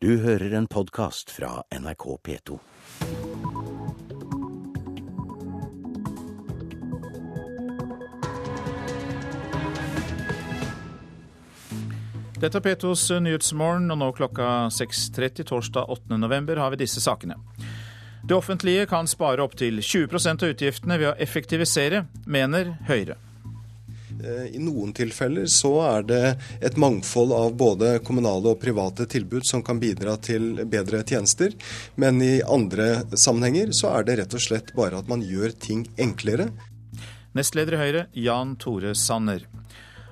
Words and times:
Du 0.00 0.12
hører 0.22 0.52
en 0.54 0.66
podkast 0.70 1.30
fra 1.34 1.64
NRK 1.74 2.04
P2. 2.22 2.58
Dette 12.38 12.60
er 12.60 12.62
P2s 12.62 13.08
Nyhetsmorgen, 13.18 13.90
og 13.90 13.98
nå 13.98 14.12
klokka 14.14 14.68
6.30 14.70 15.50
torsdag 15.50 15.90
8. 15.90 16.14
november 16.14 16.62
har 16.62 16.70
vi 16.70 16.84
disse 16.84 17.02
sakene. 17.02 17.40
Det 18.22 18.38
offentlige 18.38 18.86
kan 18.86 19.10
spare 19.10 19.42
opptil 19.42 19.82
20% 19.82 20.46
av 20.46 20.54
utgiftene 20.54 21.02
ved 21.02 21.10
å 21.10 21.16
effektivisere, 21.18 22.06
mener 22.22 22.76
Høyre. 22.86 23.18
Eh, 24.24 24.56
I 24.56 24.58
noen 24.62 24.92
tilfeller 24.96 25.46
så 25.50 25.72
er 25.86 26.06
det 26.08 26.22
et 26.64 26.78
mangfold 26.80 27.32
av 27.36 27.54
både 27.58 27.98
kommunale 28.06 28.54
og 28.54 28.60
private 28.62 29.06
tilbud 29.10 29.46
som 29.46 29.62
kan 29.62 29.78
bidra 29.78 30.16
til 30.22 30.64
bedre 30.66 31.04
tjenester. 31.06 31.54
Men 31.94 32.22
i 32.22 32.40
andre 32.42 33.04
sammenhenger 33.14 33.74
så 33.76 33.92
er 33.98 34.08
det 34.08 34.18
rett 34.22 34.34
og 34.34 34.42
slett 34.42 34.74
bare 34.78 34.98
at 34.98 35.10
man 35.10 35.22
gjør 35.22 35.54
ting 35.54 35.86
enklere. 36.00 36.50
Nestleder 37.36 37.76
i 37.76 37.82
Høyre, 37.82 38.06
Jan 38.16 38.56
Tore 38.58 38.94
Sanner. 38.98 39.44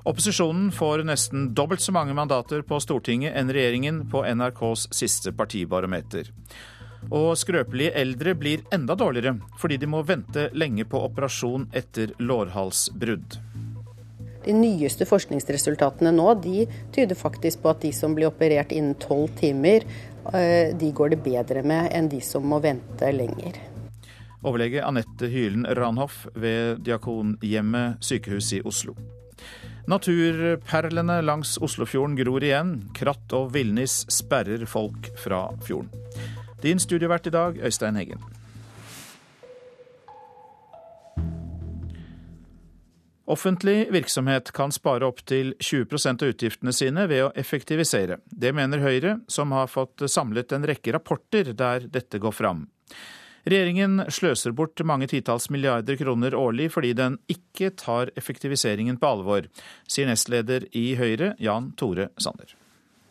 Opposisjonen 0.06 0.68
får 0.70 1.02
nesten 1.08 1.48
dobbelt 1.58 1.82
så 1.82 1.90
mange 1.90 2.14
mandater 2.14 2.62
på 2.62 2.78
Stortinget 2.78 3.34
enn 3.34 3.50
regjeringen 3.50 4.04
på 4.12 4.22
NRKs 4.22 4.86
siste 4.94 5.32
partibarometer. 5.34 6.30
Og 7.10 7.32
skrøpelige 7.38 7.94
eldre 7.98 8.36
blir 8.38 8.62
enda 8.74 8.94
dårligere 8.98 9.34
fordi 9.58 9.80
de 9.82 9.90
må 9.90 10.04
vente 10.06 10.48
lenge 10.54 10.86
på 10.86 11.02
operasjon 11.08 11.66
etter 11.74 12.14
lårhalsbrudd. 12.22 13.38
De 14.46 14.54
nyeste 14.54 15.06
forskningsresultatene 15.08 16.12
nå 16.14 16.28
de 16.38 16.66
tyder 16.94 17.18
faktisk 17.18 17.64
på 17.64 17.72
at 17.72 17.82
de 17.82 17.90
som 17.94 18.14
blir 18.14 18.30
operert 18.30 18.70
innen 18.74 18.94
tolv 19.02 19.32
timer, 19.40 19.82
eh, 20.32 20.70
de 20.70 20.92
går 20.94 21.16
det 21.16 21.22
bedre 21.24 21.64
med 21.66 21.90
enn 21.90 22.10
de 22.12 22.20
som 22.22 22.46
må 22.46 22.60
vente 22.62 23.10
lenger. 23.12 23.58
Overlege 24.46 24.84
Anette 24.86 25.26
Hylen 25.26 25.66
Ranhoff 25.74 26.28
ved 26.38 26.84
Diakonhjemmet 26.86 27.98
sykehus 28.04 28.52
i 28.54 28.62
Oslo. 28.62 28.94
Naturperlene 29.90 31.20
langs 31.22 31.56
Oslofjorden 31.62 32.16
gror 32.18 32.42
igjen. 32.42 32.72
Kratt 32.94 33.34
og 33.34 33.52
villnis 33.54 34.04
sperrer 34.10 34.62
folk 34.66 35.10
fra 35.18 35.48
fjorden. 35.66 35.90
Din 36.62 36.78
studievert 36.82 37.26
i 37.26 37.34
dag, 37.34 37.58
Øystein 37.62 37.98
Heggen. 37.98 38.22
Offentlig 43.26 43.88
virksomhet 43.90 44.52
kan 44.54 44.70
spare 44.72 45.06
opptil 45.06 45.54
20% 45.58 46.22
av 46.22 46.28
utgiftene 46.30 46.72
sine 46.72 47.08
ved 47.10 47.24
å 47.24 47.32
effektivisere. 47.34 48.20
Det 48.26 48.52
mener 48.54 48.84
Høyre, 48.84 49.16
som 49.26 49.50
har 49.56 49.66
fått 49.66 50.04
samlet 50.06 50.54
en 50.54 50.66
rekke 50.66 50.94
rapporter 50.94 51.50
der 51.50 51.88
dette 51.90 52.20
går 52.22 52.36
fram. 52.36 52.68
Regjeringen 53.46 54.04
sløser 54.10 54.54
bort 54.54 54.78
mange 54.86 55.06
titalls 55.10 55.48
milliarder 55.54 55.98
kroner 55.98 56.34
årlig 56.38 56.68
fordi 56.74 56.92
den 56.98 57.18
ikke 57.30 57.72
tar 57.78 58.10
effektiviseringen 58.18 58.98
på 59.02 59.10
alvor, 59.10 59.50
sier 59.90 60.06
nestleder 60.10 60.66
i 60.74 60.92
Høyre, 60.98 61.34
Jan 61.42 61.72
Tore 61.78 62.08
Sanner. 62.22 62.54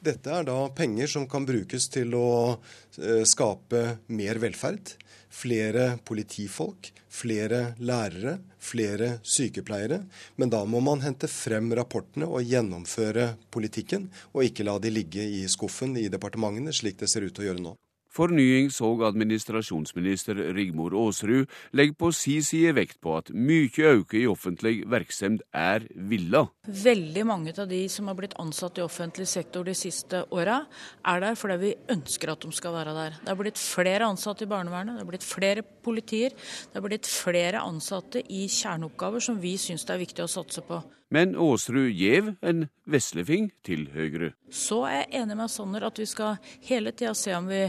Dette 0.06 0.32
er 0.32 0.44
da 0.48 0.58
penger 0.76 1.10
som 1.10 1.28
kan 1.28 1.48
brukes 1.48 1.88
til 1.92 2.14
å 2.20 2.28
eh, 2.56 3.24
skape 3.28 3.86
mer 4.14 4.40
velferd. 4.44 4.96
Flere 5.36 5.96
politifolk, 6.08 6.92
flere 7.16 7.62
lærere, 7.80 8.38
flere 8.60 9.16
sykepleiere. 9.24 10.02
Men 10.36 10.52
da 10.52 10.64
må 10.68 10.82
man 10.84 11.04
hente 11.06 11.30
frem 11.32 11.72
rapportene 11.78 12.28
og 12.28 12.44
gjennomføre 12.44 13.32
politikken, 13.56 14.10
og 14.34 14.48
ikke 14.50 14.68
la 14.68 14.78
de 14.82 14.92
ligge 14.94 15.24
i 15.40 15.46
skuffen 15.52 15.96
i 16.02 16.10
departementene, 16.12 16.76
slik 16.76 17.00
det 17.02 17.12
ser 17.12 17.28
ut 17.28 17.36
til 17.36 17.48
å 17.48 17.52
gjøre 17.52 17.66
nå. 17.70 17.76
Fornyings- 18.16 18.80
og 18.86 19.04
administrasjonsminister 19.10 20.38
Rigmor 20.56 20.94
Aasrud 20.96 21.50
legger 21.76 21.98
på 22.00 22.12
si 22.16 22.38
side 22.46 22.72
vekt 22.78 23.02
på 23.04 23.18
at 23.18 23.32
mye 23.36 23.92
øke 23.92 24.22
i 24.22 24.28
offentlig 24.30 24.86
virksomhet 24.88 25.44
er 25.52 25.84
villa. 26.10 26.46
Veldig 26.68 27.26
mange 27.28 27.54
av 27.60 27.68
de 27.70 27.82
som 27.92 28.08
har 28.08 28.16
blitt 28.16 28.38
ansatt 28.40 28.80
i 28.80 28.86
offentlig 28.86 29.28
sektor 29.28 29.68
de 29.68 29.76
siste 29.76 30.24
åra, 30.32 30.62
er 31.04 31.24
der 31.24 31.36
fordi 31.40 31.60
vi 31.62 31.76
ønsker 31.92 32.32
at 32.32 32.46
de 32.46 32.56
skal 32.56 32.76
være 32.78 32.96
der. 32.96 33.20
Det 33.22 33.34
er 33.34 33.42
blitt 33.42 33.60
flere 33.62 34.08
ansatte 34.08 34.48
i 34.48 34.52
barnevernet, 34.52 34.96
det 34.96 35.04
er 35.04 35.12
blitt 35.12 35.28
flere 35.28 35.66
politier, 35.86 36.36
det 36.72 36.80
er 36.80 36.88
blitt 36.88 37.10
flere 37.10 37.64
ansatte 37.66 38.24
i 38.32 38.46
kjerneoppgaver 38.48 39.24
som 39.24 39.42
vi 39.42 39.58
syns 39.60 39.86
det 39.86 39.96
er 39.96 40.06
viktig 40.06 40.24
å 40.24 40.32
satse 40.32 40.64
på. 40.66 40.80
Men 41.14 41.36
Aasrud 41.38 41.92
gjev 41.94 42.32
en 42.42 42.64
veslefing 42.90 43.52
til 43.66 43.86
Høyre. 43.94 44.32
Så 44.50 44.80
er 44.90 45.04
jeg 45.04 45.22
enig 45.22 45.38
med 45.38 45.52
Sanner 45.54 45.86
at 45.86 46.00
vi 46.02 46.08
skal 46.10 46.40
hele 46.66 46.94
tida 46.98 47.14
se 47.18 47.36
om 47.38 47.46
vi 47.50 47.62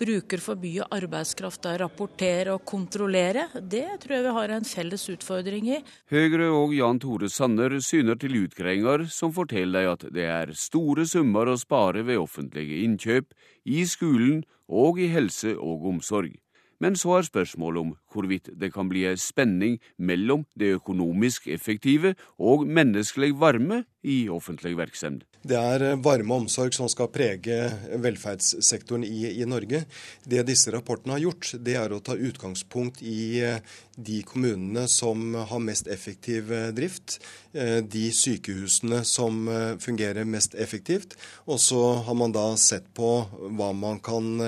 bruker 0.00 0.40
for 0.40 0.60
mye 0.60 0.86
arbeidskraft 0.96 1.62
der, 1.66 1.82
rapportere 1.84 2.54
og 2.56 2.64
kontrollere. 2.64 3.50
Det 3.60 3.84
tror 4.00 4.16
jeg 4.16 4.26
vi 4.26 4.34
har 4.38 4.54
en 4.56 4.68
felles 4.68 5.06
utfordring 5.12 5.68
i. 5.76 5.80
Høyre 6.12 6.48
og 6.56 6.74
Jan 6.76 7.02
Tore 7.04 7.28
Sanner 7.28 7.76
syner 7.84 8.16
til 8.20 8.38
utgreiinger 8.46 9.04
som 9.12 9.34
forteller 9.36 9.84
deg 9.84 9.92
at 9.92 10.06
det 10.16 10.28
er 10.32 10.54
store 10.56 11.04
summer 11.08 11.52
å 11.52 11.60
spare 11.60 12.02
ved 12.08 12.20
offentlige 12.20 12.80
innkjøp, 12.86 13.34
i 13.68 13.84
skolen 13.86 14.40
og 14.66 14.98
i 15.02 15.10
helse 15.12 15.52
og 15.58 15.84
omsorg. 15.92 16.32
Men 16.80 16.96
så 16.96 17.18
er 17.18 17.28
spørsmålet 17.28 17.80
om 17.84 17.94
hvorvidt 18.12 18.52
det 18.60 18.72
kan 18.74 18.88
bli 18.88 19.04
en 19.08 19.20
spenning 19.20 19.78
mellom 19.98 20.46
det 20.58 20.74
økonomisk 20.80 21.46
effektive 21.52 22.14
og 22.38 22.66
menneskelig 22.66 23.34
varme 23.40 23.84
i 24.02 24.28
offentlig 24.32 24.78
virksomhet. 24.78 25.26
Det 25.40 25.56
er 25.56 25.82
eh, 25.84 25.98
varme 26.04 26.36
omsorg 26.42 26.74
som 26.76 26.88
skal 26.92 27.08
prege 27.12 27.56
velferdssektoren 28.00 29.04
i, 29.06 29.22
i, 29.40 29.46
Norge. 29.48 29.86
Det 30.28 30.42
disse 30.48 30.72
rapportene 30.72 31.16
har 31.16 31.22
gjort, 31.24 31.54
det 31.64 31.76
er 31.80 31.92
å 31.96 32.00
ta 32.04 32.16
utgangspunkt 32.16 33.00
i 33.00 33.40
eh, 33.44 33.62
de 33.96 34.20
kommunene 34.28 34.84
som 34.88 35.32
har 35.34 35.64
mest 35.64 35.88
effektiv 35.88 36.52
eh, 36.52 36.68
drift, 36.76 37.20
de 37.50 38.04
sykehusene 38.14 39.00
som 39.02 39.48
fungerer 39.82 40.22
mest 40.22 40.52
effektivt. 40.54 41.16
Og 41.50 41.58
så 41.58 41.80
har 42.06 42.14
man 42.14 42.30
da 42.30 42.44
sett 42.54 42.86
på 42.94 43.08
hva 43.26 43.72
man 43.74 43.98
kan 43.98 44.38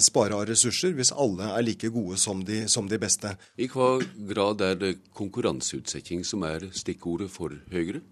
spare 0.00 0.38
av 0.38 0.46
ressurser 0.48 0.94
hvis 0.96 1.12
alle 1.12 1.43
er 1.50 1.64
like 1.64 1.90
gode 1.92 2.18
som 2.20 2.42
de, 2.46 2.64
som 2.70 2.88
de 2.90 2.98
beste. 3.00 3.30
I 3.60 3.68
hva 3.70 3.98
grad 4.30 4.62
er 4.64 4.78
det 4.80 4.92
konkurranseutsetting 5.16 6.24
som 6.26 6.44
er 6.48 6.68
stikkordet 6.76 7.30
for 7.32 7.54
Høyre? 7.72 8.02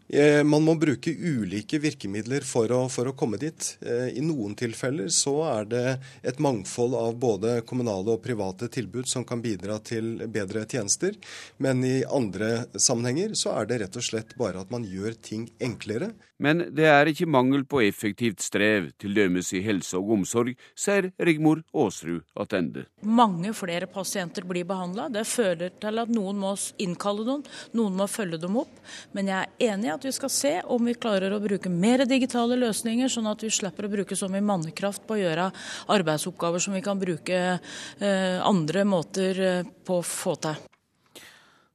Man 0.45 0.65
må 0.67 0.77
bruke 0.81 1.13
ulike 1.13 1.81
virkemidler 1.83 2.47
for 2.47 2.73
å, 2.75 2.85
for 2.93 3.11
å, 3.11 3.17
komme 3.19 3.39
dit. 3.41 3.73
Eh, 3.81 4.13
I 4.19 4.25
noen 4.25 4.57
tilfeller 4.59 5.11
så 5.15 5.37
er 5.49 5.69
det 5.71 5.85
et 6.27 6.41
mangfold 6.43 6.97
av 6.99 7.17
både 7.21 7.61
kommunale 7.69 8.17
og 8.17 8.23
private 8.25 8.69
tilbud 8.73 9.09
som 9.11 9.27
kan 9.29 9.43
bidra 9.45 9.79
til 9.85 10.27
bedre 10.33 10.65
tjenester. 10.69 11.17
Men 11.63 11.85
i 11.87 12.03
andre 12.05 12.67
sammenhenger 12.77 13.37
så 13.39 13.57
er 13.59 13.71
det 13.71 13.83
rett 13.85 13.99
og 13.99 14.07
slett 14.07 14.37
bare 14.41 14.63
at 14.63 14.73
man 14.75 14.87
gjør 14.89 15.17
ting 15.23 15.49
enklere. 15.63 16.13
Men 16.43 16.65
det 16.75 16.89
er 16.91 17.11
ikke 17.11 17.29
mangel 17.31 17.63
på 17.69 17.83
effektivt 17.87 18.43
strev, 18.43 18.91
til 18.99 19.15
dømes 19.15 19.53
i 19.55 19.63
helse 19.63 19.99
og 19.99 20.11
omsorg, 20.17 20.57
sier 20.75 21.11
Rigmor 21.23 21.63
Aasrud 21.71 22.25
attende. 22.39 22.87
Mange 23.07 23.53
flere 23.55 23.87
pasienter 23.91 24.47
blir 24.49 24.67
behandla. 24.69 25.09
Det 25.13 25.23
fører 25.29 25.75
til 25.83 26.03
at 26.03 26.11
noen 26.13 26.41
må 26.43 26.55
innkalle 26.83 27.27
noen, 27.29 27.47
noen 27.79 27.99
må 27.99 28.09
følge 28.11 28.41
dem 28.43 28.59
opp. 28.65 28.75
Men 29.15 29.31
jeg 29.31 29.39
er 29.39 29.73
enig 29.73 29.91
i 29.91 29.95
at 29.95 30.09
vi 30.09 30.15
skal 30.17 30.35
se 30.35 30.55
om 30.67 30.91
vi 30.91 30.97
klarer 30.99 31.35
å 31.35 31.43
bruke 31.43 31.71
mer 31.71 32.05
digitale 32.11 32.59
løsninger, 32.59 33.13
sånn 33.13 33.31
at 33.31 33.47
vi 33.47 33.53
slipper 33.53 33.87
å 33.87 33.95
bruke 33.95 34.19
så 34.19 34.31
mye 34.33 34.45
mannekraft 34.45 35.07
på 35.07 35.17
å 35.17 35.23
gjøre 35.23 35.49
arbeidsoppgaver 35.95 36.63
som 36.63 36.75
vi 36.75 36.83
kan 36.85 37.01
bruke 37.01 37.41
eh, 37.55 38.39
andre 38.43 38.87
måter 38.89 39.47
eh, 39.47 39.73
på 39.87 40.03
å 40.03 40.07
få 40.07 40.39
til. 40.43 40.72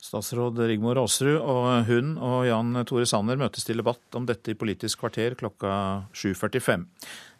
Statsråd 0.07 0.59
Rigmor 0.69 1.01
Aasrud 1.01 1.41
og 1.41 1.89
hun 1.89 2.13
og 2.23 2.45
Jan 2.47 2.77
Tore 2.87 3.07
Sanner 3.09 3.39
møtes 3.39 3.67
til 3.67 3.81
debatt 3.81 4.15
om 4.15 4.27
dette 4.29 4.53
i 4.53 4.57
Politisk 4.59 5.01
kvarter 5.01 5.35
klokka 5.35 5.71
7.45. 6.15 6.85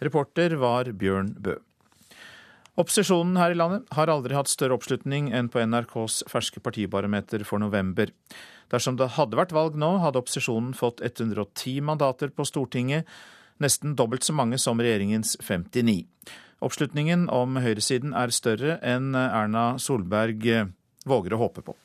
Reporter 0.04 0.58
var 0.60 0.90
Bjørn 0.92 1.32
Bø. 1.40 1.56
Opposisjonen 2.78 3.40
her 3.40 3.56
i 3.56 3.58
landet 3.58 3.88
har 3.96 4.12
aldri 4.12 4.36
hatt 4.38 4.52
større 4.52 4.76
oppslutning 4.76 5.32
enn 5.34 5.48
på 5.50 5.64
NRKs 5.64 6.26
ferske 6.30 6.62
partibarometer 6.62 7.48
for 7.48 7.64
november. 7.64 8.12
Dersom 8.70 9.00
det 9.00 9.14
hadde 9.16 9.40
vært 9.40 9.56
valg 9.56 9.80
nå, 9.80 9.96
hadde 10.04 10.20
opposisjonen 10.20 10.76
fått 10.78 11.02
110 11.02 11.80
mandater 11.88 12.36
på 12.36 12.46
Stortinget, 12.46 13.08
nesten 13.64 13.96
dobbelt 13.98 14.28
så 14.28 14.36
mange 14.36 14.60
som 14.62 14.84
regjeringens 14.84 15.38
59. 15.40 16.04
Oppslutningen 16.68 17.26
om 17.34 17.58
høyresiden 17.64 18.14
er 18.18 18.36
større 18.36 18.78
enn 18.86 19.14
Erna 19.16 19.70
Solberg 19.82 20.46
våger 21.08 21.34
å 21.34 21.46
håpe 21.48 21.64
på. 21.64 21.80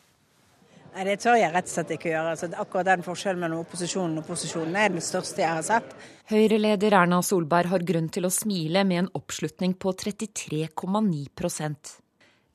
Nei, 0.93 1.05
Det 1.09 1.17
tør 1.25 1.39
jeg 1.41 1.53
rett 1.55 1.71
og 1.71 1.73
slett 1.73 1.95
ikke 1.97 2.11
gjøre. 2.11 2.35
Altså, 2.35 2.51
akkurat 2.53 2.91
den 2.91 3.07
forskjellen 3.07 3.41
mellom 3.41 3.65
opposisjonen 3.65 4.21
og 4.21 4.29
posisjonen 4.29 4.77
er 4.77 4.93
den 4.93 5.05
største 5.05 5.41
jeg 5.41 5.49
har 5.49 5.65
sett. 5.65 5.97
Høyre-leder 6.29 6.99
Erna 7.01 7.23
Solberg 7.25 7.73
har 7.73 7.89
grunn 7.89 8.13
til 8.13 8.29
å 8.29 8.33
smile 8.33 8.85
med 8.85 9.05
en 9.07 9.11
oppslutning 9.17 9.75
på 9.81 9.95
33,9% 10.05 11.97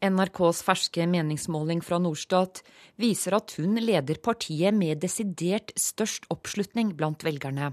NRKs 0.01 0.61
ferske 0.65 1.05
meningsmåling 1.09 1.81
fra 1.81 1.97
Norstat 2.01 2.61
viser 3.01 3.37
at 3.37 3.55
hun 3.57 3.79
leder 3.81 4.19
partiet 4.21 4.75
med 4.75 5.01
desidert 5.01 5.73
størst 5.79 6.27
oppslutning 6.33 6.93
blant 6.97 7.25
velgerne. 7.25 7.71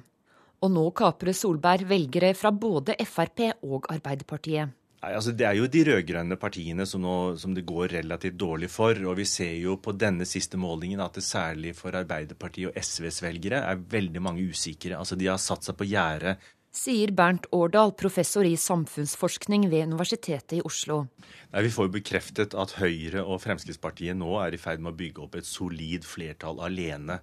Og 0.64 0.72
nå 0.72 0.86
kaprer 0.96 1.36
Solberg 1.36 1.84
velgere 1.90 2.32
fra 2.38 2.52
både 2.52 2.96
Frp 3.04 3.50
og 3.66 3.90
Arbeiderpartiet. 3.92 4.72
Nei, 5.04 5.12
altså 5.18 5.34
Det 5.36 5.44
er 5.44 5.58
jo 5.58 5.66
de 5.68 5.82
rød-grønne 5.84 6.36
partiene 6.40 6.86
som, 6.88 7.02
nå, 7.04 7.36
som, 7.40 7.52
det 7.52 7.66
går 7.68 7.92
relativt 7.98 8.38
dårlig 8.40 8.70
for. 8.72 8.96
Og 9.04 9.18
vi 9.18 9.26
ser 9.28 9.52
jo 9.60 9.76
på 9.82 9.92
denne 10.00 10.24
siste 10.28 10.56
målingen 10.60 11.02
at 11.04 11.18
det 11.18 11.26
særlig 11.26 11.74
for 11.76 11.96
Arbeiderpartiet 11.98 12.70
og 12.70 12.78
SVs 12.80 13.20
velgere 13.26 13.60
er 13.68 13.82
veldig 13.96 14.22
mange 14.24 14.46
usikre. 14.48 14.96
Altså 14.96 15.18
De 15.20 15.28
har 15.28 15.42
satt 15.42 15.66
seg 15.66 15.76
på 15.76 15.88
gjerdet. 15.90 16.38
Sier 16.74 17.12
Bernt 17.14 17.44
Årdal, 17.54 17.92
professor 17.94 18.48
i 18.48 18.56
samfunnsforskning 18.58 19.68
ved 19.70 19.92
Universitetet 19.92 20.56
i 20.56 20.62
Oslo. 20.64 21.04
Nei, 21.52 21.66
Vi 21.68 21.74
får 21.74 21.90
jo 21.90 21.96
bekreftet 21.98 22.56
at 22.58 22.78
Høyre 22.80 23.22
og 23.22 23.42
Fremskrittspartiet 23.44 24.16
nå 24.18 24.32
er 24.40 24.56
i 24.56 24.62
ferd 24.62 24.80
med 24.80 24.94
å 24.94 24.98
bygge 24.98 25.22
opp 25.22 25.36
et 25.38 25.46
solid 25.46 26.08
flertall 26.08 26.64
alene. 26.64 27.20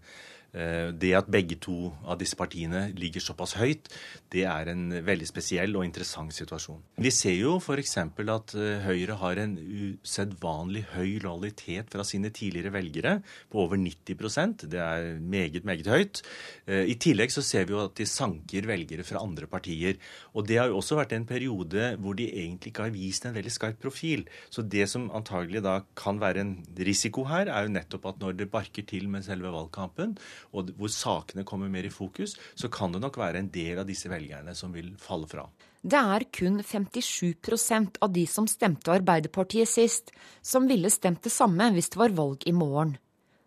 Eh, 0.53 0.91
det 0.91 1.13
at 1.15 1.29
begge 1.31 1.55
to 1.63 1.93
av 2.03 2.17
disse 2.19 2.35
partiene 2.35 2.89
ligger 2.99 3.23
såpass 3.23 3.57
høyt, 3.59 3.87
det 4.31 4.45
er 4.47 4.69
en 4.71 4.85
veldig 5.03 5.27
spesiell 5.27 5.75
og 5.75 5.83
interessant 5.83 6.31
situasjon. 6.31 6.79
Vi 7.03 7.11
ser 7.11 7.35
jo 7.35 7.57
f.eks. 7.59 7.97
at 7.99 8.53
eh, 8.55 8.85
Høyre 8.85 9.17
har 9.19 9.41
en 9.41 9.57
usedvanlig 9.59 10.85
høy 10.93 11.19
lojalitet 11.23 11.91
fra 11.91 12.05
sine 12.07 12.31
tidligere 12.31 12.71
velgere, 12.71 13.17
på 13.51 13.59
over 13.65 13.79
90% 13.81 14.67
Det 14.71 14.79
er 14.79 15.19
meget, 15.19 15.65
meget 15.67 15.89
høyt. 15.91 16.21
Eh, 16.65 16.87
I 16.93 16.95
tillegg 16.95 17.33
så 17.33 17.43
ser 17.43 17.67
vi 17.67 17.75
jo 17.75 17.81
at 17.83 17.97
de 17.99 18.07
sanker 18.07 18.69
velgere 18.69 19.03
fra 19.07 19.19
andre 19.19 19.49
partier. 19.51 19.99
Og 20.31 20.47
det 20.47 20.61
har 20.61 20.71
jo 20.71 20.79
også 20.79 20.99
vært 21.01 21.17
en 21.17 21.27
periode 21.27 21.91
hvor 21.99 22.15
de 22.15 22.29
egentlig 22.31 22.71
ikke 22.71 22.87
har 22.87 22.95
vist 22.95 23.27
en 23.27 23.35
veldig 23.35 23.51
skarp 23.51 23.83
profil. 23.83 24.23
Så 24.49 24.63
det 24.63 24.87
som 24.91 25.09
antagelig 25.11 25.63
da 25.65 25.81
kan 25.99 26.23
være 26.23 26.45
en 26.45 26.55
risiko 26.79 27.27
her, 27.27 27.51
er 27.51 27.67
jo 27.67 27.75
nettopp 27.75 28.07
at 28.13 28.23
når 28.23 28.39
det 28.39 28.51
barker 28.53 28.87
til 28.87 29.11
med 29.11 29.27
selve 29.27 29.51
valgkampen, 29.51 30.15
og 30.55 30.71
hvor 30.79 30.91
sakene 30.93 31.43
kommer 31.47 31.71
mer 31.71 31.83
i 31.87 31.91
fokus, 31.91 32.37
så 32.55 32.71
kan 32.71 32.95
det 32.95 33.03
nok 33.03 33.19
være 33.19 33.43
en 33.43 33.51
del 33.51 33.81
av 33.81 33.89
disse 33.89 34.07
velgerne 34.07 34.20
som 34.57 34.73
vil 34.73 34.93
falle 34.99 35.27
fra. 35.27 35.45
Det 35.81 35.97
er 35.97 36.27
kun 36.29 36.59
57% 36.61 37.97
av 38.05 38.11
de 38.13 38.25
som 38.29 38.47
stemte 38.47 38.93
Arbeiderpartiet 38.93 39.69
sist, 39.69 40.11
som 40.41 40.67
ville 40.69 40.91
stemt 40.93 41.23
det 41.25 41.33
samme 41.33 41.71
hvis 41.73 41.89
det 41.89 42.01
var 42.03 42.13
valg 42.17 42.45
i 42.45 42.53
morgen. 42.53 42.97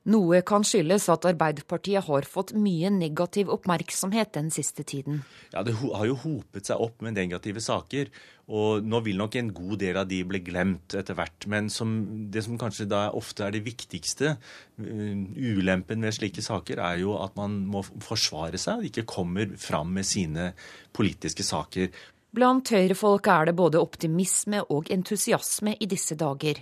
Noe 0.04 0.42
kan 0.44 0.64
skyldes 0.68 1.06
at 1.08 1.24
Arbeiderpartiet 1.30 2.04
har 2.04 2.26
fått 2.28 2.52
mye 2.60 2.90
negativ 2.92 3.48
oppmerksomhet 3.54 4.34
den 4.36 4.50
siste 4.52 4.84
tiden. 4.84 5.22
Ja, 5.54 5.62
Det 5.62 5.72
har 5.80 6.04
jo 6.04 6.18
hopet 6.20 6.68
seg 6.68 6.80
opp 6.80 7.00
med 7.00 7.16
negative 7.16 7.62
saker. 7.64 8.10
Og 8.52 8.84
nå 8.84 9.00
vil 9.06 9.16
nok 9.16 9.38
en 9.40 9.48
god 9.56 9.78
del 9.80 9.96
av 9.96 10.08
de 10.10 10.18
bli 10.28 10.42
glemt 10.44 10.92
etter 10.92 11.16
hvert. 11.16 11.46
Men 11.48 11.70
som, 11.72 11.94
det 12.28 12.44
som 12.44 12.58
kanskje 12.60 12.84
da 12.90 13.06
ofte 13.16 13.46
er 13.46 13.54
det 13.56 13.64
viktigste, 13.64 14.34
uh, 14.36 15.14
ulempen 15.40 16.04
ved 16.04 16.12
slike 16.12 16.44
saker, 16.44 16.82
er 16.84 17.00
jo 17.00 17.16
at 17.16 17.32
man 17.40 17.62
må 17.64 17.80
forsvare 18.04 18.60
seg, 18.60 18.90
ikke 18.90 19.08
kommer 19.08 19.56
fram 19.56 19.96
med 19.96 20.04
sine 20.04 20.50
politiske 20.92 21.46
saker. 21.46 21.88
Blant 22.34 22.68
høyrefolk 22.74 23.28
er 23.30 23.48
det 23.48 23.56
både 23.56 23.80
optimisme 23.80 24.60
og 24.74 24.92
entusiasme 24.92 25.78
i 25.80 25.88
disse 25.88 26.18
dager. 26.18 26.60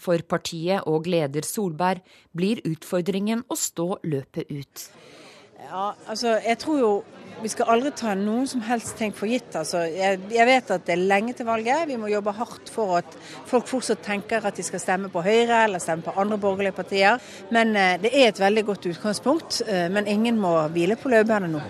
For 0.00 0.20
partiet 0.28 0.86
og 0.90 1.08
leder 1.08 1.46
Solberg 1.46 2.04
blir 2.36 2.60
utfordringen 2.68 3.46
å 3.48 3.56
stå 3.58 3.94
løpet 4.04 4.50
ut. 4.52 4.88
Ja, 5.66 5.92
altså, 6.06 6.36
jeg 6.44 6.58
tror 6.62 6.78
jo 6.78 6.90
vi 7.42 7.50
skal 7.52 7.68
aldri 7.74 7.90
ta 7.96 8.14
noen 8.16 8.46
som 8.48 8.62
helst 8.64 8.94
ting 8.96 9.12
for 9.16 9.28
gitt. 9.28 9.50
Altså, 9.58 9.82
jeg, 9.92 10.20
jeg, 10.32 10.46
vet 10.48 10.70
at 10.72 10.84
det 10.88 10.94
er 10.94 11.02
lenge 11.10 11.34
til 11.36 11.48
valget. 11.48 11.84
Vi 11.90 11.98
må 12.00 12.08
jobbe 12.08 12.32
hardt 12.36 12.70
for 12.72 12.96
at 13.00 13.16
folk 13.48 13.68
fortsatt 13.68 14.00
tenker 14.04 14.46
at 14.46 14.56
de 14.56 14.64
skal 14.64 14.80
stemme 14.80 15.10
på 15.12 15.24
Høyre 15.24 15.64
eller 15.66 15.82
stemme 15.82 16.06
på 16.06 16.14
andre 16.16 16.38
borgerlige 16.40 16.76
partier. 16.76 17.20
Men 17.52 17.74
eh, 17.76 17.96
det 18.00 18.12
er 18.14 18.30
et 18.30 18.40
veldig 18.40 18.64
godt 18.70 18.88
utgangspunkt. 18.92 19.60
Eh, 19.66 19.88
men 19.92 20.08
ingen 20.08 20.40
må 20.40 20.54
hvile 20.72 20.96
på 21.00 21.12
laurbærene 21.12 21.52
nå. 21.52 21.64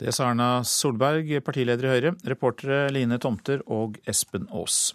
Det 0.00 0.14
sa 0.16 0.30
Erna 0.30 0.62
Solberg, 0.64 1.28
partileder 1.44 1.90
i 1.90 1.92
Høyre. 1.92 2.14
Reportere 2.32 2.86
Line 2.94 3.20
Tomter 3.20 3.60
og 3.68 4.00
Espen 4.08 4.48
Aas. 4.48 4.94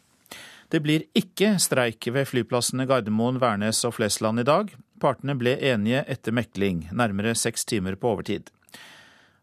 Det 0.76 0.82
blir 0.84 1.06
ikke 1.16 1.54
streik 1.64 2.04
ved 2.12 2.26
flyplassene 2.28 2.84
Gardermoen, 2.90 3.38
Værnes 3.40 3.78
og 3.88 3.94
Flesland 3.96 4.42
i 4.42 4.44
dag. 4.44 4.74
Partene 5.00 5.32
ble 5.40 5.54
enige 5.64 6.02
etter 6.12 6.34
mekling, 6.36 6.82
nærmere 6.92 7.32
seks 7.40 7.64
timer 7.64 7.96
på 7.96 8.10
overtid. 8.12 8.50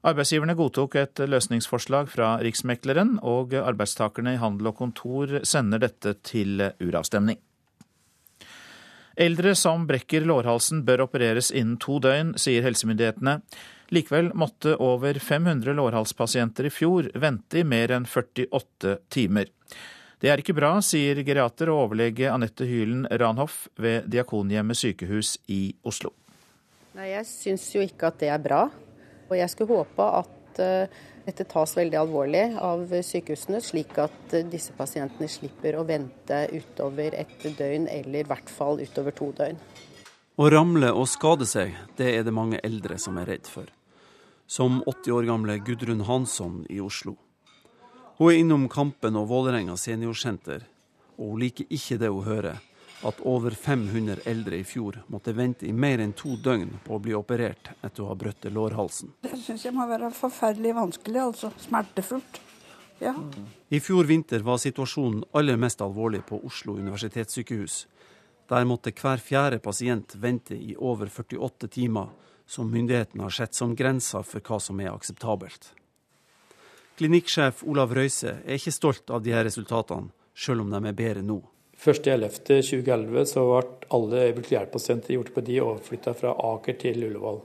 Arbeidsgiverne 0.05 0.52
godtok 0.58 0.99
et 1.00 1.23
løsningsforslag 1.25 2.11
fra 2.12 2.34
Riksmekleren, 2.44 3.14
og 3.25 3.55
arbeidstakerne 3.56 4.34
i 4.34 4.40
handel 4.43 4.69
og 4.75 4.76
kontor 4.82 5.38
sender 5.49 5.81
dette 5.81 6.12
til 6.20 6.67
uravstemning. 6.84 7.40
Eldre 9.17 9.55
som 9.56 9.88
brekker 9.88 10.28
lårhalsen 10.28 10.85
bør 10.85 11.06
opereres 11.06 11.49
innen 11.49 11.81
to 11.81 11.96
døgn, 12.05 12.35
sier 12.37 12.69
helsemyndighetene. 12.69 13.38
Likevel 13.88 14.35
måtte 14.37 14.76
over 14.76 15.17
500 15.17 15.81
lårhalspasienter 15.81 16.69
i 16.69 16.76
fjor 16.76 17.08
vente 17.17 17.64
i 17.64 17.67
mer 17.73 17.96
enn 17.96 18.05
48 18.05 18.99
timer. 19.08 19.49
Det 20.22 20.30
er 20.30 20.38
ikke 20.38 20.54
bra, 20.54 20.76
sier 20.86 21.19
geriater 21.26 21.72
og 21.72 21.88
overlege 21.88 22.28
Anette 22.30 22.62
Hylen 22.62 23.08
Ranhoff 23.10 23.64
ved 23.74 24.04
Diakonhjemmet 24.06 24.78
sykehus 24.78 25.32
i 25.50 25.72
Oslo. 25.82 26.12
Nei, 26.94 27.08
Jeg 27.10 27.26
syns 27.26 27.64
jo 27.74 27.82
ikke 27.82 28.06
at 28.12 28.20
det 28.20 28.28
er 28.30 28.38
bra. 28.38 28.69
Og 29.26 29.34
jeg 29.34 29.50
skulle 29.50 29.80
håpe 29.80 30.06
at 30.20 30.60
uh, 30.62 31.00
dette 31.26 31.46
tas 31.50 31.74
veldig 31.74 31.98
alvorlig 31.98 32.44
av 32.54 32.84
sykehusene, 33.02 33.58
slik 33.64 33.98
at 33.98 34.36
uh, 34.36 34.44
disse 34.46 34.70
pasientene 34.78 35.26
slipper 35.26 35.80
å 35.80 35.82
vente 35.88 36.38
utover 36.54 37.18
et 37.18 37.42
døgn, 37.42 37.90
eller 37.90 38.22
i 38.22 38.30
hvert 38.30 38.54
fall 38.60 38.78
utover 38.78 39.18
to 39.18 39.32
døgn. 39.40 39.58
Å 40.38 40.50
ramle 40.54 40.92
og 40.94 41.10
skade 41.10 41.50
seg, 41.50 41.75
det 41.98 42.14
er 42.14 42.22
det 42.22 42.36
mange 42.36 42.62
eldre 42.62 42.94
som 42.94 43.18
er 43.18 43.26
redd 43.34 43.50
for. 43.50 43.66
Som 44.46 44.84
80 44.86 45.18
år 45.18 45.30
gamle 45.34 45.58
Gudrun 45.66 46.06
Hansson 46.06 46.62
i 46.70 46.78
Oslo. 46.78 47.18
Hun 48.19 48.29
er 48.31 48.38
innom 48.43 48.69
Kampen 48.69 49.17
og 49.17 49.31
Vålerenga 49.31 49.76
seniorsenter, 49.81 50.67
og 51.17 51.32
hun 51.32 51.41
liker 51.41 51.70
ikke 51.73 51.97
det 52.03 52.11
hun 52.12 52.26
hører, 52.26 52.61
at 53.03 53.20
over 53.26 53.50
500 53.50 54.23
eldre 54.31 54.61
i 54.61 54.64
fjor 54.69 55.00
måtte 55.11 55.32
vente 55.35 55.67
i 55.67 55.73
mer 55.73 56.03
enn 56.05 56.12
to 56.14 56.37
døgn 56.37 56.76
på 56.85 56.97
å 56.97 57.00
bli 57.03 57.17
operert 57.19 57.73
etter 57.81 58.05
å 58.05 58.11
ha 58.12 58.17
brutt 58.19 58.47
lårhalsen. 58.47 59.14
Det 59.25 59.35
syns 59.41 59.64
jeg 59.67 59.75
må 59.75 59.88
være 59.91 60.12
forferdelig 60.14 60.76
vanskelig, 60.76 61.23
altså 61.25 61.50
smertefullt. 61.64 62.41
Ja. 63.03 63.17
I 63.69 63.81
fjor 63.82 64.06
vinter 64.06 64.44
var 64.47 64.61
situasjonen 64.62 65.25
aller 65.35 65.59
mest 65.59 65.81
alvorlig 65.82 66.23
på 66.29 66.38
Oslo 66.47 66.76
universitetssykehus. 66.79 67.87
Der 68.53 68.69
måtte 68.69 68.93
hver 68.94 69.19
fjerde 69.19 69.59
pasient 69.64 70.14
vente 70.20 70.55
i 70.55 70.76
over 70.76 71.11
48 71.11 71.73
timer, 71.73 72.12
som 72.47 72.70
myndighetene 72.70 73.25
har 73.25 73.35
sett 73.35 73.56
som 73.59 73.75
grensa 73.75 74.23
for 74.23 74.44
hva 74.44 74.61
som 74.61 74.81
er 74.85 74.93
akseptabelt. 74.93 75.73
Klinikksjef 76.98 77.62
Olav 77.64 77.94
Røise 77.96 78.36
er 78.44 78.58
ikke 78.58 78.74
stolt 78.74 79.10
av 79.10 79.22
de 79.24 79.32
her 79.32 79.46
resultatene, 79.48 80.12
selv 80.36 80.64
om 80.64 80.72
de 80.72 80.80
er 80.84 80.96
bedre 80.96 81.22
nå. 81.25 81.38
1.11.2011 81.82 83.25
så 83.32 83.42
ble 83.49 83.62
alle 83.96 84.26
øyeblikkelig 84.28 84.58
hjelp-pasienter 84.58 85.16
gjort 85.16 85.32
på 85.34 85.42
de 85.46 85.56
overflytta 85.64 86.14
fra 86.14 86.34
Aker 86.52 86.76
til 86.78 87.08
Ullevål. 87.08 87.40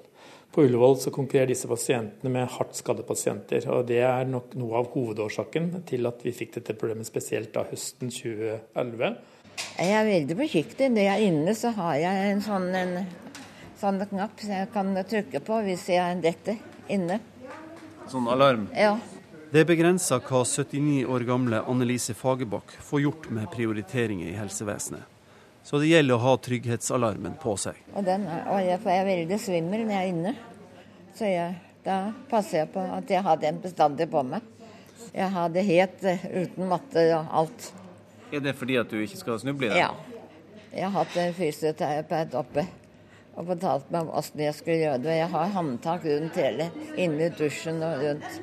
På 0.54 0.66
Ullevål 0.66 0.98
så 1.02 1.14
konkurrerer 1.16 1.50
disse 1.52 1.70
pasientene 1.70 2.32
med 2.34 2.52
hardt 2.58 2.78
skadde 2.78 3.06
pasienter. 3.08 3.64
og 3.72 3.88
Det 3.88 4.00
er 4.04 4.30
nok 4.30 4.54
noe 4.60 4.78
av 4.82 4.92
hovedårsaken 4.94 5.72
til 5.88 6.06
at 6.10 6.22
vi 6.26 6.36
fikk 6.36 6.60
dette 6.60 6.76
problemet 6.78 7.08
spesielt 7.10 7.54
da 7.56 7.66
høsten 7.72 8.12
2011. 8.14 9.18
Jeg 9.78 9.98
er 9.98 10.08
veldig 10.12 10.38
forsiktig. 10.44 10.92
Når 10.94 11.08
jeg 11.08 11.14
er 11.16 11.28
inne, 11.32 11.58
så 11.58 11.74
har 11.78 12.00
jeg 12.04 12.32
en 12.32 12.42
sånn, 12.46 12.70
en, 12.78 12.96
sånn 13.80 14.02
knapp 14.12 14.42
som 14.44 14.56
jeg 14.60 14.72
kan 14.76 14.96
trykke 15.14 15.44
på 15.46 15.62
hvis 15.68 15.90
jeg 15.96 16.22
detter 16.26 16.60
inne. 16.94 17.22
Sånn 18.12 18.30
alarm? 18.32 18.70
Ja. 18.78 18.96
Det 19.48 19.62
er 19.64 19.68
begrensa 19.70 20.18
hva 20.20 20.42
79 20.44 21.06
år 21.08 21.24
gamle 21.24 21.62
Annelise 21.72 22.12
Fagerbakk 22.18 22.74
får 22.84 23.02
gjort 23.06 23.30
med 23.32 23.46
prioriteringer 23.54 24.28
i 24.28 24.36
helsevesenet. 24.36 25.06
Så 25.64 25.80
det 25.80 25.88
gjelder 25.88 26.18
å 26.18 26.24
ha 26.26 26.34
trygghetsalarmen 26.44 27.38
på 27.40 27.54
seg. 27.60 27.80
Og, 27.94 28.02
den, 28.04 28.26
og 28.28 28.60
jeg, 28.60 28.82
for 28.84 28.92
jeg 28.92 29.06
er 29.06 29.08
veldig 29.08 29.40
svimmel 29.40 29.86
når 29.86 29.96
jeg 29.96 30.02
er 30.02 30.12
inne. 30.12 30.34
Så 31.16 31.32
jeg, 31.32 31.56
da 31.88 31.98
passer 32.28 32.66
jeg 32.66 32.72
på 32.76 32.84
at 32.98 33.16
jeg 33.16 33.24
har 33.24 33.40
den 33.46 33.64
bestandig 33.64 34.10
på 34.12 34.26
meg. 34.28 34.52
Jeg 35.14 35.32
har 35.38 35.56
det 35.56 35.66
helt 35.70 36.04
eh, 36.04 36.28
uten 36.28 36.68
matte 36.68 37.08
og 37.16 37.32
alt. 37.42 37.72
Er 38.36 38.44
det 38.44 38.58
fordi 38.60 38.76
at 38.84 38.92
du 38.92 39.00
ikke 39.00 39.22
skal 39.24 39.40
snuble 39.46 39.72
i 39.72 39.74
det? 39.78 39.80
Ja. 39.80 39.94
Jeg 40.74 40.90
har 40.90 40.96
hatt 41.06 41.20
en 41.24 41.36
fysioterapeut 41.40 42.36
oppe 42.36 42.68
og 43.38 43.48
fortalt 43.54 43.92
meg 43.96 44.04
om 44.04 44.16
åssen 44.20 44.44
jeg 44.44 44.60
skulle 44.60 44.82
gjøre 44.84 45.04
det. 45.08 45.20
Jeg 45.22 45.32
har 45.40 45.56
håndtak 45.56 46.04
rundt 46.12 46.44
hele, 46.44 46.72
inni 47.00 47.32
dusjen 47.40 47.80
og 47.86 48.04
rundt. 48.04 48.42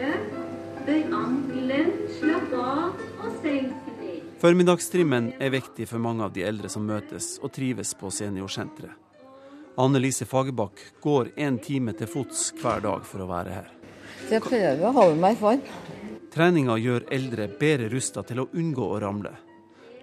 Bøy 0.00 1.02
ankelen, 1.12 1.90
slapp 2.16 2.52
av 2.56 3.00
og 3.20 3.34
senk 3.42 3.90
deg. 3.98 4.22
Formiddagstrimmen 4.40 5.34
er 5.36 5.52
viktig 5.52 5.84
for 5.90 6.00
mange 6.00 6.24
av 6.24 6.32
de 6.32 6.46
eldre 6.48 6.70
som 6.72 6.86
møtes 6.88 7.34
og 7.44 7.52
trives 7.52 7.92
på 8.00 8.08
seniorsenteret. 8.14 8.96
Annelise 9.80 10.24
Fagerbakk 10.26 10.80
går 11.04 11.34
én 11.36 11.58
time 11.62 11.92
til 11.96 12.08
fots 12.10 12.50
hver 12.60 12.80
dag 12.84 13.04
for 13.06 13.24
å 13.24 13.28
være 13.28 13.52
her. 13.58 13.68
jeg 14.30 14.42
prøver 14.42 14.88
å 14.88 14.92
holde 14.92 15.20
meg 15.20 15.36
i 15.36 15.40
form. 15.40 15.62
Treninga 16.32 16.78
gjør 16.78 17.06
eldre 17.12 17.48
bedre 17.60 17.88
rusta 17.92 18.22
til 18.22 18.40
å 18.40 18.48
unngå 18.52 18.88
å 18.96 18.98
ramle. 19.00 19.36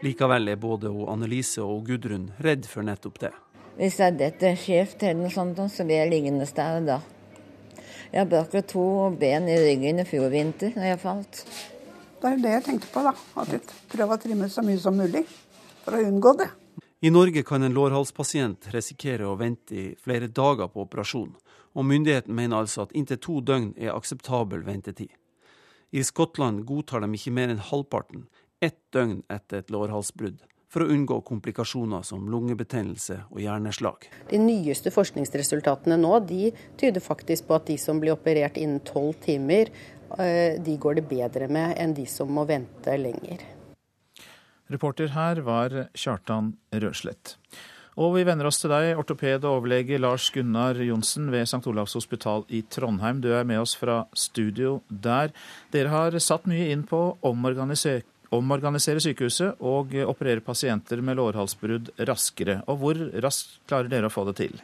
Likevel 0.05 0.49
er 0.53 0.61
både 0.61 0.93
Annelise 1.09 1.65
og 1.65 1.85
Gudrun 1.89 2.31
redd 2.39 2.65
for 2.69 2.85
nettopp 2.85 3.19
det. 3.19 3.33
Hvis 3.77 3.99
jeg 3.99 4.17
detter 4.17 4.55
skjevt 4.57 5.03
eller 5.03 5.23
noe 5.23 5.33
sånt, 5.33 5.59
så 5.73 5.85
blir 5.85 6.03
jeg 6.03 6.11
liggende 6.11 6.45
der 6.55 6.81
da. 6.85 6.99
Jeg 8.13 8.29
brakk 8.31 8.53
to 8.71 8.83
ben 9.19 9.49
i 9.51 9.57
ryggen 9.59 9.99
i 9.99 10.05
fjor 10.07 10.29
vinter 10.31 10.71
når 10.77 10.87
jeg 10.91 10.99
falt. 11.01 11.41
Det 12.21 12.29
er 12.29 12.39
det 12.41 12.53
jeg 12.53 12.63
tenkte 12.65 12.91
på, 12.93 13.03
da. 13.03 13.11
At 13.41 13.51
jeg 13.51 13.61
prøver 13.91 14.15
å 14.15 14.21
trimme 14.21 14.47
så 14.49 14.63
mye 14.65 14.79
som 14.81 14.95
mulig 14.95 15.25
for 15.83 15.97
å 15.97 16.05
unngå 16.07 16.33
det. 16.39 16.47
I 17.05 17.11
Norge 17.13 17.43
kan 17.45 17.61
en 17.61 17.75
lårhalspasient 17.75 18.71
risikere 18.73 19.27
å 19.27 19.35
vente 19.37 19.75
i 19.75 19.85
flere 20.01 20.31
dager 20.31 20.71
på 20.71 20.87
operasjon, 20.87 21.35
og 21.77 21.85
myndigheten 21.85 22.33
mener 22.33 22.63
altså 22.63 22.87
at 22.87 22.95
inntil 22.97 23.19
to 23.21 23.37
døgn 23.45 23.73
er 23.77 23.93
akseptabel 23.93 24.63
ventetid. 24.65 25.11
I 25.91 26.01
Skottland 26.03 26.63
godtar 26.65 27.03
de 27.03 27.11
ikke 27.13 27.35
mer 27.35 27.53
enn 27.53 27.61
halvparten, 27.61 28.25
ett 28.63 28.79
døgn 28.95 29.19
etter 29.29 29.61
et 29.61 29.69
lårhalsbrudd, 29.71 30.39
for 30.71 30.83
å 30.83 30.89
unngå 30.91 31.19
komplikasjoner 31.27 32.03
som 32.07 32.27
lungebetennelse 32.31 33.21
og 33.31 33.39
hjerneslag. 33.43 34.09
De 34.31 34.39
nyeste 34.41 34.91
forskningsresultatene 34.93 35.99
nå 35.99 36.17
de 36.27 36.51
tyder 36.79 37.03
faktisk 37.03 37.47
på 37.47 37.59
at 37.59 37.69
de 37.69 37.77
som 37.81 38.01
blir 38.03 38.17
operert 38.17 38.59
innen 38.59 38.83
tolv 38.87 39.15
timer, 39.23 39.71
eh, 40.19 40.59
de 40.59 40.77
går 40.77 40.99
det 40.99 41.07
bedre 41.07 41.47
med 41.47 41.77
enn 41.77 41.95
de 41.95 42.05
som 42.05 42.29
må 42.31 42.45
vente 42.47 42.97
lenger. 42.99 43.45
Reporter 44.67 45.13
her 45.15 45.39
var 45.47 45.87
Kjartan 45.95 46.57
Røslett. 46.75 47.37
Og 47.97 48.11
vi 48.13 48.25
venner 48.27 48.45
oss 48.45 48.59
til 48.61 48.69
deg, 48.69 48.91
ortoped 48.99 49.45
og 49.47 49.63
overlege 49.63 49.97
Lars 49.97 50.27
Gunnar 50.29 50.77
Johnsen 50.85 51.31
ved 51.33 51.47
St. 51.47 51.63
Olavs 51.65 51.95
hospital 51.97 52.43
i 52.53 52.59
Trondheim. 52.61 53.23
Du 53.23 53.31
er 53.33 53.47
med 53.47 53.63
oss 53.63 53.73
fra 53.79 54.03
studio 54.13 54.81
der. 54.91 55.33
Dere 55.73 55.89
har 55.89 56.19
satt 56.21 56.45
mye 56.45 56.67
inn 56.69 56.83
på 56.85 56.99
å 57.17 57.31
omorganisere, 58.35 59.01
sykehuset 59.03 59.61
og 59.63 59.93
operere 60.07 60.43
pasienter 60.43 61.01
med 61.05 61.19
lårhalsbrudd 61.19 61.93
raskere. 62.09 62.61
Og 62.67 62.81
hvor 62.81 62.99
raskt 63.23 63.61
klarer 63.69 63.91
dere 63.91 64.09
å 64.09 64.13
få 64.13 64.25
det 64.29 64.37
til? 64.41 64.59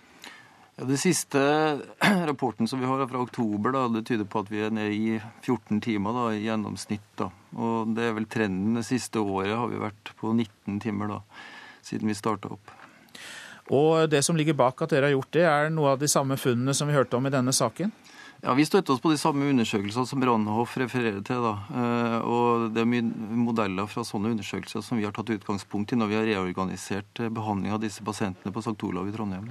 Ja, 0.73 0.87
det 0.89 0.97
siste 0.97 1.39
rapporten 2.29 2.67
som 2.67 2.81
vi 2.81 2.89
har 2.89 3.05
fra 3.07 3.21
oktober, 3.21 3.75
da, 3.75 3.87
det 3.93 4.05
tyder 4.09 4.25
på 4.25 4.41
at 4.41 4.51
vi 4.51 4.63
er 4.65 4.73
nede 4.73 4.93
i 4.95 5.17
14 5.43 5.81
timer 5.85 6.15
da, 6.17 6.29
i 6.33 6.45
gjennomsnitt. 6.47 7.09
Da. 7.19 7.29
Og 7.55 7.93
det 7.93 8.07
er 8.07 8.15
vel 8.17 8.29
trenden 8.31 8.79
det 8.79 8.87
siste 8.87 9.21
året 9.21 9.53
har 9.53 9.69
vi 9.69 9.83
vært 9.83 10.15
på 10.19 10.33
19 10.33 10.79
timer 10.83 11.13
da, 11.17 11.19
siden 11.85 12.09
vi 12.09 12.17
starta 12.17 12.55
opp. 12.55 12.73
Og 13.71 14.09
det 14.11 14.19
som 14.25 14.35
ligger 14.35 14.57
bak 14.59 14.81
at 14.83 14.91
dere 14.91 15.07
har 15.07 15.15
gjort 15.15 15.35
det, 15.37 15.45
er 15.47 15.69
noe 15.71 15.93
av 15.93 16.01
de 16.01 16.09
samme 16.11 16.35
funnene 16.41 16.73
som 16.75 16.89
vi 16.89 16.97
hørte 16.97 17.15
om 17.15 17.29
i 17.29 17.31
denne 17.31 17.53
saken? 17.55 17.93
Ja, 18.43 18.53
Vi 18.53 18.65
støtter 18.65 18.93
oss 18.93 18.99
på 18.99 19.07
de 19.07 19.17
samme 19.17 19.45
undersøkelsene 19.47 20.03
som 20.03 20.19
Brannhoff 20.19 20.75
refererer 20.75 21.21
til. 21.23 21.39
da. 21.39 21.53
Eh, 21.71 22.19
og 22.27 22.73
Det 22.73 22.81
er 22.81 22.89
mye 22.91 23.03
modeller 23.39 23.87
fra 23.87 24.03
sånne 24.03 24.33
undersøkelser 24.35 24.83
som 24.83 24.97
vi 24.97 25.05
har 25.05 25.13
tatt 25.15 25.31
utgangspunkt 25.31 25.93
i 25.93 25.95
når 25.95 26.07
vi 26.11 26.15
har 26.15 26.27
reorganisert 26.27 27.21
eh, 27.23 27.29
behandling 27.29 27.71
av 27.71 27.79
disse 27.79 28.03
pasientene 28.03 28.51
på 28.51 28.59
St. 28.59 28.75
Olav 28.83 29.07
i 29.07 29.15
Trondheim. 29.15 29.47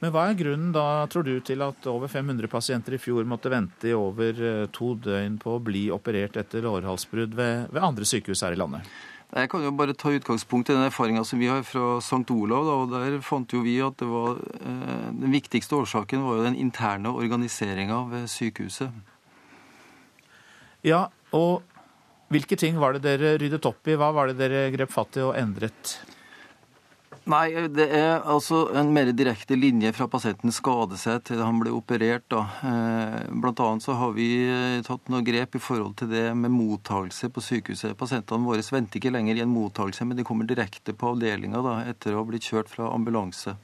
Men 0.00 0.12
hva 0.12 0.26
er 0.28 0.36
grunnen 0.36 0.74
da, 0.74 1.06
tror 1.08 1.24
du, 1.24 1.40
til 1.40 1.62
at 1.64 1.86
over 1.86 2.10
500 2.10 2.50
pasienter 2.52 2.98
i 2.98 3.00
fjor 3.00 3.24
måtte 3.24 3.48
vente 3.48 3.88
i 3.88 3.96
over 3.96 4.44
eh, 4.44 4.66
to 4.68 4.92
døgn 4.94 5.38
på 5.40 5.56
å 5.56 5.62
bli 5.64 5.86
operert 5.90 6.36
etter 6.36 6.60
lårhalsbrudd 6.60 7.32
ved, 7.32 7.72
ved 7.72 7.82
andre 7.82 8.04
sykehus 8.04 8.44
her 8.44 8.52
i 8.52 8.60
landet? 8.60 8.84
Jeg 9.32 9.48
kan 9.48 9.62
jo 9.64 9.70
bare 9.72 9.94
ta 9.96 10.10
utgangspunkt 10.12 10.68
i 10.68 10.74
den 10.74 10.84
erfaringa 10.84 11.22
som 11.24 11.40
vi 11.40 11.48
har 11.48 11.62
fra 11.64 11.96
St. 12.04 12.28
Olav. 12.34 12.66
Da, 12.68 12.74
og 12.82 12.90
Der 12.92 13.20
fant 13.24 13.52
jo 13.52 13.62
vi 13.64 13.78
at 13.80 13.96
det 13.96 14.08
var, 14.10 14.36
eh, 14.60 15.08
den 15.08 15.32
viktigste 15.32 15.78
årsaken 15.78 16.20
var 16.20 16.36
jo 16.36 16.44
den 16.44 16.58
interne 16.60 17.08
organiseringa 17.08 18.02
ved 18.10 18.28
sykehuset. 18.28 18.92
Ja, 20.84 21.06
og 21.32 21.62
hvilke 22.28 22.58
ting 22.60 22.76
var 22.76 22.92
det 22.92 23.06
dere 23.06 23.38
ryddet 23.40 23.64
opp 23.64 23.88
i? 23.88 23.96
Hva 23.96 24.12
var 24.12 24.28
det 24.28 24.36
dere 24.36 24.70
grep 24.74 24.92
fatt 24.92 25.16
i 25.16 25.24
og 25.24 25.32
endret? 25.38 25.96
Nei, 27.30 27.52
det 27.70 27.84
er 27.94 28.24
altså 28.26 28.64
en 28.74 28.88
mer 28.90 29.12
direkte 29.14 29.54
linje 29.54 29.92
fra 29.94 30.08
pasienten 30.10 30.50
skader 30.50 30.98
seg 30.98 31.20
til 31.28 31.38
han 31.38 31.60
blir 31.62 31.76
operert. 31.76 32.24
Da. 32.32 32.40
Eh, 32.66 33.28
blant 33.44 33.62
annet 33.62 33.84
så 33.84 33.94
har 33.94 34.16
vi 34.16 34.26
eh, 34.42 34.80
tatt 34.82 35.06
noen 35.12 35.22
grep 35.28 35.54
i 35.54 35.62
forhold 35.62 35.94
til 36.00 36.10
det 36.10 36.24
med 36.34 36.50
mottagelse 36.50 37.30
på 37.30 37.44
sykehuset. 37.46 37.94
Pasientene 37.98 38.42
våre 38.42 38.64
venter 38.74 38.98
ikke 38.98 39.14
lenger 39.14 39.38
i 39.38 39.44
en 39.44 39.54
mottagelse, 39.54 40.08
men 40.08 40.18
de 40.18 40.26
kommer 40.26 40.50
direkte 40.50 40.96
på 40.98 41.12
avdelinga 41.14 41.62
etter 41.92 42.16
å 42.16 42.24
ha 42.24 42.26
blitt 42.26 42.48
kjørt 42.50 42.72
fra 42.72 42.90
ambulanse. 42.90 43.54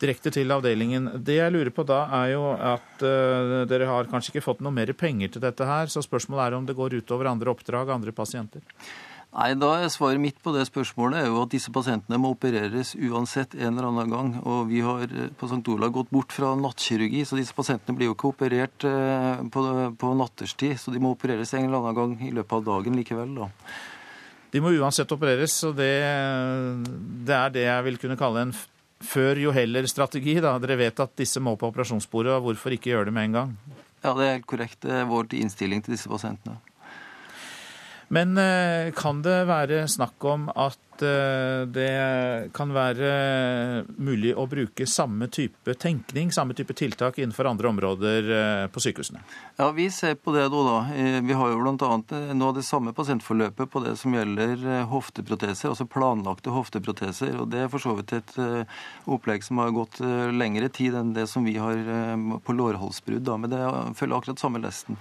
Direkte 0.00 0.32
til 0.32 0.48
avdelingen. 0.56 1.10
Det 1.20 1.36
jeg 1.36 1.52
lurer 1.52 1.74
på 1.76 1.84
da, 1.84 2.06
er 2.22 2.30
jo 2.32 2.44
at 2.56 3.04
uh, 3.04 3.66
dere 3.68 3.88
har 3.90 4.08
kanskje 4.08 4.32
ikke 4.32 4.46
fått 4.46 4.62
noe 4.64 4.72
mer 4.72 4.94
penger 4.96 5.34
til 5.34 5.44
dette 5.44 5.66
her, 5.68 5.92
så 5.92 6.00
spørsmålet 6.00 6.46
er 6.46 6.56
om 6.56 6.64
det 6.64 6.76
går 6.78 6.96
utover 7.02 7.28
andre 7.28 7.52
oppdrag, 7.52 7.92
andre 7.92 8.14
pasienter? 8.16 8.64
Nei, 9.30 9.52
da 9.54 9.68
er 9.78 9.90
Svaret 9.94 10.18
mitt 10.18 10.40
på 10.42 10.50
det 10.50 10.64
spørsmålet 10.66 11.20
er 11.20 11.28
jo 11.30 11.44
at 11.44 11.52
disse 11.52 11.70
pasientene 11.70 12.18
må 12.18 12.32
opereres 12.34 12.96
uansett 12.98 13.52
en 13.54 13.76
eller 13.76 13.86
annen 13.86 14.10
gang. 14.10 14.32
Og 14.42 14.64
vi 14.72 14.80
har 14.82 15.04
eh, 15.06 15.28
på 15.38 15.46
St. 15.46 15.62
Olav 15.70 15.92
gått 15.94 16.10
bort 16.10 16.34
fra 16.34 16.50
nattkirurgi, 16.58 17.22
så 17.28 17.38
disse 17.38 17.54
pasientene 17.54 17.94
blir 17.94 18.10
jo 18.10 18.16
ikke 18.16 18.32
operert 18.32 18.86
eh, 18.88 19.44
på, 19.54 19.62
på 20.00 20.10
natterstid. 20.18 20.74
Så 20.82 20.90
de 20.90 21.02
må 21.02 21.14
opereres 21.14 21.54
en 21.54 21.68
eller 21.68 21.78
annen 21.78 21.98
gang 22.00 22.16
i 22.26 22.32
løpet 22.34 22.56
av 22.58 22.66
dagen 22.72 22.98
likevel. 22.98 23.36
da. 23.38 23.48
De 24.50 24.62
må 24.64 24.72
uansett 24.74 25.14
opereres, 25.14 25.54
og 25.68 25.76
det, 25.78 25.92
det 27.22 27.36
er 27.36 27.54
det 27.54 27.64
jeg 27.68 27.86
vil 27.86 28.00
kunne 28.02 28.18
kalle 28.18 28.48
en 28.48 28.54
før 29.12 29.38
jo 29.38 29.54
heller-strategi. 29.54 30.40
da. 30.42 30.56
Dere 30.58 30.80
vet 30.80 31.04
at 31.06 31.14
disse 31.22 31.38
må 31.38 31.54
på 31.54 31.70
operasjonsbordet, 31.70 32.34
og 32.34 32.48
hvorfor 32.48 32.74
ikke 32.74 32.90
gjøre 32.96 33.12
det 33.12 33.14
med 33.14 33.30
en 33.30 33.38
gang? 33.38 33.54
Ja, 34.02 34.16
det 34.16 34.26
er 34.26 34.36
helt 34.40 34.50
korrekt. 34.50 34.82
Det 34.82 35.04
er 35.04 35.06
vår 35.06 35.30
innstilling 35.38 35.86
til 35.86 35.94
disse 35.94 36.10
pasientene. 36.10 36.58
Men 38.12 38.38
eh, 38.38 38.90
kan 38.96 39.20
det 39.22 39.44
være 39.46 39.84
snakk 39.88 40.24
om 40.26 40.48
at 40.58 41.02
eh, 41.06 41.60
det 41.70 42.50
kan 42.56 42.72
være 42.74 43.12
mulig 44.02 44.32
å 44.34 44.48
bruke 44.50 44.86
samme 44.90 45.28
type 45.30 45.76
tenkning, 45.78 46.32
samme 46.34 46.56
type 46.58 46.74
tiltak 46.74 47.20
innenfor 47.22 47.46
andre 47.52 47.70
områder 47.70 48.32
eh, 48.34 48.64
på 48.74 48.82
sykehusene? 48.82 49.22
Ja, 49.62 49.70
vi 49.78 49.86
ser 49.94 50.18
på 50.18 50.34
det 50.34 50.48
nå, 50.50 50.64
da. 50.66 50.82
Vi 51.22 51.38
har 51.38 51.54
jo 51.54 51.62
bl.a. 51.62 51.92
av 52.50 52.58
det 52.58 52.66
samme 52.66 52.96
pasientforløpet 52.98 53.70
på 53.70 53.86
det 53.86 53.94
som 54.02 54.18
gjelder 54.18 54.66
hofteproteser, 54.90 55.70
altså 55.70 55.86
planlagte 55.86 56.50
hofteproteser. 56.50 57.38
og 57.38 57.52
Det 57.54 57.62
er 57.62 57.70
for 57.70 57.86
så 57.86 57.94
vidt 58.00 58.18
et 58.18 58.38
opplegg 59.06 59.46
som 59.46 59.62
har 59.62 59.70
gått 59.76 60.02
lengre 60.34 60.66
tid 60.66 60.98
enn 60.98 61.14
det 61.14 61.30
som 61.30 61.46
vi 61.46 61.60
har 61.62 61.78
på 62.42 62.58
lårhalsbrudd. 62.58 63.36
Men 63.38 63.54
det 63.54 63.66
følger 64.02 64.18
akkurat 64.18 64.42
samme 64.42 64.66
lesten. 64.66 64.98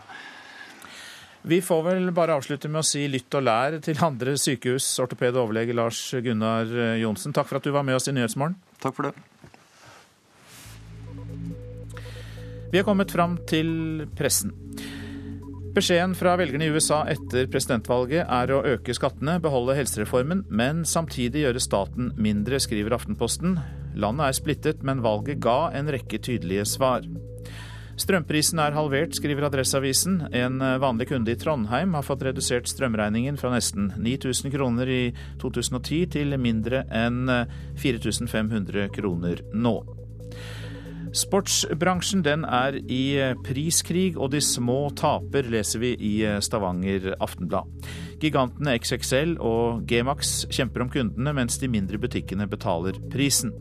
Vi 1.42 1.62
får 1.64 1.84
vel 1.86 2.12
bare 2.12 2.36
avslutte 2.36 2.68
med 2.68 2.82
å 2.82 2.88
si 2.88 3.06
lytt 3.08 3.34
og 3.40 3.46
lær 3.48 3.78
til 3.84 4.00
andre 4.04 4.36
sykehus, 4.36 4.88
ortoped 5.00 5.38
og 5.38 5.46
overlege 5.48 5.76
Lars 5.78 6.02
Gunnar 6.24 6.68
Johnsen. 7.00 7.34
Takk 7.36 7.48
for 7.48 7.62
at 7.62 7.68
du 7.68 7.72
var 7.72 7.86
med 7.88 7.96
oss 7.96 8.10
i 8.12 8.16
Nyhetsmorgen. 8.16 8.58
Takk 8.84 8.98
for 8.98 9.08
det. 9.08 9.14
Vi 12.70 12.78
er 12.78 12.86
kommet 12.86 13.10
fram 13.16 13.40
til 13.50 14.06
pressen. 14.20 14.52
Beskjeden 15.74 16.12
fra 16.18 16.36
velgerne 16.38 16.68
i 16.68 16.74
USA 16.74 17.00
etter 17.10 17.48
presidentvalget 17.50 18.26
er 18.26 18.52
å 18.52 18.64
øke 18.76 18.94
skattene, 18.98 19.38
beholde 19.42 19.78
helsereformen, 19.78 20.44
men 20.50 20.84
samtidig 20.86 21.46
gjøre 21.46 21.62
staten 21.64 22.12
mindre, 22.18 22.60
skriver 22.62 22.98
Aftenposten. 22.98 23.56
Landet 23.96 24.28
er 24.28 24.38
splittet, 24.38 24.84
men 24.86 25.06
valget 25.06 25.42
ga 25.46 25.70
en 25.78 25.90
rekke 25.94 26.20
tydelige 26.26 26.68
svar. 26.68 27.06
Strømprisen 28.00 28.62
er 28.64 28.76
halvert, 28.78 29.18
skriver 29.18 29.50
Adresseavisen. 29.50 30.22
En 30.36 30.62
vanlig 30.80 31.10
kunde 31.12 31.34
i 31.34 31.40
Trondheim 31.40 31.98
har 31.98 32.06
fått 32.08 32.24
redusert 32.24 32.70
strømregningen 32.72 33.36
fra 33.40 33.52
nesten 33.52 33.92
9000 34.00 34.54
kroner 34.56 34.88
i 34.88 35.02
2010 35.42 36.06
til 36.16 36.38
mindre 36.40 36.86
enn 36.96 37.28
4500 37.82 38.88
kroner 38.96 39.44
nå. 39.52 39.76
Sportsbransjen 41.16 42.22
den 42.24 42.44
er 42.46 42.78
i 42.86 43.18
priskrig, 43.44 44.14
og 44.16 44.30
de 44.36 44.42
små 44.46 44.92
taper, 44.96 45.48
leser 45.50 45.82
vi 45.82 45.96
i 45.98 46.14
Stavanger 46.46 47.16
Aftenblad. 47.18 47.68
Gigantene 48.22 48.76
XXL 48.78 49.36
og 49.42 49.84
Gmax 49.90 50.44
kjemper 50.54 50.86
om 50.86 50.94
kundene, 50.94 51.34
mens 51.34 51.58
de 51.60 51.72
mindre 51.72 52.00
butikkene 52.02 52.48
betaler 52.48 53.00
prisen. 53.12 53.56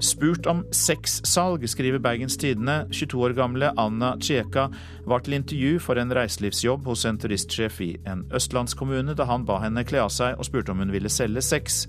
Spurt 0.00 0.46
om 0.46 0.64
sexsalg, 0.70 1.68
skriver 1.68 1.98
Bergens 1.98 2.36
Tidende. 2.40 2.86
22 2.90 3.20
år 3.20 3.34
gamle 3.36 3.68
Anna 3.76 4.14
Tjeka 4.20 4.70
var 5.04 5.20
til 5.20 5.36
intervju 5.36 5.80
for 5.84 6.00
en 6.00 6.14
reiselivsjobb 6.16 6.86
hos 6.88 7.04
en 7.04 7.18
turistsjef 7.20 7.80
i 7.84 7.90
en 8.08 8.22
østlandskommune 8.32 9.12
da 9.16 9.26
han 9.28 9.44
ba 9.44 9.58
henne 9.60 9.84
kle 9.84 10.00
av 10.06 10.12
seg 10.14 10.40
og 10.40 10.48
spurte 10.48 10.72
om 10.72 10.80
hun 10.80 10.94
ville 10.94 11.12
selge 11.12 11.44
sex. 11.44 11.82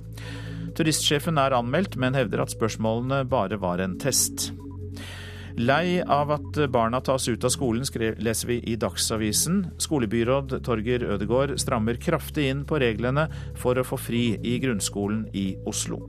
Turistsjefen 0.76 1.40
er 1.40 1.56
anmeldt, 1.56 1.96
men 1.96 2.18
hevder 2.18 2.44
at 2.44 2.52
spørsmålene 2.52 3.24
bare 3.32 3.60
var 3.64 3.80
en 3.80 3.96
test. 4.00 4.52
Lei 5.60 6.02
av 6.04 6.32
at 6.36 6.60
barna 6.72 7.00
tas 7.04 7.28
ut 7.28 7.44
av 7.48 7.52
skolen, 7.52 7.88
leser 8.20 8.52
vi 8.52 8.60
i 8.72 8.76
Dagsavisen. 8.80 9.66
Skolebyråd 9.80 10.58
Torger 10.68 11.08
Ødegård 11.16 11.56
strammer 11.64 12.00
kraftig 12.00 12.50
inn 12.52 12.66
på 12.68 12.80
reglene 12.84 13.30
for 13.60 13.80
å 13.80 13.88
få 13.88 14.00
fri 14.00 14.26
i 14.36 14.58
grunnskolen 14.64 15.28
i 15.32 15.54
Oslo. 15.68 16.04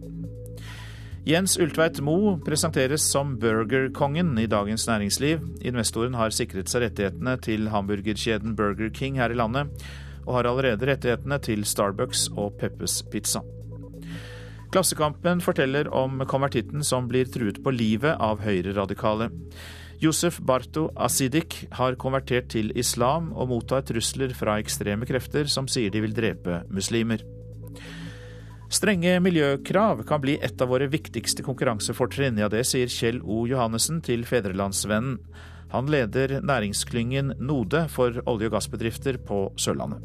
Jens 1.23 1.53
Ultveit 1.55 2.01
Moe 2.03 2.33
presenteres 2.43 3.05
som 3.07 3.37
burgerkongen 3.39 4.33
i 4.43 4.49
Dagens 4.51 4.89
Næringsliv. 4.89 5.45
Investoren 5.63 6.17
har 6.19 6.35
sikret 6.35 6.67
seg 6.67 6.83
rettighetene 6.83 7.37
til 7.39 7.69
hamburgerkjeden 7.71 8.57
Burger 8.59 8.91
King 8.91 9.21
her 9.23 9.31
i 9.31 9.37
landet, 9.39 9.71
og 10.27 10.41
har 10.41 10.49
allerede 10.51 10.89
rettighetene 10.91 11.39
til 11.39 11.63
Starbucks 11.63 12.25
og 12.35 12.57
Peppes 12.59 13.05
Pizza. 13.13 13.45
Klassekampen 14.75 15.45
forteller 15.45 15.93
om 15.95 16.25
konvertitten 16.27 16.83
som 16.83 17.07
blir 17.07 17.31
truet 17.31 17.61
på 17.63 17.71
livet 17.71 18.19
av 18.19 18.43
høyreradikale. 18.43 19.31
Josef 20.03 20.41
Barto 20.43 20.89
Asidik 20.99 21.69
har 21.79 21.95
konvertert 22.03 22.51
til 22.57 22.75
islam 22.75 23.31
og 23.37 23.53
mottar 23.53 23.87
trusler 23.87 24.35
fra 24.35 24.59
ekstreme 24.59 25.07
krefter 25.07 25.47
som 25.47 25.71
sier 25.71 25.95
de 25.95 26.03
vil 26.03 26.19
drepe 26.19 26.65
muslimer. 26.67 27.23
Strenge 28.73 29.19
miljøkrav 29.21 30.01
kan 30.09 30.23
bli 30.23 30.39
et 30.41 30.63
av 30.65 30.71
våre 30.73 30.87
viktigste 30.89 31.45
konkurransefortrinn. 31.45 32.39
Ja, 32.41 32.49
det 32.49 32.65
sier 32.65 32.89
Kjell 32.89 33.19
O. 33.21 33.43
Johannessen 33.45 33.99
til 34.05 34.25
Fedrelandsvennen. 34.25 35.19
Han 35.75 35.91
leder 35.93 36.39
næringsklyngen 36.41 37.35
Node 37.41 37.85
for 37.93 38.17
olje- 38.25 38.49
og 38.49 38.55
gassbedrifter 38.57 39.19
på 39.29 39.45
Sørlandet. 39.61 40.01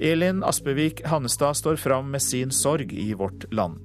Elin 0.00 0.42
Aspevik 0.44 1.00
Hannestad 1.08 1.56
står 1.56 1.80
fram 1.80 2.10
med 2.12 2.20
sin 2.20 2.52
sorg 2.52 2.92
i 2.92 3.14
Vårt 3.16 3.48
Land. 3.52 3.80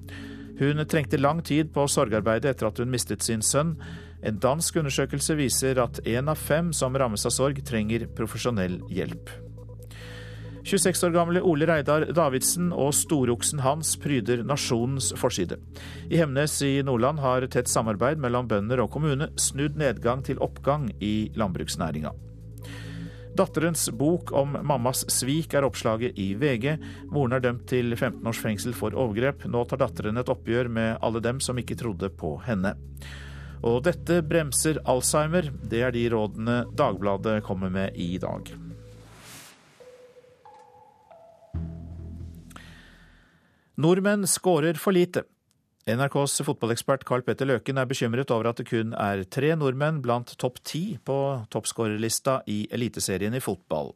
Hun 0.59 0.83
trengte 0.85 1.17
lang 1.17 1.39
tid 1.43 1.71
på 1.71 1.87
sorgarbeidet 1.87 2.51
etter 2.51 2.67
at 2.67 2.77
hun 2.83 2.91
mistet 2.91 3.23
sin 3.23 3.41
sønn. 3.41 3.77
En 4.21 4.39
dansk 4.39 4.81
undersøkelse 4.83 5.37
viser 5.39 5.79
at 5.79 6.03
én 6.03 6.27
av 6.27 6.35
fem 6.35 6.73
som 6.75 6.95
rammes 6.95 7.23
av 7.25 7.31
sorg, 7.31 7.63
trenger 7.63 8.09
profesjonell 8.19 8.81
hjelp. 8.91 9.31
26 10.63 11.03
år 11.03 11.13
gamle 11.15 11.41
Ole 11.41 11.65
Reidar 11.65 12.05
Davidsen 12.13 12.69
og 12.73 12.93
storoksen 12.93 13.63
hans 13.65 13.95
pryder 14.01 14.43
nasjonens 14.45 15.11
forside. 15.17 15.57
I 16.09 16.19
Hemnes 16.21 16.59
i 16.61 16.73
Nordland 16.85 17.21
har 17.23 17.47
tett 17.49 17.71
samarbeid 17.71 18.21
mellom 18.21 18.49
bønder 18.49 18.83
og 18.83 18.91
kommune 18.93 19.31
snudd 19.41 19.79
nedgang 19.79 20.21
til 20.25 20.41
oppgang 20.43 20.89
i 21.01 21.31
landbruksnæringa. 21.35 22.13
Datterens 23.35 23.87
bok 23.95 24.33
om 24.35 24.57
mammas 24.67 25.05
svik 25.09 25.53
er 25.55 25.65
oppslaget 25.65 26.19
i 26.19 26.33
VG. 26.35 26.75
Moren 27.09 27.37
er 27.37 27.43
dømt 27.43 27.63
til 27.71 27.95
15 27.95 28.27
års 28.27 28.41
fengsel 28.43 28.75
for 28.75 28.93
overgrep. 28.93 29.47
Nå 29.47 29.63
tar 29.65 29.79
datteren 29.81 30.19
et 30.19 30.29
oppgjør 30.29 30.67
med 30.69 30.97
alle 31.01 31.23
dem 31.23 31.39
som 31.41 31.57
ikke 31.57 31.79
trodde 31.79 32.11
på 32.11 32.35
henne. 32.45 32.75
Og 33.63 33.79
dette 33.87 34.19
bremser 34.27 34.81
Alzheimer. 34.89 35.47
Det 35.63 35.81
er 35.85 35.95
de 35.95 36.09
rådene 36.11 36.65
Dagbladet 36.75 37.39
kommer 37.47 37.71
med 37.71 37.95
i 37.95 38.17
dag. 38.21 38.51
Nordmenn 43.79 44.27
skårer 44.27 44.75
for 44.75 44.91
lite. 44.91 45.23
NRKs 45.87 46.41
fotballekspert 46.45 47.05
Carl 47.07 47.23
Petter 47.25 47.47
Løken 47.47 47.79
er 47.79 47.87
bekymret 47.89 48.31
over 48.33 48.51
at 48.51 48.59
det 48.59 48.67
kun 48.67 48.91
er 48.99 49.23
tre 49.31 49.53
nordmenn 49.57 50.01
blant 50.03 50.35
topp 50.41 50.59
ti 50.67 50.97
på 51.07 51.15
toppskårerlista 51.53 52.41
i 52.51 52.65
Eliteserien 52.69 53.33
i 53.33 53.41
fotball. 53.41 53.95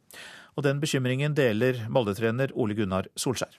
Og 0.56 0.64
den 0.64 0.80
bekymringen 0.82 1.36
deler 1.36 1.84
Molde-trener 1.92 2.56
Ole 2.56 2.74
Gunnar 2.74 3.10
Solskjær. 3.14 3.52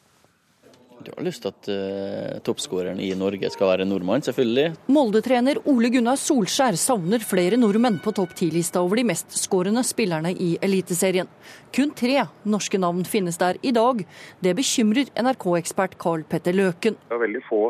Du 1.05 1.11
har 1.13 1.25
lyst 1.25 1.43
til 1.43 1.51
at 1.53 1.67
uh, 1.69 2.39
toppskåreren 2.45 2.99
i 3.03 3.11
Norge 3.17 3.49
skal 3.53 3.69
være 3.69 3.85
nordmann, 3.87 4.23
selvfølgelig. 4.25 4.71
Molde-trener 4.91 5.59
Ole 5.69 5.91
Gunnar 5.93 6.17
Solskjær 6.19 6.77
savner 6.79 7.23
flere 7.23 7.59
nordmenn 7.59 7.99
på 8.03 8.13
topp 8.17 8.33
ti-lista 8.39 8.81
over 8.81 8.99
de 8.99 9.05
mest 9.07 9.35
skårende 9.37 9.83
spillerne 9.85 10.33
i 10.33 10.55
Eliteserien. 10.65 11.29
Kun 11.75 11.93
tre 11.97 12.25
norske 12.49 12.81
navn 12.81 13.05
finnes 13.07 13.37
der 13.41 13.61
i 13.61 13.73
dag. 13.75 14.01
Det 14.41 14.55
bekymrer 14.57 15.11
NRK-ekspert 15.21 15.97
Carl 16.01 16.25
Petter 16.29 16.57
Løken. 16.57 16.97
Det 17.07 17.17
er 17.19 17.25
veldig 17.27 17.43
få 17.49 17.63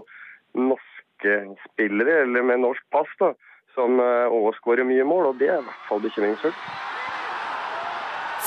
norske 0.58 1.40
spillere, 1.68 2.22
eller 2.24 2.48
med 2.48 2.64
norsk 2.64 2.88
pass, 2.96 3.12
da, 3.20 3.34
som 3.76 4.00
òg 4.00 4.54
uh, 4.54 4.56
skårer 4.62 4.88
mye 4.88 5.06
mål, 5.08 5.34
og 5.34 5.42
det 5.42 5.52
er 5.52 5.60
i 5.60 5.68
hvert 5.68 5.90
fall 5.90 6.06
bekymringsfullt. 6.08 6.96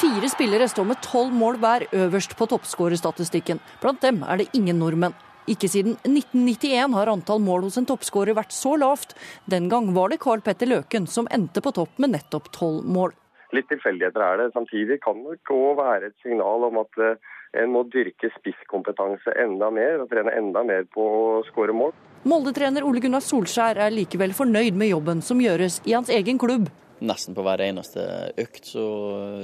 Fire 0.01 0.29
spillere 0.33 0.65
står 0.65 0.87
med 0.89 1.01
tolv 1.05 1.35
mål 1.37 1.59
hver 1.61 1.83
øverst 1.93 2.33
på 2.39 2.47
toppskårerstatistikken. 2.49 3.59
Blant 3.83 4.01
dem 4.01 4.23
er 4.25 4.41
det 4.41 4.47
ingen 4.57 4.79
nordmenn. 4.81 5.13
Ikke 5.45 5.69
siden 5.69 5.99
1991 6.09 6.95
har 6.97 7.11
antall 7.13 7.43
mål 7.45 7.67
hos 7.67 7.77
en 7.77 7.89
toppskårer 7.91 8.33
vært 8.39 8.55
så 8.57 8.79
lavt. 8.81 9.13
Den 9.45 9.69
gang 9.69 9.91
var 9.93 10.09
det 10.09 10.23
Carl 10.25 10.41
Petter 10.41 10.73
Løken 10.73 11.05
som 11.05 11.29
endte 11.29 11.61
på 11.61 11.75
topp 11.77 12.01
med 12.01 12.15
nettopp 12.15 12.49
tolv 12.57 12.89
mål. 12.89 13.13
Litt 13.53 13.69
tilfeldigheter 13.69 14.25
er 14.25 14.41
det. 14.41 14.49
Samtidig 14.57 15.03
kan 15.05 15.21
det 15.27 15.37
òg 15.53 15.77
være 15.83 16.09
et 16.09 16.19
signal 16.25 16.65
om 16.71 16.81
at 16.81 17.01
eh, 17.05 17.33
en 17.61 17.77
må 17.77 17.85
dyrke 17.93 18.33
spisskompetanse 18.41 19.37
enda 19.37 19.69
mer 19.69 20.01
og 20.01 20.09
trene 20.09 20.33
enda 20.33 20.65
mer 20.65 20.89
på 20.95 21.05
å 21.05 21.41
skåre 21.53 21.77
mål. 21.77 21.93
Molde-trener 22.25 22.89
Ole 22.89 23.05
Gunnar 23.05 23.27
Solskjær 23.27 23.85
er 23.85 23.93
likevel 23.93 24.33
fornøyd 24.33 24.81
med 24.81 24.95
jobben 24.95 25.21
som 25.21 25.45
gjøres 25.45 25.83
i 25.85 25.93
hans 25.99 26.09
egen 26.09 26.41
klubb 26.41 26.73
nesten 27.01 27.37
på 27.37 27.45
hver 27.47 27.63
eneste 27.65 28.03
økt 28.41 28.71
så 28.73 28.85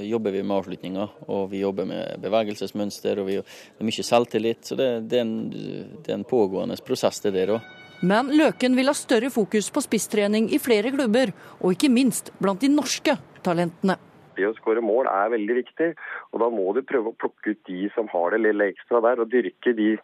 jobber 0.05 0.35
vi 0.35 0.43
med 0.43 0.57
avslutninger. 0.57 1.17
Og 1.27 1.49
vi 1.51 1.63
jobber 1.63 1.87
med 1.89 2.21
bevegelsesmønster, 2.23 3.21
og 3.21 3.29
vi, 3.29 3.39
er 3.41 3.89
mye 3.89 4.05
selvtillit. 4.05 4.63
Så 4.69 4.77
det, 4.79 4.89
det, 5.11 5.21
er, 5.21 5.27
en, 5.27 5.99
det 6.03 6.13
er 6.13 6.19
en 6.19 6.27
pågående 6.27 6.79
prosess 6.85 7.21
det 7.25 7.35
der 7.37 7.57
òg. 7.57 7.75
Men 8.05 8.29
Løken 8.29 8.75
vil 8.77 8.91
ha 8.91 8.93
større 8.93 9.31
fokus 9.33 9.71
på 9.73 9.81
spisstrening 9.81 10.51
i 10.53 10.59
flere 10.61 10.91
klubber, 10.93 11.31
og 11.63 11.73
ikke 11.73 11.89
minst 11.89 12.29
blant 12.37 12.61
de 12.61 12.69
norske 12.69 13.15
talentene. 13.45 13.97
Det 14.37 14.45
å 14.45 14.53
skåre 14.53 14.83
mål 14.85 15.09
er 15.09 15.31
veldig 15.33 15.55
viktig, 15.57 15.87
og 16.29 16.43
da 16.43 16.49
må 16.53 16.69
du 16.77 16.83
prøve 16.85 17.09
å 17.09 17.17
plukke 17.17 17.55
ut 17.55 17.61
de 17.65 17.87
som 17.95 18.09
har 18.11 18.35
det 18.35 18.43
lille 18.43 18.67
ekstra 18.69 19.01
der, 19.01 19.23
og 19.23 19.31
dyrke 19.33 19.73
de 19.73 19.95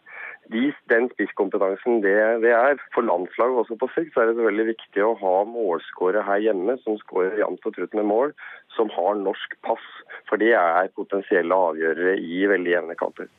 de, 0.52 0.72
den 0.92 1.06
spisskompetansen 1.14 2.02
det, 2.04 2.16
det, 2.44 2.52
er. 2.52 2.80
For 2.94 3.06
landslaget 3.06 3.62
også 3.62 3.78
på 3.80 3.88
sikt 3.94 4.12
så 4.14 4.24
er 4.24 4.32
det 4.32 4.44
veldig 4.44 4.66
viktig 4.72 5.04
å 5.04 5.14
ha 5.20 5.34
målskårere 5.48 6.24
her 6.26 6.42
hjemme 6.48 6.76
som 6.82 6.98
skårer 7.00 7.38
jevnt 7.40 7.64
og 7.64 7.76
trutt 7.76 7.96
med 7.96 8.08
mål, 8.10 8.34
som 8.76 8.92
har 8.92 9.16
norsk 9.20 9.56
pass. 9.66 9.86
For 10.28 10.40
det 10.40 10.52
er 10.58 10.92
potensielle 10.96 11.60
avgjørere 11.68 12.18
i 12.20 12.44
veldig 12.50 12.74
jevne 12.76 12.98
kamper. 13.00 13.30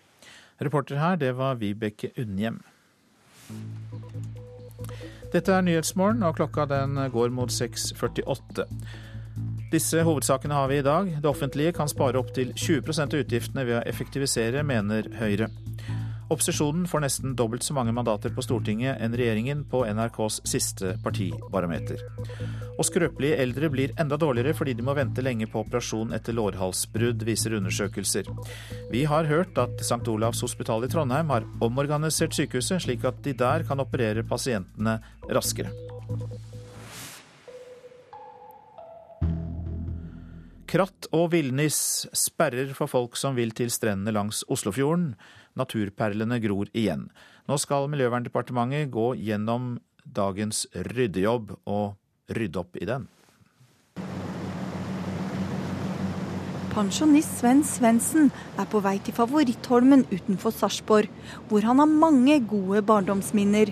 Reporter 0.63 1.01
her, 1.01 1.19
det 1.19 1.33
var 1.37 1.59
Vibeke 1.59 2.13
Unnhjem. 2.21 2.61
Dette 5.33 5.51
er 5.51 5.65
Nyhetsmorgen, 5.65 6.23
og 6.23 6.37
klokka 6.39 6.65
den 6.69 6.95
går 7.11 7.33
mot 7.35 7.51
6.48. 7.51 8.65
Disse 9.73 10.03
hovedsakene 10.07 10.55
har 10.55 10.69
vi 10.71 10.79
i 10.79 10.85
dag. 10.85 11.09
Det 11.21 11.29
offentlige 11.29 11.75
kan 11.75 11.91
spare 11.91 12.21
opptil 12.21 12.53
20 12.55 13.01
av 13.03 13.19
utgiftene 13.19 13.65
ved 13.67 13.79
å 13.81 13.85
effektivisere, 13.89 14.63
mener 14.63 15.09
Høyre. 15.19 15.49
Opposisjonen 16.25 16.87
får 16.89 17.03
nesten 17.03 17.35
dobbelt 17.37 17.63
så 17.63 17.73
mange 17.77 17.93
mandater 17.93 18.31
på 18.33 18.41
Stortinget 18.41 18.97
enn 19.03 19.13
regjeringen 19.13 19.61
på 19.69 19.83
NRKs 19.85 20.39
siste 20.49 20.95
partibarometer. 21.03 22.01
Og 22.79 22.87
skrøpelige 22.87 23.37
eldre 23.43 23.69
blir 23.69 23.93
enda 24.01 24.17
dårligere 24.17 24.55
fordi 24.57 24.73
de 24.73 24.85
må 24.87 24.95
vente 24.97 25.21
lenge 25.21 25.45
på 25.51 25.61
operasjon 25.61 26.15
etter 26.17 26.33
lårhalsbrudd, 26.33 27.21
viser 27.29 27.59
undersøkelser. 27.59 28.31
Vi 28.89 29.05
har 29.05 29.29
hørt 29.29 29.53
at 29.61 29.77
St. 29.85 30.01
Olavs 30.09 30.41
hospital 30.41 30.87
i 30.87 30.89
Trondheim 30.89 31.29
har 31.29 31.45
omorganisert 31.61 32.33
sykehuset, 32.33 32.81
slik 32.87 33.05
at 33.05 33.21
de 33.25 33.37
der 33.37 33.67
kan 33.69 33.85
operere 33.85 34.25
pasientene 34.25 34.97
raskere. 35.29 35.69
Kratt 40.75 41.05
og 41.15 41.29
villnis 41.31 41.77
sperrer 42.17 42.73
for 42.75 42.89
folk 42.91 43.13
som 43.15 43.37
vil 43.37 43.53
til 43.55 43.69
strendene 43.71 44.11
langs 44.11 44.41
Oslofjorden. 44.51 45.13
Naturperlene 45.55 46.39
gror 46.43 46.69
igjen. 46.75 47.07
Nå 47.47 47.57
skal 47.61 47.89
Miljøverndepartementet 47.91 48.91
gå 48.91 49.13
gjennom 49.21 49.75
dagens 50.05 50.65
ryddejobb 50.73 51.55
og 51.65 52.35
rydde 52.35 52.61
opp 52.61 52.79
i 52.81 52.87
den. 52.89 53.07
Pensjonist 56.75 57.37
Sven 57.39 57.61
Svendsen 57.63 58.33
er 58.59 58.67
på 58.67 58.81
vei 58.83 58.97
til 58.99 59.15
favorittholmen 59.15 60.03
utenfor 60.09 60.51
Sarpsborg, 60.51 61.07
hvor 61.47 61.63
han 61.63 61.79
har 61.79 61.87
mange 61.87 62.35
gode 62.43 62.81
barndomsminner. 62.83 63.71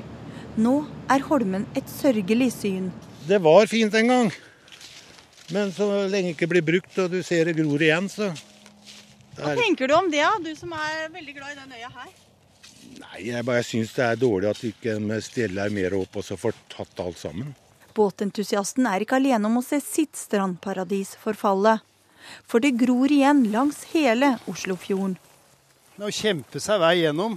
Nå 0.55 0.77
er 1.11 1.25
holmen 1.27 1.65
et 1.75 1.89
sørgelig 1.91 2.53
syn. 2.55 2.87
Det 3.27 3.41
var 3.43 3.67
fint 3.67 3.93
en 3.99 4.07
gang, 4.07 4.31
men 5.51 5.75
så 5.75 5.89
lenge 6.07 6.31
ikke 6.31 6.47
blir 6.53 6.63
brukt 6.63 6.95
og 7.03 7.11
du 7.11 7.19
ser 7.27 7.49
det 7.49 7.57
gror 7.59 7.83
igjen, 7.83 8.07
så 8.07 8.31
hva 9.37 9.55
tenker 9.57 9.89
du 9.89 9.95
om 9.97 10.11
det, 10.11 10.25
du 10.45 10.51
som 10.55 10.73
er 10.77 11.09
veldig 11.13 11.35
glad 11.37 11.55
i 11.55 11.59
den 11.61 11.75
øya 11.79 11.89
her? 11.89 12.11
Nei, 12.99 13.19
Jeg 13.31 13.45
bare 13.47 13.63
syns 13.65 13.93
det 13.95 14.05
er 14.05 14.19
dårlig 14.21 14.49
at 14.51 14.63
ikke 14.67 14.97
de 14.99 15.19
steller 15.25 15.73
mer 15.73 15.95
opp 15.97 16.19
og 16.19 16.25
så 16.27 16.37
får 16.37 16.57
tatt 16.71 17.01
alt 17.01 17.17
sammen. 17.17 17.55
Båtentusiasten 17.93 18.87
er 18.89 19.05
ikke 19.05 19.17
alene 19.19 19.49
om 19.49 19.59
å 19.59 19.65
se 19.65 19.79
sitt 19.83 20.17
strandparadis 20.17 21.15
forfalle. 21.21 21.79
For 22.47 22.63
det 22.63 22.75
gror 22.79 23.11
igjen 23.11 23.43
langs 23.53 23.83
hele 23.91 24.37
Oslofjorden. 24.49 25.17
Å 26.01 26.09
kjempe 26.09 26.61
seg 26.63 26.79
vei 26.81 26.95
gjennom. 27.03 27.35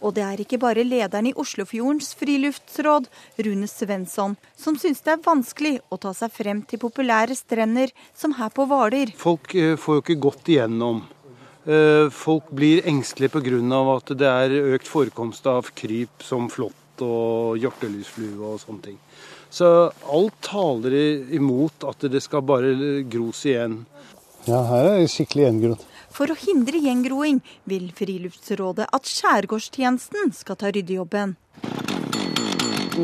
Og 0.00 0.14
det 0.16 0.24
er 0.24 0.40
ikke 0.40 0.58
bare 0.60 0.84
lederen 0.86 1.28
i 1.28 1.34
Oslofjordens 1.36 2.14
friluftsråd, 2.18 3.08
Rune 3.44 3.68
Svensson, 3.68 4.36
som 4.56 4.78
syns 4.80 5.02
det 5.04 5.14
er 5.14 5.24
vanskelig 5.24 5.76
å 5.92 5.98
ta 6.00 6.14
seg 6.16 6.32
frem 6.32 6.62
til 6.68 6.80
populære 6.80 7.36
strender 7.36 7.92
som 8.16 8.36
her 8.38 8.52
på 8.54 8.64
Hvaler. 8.70 9.12
Folk 9.20 9.54
eh, 9.54 9.76
får 9.80 9.98
jo 9.98 10.04
ikke 10.06 10.20
gått 10.28 10.52
igjennom. 10.54 11.02
Eh, 11.68 12.08
folk 12.08 12.48
blir 12.56 12.86
engstelige 12.88 13.36
pga. 13.36 13.80
at 13.96 14.16
det 14.16 14.26
er 14.26 14.74
økt 14.74 14.88
forekomst 14.88 15.46
av 15.46 15.68
kryp 15.74 16.22
som 16.24 16.48
flått 16.48 17.04
og 17.04 17.58
hjortelysflue 17.60 18.40
og 18.40 18.60
sånne 18.60 18.82
ting. 18.82 18.98
Så 19.50 19.90
alt 20.06 20.36
taler 20.40 20.94
imot 21.34 21.84
at 21.84 22.00
det 22.08 22.22
skal 22.22 22.42
bare 22.42 23.02
gros 23.10 23.44
igjen. 23.44 23.84
Ja, 24.46 24.62
her 24.70 24.86
er 24.86 25.00
det 25.02 25.10
skikkelig 25.12 25.44
gjengrodd. 25.48 25.86
For 26.10 26.30
å 26.30 26.38
hindre 26.38 26.80
gjengroing 26.82 27.38
vil 27.70 27.90
Friluftsrådet 27.96 28.88
at 28.90 29.06
Skjærgårdstjenesten 29.08 30.34
skal 30.36 30.58
ta 30.58 30.72
ryddejobben. 30.74 31.36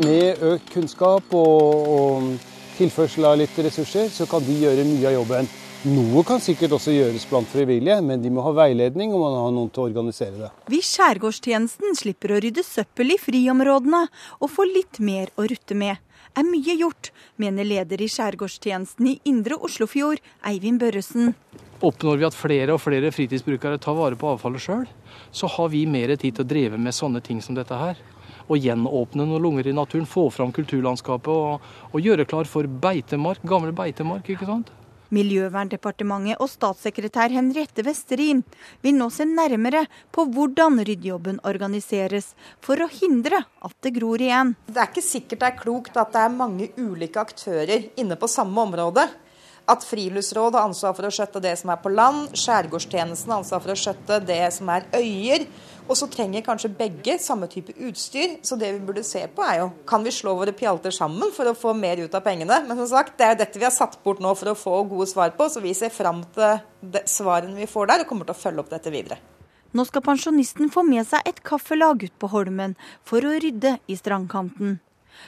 Med 0.03 0.43
økt 0.43 0.73
kunnskap 0.73 1.31
og, 1.33 1.93
og 1.93 2.57
tilførsel 2.77 3.25
av 3.29 3.39
litt 3.39 3.55
ressurser, 3.63 4.11
så 4.13 4.27
kan 4.29 4.43
de 4.45 4.59
gjøre 4.61 4.85
mye 4.85 5.07
av 5.09 5.17
jobben. 5.21 5.49
Noe 5.87 6.23
kan 6.25 6.41
sikkert 6.41 6.73
også 6.75 6.91
gjøres 6.91 7.27
blant 7.29 7.47
frivillige, 7.51 7.99
men 8.01 8.21
de 8.23 8.31
må 8.33 8.43
ha 8.43 8.51
veiledning 8.57 9.13
og 9.13 9.21
man 9.21 9.35
må 9.35 9.43
ha 9.45 9.51
noen 9.53 9.69
til 9.71 9.83
å 9.83 9.87
organisere 9.87 10.41
det. 10.41 10.49
Hvis 10.73 10.89
Skjærgårdstjenesten 10.97 11.95
slipper 11.95 12.33
å 12.33 12.41
rydde 12.43 12.65
søppel 12.65 13.13
i 13.13 13.19
friområdene 13.21 14.03
og 14.41 14.51
får 14.51 14.71
litt 14.73 14.99
mer 14.99 15.31
å 15.37 15.45
rutte 15.47 15.77
med, 15.77 16.01
er 16.37 16.45
mye 16.45 16.75
gjort, 16.77 17.11
mener 17.41 17.65
leder 17.65 18.01
i 18.03 18.09
Skjærgårdstjenesten 18.11 19.13
i 19.13 19.15
Indre 19.29 19.57
Oslofjord, 19.63 20.19
Eivind 20.49 20.81
Børresen. 20.81 21.31
Oppnår 21.77 22.17
vi 22.17 22.25
at 22.25 22.33
flere 22.33 22.73
og 22.73 22.81
flere 22.81 23.11
fritidsbrukere 23.13 23.77
tar 23.77 23.93
vare 23.97 24.17
på 24.17 24.31
avfallet 24.31 24.63
sjøl, 24.63 24.85
så 25.29 25.49
har 25.57 25.69
vi 25.69 25.83
mer 25.85 26.15
tid 26.15 26.39
til 26.39 26.45
å 26.45 26.49
drive 26.49 26.79
med 26.81 26.95
sånne 26.95 27.21
ting 27.21 27.41
som 27.43 27.57
dette 27.57 27.77
her. 27.77 27.99
Og 28.47 28.63
gjenåpne 28.63 29.27
noen 29.27 29.43
lunger 29.43 29.67
i 29.69 29.75
naturen, 29.75 30.07
få 30.09 30.29
fram 30.33 30.53
kulturlandskapet 30.55 31.29
og, 31.29 31.69
og 31.91 32.01
gjøre 32.01 32.25
klar 32.25 32.49
for 32.49 32.65
beitemark, 32.65 33.43
gamle 33.45 33.75
beitemark. 33.75 34.25
ikke 34.25 34.47
sant? 34.49 34.71
Miljøverndepartementet 35.13 36.41
og 36.43 36.49
statssekretær 36.51 37.31
Henriette 37.31 37.85
Westerin 37.85 38.41
vil 38.83 38.97
nå 38.97 39.07
se 39.13 39.27
nærmere 39.29 39.85
på 40.11 40.25
hvordan 40.33 40.81
ryddejobben 40.81 41.39
organiseres, 41.47 42.33
for 42.59 42.81
å 42.81 42.89
hindre 42.91 43.43
at 43.45 43.77
det 43.85 43.93
gror 43.99 44.23
igjen. 44.23 44.55
Det 44.65 44.81
er 44.81 44.91
ikke 44.91 45.05
sikkert 45.05 45.43
det 45.45 45.51
er 45.51 45.61
klokt 45.61 46.01
at 46.01 46.11
det 46.15 46.25
er 46.25 46.35
mange 46.41 46.71
ulike 46.75 47.21
aktører 47.21 47.87
inne 47.95 48.17
på 48.19 48.31
samme 48.31 48.65
område. 48.65 49.05
At 49.67 49.83
friluftsråd 49.83 50.55
har 50.55 50.69
ansvar 50.69 50.93
for 50.95 51.07
å 51.07 51.11
skjøtte 51.11 51.41
det 51.43 51.53
som 51.59 51.73
er 51.73 51.79
på 51.83 51.91
land, 51.91 52.29
Skjærgårdstjenesten 52.39 53.33
har 53.33 53.41
ansvar 53.41 53.63
for 53.65 53.73
å 53.73 53.79
skjøtte 53.79 54.21
det 54.23 54.45
som 54.55 54.69
er 54.71 54.87
øyer. 54.95 55.43
Og 55.87 55.95
så 55.99 56.07
trenger 56.11 56.43
kanskje 56.45 56.71
begge 56.75 57.17
samme 57.23 57.49
type 57.51 57.75
utstyr. 57.75 58.37
Så 58.47 58.55
det 58.59 58.73
vi 58.75 58.85
burde 58.87 59.03
se 59.07 59.25
på 59.27 59.43
er 59.43 59.61
jo 59.61 59.69
kan 59.87 60.03
vi 60.03 60.15
slå 60.15 60.37
våre 60.39 60.55
pjalter 60.55 60.95
sammen 60.95 61.31
for 61.35 61.51
å 61.51 61.55
få 61.55 61.75
mer 61.75 61.99
ut 61.99 62.15
av 62.15 62.23
pengene. 62.23 62.61
Men 62.67 62.79
som 62.79 62.91
sagt, 62.95 63.17
det 63.19 63.27
er 63.27 63.39
dette 63.43 63.59
vi 63.59 63.67
har 63.67 63.75
satt 63.75 63.99
bort 64.03 64.23
nå 64.23 64.33
for 64.39 64.51
å 64.51 64.57
få 64.57 64.81
gode 64.87 65.09
svar 65.11 65.35
på. 65.35 65.49
Så 65.51 65.63
vi 65.63 65.75
ser 65.75 65.91
fram 65.91 66.23
til 66.35 67.03
svarene 67.07 67.59
vi 67.59 67.67
får 67.67 67.91
der, 67.91 68.03
og 68.03 68.11
kommer 68.11 68.27
til 68.27 68.35
å 68.35 68.43
følge 68.45 68.63
opp 68.63 68.71
dette 68.71 68.93
videre. 68.93 69.19
Nå 69.75 69.83
skal 69.87 70.03
pensjonisten 70.03 70.71
få 70.71 70.81
med 70.87 71.03
seg 71.07 71.27
et 71.27 71.43
kaffelag 71.45 72.07
ut 72.07 72.15
på 72.19 72.31
Holmen 72.31 72.77
for 73.05 73.19
å 73.19 73.35
rydde 73.35 73.77
i 73.91 73.99
strandkanten. 73.99 74.79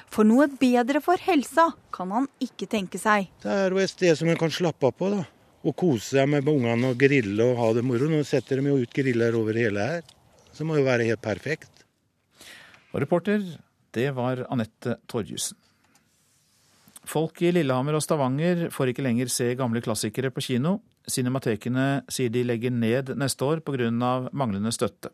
For 0.09 0.27
noe 0.27 0.47
bedre 0.59 1.01
for 1.03 1.21
helsa 1.21 1.69
kan 1.95 2.13
han 2.15 2.29
ikke 2.43 2.69
tenke 2.69 3.01
seg. 3.01 3.29
Det 3.43 3.51
er 3.53 3.75
jo 3.75 3.81
et 3.81 3.91
sted 3.91 4.17
som 4.19 4.29
en 4.31 4.39
kan 4.39 4.53
slappe 4.53 4.89
av 4.89 4.95
på. 4.97 5.11
da. 5.13 5.23
Og 5.67 5.75
kose 5.75 6.15
seg 6.15 6.29
med 6.31 6.47
ungene 6.47 6.93
og 6.93 6.99
grille 6.99 7.45
og 7.45 7.57
ha 7.59 7.71
det 7.75 7.83
moro. 7.85 8.07
Nå 8.09 8.23
setter 8.27 8.61
de 8.61 8.71
jo 8.71 8.79
ut 8.79 8.93
griller 8.95 9.35
over 9.35 9.57
hele 9.59 9.87
her. 9.91 10.05
Så 10.53 10.65
må 10.67 10.79
jo 10.79 10.87
være 10.87 11.07
helt 11.07 11.23
perfekt. 11.23 11.85
Og 12.93 13.01
reporter, 13.03 13.43
det 13.93 14.09
var 14.17 14.45
Anette 14.49 14.97
Torjussen. 15.09 15.57
Folk 17.09 17.41
i 17.41 17.49
Lillehammer 17.53 17.95
og 17.97 18.03
Stavanger 18.05 18.67
får 18.73 18.91
ikke 18.91 19.03
lenger 19.05 19.31
se 19.33 19.47
gamle 19.57 19.81
klassikere 19.81 20.29
på 20.33 20.43
kino. 20.45 20.75
Cinematekene 21.09 22.03
sier 22.11 22.29
de 22.29 22.43
legger 22.45 22.73
ned 22.75 23.15
neste 23.17 23.45
år 23.45 23.63
pga. 23.65 23.89
manglende 24.31 24.71
støtte. 24.71 25.09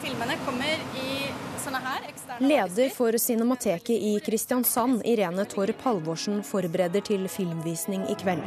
Filmene 0.00 0.38
kommer 0.46 0.78
i 0.96 1.28
sånne 1.58 1.80
her 1.82 2.06
eksterne 2.08 2.27
Leder 2.40 2.88
for 2.88 3.18
Cinemateket 3.18 3.90
i 4.02 4.20
Kristiansand, 4.20 5.02
Irene 5.04 5.44
Torp 5.44 5.80
Halvorsen, 5.82 6.42
forbereder 6.46 7.02
til 7.02 7.24
filmvisning 7.26 8.04
i 8.06 8.14
kveld. 8.14 8.44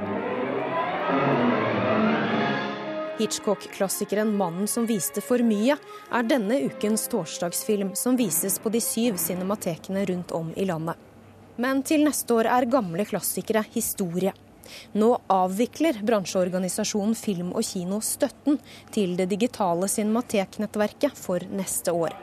Hitchcock-klassikeren 3.20 4.32
'Mannen 4.38 4.68
som 4.68 4.88
viste 4.88 5.22
for 5.22 5.44
mye' 5.44 5.76
er 6.12 6.24
denne 6.24 6.62
ukens 6.66 7.04
torsdagsfilm 7.12 7.92
som 7.96 8.16
vises 8.16 8.60
på 8.60 8.72
de 8.72 8.80
syv 8.82 9.18
cinematekene 9.18 10.06
rundt 10.06 10.32
om 10.32 10.54
i 10.56 10.66
landet. 10.66 10.96
Men 11.58 11.84
til 11.84 12.06
neste 12.08 12.34
år 12.34 12.48
er 12.48 12.72
gamle 12.72 13.06
klassikere 13.06 13.66
historie. 13.74 14.32
Nå 14.98 15.14
avvikler 15.32 16.02
bransjeorganisasjonen 16.06 17.16
Film 17.18 17.54
og 17.56 17.66
Kino 17.68 18.02
støtten 18.06 18.60
til 18.94 19.16
det 19.20 19.30
digitale 19.32 19.90
cinemateknettverket 19.92 21.18
for 21.18 21.44
neste 21.56 21.94
år. 21.96 22.16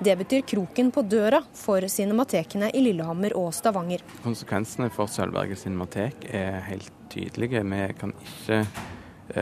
Det 0.00 0.14
betyr 0.18 0.46
kroken 0.48 0.92
på 0.94 1.04
døra 1.04 1.42
for 1.56 1.84
cinematekene 1.92 2.70
i 2.72 2.84
Lillehammer 2.86 3.36
og 3.36 3.50
Stavanger. 3.56 4.04
Konsekvensene 4.24 4.88
for 4.94 5.10
Sølvberget 5.12 5.60
cinematek 5.60 6.30
er 6.32 6.62
helt 6.70 6.92
tydelige. 7.12 7.64
Vi 7.64 7.82
kan 8.00 8.14
ikke 8.16 8.62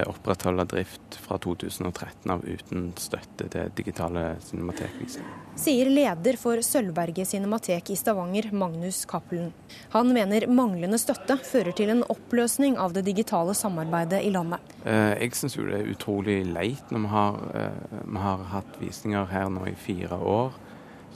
opprettholde 0.06 0.64
drift 0.66 1.18
fra 1.22 1.38
2013 1.38 2.30
av 2.30 2.42
uten 2.44 2.88
støtte 2.98 3.46
til 3.52 3.70
digitale 3.78 4.24
cinematekviser. 4.42 5.24
Sier 5.56 5.88
leder 5.90 6.36
for 6.40 6.60
Sølvberget 6.64 7.30
cinematek 7.30 7.92
i 7.94 7.96
Stavanger, 7.96 8.50
Magnus 8.52 9.04
Cappelen. 9.08 9.52
Han 9.94 10.12
mener 10.12 10.48
manglende 10.52 10.98
støtte 11.00 11.38
fører 11.46 11.72
til 11.76 11.92
en 11.94 12.02
oppløsning 12.12 12.76
av 12.82 12.96
det 12.96 13.06
digitale 13.06 13.54
samarbeidet 13.56 14.22
i 14.26 14.32
landet. 14.34 14.74
Eh, 14.84 15.14
jeg 15.22 15.38
syns 15.38 15.56
det 15.56 15.80
er 15.80 15.92
utrolig 15.94 16.40
leit 16.50 16.92
når 16.92 17.04
vi 17.06 17.12
har, 17.14 17.40
eh, 17.54 18.00
vi 18.02 18.24
har, 18.26 18.44
hatt 18.52 18.80
visninger 18.80 19.30
her 19.30 19.48
nå 19.50 19.66
i 19.70 19.74
fire 19.74 20.18
år. 20.18 20.52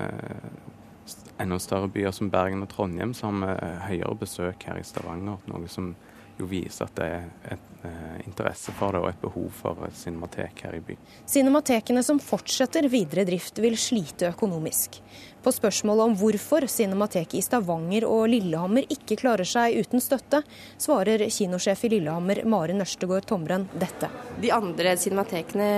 enda 1.40 1.58
større 1.60 1.90
byer 1.90 2.12
som 2.12 2.30
Bergen 2.30 2.62
og 2.62 2.70
Trondheim, 2.70 3.14
så 3.14 3.32
har 3.32 3.40
vi 3.40 3.74
høyere 3.88 4.16
besøk 4.20 4.64
her 4.68 4.78
i 4.78 4.86
Stavanger. 4.86 5.40
Noe 5.50 5.68
som 5.72 5.96
jo 6.40 6.48
viser 6.50 6.88
at 6.88 6.96
det 7.00 7.08
er 7.08 7.56
et 7.56 7.86
eh, 7.88 8.20
interesse 8.28 8.74
for 8.78 8.96
det 8.96 9.02
og 9.04 9.10
et 9.12 9.22
behov 9.22 9.50
for 9.56 9.88
et 9.88 9.98
cinematek 9.98 10.64
her 10.66 10.78
i 10.78 10.84
byen. 10.84 11.02
Cinematekene 11.30 12.04
som 12.06 12.22
fortsetter 12.24 12.88
videre 12.92 13.26
drift 13.28 13.60
vil 13.60 13.78
slite 13.80 14.32
økonomisk. 14.32 15.00
På 15.44 15.54
spørsmålet 15.56 16.04
om 16.04 16.16
hvorfor 16.20 16.66
Cinemateket 16.68 17.38
i 17.40 17.44
Stavanger 17.44 18.04
og 18.08 18.26
Lillehammer 18.32 18.88
ikke 18.92 19.16
klarer 19.22 19.48
seg 19.48 19.78
uten 19.80 20.04
støtte, 20.04 20.42
svarer 20.76 21.24
kinosjef 21.32 21.86
i 21.88 21.94
Lillehammer 21.96 22.44
Maren 22.50 22.82
Nørstegård 22.82 23.28
Tomren 23.30 23.70
dette. 23.72 24.12
De 24.44 24.52
andre 24.52 24.98
cinematekene, 25.00 25.70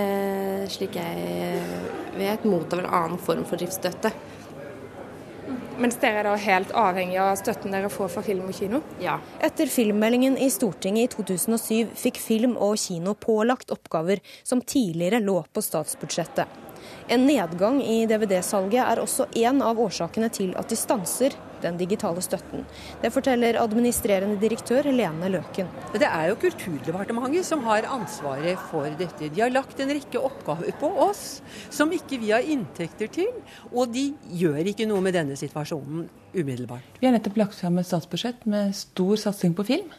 slik 0.74 0.98
jeg 0.98 1.66
vet, 2.18 2.46
mottar 2.50 2.82
en 2.82 2.90
annen 2.90 3.22
form 3.22 3.46
for 3.46 3.62
driftsstøtte. 3.62 4.14
Mens 5.82 5.96
dere 5.98 6.20
er 6.22 6.28
da 6.28 6.36
helt 6.38 6.72
avhengig 6.78 7.16
av 7.18 7.32
støtten 7.40 7.74
dere 7.74 7.90
får 7.90 8.12
fra 8.14 8.22
film 8.22 8.46
og 8.52 8.54
kino? 8.54 8.84
Ja. 9.02 9.16
Etter 9.42 9.70
filmmeldingen 9.72 10.36
i 10.38 10.52
Stortinget 10.54 11.08
i 11.08 11.14
2007 11.16 11.96
fikk 11.98 12.20
film 12.22 12.54
og 12.54 12.76
kino 12.78 13.16
pålagt 13.18 13.74
oppgaver 13.74 14.22
som 14.46 14.62
tidligere 14.62 15.24
lå 15.24 15.40
på 15.50 15.64
statsbudsjettet. 15.66 16.46
En 17.10 17.26
nedgang 17.26 17.80
i 17.82 18.04
DVD-salget 18.10 18.84
er 18.84 19.02
også 19.02 19.26
en 19.42 19.64
av 19.66 19.82
årsakene 19.82 20.30
til 20.34 20.54
at 20.60 20.70
de 20.70 20.78
stanser 20.78 21.34
den 21.64 21.80
digitale 21.80 22.22
støtten. 22.24 22.66
Det 23.02 23.12
forteller 23.14 23.60
administrerende 23.62 24.40
direktør 24.42 24.90
Lene 24.92 25.32
Løken. 25.34 25.70
Det 25.94 26.08
er 26.08 26.30
jo 26.32 26.40
Kulturdepartementet 26.42 27.48
som 27.48 27.64
har 27.68 27.88
ansvaret 27.90 28.60
for 28.72 28.90
dette. 29.00 29.30
De 29.30 29.44
har 29.44 29.54
lagt 29.54 29.80
en 29.80 29.94
rekke 29.94 30.22
oppgaver 30.22 30.74
på 30.82 30.92
oss 31.08 31.42
som 31.70 31.92
ikke 31.94 32.20
vi 32.22 32.32
har 32.34 32.46
inntekter 32.46 33.12
til, 33.12 33.32
og 33.72 33.94
de 33.94 34.12
gjør 34.42 34.72
ikke 34.74 34.90
noe 34.90 35.04
med 35.06 35.16
denne 35.18 35.38
situasjonen 35.40 36.08
umiddelbart. 36.32 37.02
Vi 37.02 37.08
har 37.08 37.16
nettopp 37.16 37.40
lagt 37.42 37.58
fram 37.60 37.80
et 37.82 37.90
statsbudsjett 37.90 38.48
med 38.50 38.76
stor 38.78 39.20
satsing 39.20 39.56
på 39.58 39.68
film 39.68 39.92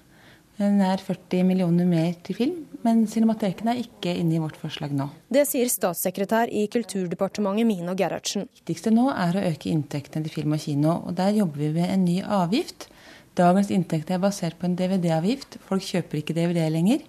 nær 0.60 1.00
40 1.00 1.46
millioner 1.48 1.86
mer 1.88 2.12
til 2.24 2.36
film, 2.36 2.56
men 2.84 3.04
cinematekene 3.10 3.72
er 3.72 3.82
ikke 3.82 4.12
inne 4.18 4.36
i 4.36 4.40
vårt 4.42 4.58
forslag 4.60 4.92
nå. 4.94 5.08
Det 5.32 5.44
sier 5.48 5.70
statssekretær 5.70 6.50
i 6.52 6.66
Kulturdepartementet 6.72 7.66
Mino 7.66 7.94
Gerhardsen. 7.98 8.44
Det 8.46 8.62
viktigste 8.62 8.92
nå 8.94 9.08
er 9.14 9.38
å 9.38 9.44
øke 9.52 9.70
inntektene 9.72 10.26
til 10.26 10.34
film 10.34 10.56
og 10.56 10.62
kino, 10.62 10.98
og 11.06 11.16
der 11.18 11.32
jobber 11.38 11.62
vi 11.64 11.70
med 11.78 11.88
en 11.88 12.04
ny 12.04 12.18
avgift. 12.22 12.88
Dagens 13.38 13.72
inntekter 13.72 14.18
er 14.18 14.22
basert 14.22 14.58
på 14.60 14.68
en 14.68 14.76
DVD-avgift. 14.76 15.56
Folk 15.64 15.84
kjøper 15.86 16.20
ikke 16.20 16.36
DVD 16.36 16.66
lenger. 16.68 17.04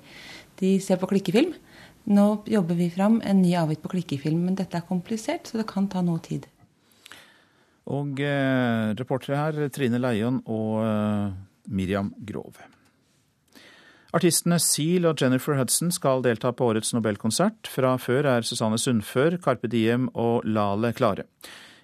De 0.61 0.77
ser 0.81 1.01
på 1.01 1.09
klikkefilm. 1.11 1.51
Nå 2.13 2.27
jobber 2.51 2.79
vi 2.79 2.89
fram 2.91 3.19
en 3.23 3.41
ny 3.43 3.53
avgift 3.59 3.83
på 3.83 3.93
klikkefilm, 3.95 4.45
men 4.47 4.59
dette 4.59 4.79
er 4.79 4.87
komplisert, 4.87 5.47
så 5.47 5.59
det 5.59 5.67
kan 5.69 5.87
ta 5.91 6.03
noe 6.03 6.23
tid. 6.23 6.47
Og 7.91 8.19
eh, 8.23 8.93
reportere 8.95 9.39
her 9.39 9.73
Trine 9.75 9.99
Leion 9.99 10.39
og 10.47 10.79
eh, 10.83 11.33
Miriam 11.67 12.13
Grove. 12.23 12.72
Artistene 14.13 14.59
Seal 14.61 15.07
og 15.09 15.17
Jennifer 15.17 15.57
Hudson 15.57 15.89
skal 15.89 16.21
delta 16.21 16.51
på 16.53 16.67
årets 16.69 16.91
Nobelkonsert. 16.93 17.65
Fra 17.65 17.95
før 17.97 18.27
er 18.29 18.45
Susanne 18.45 18.77
Sundfør, 18.77 19.39
Carpe 19.41 19.65
Diem 19.71 20.05
og 20.13 20.45
Lale 20.45 20.91
klare. 20.93 21.25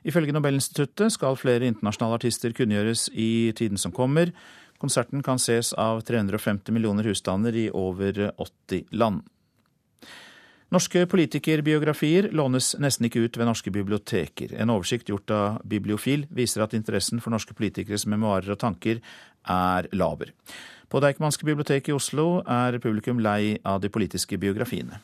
Ifølge 0.06 0.36
Nobelinstituttet 0.36 1.16
skal 1.16 1.40
flere 1.42 1.66
internasjonale 1.66 2.20
artister 2.20 2.54
kunngjøres 2.54 3.08
i 3.18 3.50
tiden 3.58 3.82
som 3.82 3.96
kommer. 3.96 4.30
Konserten 4.80 5.26
kan 5.26 5.42
ses 5.42 5.74
av 5.74 6.04
350 6.06 6.70
millioner 6.76 7.10
husstander 7.10 7.58
i 7.58 7.66
over 7.74 8.30
80 8.38 8.94
land. 8.94 9.26
Norske 10.70 11.02
politikerbiografier 11.10 12.28
lånes 12.30 12.76
nesten 12.78 13.08
ikke 13.08 13.24
ut 13.26 13.38
ved 13.42 13.48
norske 13.50 13.72
biblioteker. 13.74 14.52
En 14.54 14.70
oversikt 14.70 15.10
gjort 15.10 15.32
av 15.34 15.56
Bibliofil 15.66 16.28
viser 16.30 16.62
at 16.62 16.76
interessen 16.78 17.18
for 17.24 17.34
norske 17.34 17.56
politikeres 17.58 18.06
memoarer 18.06 18.54
og 18.54 18.60
tanker 18.62 19.00
er 19.50 19.90
laber. 19.98 20.30
På 20.90 21.02
Deichmanske 21.02 21.48
bibliotek 21.48 21.90
i 21.90 21.96
Oslo 21.96 22.44
er 22.46 22.78
publikum 22.84 23.18
lei 23.22 23.58
av 23.66 23.82
de 23.82 23.90
politiske 23.90 24.38
biografiene. 24.38 25.02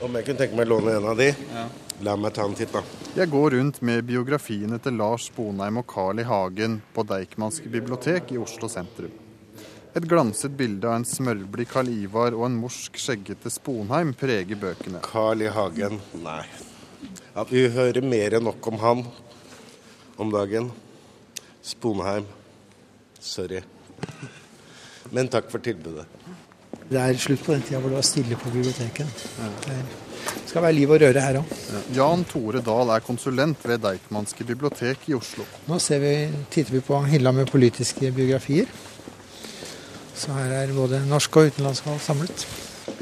Om 0.00 0.16
jeg 0.16 0.24
kunne 0.24 0.40
tenke 0.40 0.56
meg 0.56 0.70
å 0.70 0.78
låne 0.78 0.96
en 0.96 1.08
av 1.10 1.20
de? 1.20 1.28
Ja. 1.52 1.66
La 2.08 2.16
meg 2.16 2.32
ta 2.32 2.46
en 2.48 2.56
titt, 2.56 2.72
da. 2.72 2.80
Jeg 3.12 3.28
går 3.30 3.58
rundt 3.58 3.82
med 3.84 4.06
biografiene 4.08 4.80
til 4.80 4.96
Lars 4.96 5.28
Bonheim 5.36 5.82
og 5.82 5.86
Carl 5.92 6.24
I. 6.24 6.24
Hagen 6.26 6.80
på 6.96 7.04
Deichmanske 7.12 7.68
bibliotek 7.68 8.32
i 8.32 8.40
Oslo 8.40 8.72
sentrum. 8.72 9.21
Et 9.92 10.04
glanset 10.08 10.52
bilde 10.56 10.88
av 10.88 10.94
en 10.96 11.04
smørblid 11.04 11.68
Karl 11.68 11.90
Ivar 11.92 12.32
og 12.32 12.46
en 12.46 12.54
morsk, 12.56 12.96
skjeggete 12.96 13.50
Sponheim 13.52 14.14
preger 14.16 14.56
bøkene. 14.56 15.02
Carl 15.04 15.42
I. 15.44 15.50
Hagen, 15.52 15.98
nei. 16.22 16.46
Ja, 17.34 17.44
vi 17.50 17.66
hører 17.74 18.00
mer 18.00 18.38
enn 18.38 18.46
nok 18.48 18.68
om 18.70 18.78
han 18.80 19.02
om 20.16 20.30
dagen. 20.32 20.70
Sponheim, 21.60 22.24
sorry. 23.20 23.60
Men 25.12 25.28
takk 25.28 25.50
for 25.52 25.60
tilbudet. 25.60 26.06
Det 26.88 26.96
er 26.96 27.20
slutt 27.20 27.44
på 27.44 27.52
den 27.52 27.66
tida 27.66 27.82
hvor 27.82 27.92
det 27.92 27.98
var 27.98 28.06
stille 28.08 28.38
på 28.40 28.52
biblioteket. 28.54 29.26
Det 30.22 30.48
skal 30.48 30.64
være 30.64 30.76
liv 30.78 30.94
og 30.94 31.02
røre 31.02 31.26
her 31.26 31.40
òg. 31.42 31.52
Jan 31.92 32.24
Tore 32.32 32.64
Dahl 32.64 32.94
er 32.96 33.04
konsulent 33.04 33.60
ved 33.68 33.84
Deichmanske 33.84 34.48
bibliotek 34.48 35.04
i 35.12 35.18
Oslo. 35.18 35.44
Nå 35.68 35.76
vi, 36.00 36.14
titter 36.48 36.78
vi 36.78 36.82
på 36.84 37.02
hylla 37.12 37.32
med 37.36 37.52
politiske 37.52 38.08
biografier. 38.08 38.72
Så 40.22 40.30
her 40.36 40.52
er 40.54 40.70
både 40.76 41.00
norsk 41.10 41.36
og 41.40 41.48
utenlandske 41.50 41.96
samlet. 42.04 42.44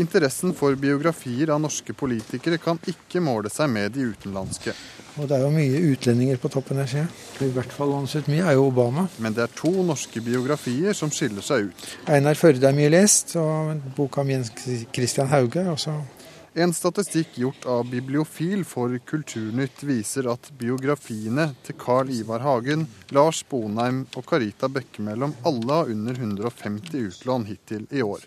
Interessen 0.01 0.55
for 0.57 0.73
biografier 0.81 1.51
av 1.53 1.59
norske 1.61 1.93
politikere 1.93 2.57
kan 2.63 2.79
ikke 2.89 3.21
måle 3.21 3.51
seg 3.53 3.69
med 3.69 3.93
de 3.93 4.07
utenlandske. 4.09 4.73
Og 5.21 5.27
det 5.29 5.37
er 5.37 5.45
jo 5.45 5.51
mye 5.53 5.83
utlendinger 5.91 6.41
på 6.41 6.49
toppen 6.55 6.81
her, 6.81 6.89
ser 6.89 7.03
jeg. 7.03 7.11
I 7.45 7.51
hvert 7.53 7.75
fall 7.77 7.93
ansett 7.99 8.31
mye 8.31 8.47
er 8.47 8.57
jo 8.57 8.71
Obama. 8.71 9.05
Men 9.21 9.37
det 9.37 9.45
er 9.45 9.53
to 9.59 9.73
norske 9.85 10.23
biografier 10.25 10.97
som 10.97 11.13
skiller 11.13 11.45
seg 11.45 11.69
ut. 11.69 11.85
Einar 12.09 12.41
Førde 12.41 12.71
er 12.71 12.79
mye 12.79 12.93
lest, 12.95 13.35
og 13.37 13.85
boka 13.99 14.25
om 14.25 14.33
Jens 14.33 14.55
Christian 14.89 15.29
Hauge. 15.29 15.67
Også. 15.75 15.99
En 16.55 16.73
statistikk 16.75 17.37
gjort 17.39 17.67
av 17.67 17.85
Bibliofil 17.91 18.65
for 18.67 18.97
Kulturnytt 19.07 19.85
viser 19.87 20.27
at 20.33 20.49
biografiene 20.59 21.45
til 21.63 21.77
Carl 21.79 22.11
Ivar 22.11 22.43
Hagen, 22.43 22.89
Lars 23.15 23.45
Bonheim 23.47 24.01
og 24.19 24.27
Carita 24.27 24.67
Bekkemellom 24.67 25.37
alle 25.47 25.77
har 25.77 25.93
under 25.93 26.19
150 26.19 27.07
utlån 27.13 27.47
hittil 27.47 27.87
i 27.95 28.03
år. 28.03 28.27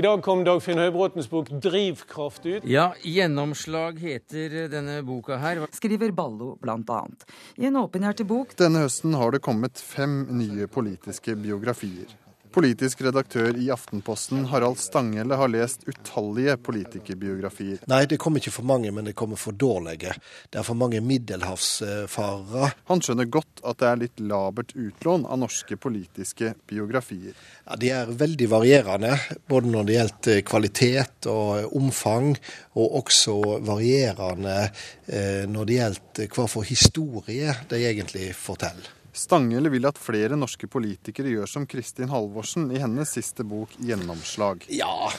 I 0.00 0.06
dag 0.06 0.22
kom 0.24 0.40
Dagfinn 0.46 0.80
Høybråtens 0.80 1.28
bok 1.28 1.50
'Drivkraft' 1.52 2.48
ut. 2.48 2.64
Ja, 2.64 2.94
'Gjennomslag' 3.04 4.00
heter 4.00 4.70
denne 4.72 5.02
boka 5.04 5.36
her. 5.36 5.66
Skriver 5.76 6.16
Ballo 6.16 6.56
annet. 6.64 7.28
I 7.58 7.66
en 7.66 7.76
åpenhjertig 7.76 8.24
bok 8.24 8.56
Denne 8.56 8.86
høsten 8.86 9.12
har 9.12 9.32
det 9.32 9.44
kommet 9.44 9.76
fem 9.76 10.24
nye 10.32 10.66
politiske 10.66 11.36
biografier. 11.36 12.08
Politisk 12.50 13.04
redaktør 13.06 13.54
i 13.54 13.68
Aftenposten, 13.70 14.48
Harald 14.50 14.80
Stanghelle, 14.82 15.36
har 15.38 15.50
lest 15.52 15.84
utallige 15.86 16.56
politikerbiografier. 16.66 17.78
Nei, 17.86 18.00
det 18.10 18.18
kommer 18.18 18.42
ikke 18.42 18.56
for 18.56 18.66
mange, 18.66 18.90
men 18.90 19.06
det 19.06 19.14
kommer 19.18 19.38
for 19.38 19.54
dårlige. 19.54 20.16
Det 20.50 20.58
er 20.58 20.66
for 20.66 20.78
mange 20.78 20.98
middelhavsfarere. 21.04 22.72
Han 22.90 23.04
skjønner 23.06 23.30
godt 23.30 23.62
at 23.62 23.78
det 23.78 23.88
er 23.90 24.02
litt 24.02 24.24
labert 24.32 24.74
utlån 24.74 25.28
av 25.30 25.38
norske 25.44 25.78
politiske 25.78 26.56
biografier. 26.66 27.38
Ja, 27.68 27.78
De 27.78 27.94
er 27.94 28.10
veldig 28.26 28.50
varierende, 28.50 29.14
både 29.46 29.70
når 29.70 29.86
det 29.86 29.98
gjelder 30.00 30.44
kvalitet 30.50 31.30
og 31.30 31.76
omfang, 31.78 32.32
og 32.74 33.02
også 33.04 33.38
varierende 33.62 34.62
eh, 35.06 35.46
når 35.46 35.70
det 35.70 35.78
gjelder 35.78 36.34
hva 36.34 36.50
for 36.50 36.66
historie 36.66 37.60
de 37.70 37.86
egentlig 37.86 38.32
forteller. 38.34 38.96
Stanghelle 39.12 39.70
vil 39.72 39.88
at 39.88 39.98
flere 39.98 40.38
norske 40.38 40.68
politikere 40.70 41.32
gjør 41.34 41.50
som 41.50 41.66
Kristin 41.70 42.12
Halvorsen 42.12 42.70
i 42.74 42.80
hennes 42.82 43.10
siste 43.16 43.44
bok 43.46 43.74
'Gjennomslag'. 43.78 44.68
Ja, 44.68 45.10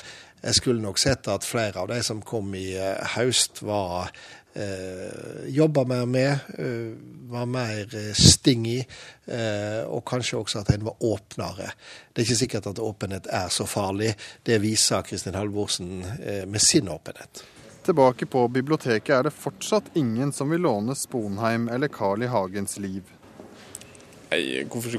jeg 0.41 0.58
skulle 0.58 0.82
nok 0.82 0.99
sett 0.99 1.27
at 1.30 1.45
flere 1.45 1.84
av 1.84 1.89
de 1.91 1.99
som 2.04 2.21
kom 2.25 2.54
i 2.58 2.73
uh, 2.73 2.97
høst, 3.13 3.62
var 3.62 4.10
eh, 4.58 5.45
jobba 5.54 5.84
mer 5.86 6.08
med, 6.10 6.47
uh, 6.58 6.97
var 7.30 7.45
mer 7.45 7.93
sting 8.17 8.65
i, 8.67 8.80
uh, 9.30 9.86
og 9.86 10.01
kanskje 10.10 10.39
også 10.39 10.63
at 10.63 10.73
en 10.73 10.88
var 10.89 10.97
åpnere. 10.97 11.69
Det 12.10 12.23
er 12.23 12.30
ikke 12.30 12.41
sikkert 12.41 12.71
at 12.73 12.82
åpenhet 12.82 13.30
er 13.30 13.54
så 13.54 13.69
farlig. 13.69 14.15
Det 14.43 14.58
viser 14.65 15.06
Kristin 15.06 15.38
Halvorsen 15.38 16.01
med 16.47 16.62
sin 16.62 16.89
åpenhet. 16.89 17.45
Tilbake 17.86 18.25
på 18.30 18.47
biblioteket 18.47 19.13
er 19.15 19.23
det 19.25 19.38
fortsatt 19.38 19.93
ingen 19.97 20.34
som 20.34 20.49
vil 20.54 20.62
låne 20.65 20.97
Sponheim 20.97 21.69
eller 21.69 21.89
Carl 21.89 22.25
I. 22.25 22.30
Hagens 22.30 22.77
liv. 22.82 23.20
Nei, 24.32 24.62
hvorfor 24.63 24.94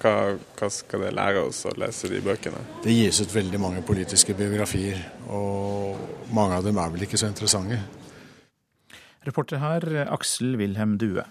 hva, 0.00 0.12
hva, 0.56 0.68
skal 0.72 1.02
det 1.04 1.10
lære 1.12 1.42
oss 1.44 1.66
å 1.68 1.74
lese 1.76 2.08
de 2.08 2.22
bøkene? 2.24 2.62
Det 2.80 2.94
gis 2.94 3.18
ut 3.20 3.34
veldig 3.34 3.60
mange 3.60 3.82
politiske 3.84 4.32
biografier, 4.38 5.02
og 5.28 6.00
mange 6.32 6.56
av 6.56 6.64
dem 6.64 6.80
er 6.80 6.94
vel 6.94 7.04
ikke 7.04 7.20
så 7.20 7.28
interessante. 7.28 7.76
Reporter 9.28 9.60
her 9.60 9.84
Aksel 10.06 10.56
Wilhelm 10.56 10.96
Due. 10.96 11.26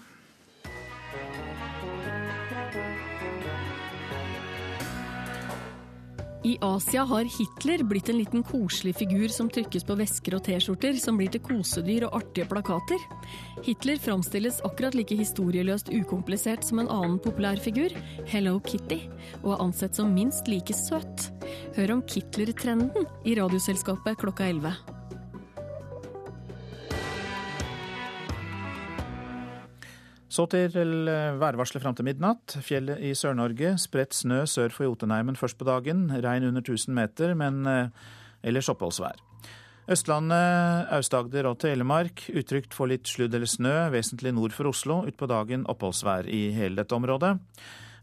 I 6.42 6.58
Asia 6.60 7.02
har 7.04 7.24
Hitler 7.24 7.82
blitt 7.84 8.08
en 8.08 8.16
liten 8.16 8.42
koselig 8.42 8.94
figur 8.96 9.28
som 9.28 9.50
trykkes 9.52 9.84
på 9.84 9.96
vesker 10.00 10.38
og 10.38 10.44
T-skjorter, 10.46 10.96
som 10.96 11.18
blir 11.20 11.28
til 11.32 11.42
kosedyr 11.44 12.06
og 12.08 12.16
artige 12.16 12.48
plakater. 12.48 13.02
Hitler 13.66 14.00
framstilles 14.00 14.62
akkurat 14.64 14.96
like 14.96 15.18
historieløst 15.20 15.92
ukomplisert 15.92 16.64
som 16.64 16.80
en 16.80 16.88
annen 16.88 17.18
populær 17.20 17.60
figur, 17.60 17.92
Hello 18.30 18.56
Kitty, 18.64 19.02
og 19.42 19.52
er 19.52 19.66
ansett 19.66 20.00
som 20.00 20.14
minst 20.16 20.48
like 20.48 20.72
søt. 20.76 21.28
Hør 21.76 21.98
om 21.98 22.06
Kitler-trenden 22.08 23.04
i 23.28 23.36
Radioselskapet 23.36 24.24
klokka 24.24 24.48
11. 24.48 24.99
Så 30.30 30.44
til 30.46 31.08
eh, 31.10 31.38
værvarselet 31.40 31.82
fram 31.82 31.96
til 31.98 32.06
midnatt. 32.06 32.54
Fjellet 32.62 33.02
i 33.02 33.10
Sør-Norge. 33.18 33.74
Spredt 33.82 34.14
snø 34.14 34.44
sør 34.46 34.70
for 34.70 34.86
Jotunheimen 34.86 35.38
først 35.38 35.58
på 35.58 35.66
dagen. 35.66 36.06
Regn 36.22 36.46
under 36.46 36.62
1000 36.62 36.94
meter, 36.94 37.34
men 37.34 37.66
eh, 37.66 37.90
ellers 38.46 38.70
oppholdsvær. 38.70 39.18
Østlandet, 39.90 40.86
Aust-Agder 40.94 41.48
og 41.50 41.58
Telemark 41.58 42.28
utrygt 42.30 42.76
for 42.76 42.86
litt 42.86 43.10
sludd 43.10 43.34
eller 43.34 43.50
snø, 43.50 43.74
vesentlig 43.90 44.30
nord 44.36 44.54
for 44.54 44.70
Oslo. 44.70 45.00
Utpå 45.10 45.26
dagen 45.26 45.66
oppholdsvær 45.66 46.30
i 46.30 46.44
hele 46.54 46.78
dette 46.78 46.94
området. 46.94 47.34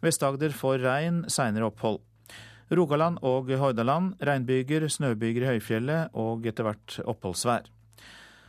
Vest-Agder 0.04 0.52
får 0.52 0.84
regn, 0.84 1.24
seinere 1.32 1.72
opphold. 1.72 2.02
Rogaland 2.76 3.24
og 3.24 3.48
Hordaland 3.56 4.20
regnbyger, 4.20 4.90
snøbyger 4.92 5.46
i 5.46 5.52
høyfjellet 5.54 6.12
og 6.20 6.44
etter 6.52 6.68
hvert 6.68 7.00
oppholdsvær. 7.08 7.72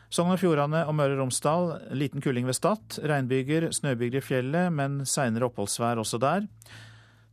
Sogn 0.09 0.33
og 0.33 0.39
Fjordane 0.41 0.87
og 0.89 0.95
Møre 0.97 1.19
og 1.19 1.21
Romsdal 1.21 1.67
liten 1.93 2.23
kuling 2.25 2.47
ved 2.49 2.57
Stad. 2.57 2.97
Regnbyger, 3.05 3.67
snøbyger 3.77 4.23
i 4.23 4.25
fjellet, 4.25 4.73
men 4.73 5.03
seinere 5.05 5.51
oppholdsvær 5.51 6.01
også 6.01 6.21
der. 6.23 6.47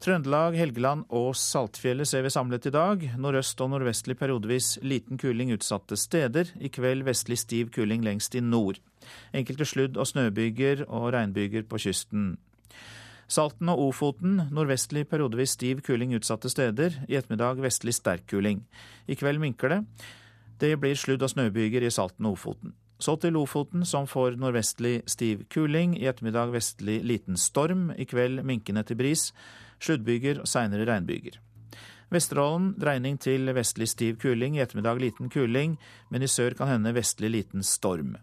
Trøndelag, 0.03 0.57
Helgeland 0.59 1.05
og 1.15 1.37
Saltfjellet 1.39 2.09
ser 2.09 2.25
vi 2.25 2.33
samlet 2.35 2.67
i 2.67 2.73
dag. 2.75 3.05
Nordøst 3.15 3.61
og 3.63 3.71
nordvestlig 3.71 4.17
periodevis 4.19 4.73
liten 4.83 5.17
kuling 5.17 5.53
utsatte 5.55 5.95
steder. 5.95 6.51
I 6.59 6.67
kveld 6.67 7.05
vestlig 7.07 7.39
stiv 7.39 7.71
kuling 7.71 8.03
lengst 8.03 8.35
i 8.35 8.43
nord. 8.43 8.81
Enkelte 9.31 9.63
sludd- 9.63 9.95
og 9.95 10.11
snøbyger 10.11 10.83
og 10.89 11.13
regnbyger 11.15 11.63
på 11.71 11.79
kysten. 11.79 12.35
Salten 13.31 13.71
og 13.71 13.79
Ofoten 13.87 14.49
nordvestlig 14.51 15.07
periodevis 15.09 15.55
stiv 15.55 15.79
kuling 15.87 16.11
utsatte 16.19 16.51
steder. 16.51 16.99
I 17.07 17.15
ettermiddag 17.21 17.63
vestlig 17.63 17.95
sterk 17.95 18.27
kuling. 18.27 18.65
I 19.07 19.15
kveld 19.15 19.39
minker 19.39 19.77
det. 19.77 19.81
Det 20.59 20.79
blir 20.79 20.95
sludd- 20.95 21.23
og 21.23 21.29
snøbyger 21.29 21.83
i 21.83 21.91
Salten 21.91 22.25
og 22.25 22.37
Ofoten. 22.37 22.73
Så 22.99 23.17
til 23.19 23.33
Lofoten, 23.35 23.83
som 23.85 24.07
får 24.07 24.37
nordvestlig 24.39 25.01
stiv 25.07 25.43
kuling. 25.51 25.97
I 25.99 26.07
ettermiddag 26.07 26.53
vestlig 26.53 27.01
liten 27.03 27.37
storm. 27.37 27.91
I 27.91 28.05
kveld 28.07 28.43
minkende 28.43 28.83
til 28.83 28.95
bris. 28.95 29.33
Sluddbyger 29.83 30.39
og 30.39 30.47
seinere 30.47 30.87
regnbyger. 30.87 31.41
Vesterålen 32.11 32.75
dreining 32.79 33.17
til 33.19 33.51
vestlig 33.53 33.89
stiv 33.91 34.15
kuling. 34.21 34.55
I 34.55 34.63
ettermiddag 34.63 35.01
liten 35.01 35.29
kuling, 35.29 35.75
men 36.09 36.23
i 36.23 36.27
sør 36.31 36.55
kan 36.55 36.71
hende 36.71 36.95
vestlig 36.95 37.33
liten 37.33 37.63
storm. 37.63 38.15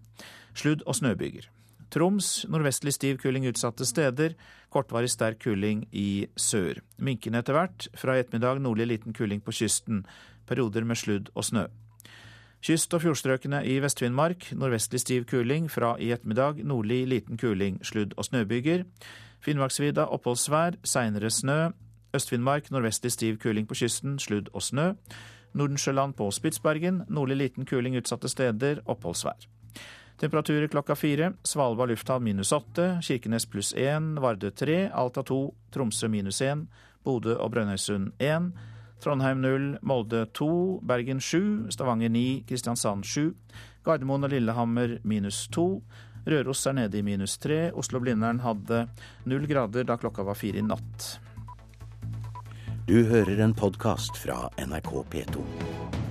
Sludd- 0.55 0.87
og 0.87 0.97
snøbyger. 0.97 1.51
Troms 1.93 2.47
nordvestlig 2.49 2.95
stiv 2.97 3.19
kuling 3.21 3.45
utsatte 3.51 3.85
steder. 3.85 4.33
Kortvarig 4.73 5.11
sterk 5.13 5.43
kuling 5.45 5.85
i 5.93 6.27
sør. 6.37 6.81
Minkende 6.97 7.45
etter 7.45 7.53
hvert. 7.53 7.91
Fra 7.93 8.17
i 8.17 8.25
ettermiddag 8.25 8.63
nordlig 8.65 8.89
liten 8.89 9.13
kuling 9.13 9.45
på 9.45 9.53
kysten. 9.53 10.07
Perioder 10.49 10.89
med 10.89 10.97
sludd 10.97 11.29
og 11.35 11.45
snø. 11.45 11.67
Kyst- 12.63 12.95
og 12.95 13.03
fjordstrøkene 13.03 13.65
i 13.67 13.81
Vest-Finnmark 13.83 14.53
nordvestlig 14.55 15.01
stiv 15.03 15.25
kuling, 15.27 15.71
fra 15.71 15.97
i 15.99 16.13
ettermiddag 16.15 16.61
nordlig 16.63 17.09
liten 17.11 17.37
kuling, 17.37 17.81
sludd- 17.83 18.15
og 18.17 18.25
snøbyger. 18.25 18.85
Finnmarksvidda 19.43 20.05
oppholdsvær, 20.15 20.79
seinere 20.85 21.31
snø. 21.31 21.73
Øst-Finnmark 22.15 22.71
nordvestlig 22.71 23.13
stiv 23.13 23.39
kuling 23.43 23.67
på 23.67 23.75
kysten, 23.75 24.19
sludd 24.19 24.49
og 24.55 24.63
snø. 24.63 24.93
Nordensjøland 25.55 26.15
på 26.15 26.31
Spitsbergen 26.31 27.03
nordlig 27.09 27.37
liten 27.37 27.67
kuling 27.67 27.97
utsatte 27.97 28.29
steder, 28.29 28.79
oppholdsvær. 28.87 29.49
Temperaturer 30.23 30.69
klokka 30.69 30.95
fire. 30.95 31.33
Svalbard 31.45 31.91
lufthavn 31.91 32.23
minus 32.23 32.53
åtte. 32.53 33.01
Kirkenes 33.03 33.47
pluss 33.47 33.75
én. 33.75 34.21
Vardø 34.21 34.51
tre. 34.51 34.91
Alta 34.95 35.23
to. 35.23 35.55
Tromsø 35.75 36.09
minus 36.09 36.39
én. 36.41 36.69
Bodø 37.05 37.35
og 37.35 37.51
Brønnøysund 37.51 38.13
én. 38.21 38.53
Trondheim 39.03 39.41
0, 39.43 39.79
Molde 39.83 40.27
2, 40.33 40.81
Bergen 40.87 41.21
7, 41.21 41.71
Stavanger 41.75 42.09
9, 42.09 42.45
Kristiansand 42.47 43.05
7, 43.05 43.35
Gardermoen 43.83 44.29
og 44.29 44.31
Lillehammer 44.31 44.99
minus 45.03 45.49
2. 45.51 45.67
Røros 46.31 46.63
er 46.71 46.77
nede 46.79 47.01
i 47.01 47.03
minus 47.03 47.35
3. 47.43 47.73
Oslo-Blindern 47.75 48.45
hadde 48.45 48.85
null 49.27 49.49
grader 49.51 49.89
da 49.89 49.99
klokka 49.99 50.23
var 50.23 50.39
fire 50.39 50.63
i 50.63 50.67
natt. 50.67 51.09
Du 52.87 53.03
hører 53.11 53.43
en 53.43 53.55
podkast 53.59 54.19
fra 54.23 54.47
NRK 54.63 54.95
P2. 55.11 56.02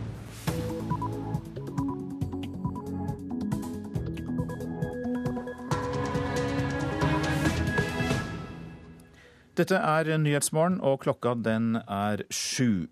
Dette 9.62 9.78
er 9.78 10.08
Nyhetsmorgen, 10.18 10.80
og 10.82 11.04
klokka 11.04 11.36
den 11.38 11.76
er 11.78 12.24
sju. 12.34 12.88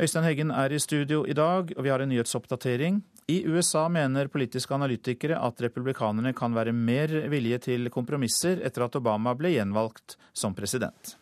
Øystein 0.00 0.24
Heggen 0.24 0.52
er 0.54 0.72
i 0.72 0.78
studio 0.80 1.26
i 1.28 1.34
dag, 1.36 1.74
og 1.76 1.84
vi 1.84 1.90
har 1.92 2.00
en 2.00 2.08
nyhetsoppdatering. 2.08 3.02
I 3.28 3.42
USA 3.44 3.82
mener 3.92 4.30
politiske 4.32 4.72
analytikere 4.72 5.36
at 5.36 5.60
republikanerne 5.60 6.32
kan 6.32 6.56
være 6.56 6.72
mer 6.72 7.12
villige 7.28 7.58
til 7.66 7.90
kompromisser 7.92 8.62
etter 8.64 8.86
at 8.86 8.96
Obama 8.96 9.34
ble 9.36 9.52
gjenvalgt 9.58 10.16
som 10.32 10.56
president. 10.56 11.18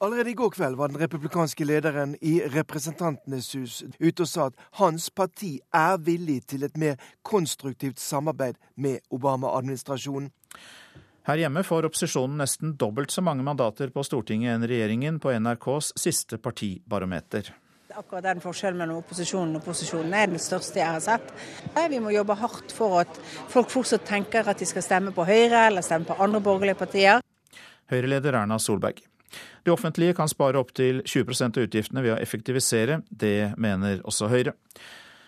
Allerede 0.00 0.32
i 0.32 0.38
går 0.40 0.54
kveld 0.56 0.80
var 0.80 0.88
den 0.88 1.02
republikanske 1.02 1.66
lederen 1.68 2.16
i 2.24 2.38
Representantenes 2.54 3.52
hus 3.58 3.82
ute 4.00 4.24
og 4.24 4.30
sa 4.30 4.48
at 4.48 4.68
hans 4.80 5.10
parti 5.12 5.58
er 5.68 6.00
villig 6.00 6.46
til 6.48 6.64
et 6.64 6.80
mer 6.80 6.96
konstruktivt 7.20 8.00
samarbeid 8.00 8.56
med 8.76 9.04
Obama-administrasjonen. 9.12 10.32
Her 11.28 11.36
hjemme 11.36 11.62
får 11.66 11.90
opposisjonen 11.90 12.38
nesten 12.40 12.76
dobbelt 12.80 13.12
så 13.12 13.22
mange 13.22 13.44
mandater 13.44 13.90
på 13.92 14.04
Stortinget 14.06 14.54
enn 14.54 14.64
regjeringen 14.68 15.18
på 15.20 15.34
NRKs 15.36 15.92
siste 16.00 16.38
partibarometer. 16.40 17.50
Akkurat 17.90 18.24
den 18.24 18.40
forskjellen 18.40 18.78
mellom 18.80 19.02
opposisjonen 19.02 19.58
og 19.58 19.64
posisjonen 19.66 20.14
er 20.16 20.30
den 20.30 20.40
største 20.40 20.80
jeg 20.80 20.88
har 20.88 21.02
sett. 21.04 21.32
Vi 21.90 22.00
må 22.00 22.14
jobbe 22.14 22.38
hardt 22.38 22.72
for 22.72 23.02
at 23.02 23.20
folk 23.50 23.68
fortsatt 23.72 24.06
tenker 24.08 24.48
at 24.48 24.62
de 24.62 24.68
skal 24.68 24.86
stemme 24.86 25.12
på 25.12 25.26
Høyre 25.28 25.66
eller 25.66 25.84
stemme 25.84 26.08
på 26.08 26.16
andre 26.22 26.40
borgerlige 26.40 26.78
partier. 26.80 27.24
Høyre-leder 27.90 28.40
Erna 28.40 28.60
Solberg. 28.62 29.02
Det 29.66 29.74
offentlige 29.74 30.16
kan 30.16 30.30
spare 30.30 30.58
opptil 30.62 31.02
20% 31.04 31.58
av 31.58 31.66
utgiftene 31.66 32.04
ved 32.06 32.14
å 32.14 32.20
effektivisere. 32.22 33.02
Det 33.10 33.52
mener 33.60 34.00
også 34.08 34.30
Høyre. 34.30 34.54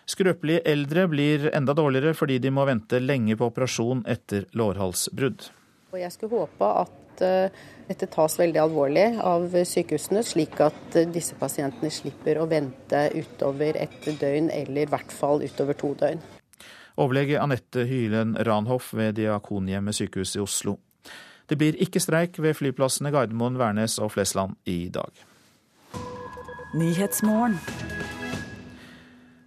Skrøpelige 0.08 0.64
eldre 0.66 1.04
blir 1.10 1.50
enda 1.52 1.74
dårligere 1.76 2.14
fordi 2.16 2.40
de 2.42 2.50
må 2.54 2.64
vente 2.66 3.02
lenge 3.02 3.36
på 3.36 3.50
operasjon 3.52 4.06
etter 4.08 4.48
lårhalsbrudd. 4.56 5.50
Og 5.92 6.00
jeg 6.00 6.12
skulle 6.14 6.38
håpe 6.40 6.68
at 6.80 7.20
uh, 7.20 7.64
dette 7.84 8.06
tas 8.14 8.38
veldig 8.40 8.60
alvorlig 8.62 9.04
av 9.20 9.52
sykehusene, 9.68 10.22
slik 10.24 10.56
at 10.64 10.96
uh, 10.96 11.04
disse 11.12 11.36
pasientene 11.36 11.90
slipper 11.92 12.40
å 12.40 12.46
vente 12.48 13.02
utover 13.12 13.76
et 13.76 13.98
døgn, 14.08 14.48
eller 14.48 14.86
i 14.86 14.88
hvert 14.88 15.12
fall 15.12 15.44
utover 15.44 15.76
to 15.76 15.92
døgn. 16.00 16.22
Overlege 16.96 17.36
Anette 17.40 17.84
Hylen 17.88 18.38
Ranhoff 18.40 18.94
ved 18.96 19.18
Diakonhjemmet 19.20 20.00
sykehus 20.00 20.32
i 20.36 20.40
Oslo. 20.40 20.78
Det 21.48 21.60
blir 21.60 21.76
ikke 21.84 22.00
streik 22.00 22.40
ved 22.40 22.56
flyplassene 22.56 23.12
Gardermoen, 23.12 23.60
Værnes 23.60 23.98
og 24.00 24.14
Flesland 24.16 24.56
i 24.64 24.88
dag. 24.88 25.12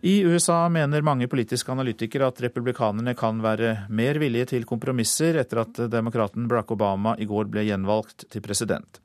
I 0.06 0.20
USA 0.22 0.68
mener 0.70 1.02
mange 1.02 1.26
politiske 1.26 1.72
analytikere 1.74 2.28
at 2.30 2.38
republikanerne 2.44 3.16
kan 3.18 3.40
være 3.42 3.88
mer 3.90 4.20
villige 4.22 4.52
til 4.52 4.68
kompromisser 4.70 5.40
etter 5.42 5.64
at 5.64 5.80
demokraten 5.90 6.46
Barack 6.46 6.76
Obama 6.76 7.16
i 7.18 7.26
går 7.26 7.48
ble 7.50 7.64
gjenvalgt 7.66 8.28
til 8.30 8.44
president. 8.46 9.00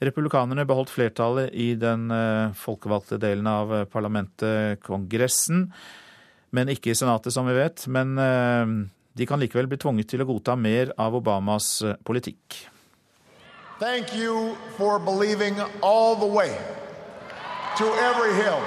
Republikanerne 0.00 0.64
beholdt 0.64 0.94
flertallet 0.94 1.52
i 1.52 1.74
den 1.76 2.08
eh, 2.08 2.54
folkevalgte 2.56 3.18
delen 3.20 3.50
av 3.52 3.74
parlamentet, 3.92 4.80
Kongressen, 4.80 5.66
men 6.56 6.72
ikke 6.72 6.94
i 6.94 6.96
Senatet, 6.96 7.34
som 7.36 7.44
vi 7.44 7.58
vet. 7.58 7.84
Men 7.92 8.16
eh, 8.16 8.72
de 9.12 9.28
kan 9.28 9.44
likevel 9.44 9.68
bli 9.68 9.76
tvunget 9.82 10.08
til 10.08 10.24
å 10.24 10.28
godta 10.30 10.56
mer 10.56 10.94
av 10.96 11.18
Obamas 11.20 11.82
eh, 11.84 11.98
politikk. 12.00 12.62
Thank 13.76 14.16
you 14.16 14.56
for 14.80 14.96
believing 14.96 15.60
all 15.82 16.16
the 16.16 16.32
way 16.32 16.56
to 17.76 17.92
every 18.08 18.32
hill. 18.40 18.64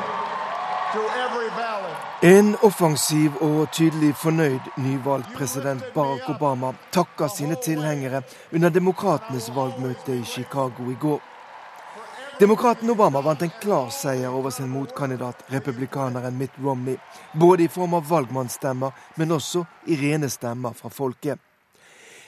En 2.22 2.56
offensiv 2.62 3.32
og 3.42 3.72
tydelig 3.74 4.12
fornøyd 4.22 4.68
nyvalgt 4.78 5.32
president 5.34 5.84
Barack 5.96 6.30
Obama 6.30 6.74
takka 6.94 7.28
sine 7.28 7.58
tilhengere 7.58 8.22
under 8.54 8.70
demokratenes 8.70 9.50
valgmøte 9.56 10.14
i 10.16 10.24
Chicago 10.24 10.92
i 10.92 10.98
går. 11.02 11.22
Demokraten 12.40 12.90
Obama 12.90 13.22
vant 13.22 13.42
en 13.42 13.54
klar 13.62 13.90
seier 13.94 14.30
over 14.30 14.50
sin 14.50 14.70
motkandidat, 14.70 15.44
republikaneren 15.54 16.38
Mitt 16.38 16.56
Romney, 16.64 16.98
både 17.34 17.64
i 17.64 17.68
form 17.68 17.94
av 17.94 18.10
valgmannsstemmer, 18.10 18.92
men 19.16 19.32
også 19.32 19.66
i 19.86 19.98
rene 19.98 20.30
stemmer 20.30 20.74
fra 20.78 20.90
folket. 20.90 21.40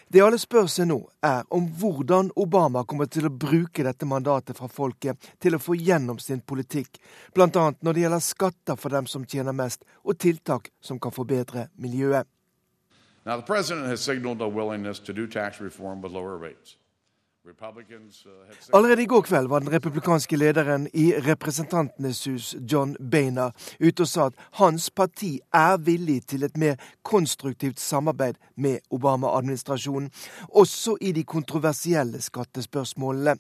Det 0.08 0.22
alle 0.22 0.38
spør 0.38 0.68
seg 0.70 0.88
nå, 0.90 1.00
er 1.26 1.44
om 1.54 1.66
hvordan 1.80 2.30
Obama 2.38 2.84
kommer 2.86 3.10
til 3.10 3.26
å 3.26 3.34
bruke 3.34 3.84
dette 3.84 4.06
mandatet 4.06 4.58
fra 4.58 4.70
folket 4.70 5.32
til 5.42 5.58
å 5.58 5.62
få 5.62 5.76
gjennom 5.80 6.20
sin 6.22 6.44
politikk, 6.46 7.00
bl.a. 7.34 7.50
når 7.50 7.92
det 7.98 8.06
gjelder 8.06 8.24
skatter 8.24 8.78
for 8.80 8.94
dem 8.94 9.10
som 9.10 9.26
tjener 9.26 9.56
mest, 9.56 9.84
og 10.06 10.20
tiltak 10.22 10.70
som 10.82 11.02
kan 11.02 11.16
forbedre 11.16 11.70
miljøet. 11.82 12.30
Now. 13.26 13.42
Allerede 18.74 19.04
i 19.04 19.06
går 19.06 19.22
kveld 19.22 19.48
var 19.48 19.60
den 19.60 19.72
republikanske 19.72 20.38
lederen 20.38 20.88
i 20.94 21.14
Representantenes 21.14 22.26
hus, 22.28 22.56
John 22.72 22.96
Bainer, 23.12 23.52
ute 23.80 24.06
og 24.06 24.10
sa 24.10 24.26
at 24.32 24.40
hans 24.60 24.90
parti 24.90 25.36
er 25.54 25.78
villig 25.78 26.24
til 26.32 26.44
et 26.44 26.58
mer 26.58 26.82
konstruktivt 27.04 27.80
samarbeid 27.80 28.40
med 28.56 28.80
Obama-administrasjonen, 28.90 30.10
også 30.50 30.98
i 31.02 31.12
de 31.12 31.24
kontroversielle 31.24 32.22
skattespørsmålene. 32.22 33.38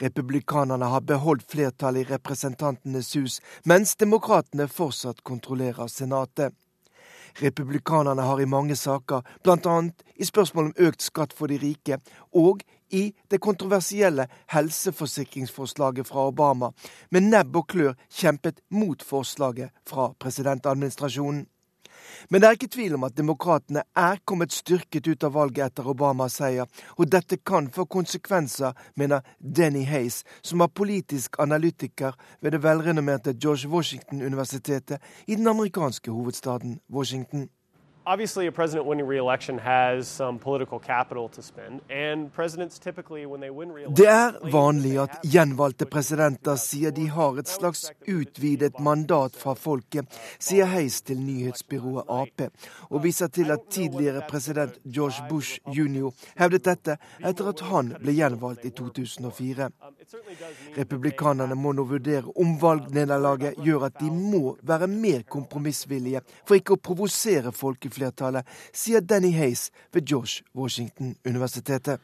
Republikanerne 0.00 0.88
har 0.88 1.00
beholdt 1.00 1.44
flertallet 1.52 2.06
i 2.06 2.12
Representantenes 2.14 3.12
hus, 3.14 3.40
mens 3.64 3.96
demokratene 3.96 4.68
fortsatt 4.68 5.20
kontrollerer 5.24 5.86
Senatet. 5.86 6.54
Republikanerne 7.42 8.22
har 8.22 8.40
i 8.40 8.48
mange 8.48 8.76
saker, 8.76 9.20
bl.a. 9.44 9.76
i 10.16 10.24
spørsmål 10.24 10.70
om 10.70 10.88
økt 10.88 11.02
skatt 11.02 11.32
for 11.36 11.52
de 11.52 11.60
rike, 11.60 11.98
og 12.32 12.64
i 12.92 13.12
det 13.30 13.40
kontroversielle 13.40 14.26
helseforsikringsforslaget 14.52 16.08
fra 16.08 16.26
Obama, 16.28 16.72
med 17.10 17.30
nebb 17.32 17.56
og 17.56 17.68
klør 17.72 17.96
kjempet 18.10 18.60
mot 18.70 19.02
forslaget 19.02 19.72
fra 19.88 20.12
presidentadministrasjonen. 20.20 21.46
Men 22.30 22.40
det 22.40 22.48
er 22.48 22.56
ikke 22.56 22.70
tvil 22.72 22.94
om 22.94 23.04
at 23.06 23.16
demokratene 23.16 23.82
er 23.96 24.20
kommet 24.26 24.52
styrket 24.52 25.06
ut 25.08 25.24
av 25.24 25.34
valget 25.36 25.64
etter 25.66 25.88
Obamas 25.88 26.38
seier, 26.40 26.68
og 26.98 27.10
dette 27.12 27.38
kan 27.38 27.70
få 27.72 27.86
konsekvenser, 27.90 28.76
mener 28.96 29.24
Denny 29.38 29.84
Hayes, 29.88 30.22
som 30.42 30.60
er 30.60 30.72
politisk 30.74 31.38
analytiker 31.42 32.16
ved 32.40 32.56
det 32.56 32.62
velrenommerte 32.62 33.36
George 33.38 33.68
Washington-universitetet 33.68 35.02
i 35.26 35.34
den 35.36 35.48
amerikanske 35.48 36.10
hovedstaden 36.10 36.80
Washington. 36.90 37.48
Obviously, 38.04 38.48
a 38.48 38.52
president 38.52 38.88
winning 38.88 39.06
re-election 39.06 39.58
has 39.58 40.08
some 40.08 40.36
political 40.40 40.80
capital 40.80 41.28
to 41.28 41.40
spend, 41.40 41.82
and 41.88 42.32
presidents 42.32 42.76
typically, 42.76 43.26
when 43.26 43.40
they 43.40 43.50
win 43.50 43.70
re-election... 43.70 43.94
Det 43.94 44.08
er 44.08 44.50
vanlig 44.50 44.96
at 44.98 45.20
gjenvalgte 45.22 45.86
presidenter 45.86 46.58
sier 46.58 46.90
de 46.90 47.04
har 47.14 47.38
et 47.38 47.46
slags 47.46 47.84
utvidet 48.10 48.80
mandat 48.82 49.38
fra 49.38 49.54
folket, 49.54 50.10
sier 50.42 50.66
Heis 50.66 50.98
til 51.06 51.20
nyhetsbyrået 51.22 52.10
Ap, 52.10 52.42
og 52.90 53.04
viser 53.04 53.30
til 53.30 53.54
at 53.54 53.68
tidligere 53.70 54.24
president 54.26 54.80
George 54.82 55.22
Bush 55.30 55.60
jr. 55.70 56.10
hevdet 56.42 56.66
dette 56.66 56.98
etter 57.22 57.52
at 57.52 57.62
han 57.70 57.94
ble 58.02 58.16
gjenvalgt 58.18 58.66
i 58.66 58.74
2004. 58.82 59.70
Republikanerne 60.74 61.54
må 61.54 61.70
nå 61.70 61.86
vurdere 61.86 62.34
om 62.34 62.58
valgnederlaget 62.58 63.62
gjør 63.62 63.86
at 63.92 64.02
de 64.02 64.10
må 64.10 64.56
være 64.66 64.90
mer 64.90 65.22
kompromissvillige 65.22 66.26
for 66.42 66.58
ikke 66.58 66.74
å 66.74 66.82
provosere 66.82 67.54
folkeflertallet, 67.92 68.46
sier 68.72 69.00
Danny 69.00 69.32
Hayes 69.32 69.70
ved 69.92 70.08
George 70.08 70.42
Washington-universitetet. 70.54 72.00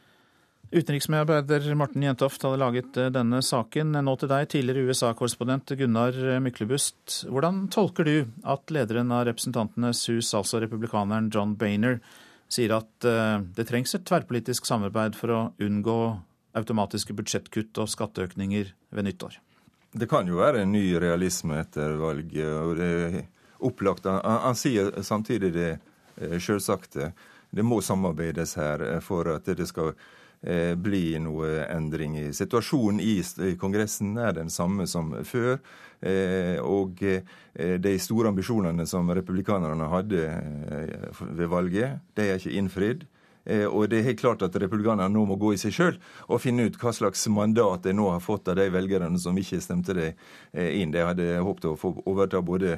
Utenriksmedarbeider 0.71 1.73
Morten 1.73 2.03
Jentoft 2.03 2.43
hadde 2.45 2.59
laget 2.61 2.97
eh, 2.97 3.09
denne 3.09 3.41
saken. 3.41 3.95
Nå 4.05 4.15
til 4.21 4.29
deg, 4.29 4.49
tidligere 4.51 4.91
USA-korrespondent 4.91 5.73
Gunnar 5.79 6.13
Myklebust. 6.45 7.23
Hvordan 7.25 7.67
tolker 7.73 8.05
du 8.05 8.15
at 8.45 8.69
lederen 8.69 9.09
av 9.11 9.25
Representantenes 9.25 10.03
hus, 10.11 10.29
altså 10.37 10.61
republikaneren 10.61 11.31
John 11.33 11.55
Bainer, 11.57 11.97
sier 12.49 12.75
at 12.77 13.07
eh, 13.07 13.39
det 13.57 13.65
trengs 13.69 13.95
et 13.97 14.05
tverrpolitisk 14.05 14.69
samarbeid 14.69 15.17
for 15.17 15.33
å 15.33 15.41
unngå 15.57 15.99
automatiske 16.59 17.17
budsjettkutt 17.17 17.81
og 17.81 17.89
skatteøkninger 17.89 18.69
ved 18.93 19.09
nyttår? 19.09 19.41
Det 19.89 20.05
kan 20.09 20.27
jo 20.29 20.37
være 20.37 20.67
en 20.67 20.73
ny 20.75 20.85
realisme 21.01 21.57
etter 21.63 21.97
valget. 21.97 22.45
og 22.45 22.77
det 22.77 23.25
opplagt. 23.59 24.05
Han, 24.05 24.21
han 24.23 24.55
sier 24.57 24.91
samtidig 25.03 25.53
det 25.55 25.69
eh, 25.73 26.39
selvsagte. 26.39 27.11
Det 27.49 27.65
må 27.65 27.81
samarbeides 27.81 28.55
her 28.59 28.85
for 29.01 29.31
at 29.33 29.47
det 29.57 29.67
skal 29.69 29.93
eh, 30.41 30.75
bli 30.77 31.17
noe 31.21 31.63
endring 31.65 32.17
i. 32.19 32.27
Situasjonen 32.33 33.01
i, 33.01 33.21
Kongressen 33.59 34.17
er 34.17 34.35
den 34.37 34.51
samme 34.53 34.87
som 34.87 35.15
før. 35.25 35.57
Eh, 35.99 36.57
og 36.63 37.01
eh, 37.03 37.77
de 37.81 37.95
store 37.99 38.31
ambisjonene 38.31 38.85
som 38.87 39.09
republikanerne 39.11 39.89
hadde 39.91 40.25
eh, 40.27 41.23
ved 41.35 41.49
valget, 41.51 42.03
de 42.15 42.27
er 42.27 42.39
ikke 42.39 42.59
innfridd. 42.61 43.07
Eh, 43.49 43.65
og 43.65 43.89
det 43.89 43.99
er 43.99 44.09
helt 44.11 44.21
klart 44.21 44.43
at 44.45 44.55
republikanerne 44.61 45.11
nå 45.13 45.25
må 45.25 45.37
gå 45.39 45.53
i 45.55 45.59
seg 45.59 45.73
sjøl 45.73 45.99
og 46.27 46.41
finne 46.43 46.67
ut 46.67 46.77
hva 46.79 46.93
slags 46.93 47.25
mandat 47.33 47.87
de 47.87 47.95
nå 47.95 48.09
har 48.11 48.23
fått 48.23 48.51
av 48.51 48.59
de 48.59 48.67
velgerne 48.71 49.19
som 49.21 49.37
ikke 49.39 49.61
stemte 49.63 49.95
dem 49.97 50.11
eh, 50.53 50.79
inn. 50.81 50.93
De 50.93 51.03
hadde 51.03 51.39
håpet 51.41 51.71
å 51.71 51.77
få 51.79 51.95
overta 52.05 52.43
både 52.45 52.77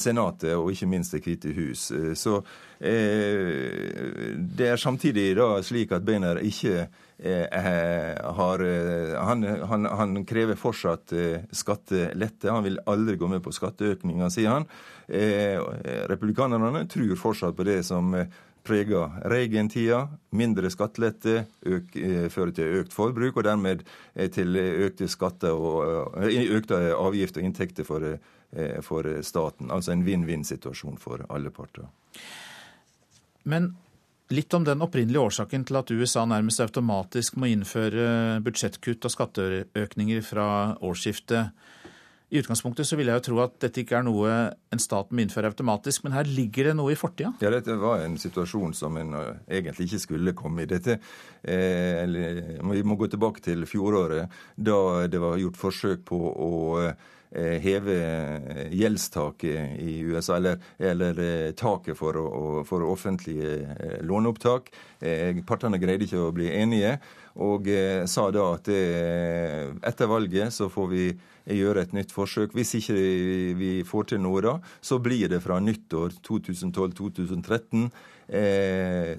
Senatet 0.00 0.54
og 0.56 0.70
ikke 0.72 0.88
minst 0.90 1.14
Det 1.14 1.22
hvite 1.24 1.52
hus. 1.56 1.90
Eh, 1.90 2.12
så 2.18 2.40
det 2.82 4.66
er 4.66 4.80
samtidig 4.80 5.36
da 5.38 5.60
slik 5.62 5.92
at 5.94 6.02
Beiner 6.02 6.40
ikke 6.42 6.88
har 7.22 8.64
han, 9.22 9.44
han, 9.70 9.86
han, 9.86 10.16
krever 10.26 10.58
fortsatt 10.58 11.14
skattelette. 11.54 12.50
Han 12.50 12.66
vil 12.66 12.80
aldri 12.90 13.14
gå 13.20 13.28
med 13.30 13.44
på 13.44 13.54
skatteøkninger, 13.54 14.32
sier 14.34 14.56
han. 14.56 14.66
Republikanerne 16.10 16.88
tror 16.90 17.14
fortsatt 17.22 17.54
på 17.54 17.68
det 17.70 17.84
som 17.86 18.10
prega 18.62 19.06
Reagan-tida. 19.24 20.06
Mindre 20.30 20.70
skattelette 20.70 21.44
øk, 21.66 21.96
eh, 21.96 22.28
fører 22.30 22.54
til 22.54 22.78
økt 22.80 22.94
forbruk, 22.94 23.36
og 23.36 23.44
dermed 23.44 23.82
eh, 24.14 24.30
til 24.30 24.56
økte 24.56 25.08
skatter 25.08 25.52
og 25.52 26.16
eh, 26.22 26.52
økte 26.54 26.78
avgifter 26.94 27.42
og 27.42 27.46
inntekter 27.46 27.86
for, 27.86 28.06
for 28.84 29.06
staten. 29.24 29.70
Altså 29.72 29.94
en 29.94 30.02
vinn-vinn-situasjon 30.04 30.98
for 31.00 31.24
alle 31.32 31.50
parter. 31.54 31.86
Men 33.48 33.70
litt 34.32 34.54
om 34.54 34.64
den 34.64 34.82
opprinnelige 34.84 35.26
årsaken 35.26 35.66
til 35.68 35.78
at 35.80 35.90
USA 35.92 36.24
nærmest 36.28 36.62
automatisk 36.64 37.36
må 37.40 37.50
innføre 37.52 38.40
budsjettkutt 38.44 39.08
og 39.08 39.14
skatteøkninger 39.14 40.24
fra 40.26 40.46
årsskiftet. 40.80 41.52
I 42.32 42.40
utgangspunktet 42.40 42.88
så 42.88 42.96
vil 42.96 43.10
jeg 43.10 43.18
jo 43.18 43.24
tro 43.26 43.40
at 43.42 43.58
dette 43.60 43.82
ikke 43.82 43.98
er 43.98 44.04
noe 44.06 44.32
en 44.72 44.80
stat 44.80 45.10
må 45.12 45.20
innføre 45.20 45.50
automatisk, 45.52 46.06
men 46.06 46.14
her 46.16 46.24
ligger 46.24 46.70
det 46.70 46.76
noe 46.78 46.94
i 46.94 46.96
fortida? 46.96 47.34
Ja, 47.44 47.50
dette 47.52 47.76
var 47.76 48.00
en 48.06 48.16
situasjon 48.16 48.72
som 48.72 48.96
en 48.96 49.12
uh, 49.12 49.34
egentlig 49.52 49.90
ikke 49.90 50.00
skulle 50.06 50.32
komme 50.38 50.64
i. 50.64 50.70
Dette, 50.70 50.96
eh, 51.44 52.06
vi 52.08 52.84
må 52.88 52.96
gå 52.96 53.10
tilbake 53.12 53.44
til 53.44 53.66
fjoråret, 53.68 54.32
da 54.56 54.78
det 55.12 55.20
var 55.20 55.36
gjort 55.42 55.60
forsøk 55.60 56.06
på 56.08 56.22
å 56.32 56.52
eh, 56.80 57.10
heve 57.34 57.96
gjeldstaket 58.72 59.80
i 59.80 59.98
USA, 60.04 60.36
eller, 60.36 60.60
eller 60.78 61.18
eh, 61.22 61.50
taket 61.56 61.96
for, 61.98 62.18
for 62.68 62.84
offentlige 62.84 63.54
eh, 63.72 63.98
låneopptak. 64.04 64.70
Partene 65.48 65.80
greide 65.82 66.06
ikke 66.06 66.20
å 66.22 66.32
bli 66.34 66.50
enige, 66.54 66.98
og 67.42 67.66
sa 68.06 68.26
da 68.30 68.42
at 68.54 68.68
etter 68.70 70.06
valget 70.06 70.52
så 70.54 70.68
får 70.70 70.90
vi 70.92 71.06
gjøre 71.50 71.82
et 71.82 71.94
nytt 71.96 72.12
forsøk. 72.14 72.54
Hvis 72.54 72.76
ikke 72.78 72.96
vi 73.58 73.72
får 73.88 74.12
til 74.12 74.22
noe 74.22 74.42
da, 74.44 74.54
så 74.84 75.00
blir 75.02 75.32
det 75.32 75.40
fra 75.42 75.58
nyttår 75.58 76.14
2012-2013 76.22 77.88
eh, 78.28 79.16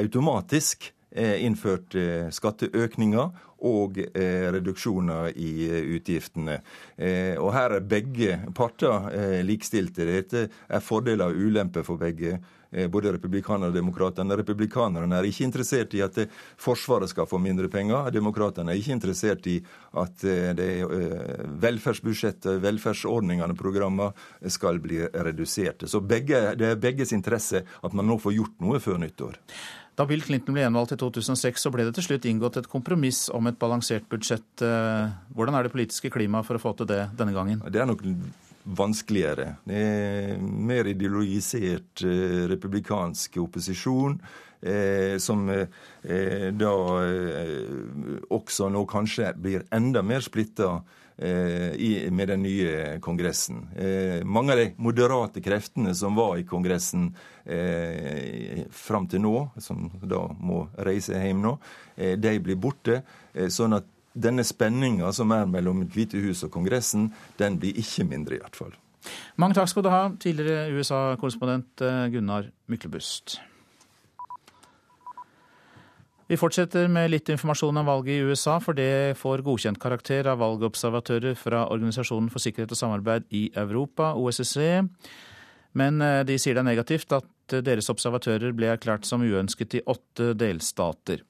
automatisk 0.00 0.88
eh, 0.88 0.96
innført 1.18 1.94
eh, 1.98 2.28
skatteøkninger 2.30 3.46
og 3.66 3.98
eh, 3.98 4.46
reduksjoner 4.54 5.34
i 5.34 5.50
eh, 5.66 5.90
utgiftene. 5.96 6.60
Eh, 6.96 7.34
og 7.40 7.52
Her 7.56 7.76
er 7.76 7.90
begge 7.90 8.38
parter 8.56 9.10
likestilte. 9.44 10.06
Dette 10.08 10.46
er 10.48 10.84
fordeler 10.84 11.32
og 11.32 11.50
ulemper 11.50 11.84
for 11.86 12.00
begge 12.00 12.38
Eh, 12.72 12.86
både 12.88 13.12
republikanerne 13.12 13.72
og 13.72 13.74
demokratene. 13.74 14.36
Republikanerne 14.38 15.18
er 15.18 15.26
ikke 15.26 15.42
interessert 15.48 15.94
i 15.98 16.04
at 16.06 16.18
eh, 16.22 16.30
Forsvaret 16.60 17.10
skal 17.10 17.26
få 17.26 17.40
mindre 17.42 17.66
penger. 17.72 18.12
Demokratene 18.14 18.70
er 18.70 18.78
ikke 18.78 18.94
interessert 18.94 19.48
i 19.50 19.56
at 19.98 20.24
eh, 20.24 20.62
velferdsbudsjettet, 21.64 22.60
velferdsordningene, 22.62 23.58
programmene 23.58 24.12
skal 24.46 24.78
bli 24.82 25.02
reduserte. 25.02 25.90
Så 25.90 26.00
begge, 26.00 26.54
det 26.58 26.70
er 26.70 26.80
begges 26.80 27.14
interesse 27.16 27.64
at 27.66 27.96
man 27.96 28.06
nå 28.06 28.20
får 28.22 28.38
gjort 28.38 28.62
noe 28.62 28.78
før 28.82 29.02
nyttår. 29.02 29.38
Da 29.98 30.06
Bill 30.08 30.22
Clinton 30.24 30.56
ble 30.56 30.62
gjenvalgt 30.64 30.94
i 30.94 31.00
2006, 31.00 31.64
så 31.64 31.72
ble 31.74 31.84
det 31.88 31.96
til 31.98 32.06
slutt 32.06 32.28
inngått 32.28 32.60
et 32.60 32.68
kompromiss 32.70 33.26
om 33.36 33.50
et 33.50 33.58
balansert 33.60 34.06
budsjett. 34.08 34.62
Hvordan 35.34 35.58
er 35.58 35.66
det 35.66 35.72
politiske 35.74 36.12
klimaet 36.12 36.48
for 36.48 36.56
å 36.56 36.62
få 36.62 36.72
til 36.78 36.88
det 36.88 37.02
denne 37.18 37.34
gangen? 37.36 37.60
Det 37.68 37.82
er 37.82 37.90
nok 37.90 38.06
vanskeligere. 38.64 39.56
Det 39.64 39.80
er 39.80 40.38
mer 40.40 40.88
ideologisert 40.90 42.04
eh, 42.04 42.46
republikansk 42.50 43.40
opposisjon. 43.42 44.18
Eh, 44.60 45.16
som 45.16 45.46
eh, 45.48 46.48
da 46.52 46.72
eh, 47.00 47.60
også 48.28 48.68
nå 48.68 48.82
kanskje 48.84 49.30
blir 49.40 49.62
enda 49.72 50.02
mer 50.04 50.20
splitta 50.20 50.82
eh, 51.20 52.08
med 52.10 52.32
den 52.32 52.42
nye 52.42 52.98
Kongressen. 53.04 53.62
Eh, 53.76 54.24
mange 54.24 54.54
av 54.54 54.58
de 54.62 54.66
moderate 54.80 55.42
kreftene 55.44 55.94
som 55.94 56.18
var 56.18 56.38
i 56.40 56.46
Kongressen 56.48 57.10
eh, 57.44 58.66
fram 58.72 59.08
til 59.10 59.22
nå, 59.24 59.36
som 59.60 59.88
da 60.02 60.26
må 60.40 60.64
reise 60.80 61.20
hjem 61.20 61.44
nå, 61.44 61.56
de 61.96 62.36
blir 62.40 62.56
borte. 62.56 63.02
sånn 63.52 63.76
at 63.76 63.84
denne 64.12 64.44
spenninga 64.44 65.12
som 65.12 65.32
er 65.34 65.46
mellom 65.46 65.84
Hvite 65.90 66.20
hus 66.24 66.42
og 66.46 66.52
Kongressen, 66.54 67.10
den 67.38 67.58
blir 67.60 67.76
ikke 67.78 68.06
mindre, 68.08 68.36
i 68.38 68.42
hvert 68.42 68.56
fall. 68.58 68.72
Mange 69.40 69.56
takk 69.56 69.70
skal 69.70 69.84
du 69.86 69.90
ha, 69.92 70.02
tidligere 70.20 70.72
USA-korrespondent 70.76 71.84
eh, 71.86 72.02
Gunnar 72.12 72.50
Myklebust. 72.70 73.38
Vi 76.30 76.36
fortsetter 76.38 76.86
med 76.86 77.10
litt 77.10 77.26
informasjon 77.32 77.80
om 77.80 77.88
valget 77.88 78.20
i 78.20 78.28
USA, 78.30 78.60
for 78.62 78.76
det 78.78 79.18
får 79.18 79.40
godkjent 79.42 79.80
karakter 79.82 80.28
av 80.30 80.38
valgobservatører 80.38 81.34
fra 81.34 81.64
Organisasjonen 81.74 82.28
for 82.30 82.38
sikkerhet 82.38 82.70
og 82.70 82.78
samarbeid 82.78 83.26
i 83.34 83.48
Europa, 83.58 84.12
OSSE. 84.14 84.84
Men 85.74 85.98
eh, 85.98 86.20
de 86.28 86.38
sier 86.38 86.54
det 86.54 86.62
er 86.62 86.68
negativt 86.70 87.16
at 87.18 87.56
deres 87.66 87.90
observatører 87.90 88.54
ble 88.54 88.70
erklært 88.70 89.10
som 89.10 89.26
uønsket 89.26 89.80
i 89.80 89.82
åtte 89.90 90.30
delstater. 90.38 91.26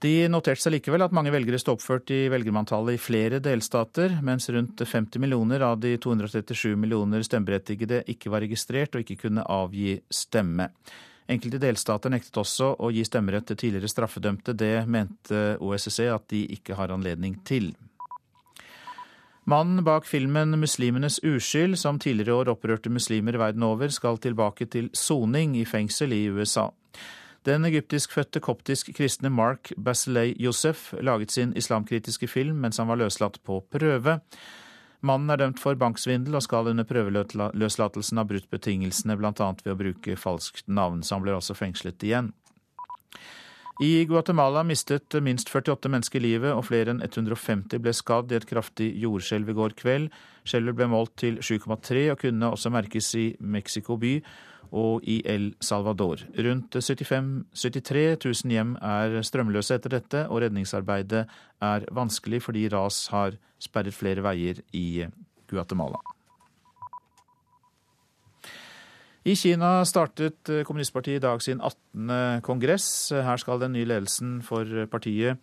De 0.00 0.16
noterte 0.32 0.64
seg 0.64 0.78
likevel 0.78 1.04
at 1.04 1.12
mange 1.16 1.32
velgere 1.32 1.60
sto 1.60 1.76
oppført 1.76 2.08
i 2.16 2.24
velgermanntallet 2.32 2.96
i 2.96 3.04
flere 3.04 3.44
delstater, 3.44 4.22
mens 4.24 4.48
rundt 4.48 4.80
50 4.88 5.20
millioner 5.20 5.68
av 5.68 5.84
de 5.84 5.98
237 6.00 6.72
millioner 6.80 7.28
stemmeberettigede 7.28 8.06
ikke 8.08 8.32
var 8.32 8.48
registrert 8.48 8.96
og 8.96 9.04
ikke 9.04 9.26
kunne 9.28 9.44
avgi 9.44 9.98
stemme. 10.08 10.72
Enkelte 11.28 11.58
delstater 11.62 12.12
nektet 12.12 12.36
også 12.36 12.74
å 12.84 12.90
gi 12.92 13.04
stemmerett 13.06 13.46
til 13.48 13.56
tidligere 13.56 13.88
straffedømte. 13.88 14.52
Det 14.52 14.84
mente 14.84 15.56
OSSE 15.64 16.10
at 16.12 16.28
de 16.28 16.44
ikke 16.52 16.76
har 16.76 16.92
anledning 16.92 17.38
til. 17.48 17.72
Mannen 19.44 19.84
bak 19.84 20.06
filmen 20.08 20.56
'Muslimenes 20.56 21.20
uskyld', 21.20 21.76
som 21.76 21.98
tidligere 21.98 22.32
i 22.32 22.38
år 22.40 22.52
opprørte 22.52 22.90
muslimer 22.90 23.36
verden 23.36 23.62
over, 23.62 23.88
skal 23.88 24.16
tilbake 24.16 24.66
til 24.66 24.88
soning 24.92 25.56
i 25.56 25.64
fengsel 25.64 26.12
i 26.12 26.28
USA. 26.28 26.70
Den 27.44 27.64
egyptiskfødte 27.64 28.40
koptisk 28.40 28.88
kristne 28.96 29.28
Mark 29.28 29.72
Basilei 29.76 30.34
Josef 30.40 30.94
laget 31.00 31.32
sin 31.32 31.52
islamkritiske 31.56 32.26
film 32.28 32.56
mens 32.56 32.76
han 32.80 32.88
var 32.88 32.96
løslatt 32.96 33.36
på 33.44 33.60
prøve. 33.70 34.20
Mannen 35.04 35.34
er 35.34 35.42
dømt 35.42 35.60
for 35.60 35.76
banksvindel 35.76 36.38
og 36.38 36.44
skal 36.46 36.70
under 36.70 36.86
prøveløslatelsen 36.88 38.20
ha 38.20 38.24
brutt 38.28 38.48
betingelsene, 38.52 39.18
bl.a. 39.20 39.50
ved 39.60 39.74
å 39.74 39.76
bruke 39.76 40.16
falskt 40.16 40.64
navn, 40.64 41.02
så 41.04 41.18
han 41.18 41.26
blir 41.26 41.36
altså 41.36 41.56
fengslet 41.58 42.06
igjen. 42.08 42.32
I 43.82 44.04
Guatemala 44.06 44.62
mistet 44.62 45.16
minst 45.20 45.48
48 45.50 45.90
mennesker 45.90 46.22
livet, 46.22 46.54
og 46.54 46.68
flere 46.68 46.92
enn 46.94 47.02
150 47.02 47.82
ble 47.82 47.92
skadd 47.92 48.30
i 48.30 48.38
et 48.38 48.46
kraftig 48.46 48.92
jordskjelv 49.02 49.50
i 49.50 49.56
går 49.58 49.74
kveld. 49.80 50.12
Skjelvet 50.46 50.78
ble 50.78 50.86
målt 50.92 51.16
til 51.18 51.40
7,3 51.42 52.04
og 52.12 52.20
kunne 52.22 52.52
også 52.54 52.70
merkes 52.70 53.10
i 53.18 53.26
Mexico 53.40 53.98
by 53.98 54.20
og 54.74 55.04
i 55.10 55.20
El 55.26 55.50
Salvador. 55.62 56.22
Rundt 56.38 56.78
75, 56.78 57.50
73 57.54 58.04
000 58.24 58.54
hjem 58.54 58.76
er 58.78 59.18
strømløse 59.26 59.76
etter 59.76 59.98
dette, 59.98 60.22
og 60.30 60.44
redningsarbeidet 60.46 61.26
er 61.62 61.88
vanskelig 61.94 62.44
fordi 62.46 62.68
ras 62.72 63.08
har 63.14 63.36
sperret 63.64 63.96
flere 63.96 64.24
veier 64.24 64.60
i 64.76 65.06
Guatemala. 65.50 66.00
I 69.24 69.32
Kina 69.40 69.78
startet 69.88 70.50
kommunistpartiet 70.68 71.16
i 71.16 71.24
dag 71.24 71.40
sin 71.40 71.62
18. 71.64 72.42
kongress. 72.44 72.86
Her 73.08 73.40
skal 73.40 73.62
den 73.62 73.72
nye 73.72 73.88
ledelsen 73.88 74.42
for 74.44 74.68
partiet, 74.92 75.40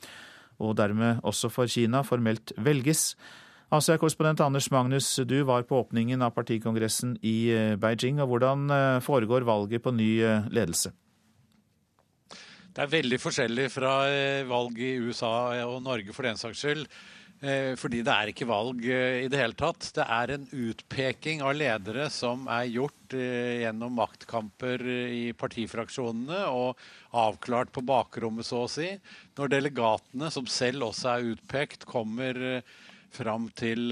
og 0.61 0.75
dermed 0.77 1.23
også 1.25 1.49
for 1.49 1.65
Kina, 1.65 2.03
formelt 2.05 2.53
velges. 2.61 3.15
Asia-korrespondent 3.71 4.41
Anders 4.43 4.67
Magnus, 4.67 5.15
du 5.23 5.45
var 5.47 5.63
på 5.63 5.77
åpningen 5.79 6.19
av 6.25 6.33
partikongressen 6.35 7.13
i 7.23 7.53
eh, 7.55 7.77
Beijing. 7.79 8.17
og 8.19 8.27
Hvordan 8.27 8.65
eh, 8.67 8.97
foregår 8.99 9.45
valget 9.47 9.79
på 9.85 9.93
ny 9.95 10.09
eh, 10.19 10.49
ledelse? 10.51 10.91
Det 12.75 12.83
er 12.83 12.91
veldig 12.91 13.19
forskjellig 13.19 13.69
fra 13.71 13.93
valg 14.47 14.77
i 14.79 14.93
USA 15.03 15.31
og 15.67 15.81
Norge 15.83 16.11
for 16.15 16.27
den 16.27 16.39
saks 16.39 16.59
skyld. 16.63 16.83
Eh, 17.41 17.73
fordi 17.73 18.03
det 18.05 18.13
er 18.13 18.29
ikke 18.29 18.45
valg 18.45 18.83
eh, 18.85 19.23
i 19.23 19.29
det 19.31 19.39
hele 19.39 19.57
tatt. 19.57 19.87
Det 19.95 20.03
er 20.05 20.35
en 20.35 20.43
utpeking 20.45 21.39
av 21.41 21.55
ledere 21.57 22.05
som 22.13 22.43
er 22.53 22.67
gjort 22.69 23.15
eh, 23.17 23.63
gjennom 23.63 23.95
maktkamper 23.97 24.83
i 24.85 25.23
partifraksjonene 25.33 26.43
og 26.53 26.77
avklart 27.17 27.71
på 27.73 27.81
bakrommet, 27.81 28.45
så 28.45 28.67
å 28.67 28.69
si. 28.69 28.91
Når 29.39 29.55
delegatene, 29.55 30.29
som 30.29 30.45
selv 30.45 30.91
også 30.91 31.15
er 31.15 31.31
utpekt, 31.31 31.87
kommer 31.89 32.61
fram 33.11 33.49
til, 33.57 33.89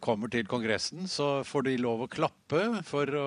kommer 0.00 0.30
til 0.32 0.46
Kongressen, 0.48 1.02
så 1.10 1.42
får 1.44 1.66
de 1.66 1.74
lov 1.82 2.06
å 2.06 2.12
klappe 2.12 2.62
for 2.88 3.18
å 3.18 3.26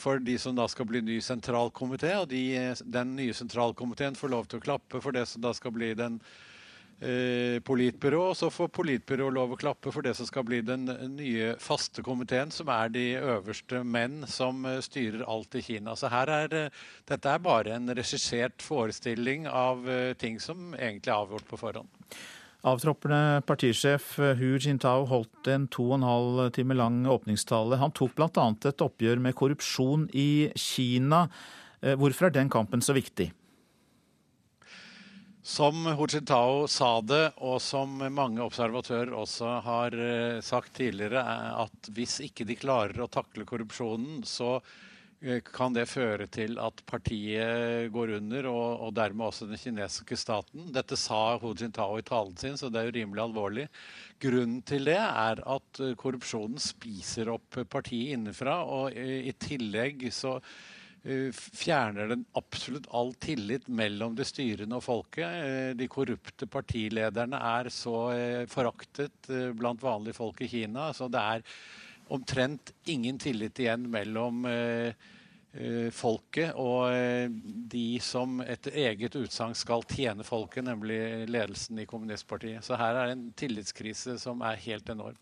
for 0.00 0.16
de 0.24 0.32
som 0.40 0.56
da 0.56 0.64
skal 0.72 0.86
bli 0.88 1.02
ny 1.04 1.18
sentralkomité. 1.20 2.14
Og 2.22 2.30
de, 2.30 2.72
den 2.88 3.10
nye 3.18 3.36
sentralkomiteen 3.36 4.16
får 4.16 4.32
lov 4.32 4.48
til 4.48 4.62
å 4.62 4.64
klappe 4.64 5.02
for 5.04 5.12
det 5.12 5.26
som 5.28 5.44
da 5.44 5.52
skal 5.52 5.74
bli 5.76 5.90
den 5.92 6.16
politbyrå. 7.66 8.20
Og 8.30 8.36
så 8.38 8.50
får 8.52 8.70
politbyrå 8.74 9.28
lov 9.34 9.54
å 9.54 9.58
klappe 9.60 9.92
for 9.92 10.04
det 10.06 10.14
som 10.18 10.28
skal 10.28 10.44
bli 10.46 10.60
den 10.64 10.86
nye 11.16 11.54
faste 11.62 12.04
komiteen, 12.04 12.52
som 12.54 12.70
er 12.72 12.92
de 12.94 13.06
øverste 13.18 13.82
menn 13.84 14.22
som 14.30 14.64
eh, 14.66 14.80
styrer 14.84 15.24
alt 15.28 15.56
i 15.58 15.64
Kina. 15.64 15.96
Så 15.98 16.10
her 16.12 16.30
er, 16.32 16.54
eh, 16.58 16.84
dette 17.08 17.32
er 17.32 17.42
bare 17.42 17.74
en 17.76 17.90
regissert 17.96 18.62
forestilling 18.62 19.48
av 19.48 19.88
eh, 19.88 20.12
ting 20.18 20.38
som 20.42 20.72
egentlig 20.78 21.12
er 21.12 21.18
avgjort 21.18 21.50
på 21.50 21.60
forhånd. 21.60 21.90
Avtroppende 22.62 23.42
partisjef 23.42 24.12
Hu 24.38 24.52
Jintao 24.62 25.02
holdt 25.10 25.48
en 25.50 25.66
to 25.66 25.88
og 25.88 25.96
en 25.96 26.06
halv 26.06 26.42
time 26.54 26.76
lang 26.78 27.00
åpningstale. 27.10 27.80
Han 27.80 27.90
tok 27.90 28.14
bl.a. 28.14 28.44
et 28.70 28.84
oppgjør 28.86 29.18
med 29.24 29.34
korrupsjon 29.34 30.06
i 30.14 30.52
Kina. 30.54 31.24
Hvorfor 31.82 32.28
er 32.28 32.36
den 32.36 32.52
kampen 32.54 32.84
så 32.86 32.94
viktig? 32.94 33.32
Som 35.42 35.86
Hu 35.86 36.06
Jintao 36.06 36.68
sa 36.70 37.00
det, 37.02 37.32
og 37.42 37.56
som 37.58 37.96
mange 38.14 38.38
observatører 38.44 39.10
også 39.18 39.56
har 39.66 39.96
eh, 39.98 40.38
sagt 40.38 40.76
tidligere, 40.78 41.18
er 41.18 41.56
at 41.64 41.88
hvis 41.96 42.20
ikke 42.28 42.46
de 42.46 42.54
klarer 42.60 43.02
å 43.02 43.10
takle 43.10 43.42
korrupsjonen, 43.48 44.20
så 44.22 44.60
eh, 45.18 45.40
kan 45.42 45.74
det 45.74 45.88
føre 45.90 46.28
til 46.30 46.60
at 46.62 46.84
partiet 46.86 47.90
går 47.90 48.12
under, 48.20 48.46
og, 48.52 48.84
og 48.86 48.92
dermed 48.94 49.32
også 49.32 49.48
den 49.50 49.58
kinesiske 49.58 50.20
staten. 50.20 50.68
Dette 50.76 50.94
sa 50.94 51.34
Hu 51.42 51.50
Jintao 51.58 51.98
i 51.98 52.06
talen 52.06 52.38
sin, 52.38 52.54
så 52.54 52.70
det 52.70 52.78
er 52.78 52.92
jo 52.92 52.94
rimelig 53.00 53.24
alvorlig. 53.24 53.64
Grunnen 54.22 54.60
til 54.62 54.86
det 54.92 55.00
er 55.00 55.42
at 55.42 55.82
eh, 55.82 55.96
korrupsjonen 55.98 56.62
spiser 56.62 57.34
opp 57.34 57.58
partiet 57.66 58.14
innenfra, 58.14 58.60
og 58.62 58.94
i 58.94 59.34
tillegg 59.42 60.06
så 60.14 60.38
Eh, 60.38 60.81
fjerner 61.34 62.08
den 62.08 62.24
absolutt 62.38 62.86
all 62.90 63.14
tillit 63.14 63.68
mellom 63.68 64.14
det 64.14 64.26
styrende 64.28 64.78
og 64.78 64.84
folket. 64.86 65.26
Eh, 65.26 65.70
de 65.78 65.88
korrupte 65.90 66.46
partilederne 66.46 67.38
er 67.38 67.70
så 67.74 67.96
eh, 68.14 68.44
foraktet 68.50 69.30
blant 69.58 69.82
vanlige 69.82 70.18
folk 70.20 70.44
i 70.44 70.50
Kina. 70.52 70.92
Så 70.94 71.10
det 71.10 71.22
er 71.22 71.42
omtrent 72.12 72.72
ingen 72.90 73.18
tillit 73.18 73.58
igjen 73.62 73.88
mellom 73.90 74.46
folket 75.92 76.56
og 76.56 76.88
de 77.72 77.86
som 78.00 78.40
etter 78.40 78.76
eget 78.86 79.16
utsagn 79.20 79.52
skal 79.56 79.84
tjene 79.84 80.24
folket, 80.24 80.64
nemlig 80.64 81.28
ledelsen 81.28 81.80
i 81.80 81.86
kommunistpartiet. 81.88 82.64
Så 82.64 82.76
her 82.80 82.96
er 82.96 83.12
en 83.12 83.26
tillitskrise 83.36 84.16
som 84.20 84.40
er 84.48 84.60
helt 84.64 84.88
enorm. 84.92 85.18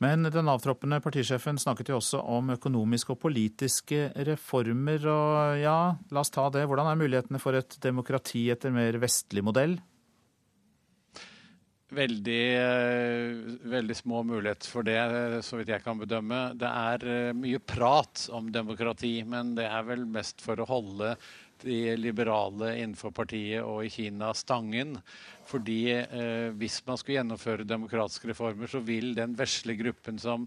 Men 0.00 0.24
den 0.32 0.48
avtroppende 0.48 0.96
partisjefen 1.04 1.58
snakket 1.60 1.90
jo 1.92 1.98
også 1.98 2.22
om 2.24 2.54
økonomiske 2.54 3.12
og 3.12 3.20
politiske 3.20 4.06
reformer. 4.30 5.04
Og 5.12 5.60
ja, 5.60 5.76
la 6.08 6.22
oss 6.22 6.32
ta 6.32 6.46
det. 6.54 6.64
Hvordan 6.70 6.88
er 6.88 7.00
mulighetene 7.02 7.40
for 7.42 7.58
et 7.58 7.76
demokrati 7.84 8.46
etter 8.54 8.72
mer 8.72 8.96
vestlig 9.02 9.44
modell? 9.44 9.76
Veldig, 11.90 12.42
veldig 13.66 13.94
små 13.98 14.22
muligheter 14.22 14.70
for 14.70 14.86
det, 14.86 15.00
så 15.42 15.58
vidt 15.58 15.72
jeg 15.74 15.82
kan 15.82 15.98
bedømme. 15.98 16.38
Det 16.54 16.70
er 16.70 17.06
eh, 17.10 17.32
mye 17.34 17.58
prat 17.58 18.28
om 18.30 18.46
demokrati, 18.54 19.16
men 19.26 19.56
det 19.58 19.66
er 19.66 19.88
vel 19.88 20.04
mest 20.06 20.38
for 20.44 20.62
å 20.62 20.68
holde 20.70 21.16
de 21.64 21.96
liberale 21.98 22.76
innenfor 22.78 23.12
partiet 23.12 23.66
og 23.66 23.82
i 23.84 23.90
Kina 23.92 24.30
stangen. 24.38 25.00
Fordi 25.50 25.80
eh, 25.98 26.50
hvis 26.58 26.80
man 26.86 27.00
skulle 27.00 27.20
gjennomføre 27.20 27.66
demokratiske 27.66 28.30
reformer, 28.30 28.70
så 28.70 28.82
vil 28.84 29.14
den 29.16 29.34
vesle 29.38 29.74
gruppen 29.78 30.20
som 30.22 30.46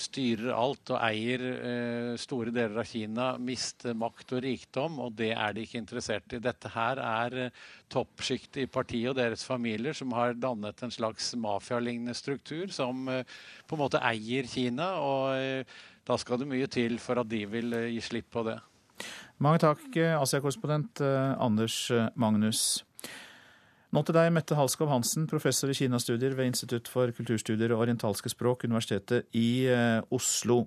styrer 0.00 0.52
alt 0.54 0.92
og 0.94 1.00
eier 1.02 1.42
eh, 1.50 2.12
store 2.20 2.52
deler 2.54 2.80
av 2.80 2.88
Kina, 2.88 3.26
miste 3.42 3.92
makt 3.98 4.36
og 4.36 4.42
rikdom, 4.44 4.98
og 5.02 5.16
det 5.18 5.32
er 5.34 5.54
de 5.54 5.64
ikke 5.66 5.80
interessert 5.80 6.34
i. 6.36 6.40
Dette 6.42 6.70
her 6.74 7.00
er 7.02 7.36
eh, 7.46 7.60
toppsjiktet 7.92 8.62
i 8.64 8.70
partiet 8.70 9.10
og 9.12 9.18
deres 9.18 9.44
familier 9.46 9.96
som 9.96 10.14
har 10.16 10.38
dannet 10.38 10.82
en 10.84 10.94
slags 10.94 11.32
mafialignende 11.40 12.14
struktur 12.16 12.70
som 12.74 13.08
eh, 13.10 13.38
på 13.66 13.76
en 13.76 13.84
måte 13.84 14.02
eier 14.06 14.48
Kina, 14.50 14.92
og 15.02 15.34
eh, 15.36 15.78
da 16.06 16.18
skal 16.20 16.40
det 16.40 16.50
mye 16.50 16.70
til 16.70 16.98
for 17.02 17.22
at 17.22 17.30
de 17.30 17.44
vil 17.50 17.74
eh, 17.76 17.90
gi 17.96 18.04
slipp 18.12 18.30
på 18.34 18.46
det. 18.48 18.60
Mange 19.40 19.62
takk, 19.62 19.88
Asia-korrespondent 20.20 21.02
eh, 21.04 21.34
Anders 21.40 21.82
eh, 21.94 22.08
Magnus. 22.20 22.84
Nå 23.90 24.04
til 24.06 24.14
deg, 24.14 24.28
Mette 24.30 24.54
Halskov 24.54 24.90
Hansen, 24.92 25.26
professor 25.30 25.70
i 25.72 25.74
kinastudier 25.74 26.36
ved 26.38 26.52
Institutt 26.52 26.86
for 26.90 27.10
kulturstudier 27.14 27.74
og 27.74 27.82
orientalske 27.86 28.30
språk, 28.30 28.68
Universitetet 28.68 29.26
i 29.34 29.66
eh, 29.66 29.98
Oslo. 30.14 30.62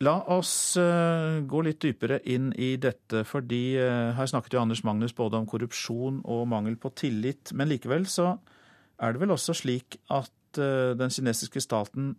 La 0.00 0.16
oss 0.32 0.78
gå 0.80 1.60
litt 1.60 1.82
dypere 1.84 2.22
inn 2.32 2.46
i 2.56 2.70
dette, 2.80 3.20
fordi 3.28 3.76
her 3.76 4.30
snakket 4.30 4.54
jo 4.56 4.62
Anders 4.62 4.80
Magnus 4.80 5.12
både 5.12 5.36
om 5.36 5.44
korrupsjon 5.44 6.22
og 6.24 6.46
mangel 6.48 6.78
på 6.80 6.88
tillit. 6.96 7.52
Men 7.52 7.68
likevel 7.68 8.06
så 8.08 8.30
er 8.96 9.12
det 9.12 9.20
vel 9.20 9.34
også 9.34 9.58
slik 9.60 9.98
at 10.08 10.56
den 10.56 11.12
kinesiske 11.12 11.60
staten 11.60 12.14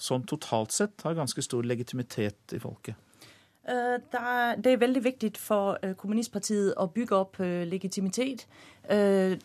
sånn 0.00 0.24
totalt 0.24 0.72
sett 0.72 1.04
har 1.04 1.18
ganske 1.18 1.44
stor 1.44 1.68
legitimitet 1.68 2.56
i 2.56 2.62
folket? 2.62 2.96
Øh, 3.68 3.98
det 4.64 4.72
er 4.72 4.76
veldig 4.76 5.04
viktig 5.04 5.32
for 5.36 5.78
øh, 5.82 5.94
Kommunistpartiet 5.94 6.74
å 6.76 6.86
bygge 6.86 7.16
opp 7.16 7.40
øh, 7.40 7.66
legitimitet. 7.66 8.46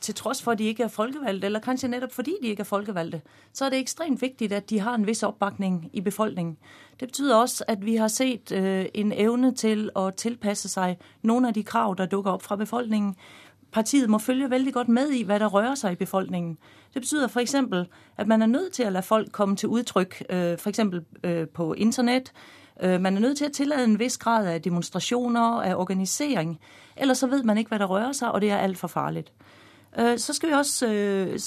Til 0.01 0.15
tross 0.15 0.41
for 0.41 0.51
at 0.51 0.59
de 0.59 0.63
ikke 0.63 0.83
er 0.83 0.87
folkevalgte, 0.87 1.45
eller 1.45 1.59
kanskje 1.59 1.87
nettopp 1.87 2.11
fordi 2.11 2.35
de 2.41 2.47
ikke 2.47 2.61
er 2.61 2.65
folkevalgte, 2.65 3.21
så 3.53 3.65
er 3.65 3.69
det 3.69 3.79
ekstremt 3.79 4.21
viktig 4.21 4.51
at 4.51 4.69
de 4.69 4.79
har 4.79 4.95
en 4.95 5.07
viss 5.07 5.23
oppbakning 5.23 5.89
i 5.93 6.01
befolkningen. 6.01 6.57
Det 6.99 7.07
betyr 7.07 7.33
også 7.33 7.63
at 7.67 7.85
vi 7.85 7.95
har 7.95 8.07
sett 8.07 8.51
en 8.51 9.11
evne 9.11 9.51
til 9.55 9.89
å 9.95 10.09
tilpasse 10.09 10.69
seg 10.69 10.95
noen 11.21 11.45
av 11.45 11.53
de 11.53 11.63
krav 11.63 11.97
der 11.97 12.05
dukker 12.05 12.31
opp 12.31 12.43
fra 12.43 12.55
befolkningen. 12.55 13.15
Partiet 13.71 14.09
må 14.09 14.17
følge 14.17 14.49
veldig 14.49 14.73
godt 14.73 14.87
med 14.87 15.11
i 15.11 15.23
hva 15.23 15.39
der 15.39 15.51
rører 15.51 15.75
seg 15.75 15.91
i 15.91 16.03
befolkningen. 16.05 16.57
Det 16.93 17.01
betyr 17.01 17.27
f.eks. 17.27 17.55
at 18.17 18.27
man 18.27 18.41
er 18.41 18.47
nødt 18.47 18.73
til 18.73 18.87
å 18.87 18.95
la 18.95 18.99
folk 18.99 19.31
komme 19.31 19.55
til 19.55 19.69
uttrykk, 19.69 20.21
f.eks. 20.55 20.79
på 21.53 21.73
internett. 21.73 22.31
Øh, 22.81 23.01
man 23.01 23.15
er 23.15 23.19
nødt 23.19 23.37
til 23.37 23.47
å 23.47 23.53
tillade 23.53 23.83
en 23.83 23.99
viss 23.99 24.17
grad 24.17 24.47
av 24.47 24.59
demonstrasjoner, 24.59 25.61
av 25.71 25.79
organisering. 25.79 26.59
Ellers 26.97 27.17
så 27.17 27.27
vet 27.27 27.45
man 27.45 27.57
ikke 27.57 27.69
hva 27.69 27.77
det 27.77 27.89
rører 27.89 28.13
seg, 28.13 28.29
og 28.29 28.41
det 28.41 28.51
er 28.51 28.57
altfor 28.57 28.87
farlig. 28.87 29.25
Øh, 29.99 30.17
så 30.17 30.33
skal 30.33 30.49
vi 30.49 30.53
også 30.53 30.87
øh, 30.87 31.39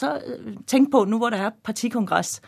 tenke 0.67 0.91
på, 0.91 1.05
nå 1.05 1.19
hvor 1.19 1.31
det 1.31 1.41
er 1.41 1.51
partikongress, 1.65 2.41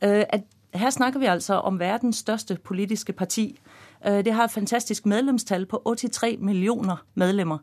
at 0.00 0.42
her 0.74 0.90
snakker 0.90 1.20
vi 1.20 1.26
altså 1.26 1.54
om 1.54 1.80
verdens 1.80 2.16
største 2.16 2.56
politiske 2.64 3.12
parti. 3.12 3.60
Det 4.04 4.32
har 4.32 4.44
et 4.44 4.50
fantastisk 4.50 5.06
medlemstall 5.06 5.66
på 5.66 5.82
83 5.86 6.36
millioner 6.40 6.96
medlemmer. 7.14 7.58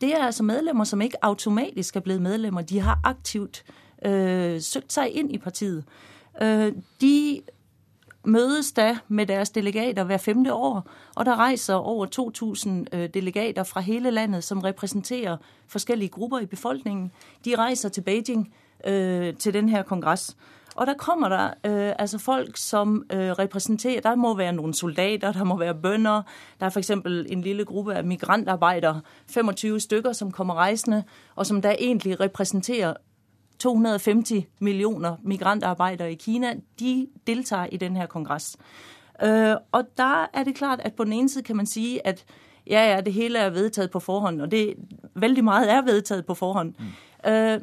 Det 0.00 0.14
er 0.14 0.24
altså 0.24 0.42
medlemmer 0.42 0.84
som 0.84 1.00
ikke 1.00 1.16
automatisk 1.22 1.96
er 1.96 2.00
blitt 2.00 2.22
medlemmer. 2.22 2.62
De 2.62 2.80
har 2.80 3.00
aktivt 3.04 3.64
søkt 4.64 4.92
seg 4.92 5.10
inn 5.12 5.30
i 5.30 5.38
partiet. 5.38 5.84
De 7.00 7.40
mødes 8.24 8.72
da 8.72 8.98
med 9.08 9.26
deres 9.26 9.50
delegater 9.50 10.04
hver 10.04 10.16
femte 10.16 10.54
år, 10.54 10.90
og 11.16 11.26
der 11.26 11.38
reiser 11.38 11.74
over 11.74 12.06
2000 12.06 12.86
øh, 12.94 13.08
delegater 13.14 13.62
fra 13.62 13.80
hele 13.80 14.10
landet 14.10 14.44
som 14.44 14.58
representerer 14.58 15.36
forskjellige 15.68 16.08
grupper 16.08 16.38
i 16.38 16.46
befolkningen. 16.46 17.12
De 17.44 17.56
reiser 17.58 17.88
til 17.88 18.00
Beijing 18.00 18.54
øh, 18.86 19.34
til 19.34 19.54
denne 19.54 19.84
kongress. 19.84 20.36
Og 20.74 20.86
der 20.86 20.94
kommer 20.94 21.28
der 21.28 21.46
øh, 21.46 21.92
altså 21.98 22.18
folk 22.18 22.56
som 22.56 23.04
øh, 23.12 23.30
representerer 23.30 24.00
Der 24.00 24.14
må 24.14 24.36
være 24.36 24.52
noen 24.52 24.74
soldater, 24.74 25.32
der 25.32 25.44
må 25.44 25.56
være 25.56 25.74
bønder. 25.74 26.22
Der 26.60 26.66
er 26.66 26.70
f.eks. 26.70 26.90
en 26.90 27.40
lille 27.40 27.64
gruppe 27.64 27.94
av 27.94 28.04
migrantarbeidere, 28.04 29.00
25 29.30 29.80
stykker, 29.80 30.12
som 30.12 30.32
kommer 30.32 30.54
reisende, 30.54 31.04
og 31.36 31.46
som 31.46 31.62
da 31.62 31.74
egentlig 31.78 32.20
representerer 32.20 32.94
250 33.60 34.44
millioner 34.60 35.16
migrantarbeidere 35.22 36.12
i 36.12 36.14
Kina, 36.14 36.54
de 36.80 37.06
deltar 37.26 37.68
i 37.72 37.76
denne 37.76 38.06
kongress. 38.06 38.56
Øh, 39.22 39.56
og 39.72 39.84
da 39.98 40.26
er 40.32 40.44
det 40.44 40.54
klart 40.54 40.80
at 40.80 40.94
på 40.94 41.04
den 41.04 41.12
ene 41.12 41.28
side 41.28 41.44
kan 41.44 41.56
man 41.56 41.66
si 41.66 41.98
at 42.04 42.24
ja, 42.66 42.94
ja, 42.94 43.00
det 43.00 43.12
hele 43.12 43.38
er 43.38 43.50
vedtatt 43.50 43.90
på 43.90 44.00
forhånd, 44.00 44.40
og 44.40 44.50
det 44.50 44.74
veldig 45.14 45.44
meget 45.44 45.70
er 45.70 45.82
vedtatt 45.82 46.26
på 46.26 46.34
forhånd. 46.34 46.74
Øh, 46.80 46.86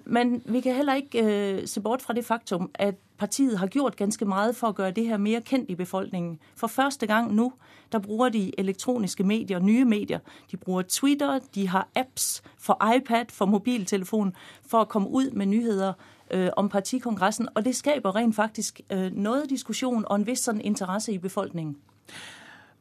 men 0.06 0.42
vi 0.46 0.60
kan 0.60 0.76
heller 0.76 0.94
ikke 0.94 1.24
øh, 1.24 1.68
se 1.68 1.82
bort 1.82 2.02
fra 2.02 2.14
det 2.14 2.26
faktum, 2.26 2.72
at 2.74 2.96
partiet 3.18 3.60
har 3.60 3.68
gjort 3.68 3.96
ganske 3.96 4.26
meget 4.26 4.56
for 4.56 4.68
å 4.68 4.76
gjøre 4.78 4.92
det 4.92 5.08
her 5.08 5.18
mer 5.18 5.40
kjent 5.40 5.70
i 5.70 5.76
befolkningen. 5.76 6.40
For 6.56 6.68
første 6.68 7.08
gang 7.08 7.34
nå 7.34 7.54
der 7.92 8.00
bruger 8.00 8.30
de 8.30 8.52
elektroniske 8.60 9.24
medier, 9.24 9.60
nye 9.60 9.86
medier. 9.86 10.20
De 10.52 10.58
bruger 10.58 10.82
Twitter, 10.82 11.40
de 11.56 11.68
har 11.68 11.88
apps 11.96 12.44
for 12.60 12.94
iPad, 12.96 13.26
for 13.32 13.46
mobiltelefon, 13.46 14.36
for 14.68 14.84
å 14.84 14.84
komme 14.84 15.08
ut 15.08 15.34
med 15.34 15.46
nyheder 15.46 15.94
øh, 16.32 16.50
om 16.58 16.70
partikongressen. 16.70 17.48
Og 17.56 17.66
det 17.66 17.76
skaper 17.76 18.16
rent 18.16 18.36
faktisk 18.36 18.82
noe 19.12 19.46
diskusjon 19.50 20.06
og 20.06 20.16
en 20.16 20.28
viss 20.28 20.44
sånn 20.44 20.62
interesse 20.62 21.14
i 21.14 21.18
befolkningen. 21.18 21.78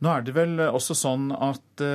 Nå 0.00 0.10
er 0.10 0.26
det 0.26 0.34
vel 0.34 0.60
også 0.60 0.94
sånn 0.94 1.30
at 1.32 1.86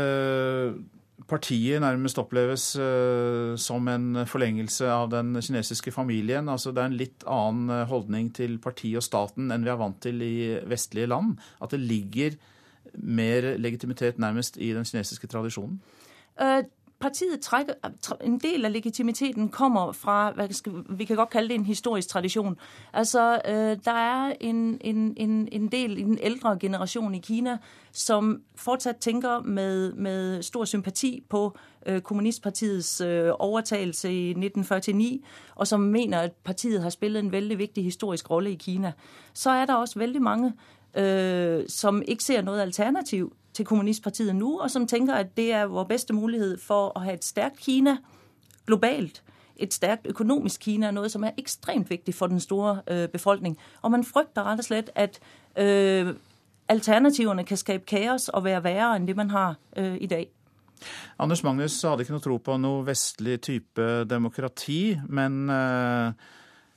partiet 1.30 1.82
nærmest 1.84 2.20
oppleves 2.22 2.72
uh, 2.80 3.58
som 3.60 3.88
en 3.92 4.24
forlengelse 4.30 4.88
av 4.90 5.10
den 5.14 5.36
kinesiske 5.42 5.94
familien. 5.94 6.50
Altså 6.50 6.72
Det 6.72 6.84
er 6.84 6.92
en 6.92 7.00
litt 7.00 7.26
annen 7.30 7.88
holdning 7.90 8.32
til 8.36 8.58
partiet 8.64 9.02
og 9.02 9.06
staten 9.06 9.52
enn 9.52 9.66
vi 9.66 9.74
er 9.74 9.82
vant 9.82 10.02
til 10.04 10.22
i 10.26 10.36
vestlige 10.70 11.12
land. 11.12 11.38
At 11.62 11.76
det 11.76 11.82
ligger 11.84 12.38
mer 12.98 13.54
legitimitet 13.62 14.20
nærmest 14.20 14.58
i 14.58 14.74
den 14.76 14.88
kinesiske 14.88 15.30
tradisjonen? 15.32 15.80
Uh, 16.40 16.64
partiet 17.02 17.42
trækker, 17.42 17.74
en 18.24 18.40
del 18.40 18.66
af 18.66 18.74
legitimiteten 18.74 19.50
kommer 19.50 19.92
fra, 19.92 20.32
hvad 20.32 20.50
skal, 20.50 20.74
vi 20.90 21.06
kan 21.06 21.16
godt 21.16 21.30
kalde 21.30 21.50
det 21.50 21.56
en 21.56 21.66
historisk 21.66 22.08
tradition. 22.08 22.58
Altså, 22.94 23.42
øh, 23.48 23.78
der 23.86 23.92
er 23.92 24.34
en, 24.40 24.78
en, 24.82 25.14
en, 25.18 25.48
en 25.52 25.68
del 25.68 25.98
i 25.98 26.02
den 26.02 26.18
ældre 26.22 26.58
generation 26.60 27.16
i 27.16 27.20
Kina, 27.20 27.58
som 27.92 28.42
fortsat 28.56 28.98
tænker 28.98 29.42
med, 29.42 29.94
med 29.94 30.42
stor 30.42 30.66
sympati 30.66 31.24
på 31.30 31.58
øh, 31.86 32.02
Kommunistpartiets 32.02 33.02
øh, 33.02 33.32
overtagelse 33.40 34.14
i 34.14 34.30
1949, 34.30 35.20
og 35.56 35.68
som 35.68 35.80
mener, 35.80 36.20
at 36.20 36.32
partiet 36.44 36.82
har 36.82 36.90
spillet 36.90 37.20
en 37.20 37.32
vældig 37.32 37.58
vigtig 37.58 37.84
historisk 37.84 38.32
rolle 38.32 38.52
i 38.52 38.56
Kina. 38.56 38.92
Så 39.34 39.50
er 39.50 39.66
der 39.66 39.76
også 39.76 40.00
vældig 40.00 40.22
mange, 40.22 40.54
øh, 40.98 41.64
som 41.68 42.02
ikke 42.08 42.24
ser 42.24 42.42
noget 42.42 42.62
alternativ 42.62 43.34
til 43.54 43.66
Kommunistpartiet 43.66 44.36
nå, 44.36 44.58
og 44.58 44.72
som 44.72 44.88
tenker 44.88 45.14
at 45.14 45.38
det 45.38 45.52
er 45.54 45.66
vår 45.66 45.84
beste 45.84 46.14
mulighet 46.14 46.62
for 46.62 46.92
å 46.96 47.04
ha 47.04 47.14
et 47.14 47.26
sterkt 47.26 47.60
Kina 47.60 47.98
globalt. 48.68 49.24
Et 49.62 49.74
sterkt 49.74 50.08
økonomisk 50.08 50.62
Kina 50.62 50.88
er 50.88 50.96
noe 50.96 51.10
som 51.10 51.24
er 51.24 51.38
ekstremt 51.38 51.90
viktig 51.90 52.16
for 52.16 52.28
den 52.28 52.40
store 52.40 52.82
øh, 52.88 53.08
befolkning. 53.10 53.58
Og 53.82 53.92
man 53.92 54.04
frykter 54.04 54.48
rett 54.48 54.60
og 54.60 54.66
slett 54.66 54.90
at 54.96 55.20
øh, 55.58 56.14
alternativene 56.70 57.44
kan 57.44 57.58
skape 57.58 57.86
kaos 57.86 58.30
og 58.30 58.44
være 58.44 58.64
verre 58.64 58.96
enn 58.96 59.08
det 59.08 59.16
man 59.16 59.30
har 59.30 59.58
øh, 59.78 59.98
i 60.02 60.08
dag. 60.08 60.30
Anders 61.20 61.44
Magnus 61.44 61.82
hadde 61.82 62.02
ikke 62.02 62.16
noe 62.16 62.24
tro 62.24 62.38
på 62.38 62.58
noe 62.58 62.86
vestlig 62.86 63.42
type 63.42 64.06
demokrati, 64.10 64.98
men 65.10 65.50
øh 65.50 66.14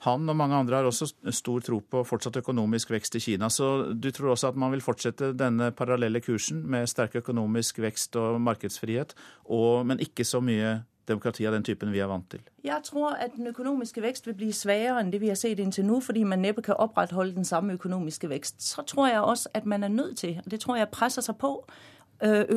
han 0.05 0.29
og 0.29 0.37
mange 0.37 0.57
andre 0.57 0.81
har 0.81 0.89
også 0.89 1.09
stor 1.33 1.65
tro 1.65 1.81
på 1.81 2.05
fortsatt 2.07 2.37
økonomisk 2.41 2.93
vekst 2.93 3.17
i 3.19 3.23
Kina. 3.25 3.49
Så 3.53 3.93
du 3.93 4.11
tror 4.13 4.35
også 4.35 4.53
at 4.53 4.59
man 4.61 4.73
vil 4.75 4.85
fortsette 4.85 5.33
denne 5.37 5.71
parallelle 5.77 6.21
kursen 6.25 6.65
med 6.71 6.89
sterk 6.91 7.17
økonomisk 7.23 7.81
vekst 7.85 8.17
og 8.21 8.41
markedsfrihet, 8.45 9.15
og, 9.45 9.87
men 9.87 10.03
ikke 10.05 10.27
så 10.29 10.43
mye 10.45 10.83
demokrati 11.09 11.47
av 11.47 11.53
den 11.53 11.65
typen 11.65 11.93
vi 11.93 12.01
er 12.01 12.09
vant 12.09 12.27
til? 12.33 12.41
Jeg 12.65 12.81
tror 12.85 13.17
at 13.21 13.37
den 13.37 13.47
økonomiske 13.47 14.03
vekst 14.03 14.27
vil 14.27 14.37
bli 14.39 14.53
sværere 14.57 15.01
enn 15.01 15.13
det 15.13 15.21
vi 15.21 15.29
har 15.29 15.39
sett 15.39 15.61
inntil 15.61 15.87
nå, 15.89 16.01
fordi 16.01 16.25
man 16.25 16.41
neppe 16.45 16.65
kan 16.65 16.81
opprettholde 16.81 17.37
den 17.37 17.45
samme 17.45 17.77
økonomiske 17.77 18.29
vekst. 18.31 18.63
Så 18.65 18.83
tror 18.89 19.09
jeg 19.09 19.21
også 19.21 19.53
at 19.55 19.67
man 19.67 19.85
er 19.85 19.93
nødt 19.93 20.17
til, 20.19 20.41
og 20.45 20.51
det 20.51 20.61
tror 20.61 20.81
jeg 20.81 20.89
presser 20.93 21.23
seg 21.23 21.37
på, 21.41 21.59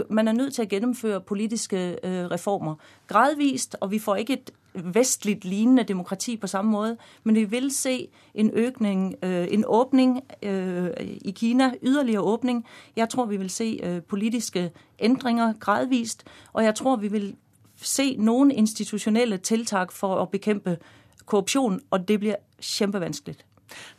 man 0.09 0.27
er 0.27 0.31
nødt 0.31 0.53
til 0.53 0.63
å 0.63 0.67
gjennomføre 0.69 1.21
politiske 1.21 1.97
reformer 2.31 2.75
gradvist, 3.07 3.75
og 3.81 3.91
vi 3.91 3.99
får 3.99 4.15
ikke 4.15 4.33
et 4.33 4.51
vestlig 4.83 5.45
lignende 5.45 5.83
demokrati 5.83 6.37
på 6.37 6.47
samme 6.47 6.71
måte. 6.71 6.97
Men 7.23 7.35
vi 7.35 7.43
vil 7.43 7.71
se 7.71 8.07
en 8.33 8.51
økning, 8.53 9.15
øh, 9.23 9.47
en 9.51 9.63
åpning 9.67 10.23
øh, 10.43 10.89
i 10.99 11.31
Kina, 11.31 11.73
yderligere 11.83 12.21
åpning. 12.21 12.65
Jeg 12.95 13.09
tror 13.09 13.25
vi 13.25 13.37
vil 13.37 13.49
se 13.49 13.79
øh, 13.83 14.01
politiske 14.01 14.71
endringer 14.99 15.53
gradvist, 15.59 16.23
og 16.53 16.63
jeg 16.63 16.75
tror 16.75 16.95
vi 16.95 17.07
vil 17.07 17.35
se 17.81 18.15
noen 18.19 18.51
institusjonelle 18.51 19.37
tiltak 19.37 19.91
for 19.91 20.15
å 20.15 20.25
bekjempe 20.25 20.77
korrupsjon, 21.25 21.81
og 21.91 22.07
det 22.07 22.19
blir 22.19 22.35
kjempevanskelig. 22.59 23.35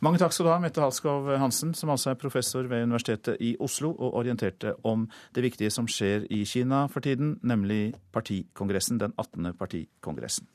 Mange 0.05 0.19
takk 0.21 0.33
skal 0.35 0.47
du 0.47 0.51
ha, 0.53 0.59
Mette 0.63 0.81
Halskov 0.83 1.29
Hansen, 1.41 1.73
som 1.77 1.91
altså 1.93 2.13
er 2.13 2.19
professor 2.21 2.67
ved 2.69 2.87
Universitetet 2.87 3.37
i 3.39 3.55
Oslo, 3.59 3.91
og 3.91 4.17
orienterte 4.21 4.75
om 4.83 5.07
det 5.35 5.43
viktige 5.45 5.71
som 5.73 5.87
skjer 5.89 6.27
i 6.29 6.43
Kina 6.49 6.85
for 6.91 7.05
tiden, 7.05 7.37
nemlig 7.43 7.93
partikongressen, 8.15 8.99
den 9.01 9.13
18. 9.17 9.53
partikongressen. 9.59 10.47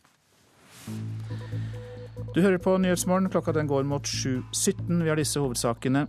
Du 2.35 2.41
hører 2.41 2.59
på 2.59 2.77
Nyhetsmorgen. 2.79 3.31
Klokka 3.31 3.53
den 3.53 3.69
går 3.71 3.87
mot 3.87 4.07
7.17. 4.07 5.03
Vi 5.03 5.09
har 5.09 5.17
disse 5.17 5.41
hovedsakene. 5.41 6.07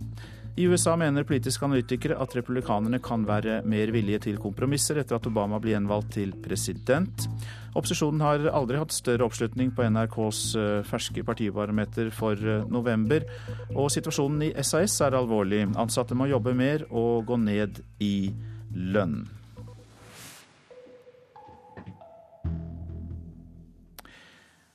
I 0.56 0.64
USA 0.64 0.94
mener 0.96 1.26
politiske 1.28 1.66
analytikere 1.66 2.16
at 2.16 2.32
republikanerne 2.32 2.96
kan 3.04 3.26
være 3.28 3.58
mer 3.68 3.90
villige 3.92 4.22
til 4.24 4.38
kompromisser 4.40 4.96
etter 5.02 5.18
at 5.18 5.28
Obama 5.28 5.58
blir 5.60 5.74
gjenvalgt 5.74 6.14
til 6.16 6.32
president. 6.40 7.26
Opposisjonen 7.76 8.24
har 8.24 8.48
aldri 8.48 8.80
hatt 8.80 8.96
større 8.96 9.28
oppslutning 9.28 9.74
på 9.76 9.84
NRKs 9.92 10.40
eh, 10.56 10.80
ferske 10.88 11.26
partibarometer 11.28 12.08
for 12.08 12.40
eh, 12.40 12.64
november. 12.72 13.28
Og 13.74 13.92
situasjonen 13.92 14.48
i 14.48 14.52
SAS 14.64 14.96
er 15.04 15.18
alvorlig. 15.20 15.66
Ansatte 15.76 16.16
må 16.16 16.30
jobbe 16.32 16.56
mer 16.56 16.88
og 16.88 17.26
gå 17.28 17.36
ned 17.44 17.82
i 18.00 18.30
lønn. 18.72 19.26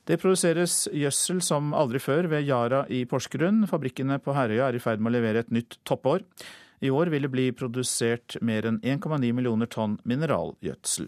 Det 0.02 0.18
produseres 0.18 0.88
gjødsel 0.90 1.38
som 1.46 1.70
aldri 1.78 2.00
før 2.02 2.26
ved 2.32 2.48
Yara 2.48 2.82
i 2.90 3.04
Porsgrunn. 3.06 3.62
Fabrikkene 3.70 4.16
på 4.18 4.34
Herøya 4.34 4.66
er 4.66 4.74
i 4.74 4.82
ferd 4.82 4.98
med 4.98 5.12
å 5.12 5.14
levere 5.14 5.44
et 5.44 5.52
nytt 5.54 5.76
toppår. 5.86 6.24
I 6.82 6.90
år 6.90 7.12
vil 7.12 7.22
det 7.22 7.30
bli 7.30 7.44
produsert 7.54 8.34
mer 8.42 8.66
enn 8.66 8.80
1,9 8.82 9.30
millioner 9.30 9.70
tonn 9.70 10.00
mineralgjødsel. 10.02 11.06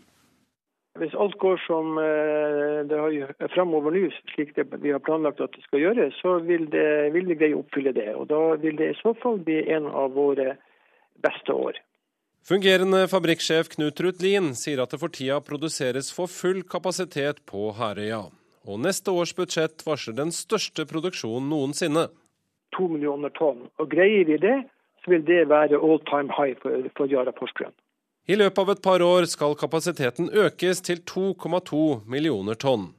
Hvis 1.03 1.17
alt 1.19 1.35
går 1.43 1.59
som 1.65 1.99
eh, 1.99 2.85
det 2.87 3.01
har 3.01 3.49
fremover 3.51 3.97
nå, 3.97 4.05
slik 4.31 4.53
vi 4.55 4.93
har 4.95 5.03
planlagt 5.03 5.43
at 5.43 5.51
det 5.57 5.65
skal 5.65 5.83
gjøre, 5.83 6.07
så 6.21 6.37
vil, 6.47 6.69
det, 6.71 7.11
vil 7.17 7.27
vi 7.33 7.39
greie 7.41 7.59
å 7.59 7.65
oppfylle 7.65 7.91
det. 7.99 8.13
Og 8.15 8.31
Da 8.31 8.41
vil 8.63 8.79
det 8.79 8.93
i 8.93 9.01
så 9.01 9.17
fall 9.19 9.43
bli 9.43 9.59
en 9.75 9.91
av 9.91 10.15
våre 10.15 10.55
beste 11.19 11.51
år. 11.51 11.83
Fungerende 12.47 13.09
fabrikksjef 13.11 13.75
Knut 13.75 13.99
Rutlin 14.07 14.53
sier 14.55 14.85
at 14.85 14.95
det 14.95 15.03
for 15.03 15.11
tida 15.11 15.43
produseres 15.43 16.15
for 16.15 16.31
full 16.31 16.63
kapasitet 16.63 17.43
på 17.51 17.73
Herøya 17.75 18.23
og 18.65 18.81
neste 18.81 19.13
års 19.13 19.35
budsjett 19.37 19.85
varsler 19.87 20.17
den 20.17 20.33
største 20.33 20.87
produksjonen 20.89 21.51
noensinne. 21.53 22.09
To 22.77 22.89
millioner 22.91 23.33
tonn. 23.37 23.67
Og 23.79 23.91
Greier 23.93 24.27
vi 24.29 24.39
det, 24.41 24.57
så 25.05 25.13
vil 25.13 25.25
det 25.29 25.45
være 25.51 25.79
all 25.79 26.01
time 26.09 26.33
high 26.33 26.57
for, 26.63 26.89
for 26.97 27.11
Yara 27.11 27.33
Porsgrunn. 27.37 27.75
I 28.25 28.39
løpet 28.41 28.59
av 28.59 28.71
et 28.73 28.83
par 28.83 29.03
år 29.05 29.27
skal 29.29 29.57
kapasiteten 29.61 30.31
økes 30.33 30.81
til 30.87 31.03
2,2 31.05 32.07
millioner 32.09 32.57
tonn. 32.57 32.95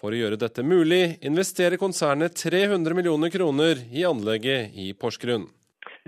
For 0.00 0.14
å 0.14 0.16
gjøre 0.16 0.38
dette 0.40 0.64
mulig 0.64 1.18
investerer 1.20 1.76
konsernet 1.76 2.38
300 2.40 2.96
millioner 2.96 3.28
kroner 3.28 3.82
i 3.92 4.06
anlegget 4.08 4.72
i 4.72 4.94
Porsgrunn. 4.96 5.44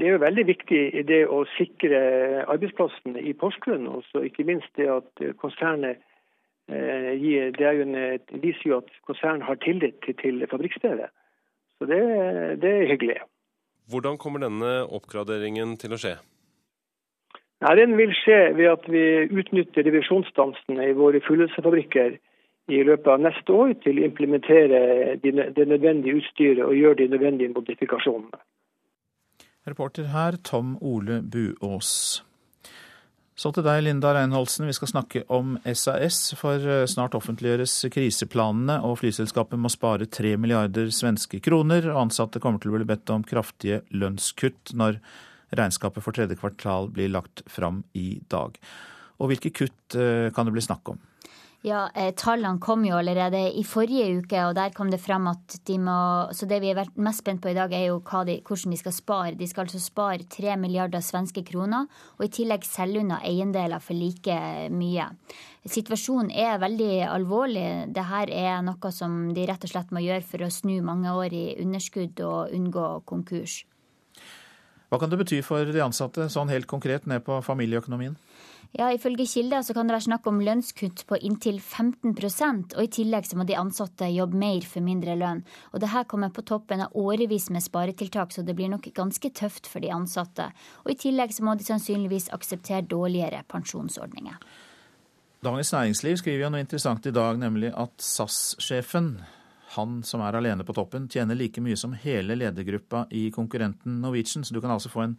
Det 0.01 0.07
er 0.09 0.15
jo 0.15 0.23
veldig 0.23 0.45
viktig 0.49 0.81
i 0.97 1.03
det 1.05 1.27
å 1.29 1.43
sikre 1.59 2.01
arbeidsplassene 2.49 3.21
i 3.21 3.35
Porsgrunn, 3.37 3.85
og 3.93 4.25
ikke 4.25 4.47
minst 4.49 4.73
det 4.81 4.89
at 4.89 5.25
konsernet 5.43 6.01
det 6.73 7.67
er 7.67 7.79
jo 7.79 7.87
en, 7.87 7.97
viser 8.43 8.69
jo 8.71 8.81
at 8.83 8.91
konsernet 9.07 9.47
har 9.47 9.61
tillit 9.65 9.99
til, 10.05 10.17
til 10.23 10.47
fabrikkstedet. 10.51 11.11
Så 11.79 11.89
det, 11.91 12.03
det, 12.63 12.71
er 12.71 12.91
hyggelig. 12.93 13.17
Hvordan 13.91 14.19
kommer 14.19 14.43
denne 14.45 14.75
oppgraderingen 14.87 15.77
til 15.83 15.95
å 15.97 16.01
skje? 16.01 16.17
Nei, 17.63 17.75
Den 17.79 17.97
vil 17.99 18.13
skje 18.15 18.41
ved 18.59 18.71
at 18.71 18.87
vi 18.91 19.05
utnytter 19.31 19.87
revisjonsstansene 19.87 20.89
i 20.89 20.97
våre 20.99 21.21
fullelsefabrikker 21.27 22.17
i 22.71 22.83
løpet 22.87 23.11
av 23.11 23.23
neste 23.23 23.55
år 23.55 23.75
til 23.83 23.99
å 23.99 24.07
implementere 24.07 24.83
det 25.23 25.67
nødvendige 25.69 26.23
utstyret 26.23 26.65
og 26.65 26.77
gjøre 26.79 27.01
de 27.03 27.09
nødvendige 27.15 27.55
modifikasjonene. 27.55 28.43
Reporter 29.67 30.11
her 30.11 30.39
Tom 30.43 30.77
Ole 30.81 31.23
Buås. 31.23 32.23
Så 33.33 33.49
til 33.55 33.65
deg, 33.65 33.81
Linda 33.87 34.11
Reinholdsen. 34.13 34.67
Vi 34.69 34.75
skal 34.77 34.91
snakke 34.91 35.23
om 35.33 35.55
SAS, 35.65 36.35
for 36.37 36.61
eh, 36.61 36.85
snart 36.91 37.17
offentliggjøres 37.17 37.79
kriseplanene, 37.95 38.77
og 38.85 38.99
flyselskapet 39.01 39.61
må 39.61 39.71
spare 39.73 40.09
tre 40.13 40.35
milliarder 40.37 40.93
svenske 40.93 41.41
kroner, 41.45 41.89
og 41.95 42.07
ansatte 42.07 42.43
kommer 42.45 42.61
til 42.61 42.75
å 42.75 42.77
bli 42.77 42.89
bedt 42.93 43.13
om 43.15 43.25
kraftige 43.25 43.81
lønnskutt 43.97 44.75
når 44.77 45.01
regnskapet 45.57 46.05
for 46.05 46.17
tredje 46.17 46.37
kvartal 46.41 46.91
blir 46.93 47.13
lagt 47.13 47.45
fram 47.51 47.83
i 47.97 48.21
dag. 48.33 48.59
Og 49.21 49.33
hvilke 49.33 49.55
kutt 49.63 49.97
eh, 49.97 50.29
kan 50.37 50.49
det 50.49 50.55
bli 50.57 50.65
snakk 50.65 50.93
om? 50.93 51.01
Ja, 51.63 51.85
eh, 51.95 52.11
Tallene 52.19 52.59
kom 52.59 52.83
jo 52.83 52.97
allerede 52.99 53.39
i 53.55 53.63
forrige 53.63 54.09
uke, 54.19 54.39
og 54.49 54.57
der 54.59 54.73
kom 54.75 54.89
det 54.91 54.99
fram 54.99 55.29
at 55.31 55.61
de 55.69 55.77
må 55.79 55.95
Så 56.35 56.49
det 56.51 56.59
vi 56.61 56.73
er 56.73 56.89
mest 56.97 57.23
spent 57.23 57.41
på 57.41 57.51
i 57.51 57.55
dag, 57.55 57.73
er 57.73 57.87
jo 57.87 58.01
de, 58.27 58.41
hvordan 58.43 58.71
de 58.73 58.77
skal 58.77 58.93
spare. 58.93 59.35
De 59.39 59.47
skal 59.47 59.63
altså 59.63 59.79
spare 59.79 60.27
tre 60.29 60.57
milliarder 60.57 60.99
svenske 60.99 61.45
kroner, 61.45 61.87
og 62.19 62.25
i 62.25 62.29
tillegg 62.29 62.65
selge 62.65 63.01
unna 63.01 63.21
eiendeler 63.23 63.79
for 63.79 63.95
like 63.95 64.69
mye. 64.71 65.07
Situasjonen 65.65 66.33
er 66.35 66.59
veldig 66.59 67.07
alvorlig. 67.07 67.95
Dette 67.95 68.27
er 68.35 68.63
noe 68.63 68.91
som 68.91 69.33
de 69.33 69.47
rett 69.47 69.63
og 69.63 69.71
slett 69.71 69.93
må 69.93 70.03
gjøre 70.03 70.27
for 70.27 70.43
å 70.43 70.51
snu 70.51 70.83
mange 70.83 71.15
år 71.15 71.33
i 71.33 71.57
underskudd 71.63 72.19
og 72.21 72.51
unngå 72.51 73.05
konkurs. 73.07 73.65
Hva 74.91 74.99
kan 74.99 75.09
det 75.09 75.23
bety 75.23 75.39
for 75.47 75.65
de 75.65 75.81
ansatte, 75.81 76.27
sånn 76.29 76.51
helt 76.51 76.67
konkret 76.67 77.07
ned 77.07 77.23
på 77.25 77.39
familieøkonomien? 77.41 78.19
Ja, 78.73 78.87
Ifølge 78.89 79.27
kilder 79.29 79.61
så 79.61 79.75
kan 79.77 79.89
det 79.89 79.93
være 79.93 80.07
snakk 80.07 80.27
om 80.31 80.39
lønnskutt 80.41 81.03
på 81.05 81.19
inntil 81.21 81.59
15% 81.61 82.73
og 82.73 82.81
i 82.81 82.89
tillegg 82.97 83.27
så 83.29 83.37
må 83.37 83.45
de 83.45 83.59
ansatte 83.61 84.09
jobbe 84.09 84.39
mer 84.41 84.65
for 84.65 84.81
mindre 84.85 85.17
lønn. 85.21 85.43
Og 85.77 85.83
det 85.83 85.91
her 85.93 86.07
kommer 86.09 86.33
på 86.33 86.45
toppen 86.49 86.81
av 86.81 86.97
årevis 86.97 87.51
med 87.53 87.65
sparetiltak, 87.65 88.33
så 88.33 88.41
det 88.47 88.57
blir 88.57 88.73
nok 88.73 88.89
ganske 88.97 89.29
tøft 89.37 89.69
for 89.69 89.85
de 89.85 89.93
ansatte. 89.93 90.49
Og 90.87 90.95
i 90.95 90.97
tillegg 91.05 91.37
så 91.37 91.45
må 91.45 91.57
de 91.59 91.69
sannsynligvis 91.69 92.31
akseptere 92.33 92.87
dårligere 92.89 93.45
pensjonsordninger. 93.53 94.41
Dagens 95.45 95.75
Næringsliv 95.75 96.17
skriver 96.23 96.47
jo 96.47 96.53
noe 96.55 96.65
interessant 96.65 97.07
i 97.07 97.13
dag, 97.13 97.37
nemlig 97.45 97.75
at 97.77 98.01
SAS-sjefen 98.01 99.17
han 99.77 100.03
som 100.05 100.21
er 100.25 100.37
alene 100.37 100.65
på 100.65 100.75
toppen, 100.77 101.09
tjener 101.13 101.37
like 101.37 101.61
mye 101.65 101.77
som 101.81 101.95
hele 101.97 102.37
ledergruppa 102.37 103.07
i 103.11 103.31
konkurrenten 103.35 104.01
Norwegian. 104.01 104.45
Så 104.45 104.55
du 104.55 104.61
kan 104.61 104.73
altså 104.73 104.93
få 104.93 105.07
en 105.07 105.17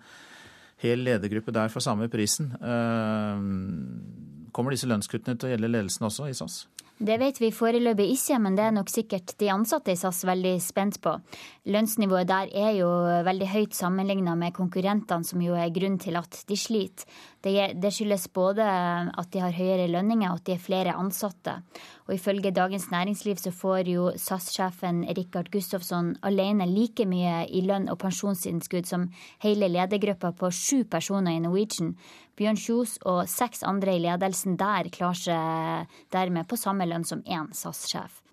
hel 0.83 1.03
ledergruppe 1.07 1.53
der 1.55 1.71
for 1.73 1.83
samme 1.83 2.09
prisen. 2.11 2.51
Eh, 2.59 3.39
kommer 4.53 4.75
disse 4.75 4.89
lønnskuttene 4.89 5.39
til 5.39 5.49
å 5.49 5.53
gjelde 5.55 5.71
ledelsen 5.71 6.07
også 6.09 6.29
i 6.29 6.37
SAS? 6.37 6.63
Det 7.03 7.17
vet 7.19 7.35
vi 7.41 7.49
foreløpig 7.51 8.05
ikke, 8.13 8.37
men 8.39 8.55
det 8.55 8.63
er 8.63 8.75
nok 8.77 8.87
sikkert 8.87 9.33
de 9.41 9.49
ansatte 9.51 9.91
i 9.91 9.99
SAS 9.99 10.21
veldig 10.23 10.53
spent 10.63 11.01
på. 11.03 11.17
Lønnsnivået 11.67 12.29
der 12.29 12.53
er 12.55 12.77
jo 12.77 12.87
veldig 13.27 13.49
høyt 13.51 13.75
sammenligna 13.75 14.37
med 14.39 14.55
konkurrentene, 14.55 15.27
som 15.27 15.43
jo 15.43 15.57
er 15.59 15.73
grunnen 15.75 15.99
til 15.99 16.15
at 16.15 16.39
de 16.47 16.55
sliter. 16.55 17.03
Det, 17.43 17.91
skyldes 17.91 18.29
både 18.31 18.63
at 18.63 19.33
de 19.33 19.41
har 19.43 19.51
høyere 19.51 19.89
lønninger 19.91 20.29
og 20.29 20.39
at 20.39 20.45
de 20.47 20.53
er 20.55 20.61
flere 20.63 20.93
ansatte. 20.95 21.57
Og 22.07 22.13
ifølge 22.15 22.53
Dagens 22.55 22.87
Næringsliv 22.91 23.35
så 23.35 23.51
får 23.51 23.89
jo 23.91 24.05
SAS-sjefen 24.15 25.03
Rikard 25.17 25.51
Gustafsson 25.51 26.13
alene 26.23 26.69
like 26.71 27.03
mye 27.03 27.41
i 27.51 27.65
lønn 27.67 27.89
og 27.91 27.99
pensjonsinnskudd 27.99 28.87
som 28.87 29.09
hele 29.43 29.67
ledergruppa 29.67 30.31
på 30.39 30.51
sju 30.55 30.85
personer 30.87 31.35
i 31.35 31.43
Norwegian. 31.43 31.97
Bjørn 32.39 32.57
Kjos 32.57 32.97
og 33.05 33.27
seks 33.29 33.61
andre 33.67 33.93
i 33.93 34.01
ledelsen 34.01 34.57
der 34.57 34.89
klarer 34.93 35.19
seg 35.19 35.97
dermed 36.13 36.49
på 36.49 36.57
samme 36.57 36.87
lønn 36.89 37.05
som 37.05 37.21
én 37.29 37.51
SAS-sjef. 37.53 38.23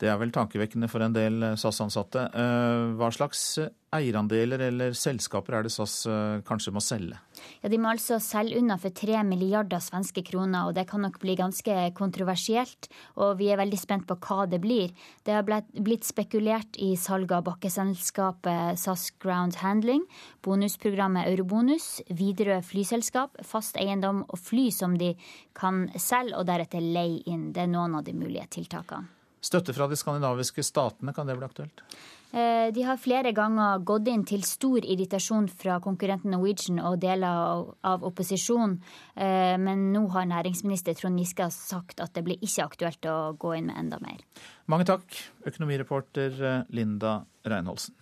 Det 0.00 0.08
er 0.08 0.16
vel 0.16 0.30
tankevekkende 0.32 0.88
for 0.88 1.04
en 1.04 1.12
del 1.12 1.42
eh, 1.44 1.58
SAS-ansatte. 1.60 2.22
Eh, 2.32 2.92
hva 2.96 3.10
slags 3.12 3.42
eh, 3.60 3.68
eierandeler 3.92 4.62
eller 4.70 4.94
selskaper 4.96 5.58
er 5.58 5.66
det 5.66 5.72
SAS 5.74 6.06
kanskje 6.46 6.72
må 6.72 6.80
selge? 6.84 7.18
Ja, 7.58 7.68
De 7.72 7.80
må 7.82 7.90
altså 7.90 8.20
selge 8.22 8.60
unna 8.60 8.76
for 8.78 8.94
tre 8.94 9.18
milliarder 9.26 9.82
svenske 9.82 10.22
kroner, 10.24 10.68
og 10.70 10.76
det 10.78 10.86
kan 10.88 11.02
nok 11.02 11.18
bli 11.20 11.34
ganske 11.36 11.74
kontroversielt. 11.98 12.86
Og 13.18 13.34
vi 13.42 13.50
er 13.50 13.58
veldig 13.60 13.82
spent 13.82 14.06
på 14.06 14.16
hva 14.22 14.46
det 14.48 14.62
blir. 14.62 14.94
Det 15.26 15.34
har 15.34 15.44
blitt 15.44 16.06
spekulert 16.06 16.78
i 16.78 16.94
salg 16.94 17.34
av 17.34 17.44
bakkeselskapet 17.50 18.78
SAS 18.80 19.10
Ground 19.20 19.58
Handling, 19.60 20.06
bonusprogrammet 20.46 21.26
Eurobonus, 21.34 21.96
Widerøe 22.08 22.62
flyselskap, 22.64 23.42
fast 23.42 23.76
eiendom 23.76 24.22
og 24.28 24.38
fly 24.38 24.70
som 24.72 24.94
de 25.02 25.16
kan 25.52 25.88
selge 25.98 26.38
og 26.38 26.46
deretter 26.46 26.80
leie 26.80 27.24
inn. 27.26 27.50
Det 27.50 27.66
er 27.66 27.74
noen 27.74 27.98
av 27.98 28.06
de 28.06 28.14
mulige 28.14 28.46
tiltakene. 28.60 29.19
Støtte 29.40 29.72
fra 29.76 29.88
de 29.88 29.96
skandinaviske 29.96 30.64
statene, 30.64 31.14
kan 31.16 31.28
det 31.28 31.38
bli 31.38 31.48
aktuelt? 31.48 31.84
Eh, 32.30 32.68
de 32.70 32.82
har 32.86 32.98
flere 33.00 33.32
ganger 33.34 33.80
gått 33.82 34.06
inn 34.12 34.22
til 34.28 34.44
stor 34.46 34.84
irritasjon 34.84 35.48
fra 35.50 35.80
konkurrenten 35.82 36.30
Norwegian 36.30 36.78
og 36.78 37.00
deler 37.02 37.64
av 37.82 38.04
opposisjonen, 38.06 38.76
eh, 39.16 39.56
men 39.58 39.88
nå 39.94 40.04
har 40.14 40.28
næringsminister 40.30 40.94
Trond 40.94 41.18
Giske 41.18 41.48
sagt 41.50 41.98
at 42.00 42.14
det 42.14 42.22
blir 42.28 42.38
ikke 42.38 42.68
aktuelt 42.68 43.10
å 43.10 43.34
gå 43.34 43.56
inn 43.58 43.66
med 43.72 43.82
enda 43.82 43.98
mer. 44.04 44.22
Mange 44.70 44.86
takk, 44.86 45.08
økonomireporter 45.42 46.38
eh, 46.38 46.62
Linda 46.70 47.24
Reinholsen. 47.42 47.96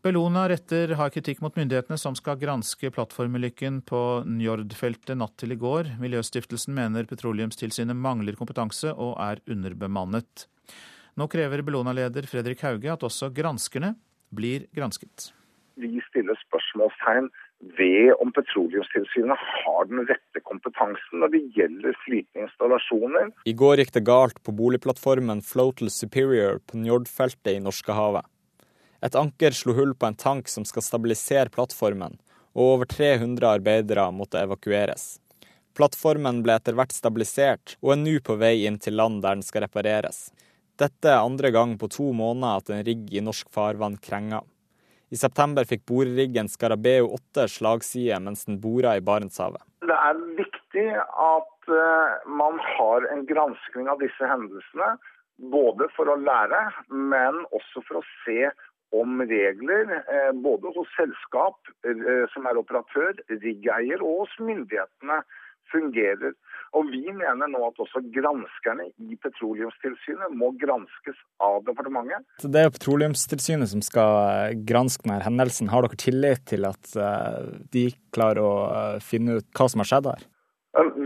Bellona 0.00 0.46
retter 0.48 0.94
har 0.96 1.10
kritikk 1.12 1.42
mot 1.44 1.56
myndighetene 1.60 1.98
som 2.00 2.14
skal 2.16 2.38
granske 2.40 2.88
plattformulykken 2.94 3.82
på 3.84 3.98
Njord-feltet 4.24 5.18
natt 5.20 5.34
til 5.42 5.52
i 5.52 5.58
går. 5.60 5.90
Miljøstiftelsen 6.00 6.72
mener 6.72 7.04
Petroleumstilsynet 7.10 7.98
mangler 8.00 8.38
kompetanse 8.38 8.94
og 8.94 9.18
er 9.20 9.42
underbemannet. 9.44 10.46
Nå 11.20 11.26
krever 11.28 11.60
Bellona-leder 11.66 12.30
Fredrik 12.32 12.64
Hauge 12.64 12.88
at 12.94 13.04
også 13.04 13.28
granskerne 13.36 13.92
blir 14.32 14.64
gransket. 14.72 15.34
Vi 15.76 16.00
stiller 16.08 16.40
spørsmålstegn 16.46 17.28
ved 17.76 18.16
om 18.24 18.32
Petroleumstilsynet 18.32 19.36
har 19.36 19.92
den 19.92 20.06
rette 20.08 20.44
kompetansen 20.48 21.20
når 21.20 21.36
det 21.36 21.44
gjelder 21.60 22.02
flytende 22.06 22.48
I 23.44 23.52
går 23.52 23.84
gikk 23.84 23.96
det 24.00 24.06
galt 24.08 24.40
på 24.40 24.56
boligplattformen 24.56 25.44
Floatel 25.44 25.92
Superior 25.92 26.64
på 26.64 26.80
Njord-feltet 26.80 27.58
i 27.58 27.64
Norskehavet. 27.68 28.24
Et 29.00 29.16
anker 29.16 29.56
slo 29.56 29.74
hull 29.78 29.94
på 29.94 30.10
en 30.10 30.18
tank 30.18 30.48
som 30.48 30.66
skal 30.68 30.84
stabilisere 30.84 31.52
plattformen, 31.52 32.18
og 32.52 32.74
over 32.74 32.90
300 32.90 33.48
arbeidere 33.48 34.10
måtte 34.12 34.42
evakueres. 34.42 35.16
Plattformen 35.76 36.42
ble 36.44 36.58
etter 36.58 36.76
hvert 36.76 36.92
stabilisert, 36.92 37.76
og 37.80 37.94
er 37.94 38.00
nå 38.02 38.16
på 38.26 38.36
vei 38.40 38.66
inn 38.68 38.78
til 38.82 38.98
land 39.00 39.22
der 39.24 39.38
den 39.38 39.46
skal 39.46 39.64
repareres. 39.64 40.28
Dette 40.80 41.12
er 41.12 41.24
andre 41.24 41.52
gang 41.54 41.76
på 41.80 41.88
to 41.92 42.10
måneder 42.16 42.60
at 42.60 42.72
en 42.72 42.84
rigg 42.84 43.12
i 43.14 43.22
norsk 43.24 43.48
farvann 43.52 43.98
krenger. 44.00 44.44
I 45.10 45.18
september 45.18 45.66
fikk 45.66 45.82
boreriggen 45.90 46.48
Scarabeo 46.48 47.08
8 47.16 47.48
slagside 47.50 48.20
mens 48.22 48.44
den 48.46 48.60
bora 48.62 48.94
i 48.96 49.02
Barentshavet. 49.02 49.62
Det 49.82 49.96
er 49.96 50.20
viktig 50.38 50.86
at 51.00 51.72
eh, 51.74 52.28
man 52.30 52.60
har 52.76 53.08
en 53.10 53.24
granskning 53.26 53.90
av 53.90 53.98
disse 54.02 54.28
hendelsene. 54.30 54.92
Både 55.50 55.88
for 55.96 56.12
å 56.12 56.18
lære, 56.20 56.60
men 56.92 57.40
også 57.48 57.82
for 57.88 58.00
å 58.00 58.06
se 58.22 58.50
om 58.96 59.20
regler 59.22 59.92
eh, 60.00 60.32
både 60.34 60.72
hos 60.74 60.90
selskap 60.96 61.70
eh, 61.86 62.24
som 62.34 62.48
er 62.50 62.58
operatør, 62.60 63.14
riggeier 63.42 64.02
og 64.02 64.24
hos 64.24 64.34
myndighetene 64.42 65.20
fungerer. 65.70 66.34
Og 66.78 66.86
Vi 66.90 67.02
mener 67.10 67.50
nå 67.50 67.60
at 67.66 67.78
også 67.82 68.02
granskerne 68.14 68.88
i 69.02 69.16
Petroleumstilsynet 69.22 70.34
må 70.38 70.52
granskes 70.58 71.18
av 71.42 71.62
departementet. 71.66 72.26
Så 72.42 72.50
Det 72.50 72.64
er 72.64 72.74
Petroleumstilsynet 72.74 73.72
som 73.72 73.82
skal 73.82 74.58
granske 74.66 75.06
denne 75.06 75.22
hendelsen. 75.22 75.70
Har 75.70 75.86
dere 75.86 75.98
tillit 75.98 76.46
til 76.50 76.66
at 76.68 76.94
eh, 76.94 77.54
de 77.74 77.88
klarer 78.14 78.42
å 78.42 78.54
finne 79.02 79.40
ut 79.40 79.50
hva 79.54 79.70
som 79.70 79.82
har 79.82 79.90
skjedd 79.90 80.12
her? 80.12 80.28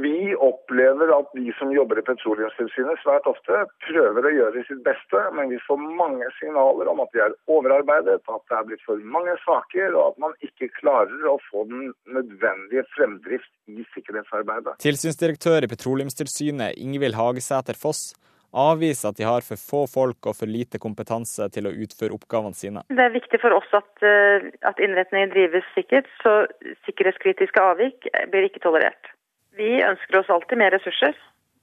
Vi 0.05 0.35
opplever 0.37 1.09
at 1.19 1.31
de 1.33 1.53
som 1.59 1.71
jobber 1.73 1.99
i 1.99 2.05
Petroleumstilsynet 2.05 3.01
svært 3.01 3.25
ofte 3.31 3.63
prøver 3.87 4.27
å 4.29 4.33
gjøre 4.35 4.65
sitt 4.69 4.83
beste, 4.85 5.23
men 5.33 5.49
vi 5.55 5.61
får 5.65 5.81
mange 5.81 6.29
signaler 6.37 6.91
om 6.93 7.01
at 7.01 7.15
de 7.17 7.23
er 7.25 7.37
overarbeidet, 7.49 8.19
at 8.21 8.45
det 8.51 8.59
er 8.59 8.67
blitt 8.69 8.85
for 8.85 9.01
mange 9.17 9.33
saker, 9.47 9.97
og 9.97 10.11
at 10.11 10.21
man 10.27 10.37
ikke 10.45 10.69
klarer 10.77 11.31
å 11.31 11.39
få 11.47 11.65
den 11.71 11.95
nødvendige 12.05 12.85
fremdrift 12.93 13.49
i 13.73 13.87
sikkerhetsarbeidet. 13.95 14.77
Tilsynsdirektør 14.85 15.65
i 15.65 15.73
Petroleumstilsynet 15.73 16.77
Ingvild 16.85 17.17
Hagesæter 17.17 17.81
Foss 17.81 18.11
avviser 18.55 19.11
at 19.11 19.19
de 19.19 19.27
har 19.27 19.43
for 19.43 19.59
få 19.59 19.83
folk 19.91 20.29
og 20.29 20.37
for 20.39 20.51
lite 20.51 20.79
kompetanse 20.83 21.49
til 21.57 21.67
å 21.67 21.73
utføre 21.73 22.15
oppgavene 22.15 22.55
sine. 22.55 22.85
Det 22.93 23.03
er 23.03 23.17
viktig 23.17 23.41
for 23.43 23.57
oss 23.57 23.73
at, 23.75 23.91
eh, 24.05 24.53
at 24.63 24.79
innretningen 24.79 25.33
drives 25.33 25.67
sikkert, 25.75 26.07
så 26.23 26.45
sikkerhetskritiske 26.87 27.61
avvik 27.73 28.07
blir 28.31 28.53
ikke 28.53 28.63
tolerert. 28.63 29.14
Vi 29.59 29.71
ønsker 29.87 30.21
oss 30.21 30.33
alltid 30.33 30.59
mer 30.61 30.75
ressurser, 30.75 31.15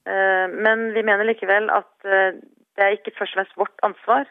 eh, 0.08 0.46
men 0.48 0.90
vi 0.96 1.04
mener 1.04 1.28
likevel 1.28 1.68
at 1.72 2.08
eh, 2.08 2.40
det 2.76 2.84
er 2.84 2.96
ikke 2.96 3.14
først 3.18 3.36
og 3.36 3.40
fremst 3.42 3.58
vårt 3.60 3.84
ansvar 3.88 4.24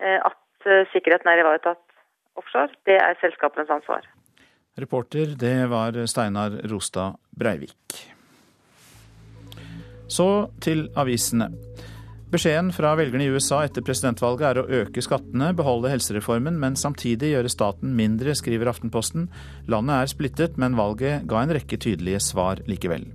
eh, 0.00 0.18
at 0.18 0.68
sikkerheten 0.92 1.28
er 1.30 1.42
ivaretatt 1.42 1.82
offshore. 2.40 2.72
Det 2.88 2.96
er 2.98 3.18
selskapenes 3.20 3.70
ansvar. 3.70 4.06
Reporter, 4.80 5.36
det 5.38 5.70
var 5.70 5.96
Steinar 6.10 6.56
Rostad 6.72 7.20
Breivik. 7.38 8.00
Så 10.08 10.48
til 10.62 10.88
avisene. 10.96 11.50
Beskjeden 12.26 12.72
fra 12.74 12.96
velgerne 12.98 13.22
i 13.22 13.30
USA 13.30 13.60
etter 13.62 13.84
presidentvalget 13.86 14.48
er 14.48 14.58
å 14.58 14.80
øke 14.80 15.02
skattene, 15.04 15.52
beholde 15.54 15.92
helsereformen, 15.92 16.56
men 16.58 16.74
samtidig 16.74 17.30
gjøre 17.30 17.52
staten 17.52 17.92
mindre, 17.94 18.34
skriver 18.34 18.72
Aftenposten. 18.72 19.28
Landet 19.70 19.94
er 20.00 20.10
splittet, 20.10 20.58
men 20.58 20.74
valget 20.74 21.22
ga 21.30 21.44
en 21.44 21.54
rekke 21.54 21.78
tydelige 21.78 22.24
svar 22.26 22.64
likevel. 22.66 23.06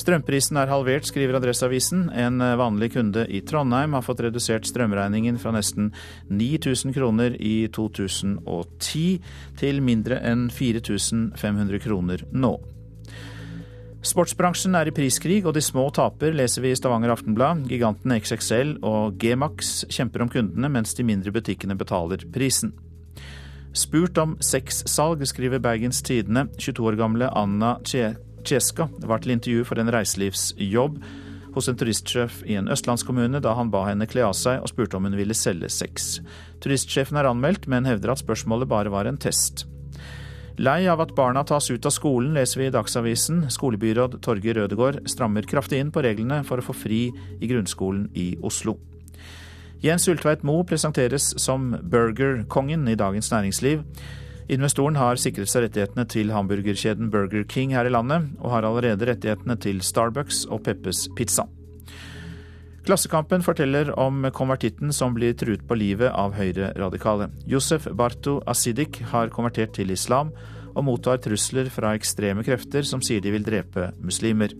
Strømprisen 0.00 0.56
er 0.58 0.72
halvert, 0.72 1.04
skriver 1.06 1.36
Adresseavisen. 1.38 2.08
En 2.16 2.40
vanlig 2.58 2.94
kunde 2.96 3.28
i 3.28 3.44
Trondheim 3.46 3.92
har 3.94 4.02
fått 4.02 4.24
redusert 4.24 4.66
strømregningen 4.66 5.36
fra 5.38 5.52
nesten 5.54 5.92
9000 6.32 6.96
kroner 6.96 7.36
i 7.36 7.68
2010 7.76 9.04
til 9.60 9.84
mindre 9.84 10.18
enn 10.24 10.48
4500 10.48 11.84
kroner 11.84 12.24
nå. 12.32 12.56
Sportsbransjen 14.04 14.76
er 14.76 14.90
i 14.90 14.92
priskrig, 14.92 15.38
og 15.48 15.54
de 15.56 15.62
små 15.64 15.86
taper, 15.96 16.34
leser 16.36 16.60
vi 16.60 16.74
i 16.74 16.76
Stavanger 16.76 17.14
Aftenblad. 17.14 17.62
Gigantene 17.70 18.18
XXL 18.20 18.74
og 18.84 19.16
G-Max 19.20 19.78
kjemper 19.88 20.26
om 20.26 20.32
kundene, 20.32 20.68
mens 20.68 20.92
de 20.98 21.06
mindre 21.08 21.32
butikkene 21.32 21.76
betaler 21.80 22.26
prisen. 22.34 22.74
Spurt 23.74 24.20
om 24.20 24.36
sexsalg, 24.44 25.24
skriver 25.26 25.62
Bergens 25.64 26.02
Tidende. 26.04 26.46
22 26.60 26.90
år 26.90 27.00
gamle 27.00 27.32
Anna 27.32 27.78
Cieska 27.88 28.90
var 29.08 29.24
til 29.24 29.38
intervju 29.38 29.64
for 29.66 29.80
en 29.80 29.90
reiselivsjobb 29.90 31.00
hos 31.54 31.70
en 31.70 31.78
turistsjef 31.78 32.42
i 32.50 32.58
en 32.58 32.68
østlandskommune 32.70 33.40
da 33.42 33.54
han 33.56 33.70
ba 33.72 33.86
henne 33.88 34.08
kle 34.10 34.26
av 34.26 34.34
seg 34.36 34.60
og 34.60 34.68
spurte 34.70 34.98
om 34.98 35.08
hun 35.08 35.16
ville 35.16 35.36
selge 35.38 35.70
sex. 35.72 36.18
Turistsjefen 36.60 37.16
er 37.18 37.30
anmeldt, 37.30 37.70
men 37.70 37.88
hevder 37.88 38.12
at 38.12 38.22
spørsmålet 38.22 38.68
bare 38.68 38.92
var 38.92 39.08
en 39.08 39.20
test. 39.20 39.64
Lei 40.56 40.86
av 40.86 41.00
at 41.02 41.14
barna 41.16 41.42
tas 41.42 41.66
ut 41.70 41.86
av 41.86 41.90
skolen, 41.90 42.34
leser 42.36 42.60
vi 42.60 42.66
i 42.68 42.72
Dagsavisen. 42.74 43.40
Skolebyråd 43.50 44.20
Torgeir 44.22 44.54
Rødegård 44.60 45.00
strammer 45.10 45.42
kraftig 45.50 45.80
inn 45.82 45.90
på 45.90 46.04
reglene 46.06 46.44
for 46.46 46.62
å 46.62 46.66
få 46.68 46.76
fri 46.78 47.00
i 47.42 47.48
grunnskolen 47.50 48.06
i 48.14 48.36
Oslo. 48.38 48.76
Jens 49.82 50.06
Ulltveit 50.08 50.44
Moe 50.46 50.62
presenteres 50.64 51.32
som 51.42 51.72
burgerkongen 51.82 52.86
i 52.86 52.94
Dagens 52.94 53.32
Næringsliv. 53.34 53.82
Investoren 54.54 55.00
har 55.00 55.18
sikret 55.18 55.50
seg 55.50 55.66
rettighetene 55.66 56.06
til 56.06 56.30
hamburgerkjeden 56.30 57.10
Burger 57.10 57.42
King 57.50 57.74
her 57.74 57.90
i 57.90 57.92
landet, 57.92 58.30
og 58.38 58.54
har 58.54 58.68
allerede 58.68 59.10
rettighetene 59.10 59.58
til 59.58 59.82
Starbucks 59.82 60.44
og 60.46 60.62
Peppes 60.68 61.08
Pizza. 61.18 61.48
Klassekampen 62.84 63.40
forteller 63.42 63.98
om 63.98 64.26
konvertitten 64.36 64.92
som 64.92 65.14
blir 65.16 65.32
truet 65.32 65.62
på 65.64 65.76
livet 65.80 66.12
av 66.12 66.34
høyreradikale. 66.36 67.30
Josef 67.48 67.86
Barto 67.96 68.42
Asidik 68.46 68.98
har 69.08 69.32
konvertert 69.32 69.72
til 69.78 69.94
islam, 69.94 70.34
og 70.74 70.84
mottar 70.84 71.22
trusler 71.24 71.70
fra 71.72 71.94
ekstreme 71.96 72.44
krefter 72.44 72.84
som 72.84 73.00
sier 73.00 73.24
de 73.24 73.32
vil 73.32 73.46
drepe 73.46 73.88
muslimer. 74.04 74.52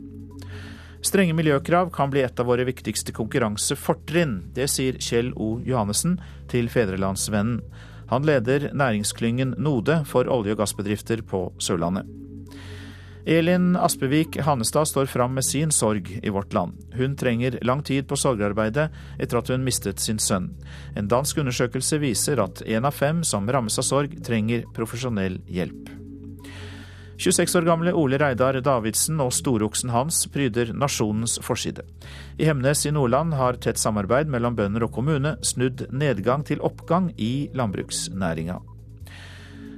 Strenge 1.04 1.36
miljøkrav 1.36 1.92
kan 1.92 2.08
bli 2.08 2.24
et 2.24 2.40
av 2.40 2.48
våre 2.48 2.64
viktigste 2.64 3.12
konkurransefortrinn. 3.12 4.38
Det 4.56 4.70
sier 4.72 4.96
Kjell 4.96 5.34
O. 5.36 5.58
Johannessen 5.60 6.16
til 6.48 6.72
Fedrelandsvennen. 6.72 7.60
Han 8.08 8.24
leder 8.24 8.70
næringsklyngen 8.72 9.58
Node 9.60 10.00
for 10.08 10.32
olje- 10.32 10.56
og 10.56 10.64
gassbedrifter 10.64 11.20
på 11.28 11.50
Sørlandet. 11.60 12.23
Elin 13.26 13.76
Aspevik 13.76 14.36
Hannestad 14.36 14.88
står 14.88 15.06
fram 15.06 15.34
med 15.34 15.44
sin 15.44 15.70
sorg 15.72 16.20
i 16.22 16.28
vårt 16.28 16.52
land. 16.52 16.72
Hun 16.92 17.16
trenger 17.16 17.58
lang 17.62 17.82
tid 17.82 18.08
på 18.08 18.16
sorgarbeidet 18.16 18.90
etter 19.18 19.38
at 19.40 19.48
hun 19.48 19.64
mistet 19.64 20.00
sin 20.00 20.20
sønn. 20.20 20.50
En 20.96 21.08
dansk 21.08 21.40
undersøkelse 21.40 21.98
viser 22.02 22.42
at 22.44 22.60
én 22.68 22.84
av 22.84 22.92
fem 22.92 23.22
som 23.24 23.48
rammes 23.48 23.78
av 23.80 23.86
sorg, 23.88 24.18
trenger 24.24 24.66
profesjonell 24.76 25.40
hjelp. 25.48 25.88
26 27.16 27.56
år 27.56 27.64
gamle 27.64 27.94
Ole 27.96 28.18
Reidar 28.20 28.58
Davidsen 28.60 29.22
og 29.22 29.32
storoksen 29.32 29.94
hans 29.94 30.26
pryder 30.34 30.74
nasjonens 30.76 31.38
forside. 31.40 31.86
I 32.36 32.50
Hemnes 32.50 32.84
i 32.84 32.92
Nordland 32.92 33.38
har 33.38 33.56
tett 33.56 33.80
samarbeid 33.80 34.28
mellom 34.28 34.58
bønder 34.58 34.84
og 34.84 34.92
kommune 34.98 35.36
snudd 35.40 35.86
nedgang 35.94 36.44
til 36.44 36.60
oppgang 36.60 37.12
i 37.16 37.48
landbruksnæringa. 37.56 38.60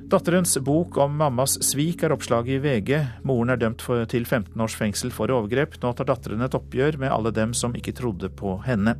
Datterens 0.06 0.58
bok 0.58 0.96
om 0.96 1.16
mammas 1.16 1.56
svik 1.66 2.04
er 2.06 2.12
oppslaget 2.14 2.48
i 2.48 2.58
VG. 2.62 2.90
Moren 3.26 3.50
er 3.50 3.58
dømt 3.58 3.82
for, 3.82 4.04
til 4.06 4.22
15 4.22 4.60
års 4.62 4.76
fengsel 4.78 5.10
for 5.10 5.32
overgrep. 5.34 5.74
Nå 5.82 5.90
tar 5.98 6.06
datteren 6.06 6.46
et 6.46 6.54
oppgjør 6.54 7.00
med 7.02 7.10
alle 7.10 7.32
dem 7.34 7.50
som 7.58 7.74
ikke 7.74 7.96
trodde 7.98 8.30
på 8.30 8.54
henne. 8.62 8.94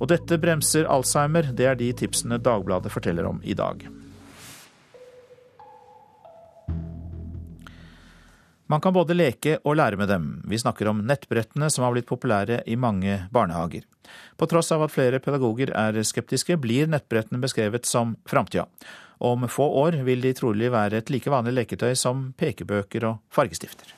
Og 0.00 0.08
dette 0.08 0.40
bremser 0.40 0.88
Alzheimer. 0.88 1.52
Det 1.52 1.68
er 1.68 1.76
de 1.76 1.90
tipsene 2.00 2.40
Dagbladet 2.40 2.94
forteller 2.96 3.28
om 3.28 3.44
i 3.44 3.52
dag. 3.52 3.84
Man 8.72 8.80
kan 8.80 8.96
både 8.96 9.14
leke 9.20 9.60
og 9.68 9.76
lære 9.76 10.00
med 10.00 10.08
dem. 10.08 10.30
Vi 10.48 10.64
snakker 10.64 10.88
om 10.88 11.04
nettbrettene 11.04 11.68
som 11.68 11.84
har 11.84 11.92
blitt 11.92 12.08
populære 12.08 12.62
i 12.64 12.80
mange 12.80 13.26
barnehager. 13.36 13.84
På 14.40 14.48
tross 14.48 14.72
av 14.72 14.88
at 14.88 14.96
flere 14.96 15.20
pedagoger 15.20 15.76
er 15.76 16.00
skeptiske, 16.00 16.56
blir 16.56 16.88
nettbrettene 16.88 17.42
beskrevet 17.42 17.84
som 17.84 18.16
framtida. 18.24 18.64
Om 19.18 19.48
få 19.48 19.64
år 19.82 20.02
vil 20.04 20.20
de 20.20 20.32
trolig 20.36 20.68
være 20.72 21.00
et 21.00 21.10
like 21.10 21.30
vanlig 21.32 21.54
leketøy 21.56 21.94
som 21.96 22.32
pekebøker 22.36 23.06
og 23.08 23.22
fargestifter. 23.32 23.94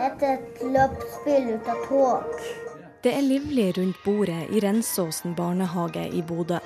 Dette 0.00 0.26
er 0.26 0.40
et 0.40 0.64
løpsspill 0.64 1.52
ut 1.54 1.70
av 1.70 1.84
tog. 1.86 2.42
Det 3.04 3.12
er 3.16 3.24
livlig 3.24 3.68
rundt 3.78 4.00
bordet 4.04 4.50
i 4.52 4.60
Rensåsen 4.60 5.36
barnehage 5.38 6.08
i 6.12 6.22
Bodø. 6.26 6.58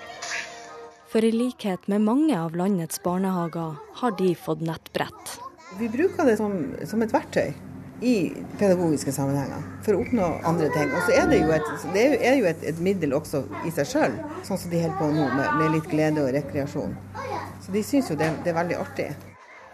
For 1.13 1.23
i 1.23 1.31
likhet 1.31 1.85
med 1.91 2.03
mange 2.03 2.35
av 2.39 2.57
landets 2.59 2.99
barnehager 3.05 3.77
har 4.01 4.17
de 4.19 4.33
fått 4.35 4.65
nettbrett. 4.67 5.37
Vi 5.79 5.91
bruker 5.91 6.27
det 6.27 6.39
som, 6.41 6.57
som 6.87 7.03
et 7.05 7.15
verktøy 7.15 7.53
i 8.01 8.33
pedagogiske 8.59 9.13
sammenhenger 9.13 9.63
for 9.85 9.97
å 9.97 10.03
oppnå 10.05 10.31
andre 10.47 10.71
ting. 10.75 10.91
Og 10.91 11.07
så 11.07 11.15
er 11.21 11.29
det 11.31 11.41
jo 11.41 11.53
et, 11.55 11.69
det 11.95 12.07
er 12.19 12.39
jo 12.41 12.49
et, 12.51 12.65
et 12.73 12.81
middel 12.83 13.15
også 13.17 13.45
i 13.67 13.73
seg 13.75 13.91
sjøl, 13.91 14.17
sånn 14.47 14.61
som 14.61 14.73
de 14.73 14.83
holder 14.83 14.99
på 14.99 15.11
nå 15.13 15.29
med, 15.35 15.47
med, 15.61 15.71
litt 15.77 15.91
glede 15.91 16.25
og 16.25 16.33
rekreasjon. 16.37 16.97
Så 17.65 17.75
de 17.75 17.85
syns 17.87 18.11
jo 18.13 18.19
det, 18.21 18.33
det 18.45 18.53
er 18.53 18.59
veldig 18.59 18.81
artig. 18.81 19.11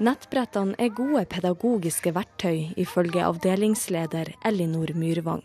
Nettbrettene 0.00 0.78
er 0.80 0.92
gode 0.96 1.26
pedagogiske 1.28 2.14
verktøy, 2.16 2.70
ifølge 2.80 3.24
avdelingsleder 3.26 4.34
Ellinor 4.48 4.94
Myrvang. 4.96 5.42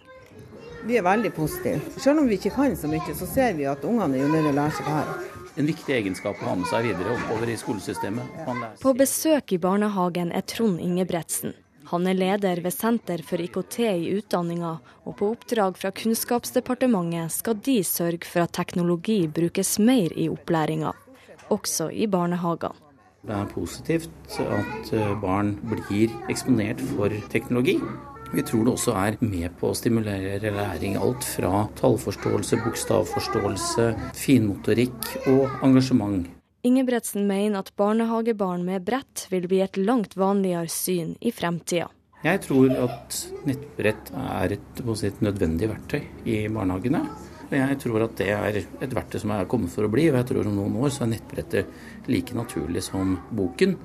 Vi 0.86 1.00
er 1.00 1.04
veldig 1.04 1.32
positive. 1.34 1.82
Selv 1.98 2.22
om 2.22 2.30
vi 2.30 2.38
ikke 2.38 2.54
kan 2.54 2.76
så 2.78 2.88
mye, 2.88 3.16
så 3.18 3.28
ser 3.28 3.58
vi 3.58 3.66
at 3.68 3.84
ungene 3.84 4.20
er 4.20 4.24
jo 4.24 4.30
nødt 4.30 4.46
til 4.46 4.54
å 4.54 4.60
lære 4.60 4.78
seg 4.78 4.86
det 4.88 5.00
her 5.00 5.34
en 5.56 5.70
viktig 5.70 5.96
egenskap 5.96 6.40
å 6.42 6.50
ha 6.50 6.56
med 6.60 6.68
seg 6.70 6.90
videre 6.90 7.16
oppover 7.16 7.52
i 7.52 7.58
skolesystemet. 7.60 8.40
På 8.82 8.94
besøk 8.98 9.56
i 9.56 9.60
barnehagen 9.62 10.34
er 10.36 10.44
Trond 10.48 10.82
Ingebretsen. 10.84 11.56
Han 11.92 12.08
er 12.10 12.18
leder 12.18 12.62
ved 12.66 12.74
Senter 12.74 13.22
for 13.26 13.42
IKT 13.42 13.80
i 13.86 14.14
utdanninga, 14.18 14.72
og 15.06 15.18
på 15.20 15.28
oppdrag 15.36 15.78
fra 15.78 15.92
Kunnskapsdepartementet 15.94 17.34
skal 17.36 17.60
de 17.62 17.78
sørge 17.86 18.26
for 18.26 18.46
at 18.46 18.56
teknologi 18.58 19.20
brukes 19.28 19.78
mer 19.78 20.16
i 20.18 20.26
opplæringa, 20.32 20.96
også 21.54 21.92
i 21.94 22.08
barnehagene. 22.10 22.74
Det 23.26 23.34
er 23.34 23.48
positivt 23.50 24.36
at 24.38 24.92
eh, 24.94 25.14
barn 25.18 25.56
blir 25.66 26.12
eksponert 26.30 26.82
for 26.94 27.14
teknologi. 27.34 27.80
Vi 28.34 28.44
tror 28.46 28.68
det 28.68 28.74
også 28.76 28.94
er 29.02 29.18
med 29.22 29.50
på 29.58 29.72
å 29.72 29.78
stimulere 29.78 30.54
læring. 30.54 30.98
Alt 31.02 31.26
fra 31.26 31.66
tallforståelse, 31.80 32.62
bokstavforståelse, 32.66 33.90
finmotorikk 34.20 35.14
og 35.32 35.66
engasjement. 35.66 36.35
Ingebretsen 36.66 37.28
mener 37.28 37.60
at 37.62 37.76
barnehagebarn 37.78 38.64
med 38.66 38.82
brett 38.88 39.28
vil 39.30 39.44
bli 39.46 39.60
et 39.62 39.78
langt 39.78 40.16
vanligere 40.18 40.66
syn 40.72 41.12
i 41.22 41.30
fremtida. 41.32 41.92
Jeg 42.26 42.42
tror 42.42 42.72
at 42.88 43.18
nettbrett 43.46 44.10
er 44.18 44.56
et, 44.56 44.80
et 44.82 45.22
nødvendig 45.22 45.70
verktøy 45.70 46.00
i 46.26 46.40
barnehagene. 46.50 47.04
Jeg 47.54 47.78
tror 47.84 48.08
at 48.08 48.16
det 48.18 48.32
er 48.34 48.58
et 48.58 48.96
verktøy 48.98 49.22
som 49.22 49.36
er 49.36 49.46
kommet 49.52 49.70
for 49.76 49.86
å 49.86 49.92
bli, 49.94 50.08
og 50.10 50.18
jeg 50.18 50.30
tror 50.32 50.50
om 50.50 50.58
noen 50.58 50.80
år 50.82 50.96
så 50.96 51.06
er 51.06 51.12
nettbrettet 51.14 52.10
like 52.10 52.34
naturlig 52.34 52.82
som 52.88 53.14
boken. 53.30 53.78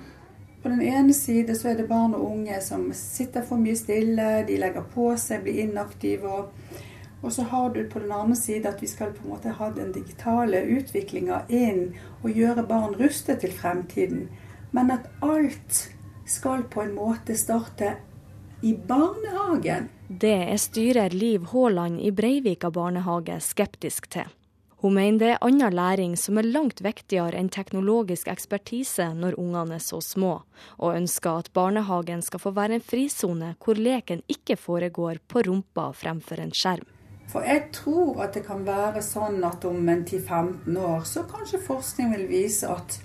På 0.62 0.72
den 0.72 0.80
ene 0.80 1.12
side 1.12 1.52
så 1.60 1.74
er 1.74 1.82
det 1.82 1.88
barn 1.90 2.16
og 2.16 2.30
unge 2.30 2.62
som 2.64 2.88
sitter 2.96 3.44
for 3.44 3.60
mye 3.60 3.76
stille, 3.76 4.30
de 4.48 4.56
legger 4.60 4.88
på 4.94 5.10
seg, 5.20 5.44
blir 5.44 5.66
inaktive. 5.66 6.32
Og, 6.32 6.80
og 7.22 7.32
så 7.32 7.42
har 7.42 7.70
du 7.74 7.84
på 7.88 8.00
den 8.00 8.12
andre 8.12 8.36
side 8.36 8.68
at 8.68 8.82
vi 8.82 8.88
skal 8.88 9.12
på 9.12 9.24
en 9.24 9.34
måte 9.34 9.52
ha 9.58 9.70
den 9.76 9.92
digitale 9.92 10.62
utviklinga 10.78 11.42
inn 11.48 11.90
og 12.22 12.30
gjøre 12.32 12.64
barn 12.68 12.96
rustet 13.00 13.42
til 13.44 13.52
fremtiden. 13.52 14.28
Men 14.72 14.92
at 14.94 15.10
alt 15.20 15.90
skal 16.24 16.64
på 16.70 16.84
en 16.84 16.94
måte 16.96 17.36
starte 17.36 17.96
i 18.62 18.74
barnehagen. 18.74 19.88
Det 20.08 20.36
er 20.52 20.58
styrer 20.60 21.14
Liv 21.14 21.46
Haaland 21.52 22.00
i 22.00 22.10
Breivika 22.10 22.70
barnehage 22.70 23.40
skeptisk 23.44 24.08
til. 24.10 24.28
Hun 24.80 24.94
mener 24.96 25.18
det 25.20 25.28
er 25.34 25.42
annen 25.44 25.74
læring 25.76 26.14
som 26.16 26.38
er 26.40 26.46
langt 26.48 26.78
viktigere 26.80 27.36
enn 27.36 27.50
teknologisk 27.52 28.30
ekspertise 28.32 29.10
når 29.12 29.36
ungene 29.36 29.76
er 29.76 29.82
så 29.84 30.00
små, 30.00 30.38
og 30.80 30.96
ønsker 30.96 31.42
at 31.42 31.50
barnehagen 31.52 32.24
skal 32.24 32.40
få 32.40 32.54
være 32.56 32.78
en 32.78 32.86
frisone 32.86 33.52
hvor 33.60 33.76
leken 33.76 34.24
ikke 34.32 34.56
foregår 34.56 35.20
på 35.28 35.44
rumpa 35.50 35.90
fremfor 35.92 36.40
en 36.40 36.56
skjerm. 36.56 36.88
For 37.30 37.46
jeg 37.46 37.68
tror 37.74 38.24
at 38.24 38.34
det 38.34 38.42
kan 38.46 38.64
være 38.66 39.02
sånn 39.06 39.38
at 39.46 39.64
om 39.68 39.86
en 39.88 40.02
10-15 40.02 40.78
år 40.82 41.04
så 41.06 41.22
kanskje 41.30 41.62
forskning 41.62 42.10
vil 42.16 42.26
vise 42.30 42.70
at 42.70 42.98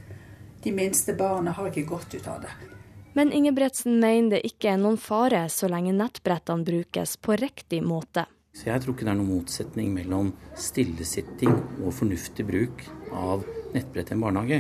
de 0.66 0.74
minste 0.74 1.14
barna 1.18 1.54
har 1.54 1.70
ikke 1.70 1.86
godt 1.92 2.16
ut 2.18 2.30
av 2.32 2.42
det. 2.48 2.54
Men 3.16 3.32
Ingebretsen 3.32 4.00
mener 4.02 4.36
det 4.36 4.48
ikke 4.50 4.74
er 4.74 4.80
noen 4.82 4.98
fare 5.00 5.46
så 5.54 5.70
lenge 5.72 5.94
nettbrettene 5.96 6.66
brukes 6.68 7.16
på 7.22 7.38
riktig 7.40 7.84
måte. 7.86 8.26
Så 8.56 8.72
jeg 8.72 8.82
tror 8.82 8.96
ikke 8.96 9.06
det 9.06 9.14
er 9.14 9.20
noen 9.20 9.36
motsetning 9.36 9.94
mellom 9.94 10.34
stillesitting 10.58 11.54
og 11.84 11.94
fornuftig 11.96 12.48
bruk 12.48 12.84
av 13.14 13.46
nettbrett 13.76 14.12
i 14.12 14.16
en 14.16 14.26
barnehage. 14.26 14.60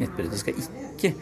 Nettbrettet 0.00 0.40
skal 0.40 0.58
ikke 0.62 1.12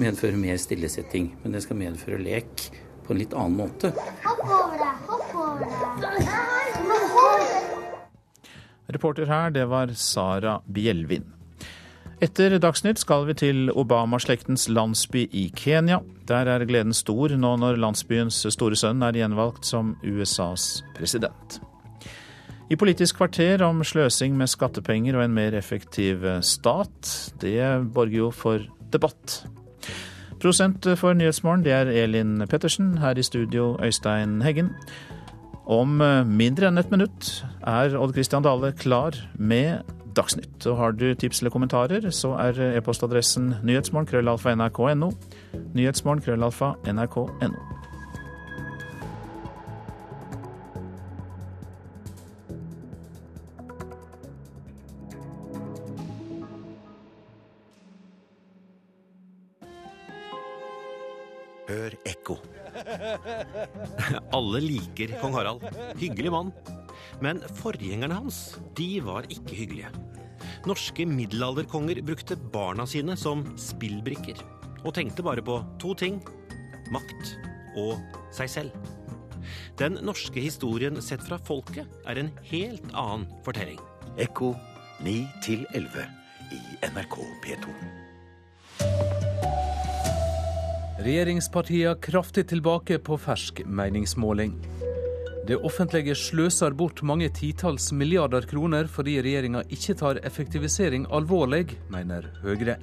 medføre 0.00 0.38
mer 0.40 0.56
stillesitting, 0.58 1.32
men 1.42 1.54
det 1.54 1.62
skal 1.66 1.78
medføre 1.78 2.22
lek 2.22 2.68
på 3.06 3.14
en 3.14 3.20
litt 3.20 3.34
annen 3.36 3.56
måte. 3.64 3.92
Hopp 4.24 4.42
over 4.44 4.76
det, 4.80 4.92
hopp 5.08 5.34
over 5.34 5.64
det. 6.00 6.12
Reporter 8.94 9.26
her, 9.26 9.50
det 9.50 9.64
var 9.70 9.92
Sara 9.96 10.58
Bjelvin. 10.66 11.24
Etter 12.22 12.54
Dagsnytt 12.62 13.00
skal 13.02 13.26
vi 13.28 13.34
til 13.36 13.70
Obama-slektens 13.74 14.68
landsby 14.70 15.26
i 15.34 15.48
Kenya. 15.56 15.98
Der 16.28 16.48
er 16.48 16.64
gleden 16.68 16.94
stor 16.94 17.34
nå 17.36 17.56
når 17.60 17.80
landsbyens 17.82 18.38
store 18.54 18.78
sønn 18.78 19.02
er 19.04 19.18
gjenvalgt 19.18 19.66
som 19.68 19.96
USAs 20.04 20.84
president. 20.96 21.58
I 22.72 22.78
Politisk 22.80 23.18
kvarter 23.18 23.60
om 23.66 23.82
sløsing 23.84 24.38
med 24.38 24.48
skattepenger 24.48 25.18
og 25.18 25.26
en 25.26 25.36
mer 25.36 25.56
effektiv 25.58 26.24
stat. 26.40 27.10
Det 27.42 27.60
borger 27.92 28.22
jo 28.22 28.30
for 28.32 28.64
debatt. 28.94 29.42
Prosent 30.44 30.84
for 31.00 31.14
Nyhetsmorgen, 31.16 31.62
det 31.64 31.72
er 31.72 31.88
Elin 31.88 32.42
Pettersen. 32.50 32.98
Her 32.98 33.16
i 33.16 33.22
studio, 33.22 33.78
Øystein 33.80 34.42
Heggen. 34.44 34.74
Om 35.64 36.02
mindre 36.28 36.68
enn 36.68 36.76
et 36.76 36.90
minutt 36.92 37.30
er 37.64 37.96
Odd 37.96 38.12
Christian 38.12 38.44
Dale 38.44 38.74
klar 38.76 39.16
med 39.40 39.88
Dagsnytt. 40.12 40.66
Og 40.68 40.76
har 40.76 40.92
du 40.92 41.14
tips 41.14 41.40
eller 41.40 41.54
kommentarer, 41.54 42.10
så 42.10 42.34
er 42.36 42.76
e-postadressen 42.76 43.54
nyhetsmorgen.krøllalfa.nrk.no. 43.64 45.10
krøllalfa 46.28 46.74
Hør 61.84 61.94
ekko. 62.08 62.38
Alle 64.36 64.60
liker 64.64 65.10
kong 65.20 65.34
Harald. 65.36 65.64
Hyggelig 66.00 66.30
mann. 66.32 66.52
Men 67.20 67.42
forgjengerne 67.58 68.16
hans, 68.16 68.54
de 68.78 69.02
var 69.04 69.28
ikke 69.28 69.58
hyggelige. 69.58 69.90
Norske 70.64 71.04
middelalderkonger 71.04 72.00
brukte 72.06 72.38
barna 72.54 72.86
sine 72.88 73.18
som 73.20 73.44
spillbrikker. 73.60 74.40
Og 74.84 74.94
tenkte 74.96 75.24
bare 75.26 75.44
på 75.44 75.58
to 75.82 75.92
ting 75.98 76.22
makt 76.94 77.34
og 77.80 78.00
seg 78.32 78.48
selv. 78.48 78.88
Den 79.76 79.98
norske 80.06 80.40
historien 80.40 80.96
sett 81.04 81.24
fra 81.26 81.36
folket 81.36 82.08
er 82.08 82.22
en 82.22 82.32
helt 82.48 82.88
annen 82.94 83.28
fortelling. 83.44 83.82
Ekko 84.16 84.54
9 85.04 85.18
11 85.76 86.08
i 86.54 86.64
NRK 86.94 87.20
P2. 87.44 87.76
Regjeringspartiene 91.04 91.98
kraftig 92.00 92.46
tilbake 92.48 92.96
på 92.98 93.18
fersk 93.20 93.58
meningsmåling. 93.68 94.54
Det 95.44 95.58
offentlige 95.60 96.14
sløser 96.16 96.72
bort 96.72 97.02
mange 97.04 97.28
titalls 97.28 97.90
milliarder 97.92 98.46
kroner 98.48 98.88
fordi 98.88 99.18
regjeringa 99.20 99.60
ikke 99.68 99.98
tar 100.00 100.22
effektivisering 100.24 101.04
alvorlig, 101.12 101.76
mener 101.92 102.30
Høyre. 102.40 102.78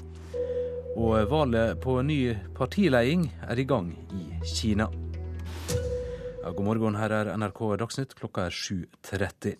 Og 0.93 1.17
valget 1.31 1.81
på 1.81 1.97
ny 2.05 2.19
partiledelse 2.53 3.49
er 3.49 3.63
i 3.63 3.65
gang 3.65 3.89
i 4.13 4.27
Kina. 4.45 4.91
Ja, 6.43 6.53
god 6.53 6.65
morgen, 6.69 7.01
her 7.01 7.17
er 7.23 7.33
NRK 7.41 7.63
Dagsnytt, 7.81 8.13
klokka 8.21 8.51
er 8.51 8.53
7.30. 8.53 9.57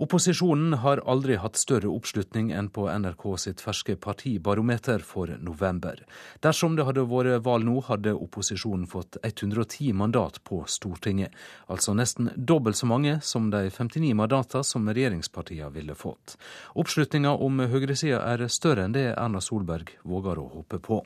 Opposisjonen 0.00 0.72
har 0.80 1.02
aldri 1.04 1.34
hatt 1.36 1.58
større 1.60 1.90
oppslutning 1.92 2.54
enn 2.56 2.70
på 2.72 2.86
NRK 2.88 3.24
sitt 3.42 3.60
ferske 3.60 3.98
partibarometer 4.00 5.04
for 5.04 5.28
november. 5.44 6.00
Dersom 6.40 6.78
det 6.78 6.86
hadde 6.88 7.04
vært 7.10 7.44
valg 7.44 7.66
nå, 7.68 7.74
hadde 7.84 8.14
opposisjonen 8.16 8.86
fått 8.88 9.18
110 9.20 9.92
mandat 10.00 10.40
på 10.48 10.62
Stortinget. 10.64 11.36
Altså 11.68 11.92
nesten 11.92 12.32
dobbelt 12.34 12.80
så 12.80 12.88
mange 12.88 13.18
som 13.20 13.52
de 13.52 13.66
59 13.68 14.16
mandatene 14.16 14.64
som 14.64 14.88
regjeringspartiene 14.88 15.68
ville 15.76 15.92
fått. 15.92 16.38
Oppslutninga 16.80 17.36
om 17.36 17.60
høyresida 17.60 18.24
er 18.32 18.48
større 18.48 18.88
enn 18.88 18.96
det 18.96 19.10
Erna 19.12 19.44
Solberg 19.44 19.98
våger 20.00 20.40
å 20.40 20.48
håpe 20.56 20.80
på. 20.80 21.04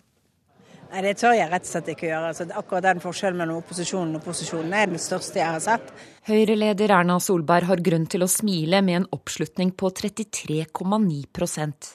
Nei, 0.94 1.02
Det 1.02 1.16
tør 1.18 1.32
jeg 1.34 1.50
rett 1.50 1.66
og 1.66 1.70
slett 1.72 1.88
ikke 1.90 2.06
gjøre. 2.06 2.28
Altså, 2.30 2.44
akkurat 2.54 2.84
den 2.86 3.00
forskjellen 3.02 3.40
mellom 3.40 3.58
opposisjonen 3.64 4.20
og 4.20 4.22
posisjonen 4.22 4.76
er 4.78 4.92
den 4.92 5.02
største 5.02 5.40
jeg 5.40 5.56
har 5.56 5.64
sett. 5.64 5.90
Høyre-leder 6.28 6.94
Erna 6.94 7.16
Solberg 7.18 7.66
har 7.66 7.82
grunn 7.82 8.06
til 8.06 8.22
å 8.22 8.30
smile 8.30 8.78
med 8.86 9.00
en 9.00 9.08
oppslutning 9.18 9.74
på 9.74 9.90
33,9% 9.90 11.90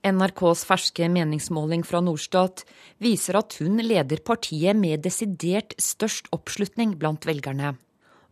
NRKs 0.00 0.62
ferske 0.64 1.08
meningsmåling 1.12 1.82
fra 1.84 2.00
Norstat 2.00 2.64
viser 3.04 3.36
at 3.40 3.56
hun 3.60 3.80
leder 3.84 4.22
partiet 4.24 4.76
med 4.76 5.02
desidert 5.04 5.74
størst 5.80 6.30
oppslutning 6.32 6.94
blant 7.00 7.26
velgerne. 7.28 7.74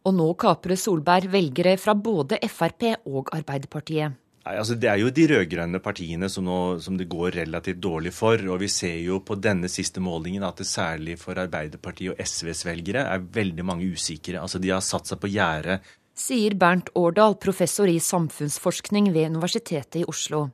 Og 0.09 0.17
nå 0.17 0.31
kaprer 0.41 0.79
Solberg 0.81 1.29
velgere 1.33 1.77
fra 1.81 1.95
både 1.95 2.41
Frp 2.49 2.89
og 3.05 3.29
Arbeiderpartiet. 3.37 4.17
Nei, 4.49 4.55
altså 4.57 4.79
Det 4.81 4.89
er 4.89 4.97
jo 5.03 5.11
de 5.13 5.27
rød-grønne 5.29 5.79
partiene 5.85 6.29
som, 6.33 6.47
nå, 6.49 6.79
som, 6.81 6.97
det 6.97 7.05
går 7.13 7.35
relativt 7.43 7.83
dårlig 7.85 8.15
for. 8.17 8.41
Og 8.49 8.63
vi 8.63 8.71
ser 8.73 8.97
jo 9.05 9.21
på 9.21 9.37
denne 9.37 9.69
siste 9.69 10.01
målingen 10.01 10.47
at 10.47 10.63
det 10.63 10.65
særlig 10.71 11.19
for 11.21 11.37
Arbeiderpartiet 11.37 12.15
og 12.15 12.23
SVs 12.25 12.65
velgere 12.65 13.05
er 13.13 13.27
veldig 13.35 13.67
mange 13.69 13.91
usikre. 13.93 14.41
Altså 14.41 14.57
De 14.63 14.73
har 14.73 14.81
satt 14.81 15.11
seg 15.11 15.21
på 15.21 15.29
gjerdet. 15.35 15.85
Sier 16.17 16.57
Bernt 16.57 16.89
Årdal, 16.97 17.37
professor 17.37 17.93
i 17.93 18.01
samfunnsforskning 18.01 19.13
ved 19.13 19.37
Universitetet 19.37 20.01
i 20.01 20.09
Oslo. 20.09 20.47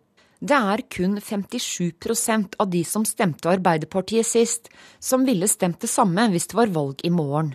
Det 0.43 0.59
er 0.59 0.83
kun 0.91 1.15
57% 1.23 2.59
av 2.61 2.73
de 2.75 2.83
som 2.85 3.07
stemte 3.07 3.49
Arbeiderpartiet 3.49 4.27
sist, 4.27 4.73
som 4.99 5.23
ville 5.25 5.47
stemt 5.49 5.79
det 5.87 5.93
samme 5.93 6.27
hvis 6.35 6.51
det 6.51 6.59
var 6.59 6.75
valg 6.75 7.07
i 7.07 7.15
morgen. 7.15 7.55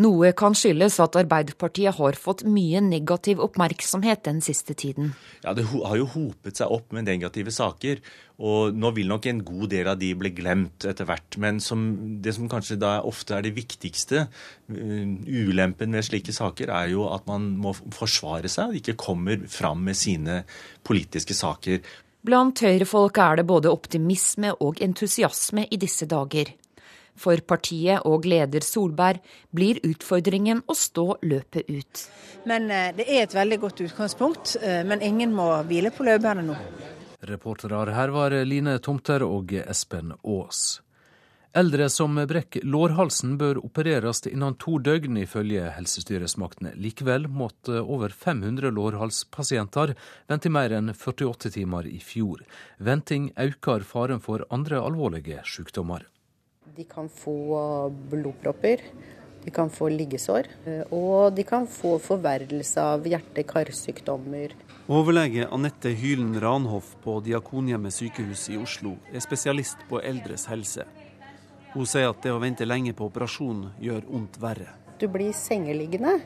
Noe 0.00 0.30
kan 0.36 0.54
skyldes 0.56 0.96
at 1.02 1.16
Arbeiderpartiet 1.18 1.98
har 1.98 2.16
fått 2.16 2.44
mye 2.48 2.80
negativ 2.84 3.40
oppmerksomhet 3.42 4.22
den 4.24 4.38
siste 4.44 4.72
tiden. 4.78 5.12
Ja, 5.44 5.52
Det 5.52 5.66
har 5.66 5.96
jo 5.98 6.06
hopet 6.08 6.56
seg 6.56 6.72
opp 6.72 6.92
med 6.96 7.04
negative 7.04 7.52
saker. 7.52 8.00
Og 8.40 8.72
nå 8.72 8.92
vil 8.96 9.10
nok 9.10 9.26
en 9.28 9.42
god 9.44 9.66
del 9.74 9.90
av 9.90 9.98
de 10.00 10.14
bli 10.16 10.30
glemt 10.32 10.86
etter 10.88 11.04
hvert. 11.04 11.36
Men 11.36 11.60
som, 11.60 11.82
det 12.24 12.32
som 12.38 12.48
kanskje 12.48 12.78
da 12.80 13.00
ofte 13.04 13.36
er 13.36 13.44
det 13.44 13.52
viktigste, 13.58 14.24
uh, 14.72 15.10
ulempen 15.26 15.92
ved 15.92 16.06
slike 16.06 16.32
saker, 16.32 16.72
er 16.72 16.94
jo 16.94 17.04
at 17.12 17.28
man 17.28 17.50
må 17.60 17.74
forsvare 17.92 18.48
seg 18.48 18.72
og 18.72 18.80
ikke 18.80 18.96
kommer 19.00 19.44
fram 19.50 19.84
med 19.84 19.98
sine 19.98 20.44
politiske 20.86 21.36
saker. 21.36 21.84
Blant 22.24 22.60
høyrefolk 22.64 23.20
er 23.20 23.40
det 23.40 23.48
både 23.48 23.72
optimisme 23.72 24.54
og 24.60 24.80
entusiasme 24.84 25.66
i 25.68 25.80
disse 25.80 26.08
dager. 26.08 26.54
For 27.16 27.40
partiet 27.40 28.06
og 28.08 28.28
leder 28.28 28.64
Solberg 28.64 29.22
blir 29.50 29.80
utfordringen 29.86 30.62
å 30.66 30.76
stå 30.76 31.06
løpet 31.22 31.70
ut. 31.70 32.04
Men 32.46 32.68
Det 32.68 33.06
er 33.06 33.24
et 33.24 33.34
veldig 33.34 33.60
godt 33.60 33.80
utgangspunkt, 33.84 34.56
men 34.62 35.02
ingen 35.02 35.34
må 35.34 35.50
hvile 35.68 35.90
på 35.92 36.06
laurbærene 36.06 36.46
nå. 36.46 36.56
Reportere 37.20 37.92
her 37.92 38.08
var 38.14 38.32
Line 38.48 38.78
Tomter 38.80 39.22
og 39.26 39.52
Espen 39.60 40.14
Aas. 40.24 40.80
Eldre 41.52 41.88
som 41.90 42.14
brekker 42.14 42.62
lårhalsen 42.62 43.32
bør 43.38 43.58
opereres 43.66 44.22
innen 44.30 44.54
to 44.54 44.76
døgn, 44.78 45.16
ifølge 45.18 45.72
helsestyresmaktene. 45.74 46.76
Likevel 46.78 47.26
måtte 47.26 47.80
over 47.82 48.14
500 48.14 48.70
lårhalspasienter 48.70 49.96
vente 50.30 50.46
i 50.46 50.54
mer 50.54 50.70
enn 50.78 50.94
48 50.94 51.50
timer 51.58 51.90
i 51.90 51.98
fjor. 51.98 52.44
Venting 52.78 53.32
øker 53.34 53.82
faren 53.82 54.22
for 54.22 54.46
andre 54.54 54.78
alvorlige 54.78 55.42
sykdommer. 55.42 56.06
De 56.76 56.84
kan 56.84 57.08
få 57.08 57.90
blodpropper, 58.10 58.80
de 59.44 59.50
kan 59.50 59.70
få 59.70 59.88
liggesår, 59.90 60.46
og 60.94 61.34
de 61.34 61.42
kan 61.42 61.66
få 61.66 61.96
forverrelse 61.98 62.84
av 62.92 63.08
hjerte-karsykdommer. 63.10 64.54
Overlege 64.86 65.48
Anette 65.50 65.90
Hylen 65.98 66.36
Ranhoff 66.40 66.92
på 67.02 67.16
Diakonhjemmet 67.26 67.96
sykehus 67.96 68.46
i 68.54 68.60
Oslo 68.60 68.94
er 69.10 69.24
spesialist 69.24 69.82
på 69.90 69.98
eldres 69.98 70.46
helse. 70.52 70.86
Hun 71.74 71.90
sier 71.90 72.12
at 72.12 72.22
det 72.22 72.30
å 72.30 72.38
vente 72.42 72.68
lenge 72.68 72.94
på 72.94 73.10
operasjon 73.10 73.66
gjør 73.82 74.06
vondt 74.06 74.38
verre. 74.38 74.70
Du 75.02 75.08
blir 75.10 75.34
sengeliggende. 75.34 76.20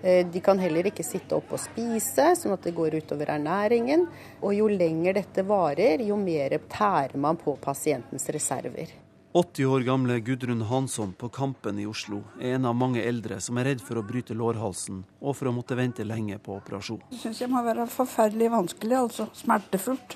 De 0.00 0.40
kan 0.44 0.58
heller 0.60 0.88
ikke 0.88 1.04
sitte 1.04 1.36
opp 1.36 1.52
og 1.56 1.60
spise, 1.60 2.32
sånn 2.40 2.56
at 2.56 2.64
det 2.64 2.76
går 2.76 3.02
utover 3.04 3.36
ernæringen. 3.36 4.08
Og 4.40 4.56
jo 4.56 4.72
lenger 4.72 5.20
dette 5.20 5.44
varer, 5.44 6.00
jo 6.08 6.16
mer 6.20 6.56
tærer 6.72 7.20
man 7.20 7.36
på 7.40 7.56
pasientens 7.60 8.28
reserver. 8.32 9.03
80 9.36 9.64
år 9.64 9.80
gamle 9.80 10.20
Gudrun 10.20 10.62
Hansson 10.62 11.12
på 11.12 11.28
Kampen 11.28 11.78
i 11.78 11.86
Oslo 11.86 12.20
er 12.40 12.52
en 12.54 12.68
av 12.70 12.76
mange 12.78 13.00
eldre 13.02 13.40
som 13.42 13.58
er 13.58 13.66
redd 13.66 13.80
for 13.82 13.98
å 13.98 14.04
bryte 14.06 14.30
lårhalsen 14.38 15.00
og 15.18 15.34
for 15.34 15.50
å 15.50 15.52
måtte 15.56 15.74
vente 15.74 16.06
lenge 16.06 16.38
på 16.38 16.54
operasjon. 16.54 17.00
Det 17.10 17.18
syns 17.18 17.40
jeg 17.42 17.50
må 17.50 17.64
være 17.66 17.88
forferdelig 17.90 18.52
vanskelig, 18.52 18.94
altså 18.94 19.26
smertefullt. 19.34 20.14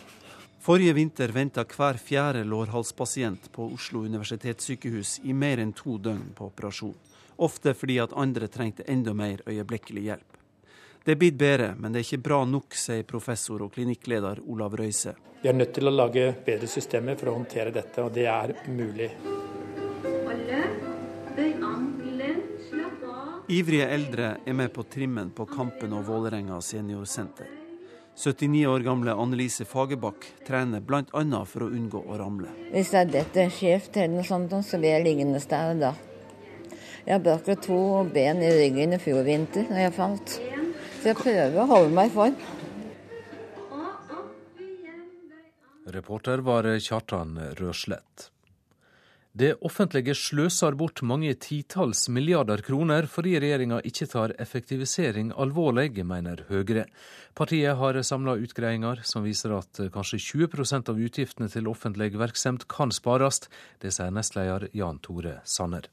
Forrige 0.62 0.94
vinter 1.00 1.34
venta 1.34 1.66
hver 1.66 1.98
fjerde 1.98 2.44
lårhalspasient 2.46 3.50
på 3.58 3.66
Oslo 3.74 4.04
universitetssykehus 4.06 5.16
i 5.26 5.34
mer 5.34 5.64
enn 5.66 5.74
to 5.74 5.98
døgn 5.98 6.28
på 6.38 6.52
operasjon. 6.52 6.94
Ofte 7.42 7.74
fordi 7.74 7.98
at 7.98 8.14
andre 8.14 8.46
trengte 8.46 8.86
enda 8.86 9.18
mer 9.18 9.42
øyeblikkelig 9.50 10.10
hjelp. 10.12 10.37
Det 11.04 11.14
er 11.14 11.20
blitt 11.20 11.38
bedre, 11.40 11.72
men 11.78 11.92
det 11.92 12.02
er 12.02 12.06
ikke 12.06 12.24
bra 12.26 12.42
nok, 12.44 12.74
sier 12.76 13.06
professor 13.08 13.62
og 13.64 13.72
klinikkleder 13.74 14.42
Olav 14.46 14.76
Røise. 14.76 15.14
Vi 15.42 15.48
er 15.48 15.54
nødt 15.54 15.72
til 15.76 15.86
å 15.88 15.94
lage 15.94 16.32
bedre 16.44 16.68
systemer 16.68 17.16
for 17.18 17.30
å 17.30 17.36
håndtere 17.38 17.70
dette, 17.72 18.02
og 18.02 18.10
det 18.12 18.26
er 18.26 18.56
mulig. 18.68 19.12
Ivrige 23.48 23.86
eldre 23.88 24.26
er 24.44 24.52
med 24.52 24.74
på 24.74 24.82
trimmen 24.92 25.30
på 25.32 25.46
Kampen 25.48 25.94
og 25.96 26.04
Vålerenga 26.10 26.58
seniorsenter. 26.60 27.48
79 28.18 28.66
år 28.66 28.82
gamle 28.82 29.14
Annelise 29.14 29.64
Fagerbakk 29.64 30.26
trener 30.46 30.82
bl.a. 30.82 31.44
for 31.46 31.64
å 31.64 31.70
unngå 31.70 32.02
å 32.02 32.18
ramle. 32.18 32.50
Hvis 32.72 32.90
jeg 32.92 33.12
detter 33.14 33.48
skjevt 33.54 33.96
eller 33.96 34.18
noe 34.18 34.26
sånt, 34.26 34.52
så 34.66 34.80
blir 34.82 34.96
jeg 34.96 35.06
liggende 35.06 35.40
der 35.48 35.78
da. 35.78 35.94
Jeg 37.06 37.22
brakk 37.24 37.46
to 37.64 37.80
ben 38.12 38.42
i 38.42 38.50
ryggen 38.52 38.98
i 38.98 39.00
fjor 39.00 39.22
vinter 39.24 39.70
da 39.70 39.86
jeg 39.86 39.94
falt. 39.96 40.40
Så 40.98 41.12
jeg 41.12 41.18
prøver 41.20 41.60
å 41.62 41.68
holde 41.70 41.94
meg 41.94 42.10
i 42.10 42.14
form. 42.16 42.40
Reporter 45.88 46.42
var 46.44 46.66
Kjartan 46.84 47.38
Røslett. 47.56 48.28
Det 49.38 49.52
offentlige 49.62 50.16
sløser 50.18 50.74
bort 50.74 50.98
mange 51.06 51.30
titalls 51.38 52.08
milliarder 52.10 52.58
kroner 52.66 53.06
fordi 53.06 53.36
regjeringa 53.38 53.78
ikke 53.86 54.08
tar 54.10 54.34
effektivisering 54.42 55.30
alvorlig, 55.38 56.00
mener 56.02 56.42
Høyre. 56.48 56.88
Partiet 57.38 57.78
har 57.78 58.00
samla 58.02 58.34
utgreiinger 58.42 59.04
som 59.06 59.22
viser 59.22 59.54
at 59.54 59.78
kanskje 59.94 60.18
20% 60.24 60.90
av 60.90 60.98
utgiftene 60.98 61.52
til 61.52 61.70
offentlig 61.70 62.10
virksomhet 62.18 62.66
kan 62.72 62.90
spares. 62.90 63.44
Det 63.78 63.94
sier 63.94 64.10
nestleder 64.10 64.66
Jan 64.74 64.98
Tore 65.04 65.38
Sanner. 65.46 65.86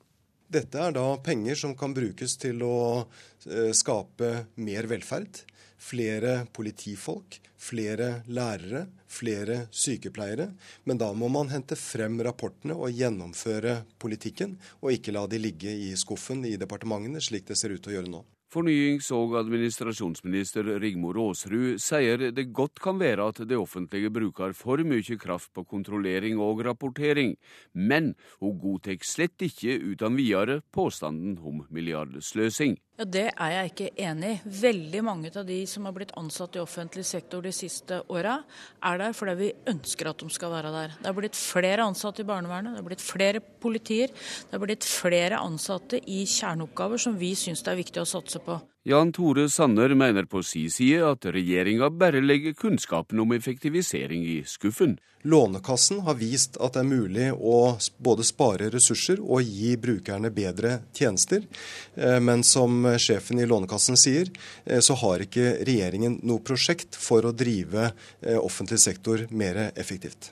Dette 0.48 0.80
er 0.80 0.94
da 0.94 1.08
penger 1.26 1.58
som 1.58 1.74
kan 1.78 1.94
brukes 1.96 2.38
til 2.42 2.62
å 2.66 2.78
eh, 3.02 3.72
skape 3.74 4.32
mer 4.62 4.88
velferd 4.92 5.44
flere 5.86 6.46
politifolk, 6.54 7.40
flere 7.58 8.22
lærere, 8.28 8.86
flere 9.08 9.66
sykepleiere. 9.72 10.50
Men 10.84 11.00
da 11.02 11.12
må 11.14 11.30
man 11.32 11.52
hente 11.54 11.78
frem 11.80 12.18
rapportene 12.26 12.78
og 12.78 12.94
gjennomføre 12.96 13.82
politikken, 14.02 14.58
og 14.82 14.96
ikke 14.96 15.16
la 15.16 15.26
de 15.30 15.42
ligge 15.42 15.76
i 15.88 15.92
skuffen 16.00 16.46
i 16.48 16.56
departementene, 16.62 17.22
slik 17.22 17.48
det 17.50 17.60
ser 17.60 17.76
ut 17.76 17.84
til 17.84 17.96
å 17.96 18.00
gjøre 18.00 18.14
nå. 18.16 18.24
Fornyings- 18.56 19.10
og 19.12 19.34
administrasjonsminister 19.36 20.64
Rigmor 20.80 21.18
Aasrud 21.20 21.76
sier 21.84 22.30
det 22.32 22.46
godt 22.56 22.80
kan 22.80 23.02
være 23.02 23.26
at 23.28 23.42
det 23.50 23.58
offentlige 23.60 24.08
bruker 24.16 24.54
for 24.56 24.80
mye 24.80 25.18
kraft 25.20 25.52
på 25.52 25.66
kontrollering 25.68 26.40
og 26.40 26.64
rapportering, 26.64 27.36
men 27.74 28.14
hun 28.40 28.56
godtar 28.62 29.04
slett 29.04 29.44
ikke 29.44 29.76
uten 29.92 30.16
videre 30.16 30.62
påstanden 30.72 31.36
om 31.44 31.66
milliardsløsing. 31.68 32.80
Ja, 32.96 33.04
Det 33.04 33.26
er 33.28 33.50
jeg 33.52 33.72
ikke 33.72 33.90
enig 34.08 34.30
i. 34.32 34.52
Veldig 34.62 35.02
mange 35.04 35.32
av 35.36 35.44
de 35.48 35.58
som 35.68 35.84
har 35.84 35.92
blitt 35.98 36.14
ansatt 36.16 36.56
i 36.56 36.62
offentlig 36.62 37.04
sektor 37.04 37.44
de 37.44 37.52
siste 37.52 37.98
åra, 38.08 38.38
er 38.80 39.02
der 39.02 39.18
fordi 39.18 39.34
vi 39.42 39.50
ønsker 39.68 40.08
at 40.08 40.24
de 40.24 40.30
skal 40.32 40.54
være 40.54 40.72
der. 40.72 40.96
Det 41.02 41.10
er 41.12 41.18
blitt 41.18 41.36
flere 41.36 41.84
ansatte 41.84 42.24
i 42.24 42.30
barnevernet, 42.30 42.78
det 42.78 42.80
er 42.80 42.88
blitt 42.88 43.04
flere 43.04 43.42
politier, 43.44 44.16
det 44.16 44.56
er 44.56 44.64
blitt 44.64 44.88
flere 44.88 45.42
ansatte 45.44 46.00
i 46.00 46.24
kjerneoppgaver 46.24 47.04
som 47.04 47.20
vi 47.20 47.34
syns 47.36 47.66
det 47.66 47.74
er 47.74 47.84
viktig 47.84 48.00
å 48.00 48.08
satse 48.08 48.40
på. 48.40 48.62
Jan 48.88 49.12
Tore 49.12 49.50
Sanner 49.50 49.90
mener 49.96 50.28
på 50.30 50.44
si 50.46 50.68
side 50.70 51.00
at 51.10 51.26
regjeringa 51.34 51.88
bare 51.90 52.20
legger 52.22 52.54
kunnskapen 52.54 53.18
om 53.24 53.32
effektivisering 53.34 54.22
i 54.30 54.44
skuffen. 54.46 55.00
Lånekassen 55.26 56.04
har 56.06 56.20
vist 56.20 56.60
at 56.62 56.78
det 56.78 56.84
er 56.84 56.92
mulig 56.92 57.32
å 57.34 57.80
både 57.98 58.28
spare 58.30 58.70
ressurser 58.70 59.24
og 59.26 59.42
gi 59.42 59.74
brukerne 59.82 60.30
bedre 60.30 60.76
tjenester. 60.94 61.50
Eh, 61.98 62.20
men 62.22 62.46
som 62.46 62.86
sjefen 63.02 63.42
i 63.42 63.50
Lånekassen 63.50 63.98
sier, 63.98 64.30
eh, 64.70 64.86
så 64.86 64.94
har 65.02 65.26
ikke 65.26 65.66
regjeringen 65.66 66.22
noe 66.22 66.46
prosjekt 66.46 66.94
for 66.94 67.26
å 67.26 67.34
drive 67.34 67.90
eh, 67.90 68.38
offentlig 68.38 68.84
sektor 68.86 69.26
mer 69.34 69.72
effektivt. 69.74 70.30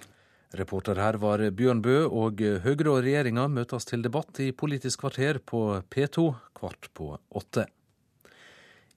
Reporter 0.53 1.01
her 1.01 1.17
var 1.17 1.41
Bjørn 1.49 1.81
Bø, 1.81 2.03
og 2.05 2.37
Høyre 2.37 2.99
og 2.99 3.01
regjeringa 3.01 3.49
møtes 3.49 3.89
til 3.89 4.05
debatt 4.05 4.45
i 4.45 4.53
Politisk 4.53 5.07
kvarter 5.07 5.41
på 5.41 5.71
P2 5.89 6.35
kvart 6.53 6.93
på 6.93 7.15
åtte. 7.33 7.71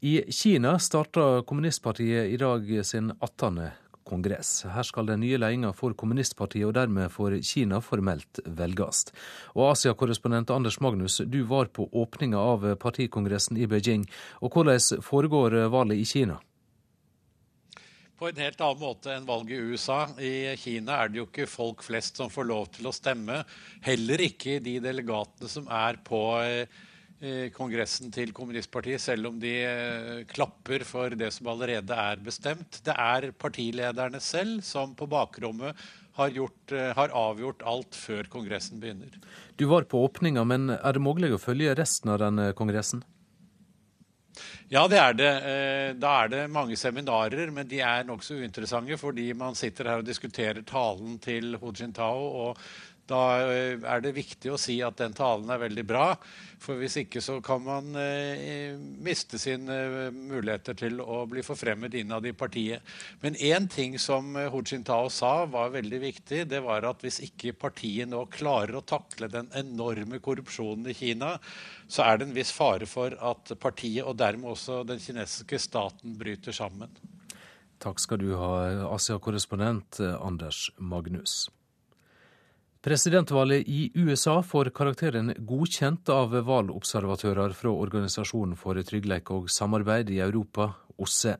I 0.06 0.32
Kina 0.32 0.78
starta 0.78 1.42
kommunistpartiet 1.42 2.28
i 2.30 2.36
dag 2.36 2.86
sin 2.86 3.12
18. 3.20 3.70
kongress. 4.04 4.62
Her 4.70 4.86
skal 4.86 5.08
den 5.08 5.24
nye 5.24 5.40
ledelsen 5.40 5.74
for 5.74 5.96
kommunistpartiet 5.98 6.68
og 6.68 6.76
dermed 6.76 7.10
for 7.10 7.34
Kina 7.42 7.80
formelt 7.82 8.38
velges. 8.46 9.08
Og 9.56 9.72
Asia-korrespondent 9.72 10.54
Anders 10.54 10.78
Magnus, 10.78 11.18
du 11.26 11.40
var 11.50 11.72
på 11.74 11.88
åpninga 11.90 12.38
av 12.38 12.68
partikongressen 12.78 13.58
i 13.58 13.66
Beijing. 13.66 14.06
Og 14.46 14.54
hvordan 14.54 15.02
foregår 15.02 15.58
valget 15.74 16.04
i 16.04 16.08
Kina? 16.14 16.38
På 18.14 18.30
en 18.30 18.42
helt 18.46 18.62
annen 18.62 18.84
måte 18.86 19.10
enn 19.10 19.26
valget 19.26 19.58
i 19.58 19.72
USA. 19.74 20.02
I 20.22 20.54
Kina 20.60 21.02
er 21.02 21.10
det 21.10 21.24
jo 21.24 21.30
ikke 21.32 21.50
folk 21.50 21.82
flest 21.82 22.22
som 22.22 22.30
får 22.30 22.52
lov 22.54 22.70
til 22.78 22.86
å 22.86 22.94
stemme. 22.94 23.42
Heller 23.82 24.28
ikke 24.30 24.60
de 24.62 24.78
delegatene 24.86 25.50
som 25.50 25.66
er 25.66 25.98
på 26.06 26.28
eh, 26.46 26.84
Kongressen 27.56 28.10
til 28.12 28.32
kommunistpartiet, 28.36 29.00
selv 29.00 29.30
om 29.30 29.38
de 29.40 29.52
eh, 29.64 30.24
klapper 30.28 30.84
for 30.84 31.16
det 31.16 31.30
som 31.32 31.48
allerede 31.48 31.96
er 31.96 32.20
bestemt. 32.20 32.82
Det 32.84 32.92
er 32.92 33.30
partilederne 33.32 34.20
selv 34.20 34.60
som 34.66 34.92
på 34.98 35.08
bakrommet 35.08 35.80
har, 36.18 36.30
gjort, 36.36 36.72
eh, 36.76 36.92
har 36.98 37.16
avgjort 37.16 37.64
alt 37.64 37.96
før 37.96 38.28
Kongressen 38.28 38.82
begynner. 38.82 39.16
Du 39.56 39.64
var 39.72 39.88
på 39.88 40.04
åpninga, 40.04 40.44
men 40.44 40.68
er 40.76 40.92
det 40.92 41.04
mulig 41.04 41.32
å 41.32 41.40
følge 41.40 41.76
resten 41.78 42.12
av 42.12 42.20
den 42.20 42.50
kongressen? 42.58 43.04
Ja, 44.68 44.82
det 44.90 44.98
er 44.98 45.14
det. 45.14 45.32
Eh, 45.46 45.90
da 45.94 46.12
er 46.24 46.30
det 46.32 46.40
mange 46.50 46.76
seminarer, 46.78 47.52
men 47.54 47.68
de 47.70 47.78
er 47.86 48.06
nokså 48.06 48.40
uinteressante 48.40 48.98
fordi 48.98 49.28
man 49.38 49.54
sitter 49.54 49.92
her 49.92 50.02
og 50.02 50.08
diskuterer 50.08 50.64
talen 50.66 51.20
til 51.22 51.54
Hu 51.60 51.70
Jintao, 51.70 52.24
og 52.42 52.64
da 53.10 53.22
eh, 53.46 53.78
er 53.78 54.02
det 54.04 54.16
viktig 54.16 54.52
å 54.52 54.60
si 54.60 54.80
at 54.84 54.98
den 55.00 55.14
talen 55.16 55.50
er 55.52 55.62
veldig 55.62 55.86
bra. 55.86 56.08
For 56.62 56.78
hvis 56.80 56.96
ikke 57.02 57.20
så 57.22 57.36
kan 57.44 57.60
man 57.64 57.96
eh, 58.00 58.76
miste 59.04 59.38
sine 59.40 59.76
eh, 59.76 60.14
muligheter 60.14 60.76
til 60.78 61.02
å 61.04 61.20
bli 61.28 61.44
forfremmet 61.44 61.94
innad 62.00 62.26
i 62.26 62.34
partiet. 62.36 62.84
Men 63.22 63.36
én 63.36 63.68
ting 63.70 63.98
som 64.02 64.32
eh, 64.36 64.48
Hu 64.52 64.62
Jintao 64.64 65.10
sa 65.12 65.44
var 65.50 65.74
veldig 65.76 66.00
viktig, 66.02 66.44
det 66.48 66.62
var 66.64 66.88
at 66.88 67.04
hvis 67.04 67.20
ikke 67.28 67.56
partiet 67.66 68.08
nå 68.10 68.24
klarer 68.32 68.78
å 68.78 68.84
takle 68.86 69.28
den 69.32 69.50
enorme 69.56 70.20
korrupsjonen 70.24 70.88
i 70.90 70.96
Kina, 70.96 71.36
så 71.88 72.06
er 72.06 72.18
det 72.18 72.30
en 72.30 72.36
viss 72.36 72.54
fare 72.56 72.88
for 72.88 73.14
at 73.14 73.52
partiet, 73.62 74.04
og 74.06 74.16
dermed 74.18 74.56
også 74.56 74.82
den 74.88 75.02
kinesiske 75.02 75.60
staten, 75.60 76.16
bryter 76.16 76.56
sammen. 76.56 76.90
Takk 77.82 78.00
skal 78.00 78.22
du 78.22 78.30
ha, 78.40 78.50
Asia-korrespondent 78.88 80.00
Anders 80.00 80.70
Magnus. 80.80 81.44
Presidentvalget 82.86 83.68
i 83.68 83.90
USA 83.94 84.42
får 84.42 84.68
karakteren 84.70 85.32
godkjent 85.38 86.06
av 86.14 86.36
valgobservatører 86.46 87.50
fra 87.58 87.72
Organisasjonen 87.74 88.54
for 88.54 88.78
trygghet 88.78 89.32
og 89.34 89.48
samarbeid 89.50 90.12
i 90.14 90.20
Europa, 90.22 90.68
OSSE. 90.94 91.34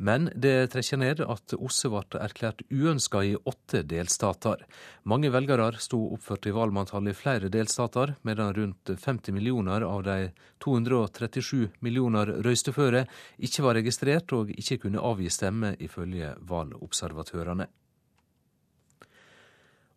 Men 0.00 0.30
det 0.32 0.70
trekker 0.72 1.02
ned 1.04 1.20
at 1.20 1.52
OSSE 1.58 1.92
ble 1.92 2.22
erklært 2.24 2.64
uønska 2.72 3.26
i 3.28 3.36
åtte 3.36 3.84
delstater. 3.84 4.64
Mange 5.04 5.28
velgere 5.36 5.68
sto 5.84 6.00
oppført 6.16 6.48
i 6.48 6.56
valgmanntallet 6.56 7.12
i 7.12 7.20
flere 7.20 7.52
delstater, 7.52 8.16
medan 8.24 8.56
rundt 8.56 8.96
50 8.96 9.36
millioner 9.36 9.84
av 9.84 10.00
de 10.08 10.30
237 10.64 11.76
millioner 11.84 12.38
røysteføre 12.40 13.04
ikke 13.36 13.68
var 13.68 13.82
registrert 13.84 14.32
og 14.32 14.56
ikke 14.56 14.86
kunne 14.88 15.04
avgi 15.12 15.28
stemme, 15.28 15.76
ifølge 15.76 16.38
valgobservatørene. 16.40 17.68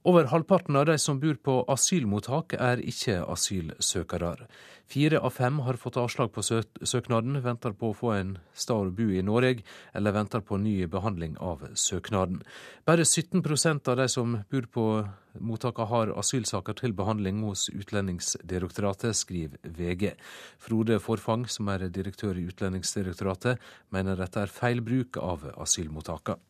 Over 0.09 0.25
halvparten 0.25 0.75
av 0.75 0.87
de 0.87 0.95
som 0.97 1.19
bor 1.21 1.35
på 1.45 1.53
asylmottak, 1.69 2.55
er 2.57 2.79
ikke 2.81 3.19
asylsøkere. 3.29 4.47
Fire 4.89 5.19
av 5.21 5.35
fem 5.35 5.59
har 5.67 5.77
fått 5.77 5.99
avslag 6.01 6.31
på 6.33 6.41
søknaden, 6.41 7.37
venter 7.45 7.75
på 7.77 7.91
å 7.91 7.97
få 7.99 8.15
en 8.15 8.31
sted 8.57 8.89
å 8.89 8.95
bo 8.95 9.05
i 9.13 9.21
Norge, 9.21 9.61
eller 9.93 10.15
venter 10.15 10.41
på 10.41 10.57
ny 10.57 10.73
behandling 10.89 11.37
av 11.37 11.67
søknaden. 11.77 12.41
Bare 12.89 13.05
17% 13.05 13.93
av 13.93 14.01
de 14.01 14.09
som 14.09 14.39
bor 14.49 14.71
på 14.73 14.87
mottakene 15.37 15.91
har 15.93 16.15
asylsaker 16.17 16.81
til 16.81 16.97
behandling 16.97 17.45
hos 17.45 17.69
Utlendingsdirektoratet, 17.69 19.13
skriver 19.13 19.61
VG. 19.77 20.15
Frode 20.57 20.97
Forfang, 21.05 21.45
som 21.45 21.69
er 21.69 21.85
direktør 21.85 22.33
i 22.33 22.49
Utlendingsdirektoratet, 22.49 23.61
mener 23.93 24.17
dette 24.17 24.41
er 24.41 24.57
feil 24.57 24.81
bruk 24.81 25.21
av 25.21 25.51
asylmottakene. 25.53 26.41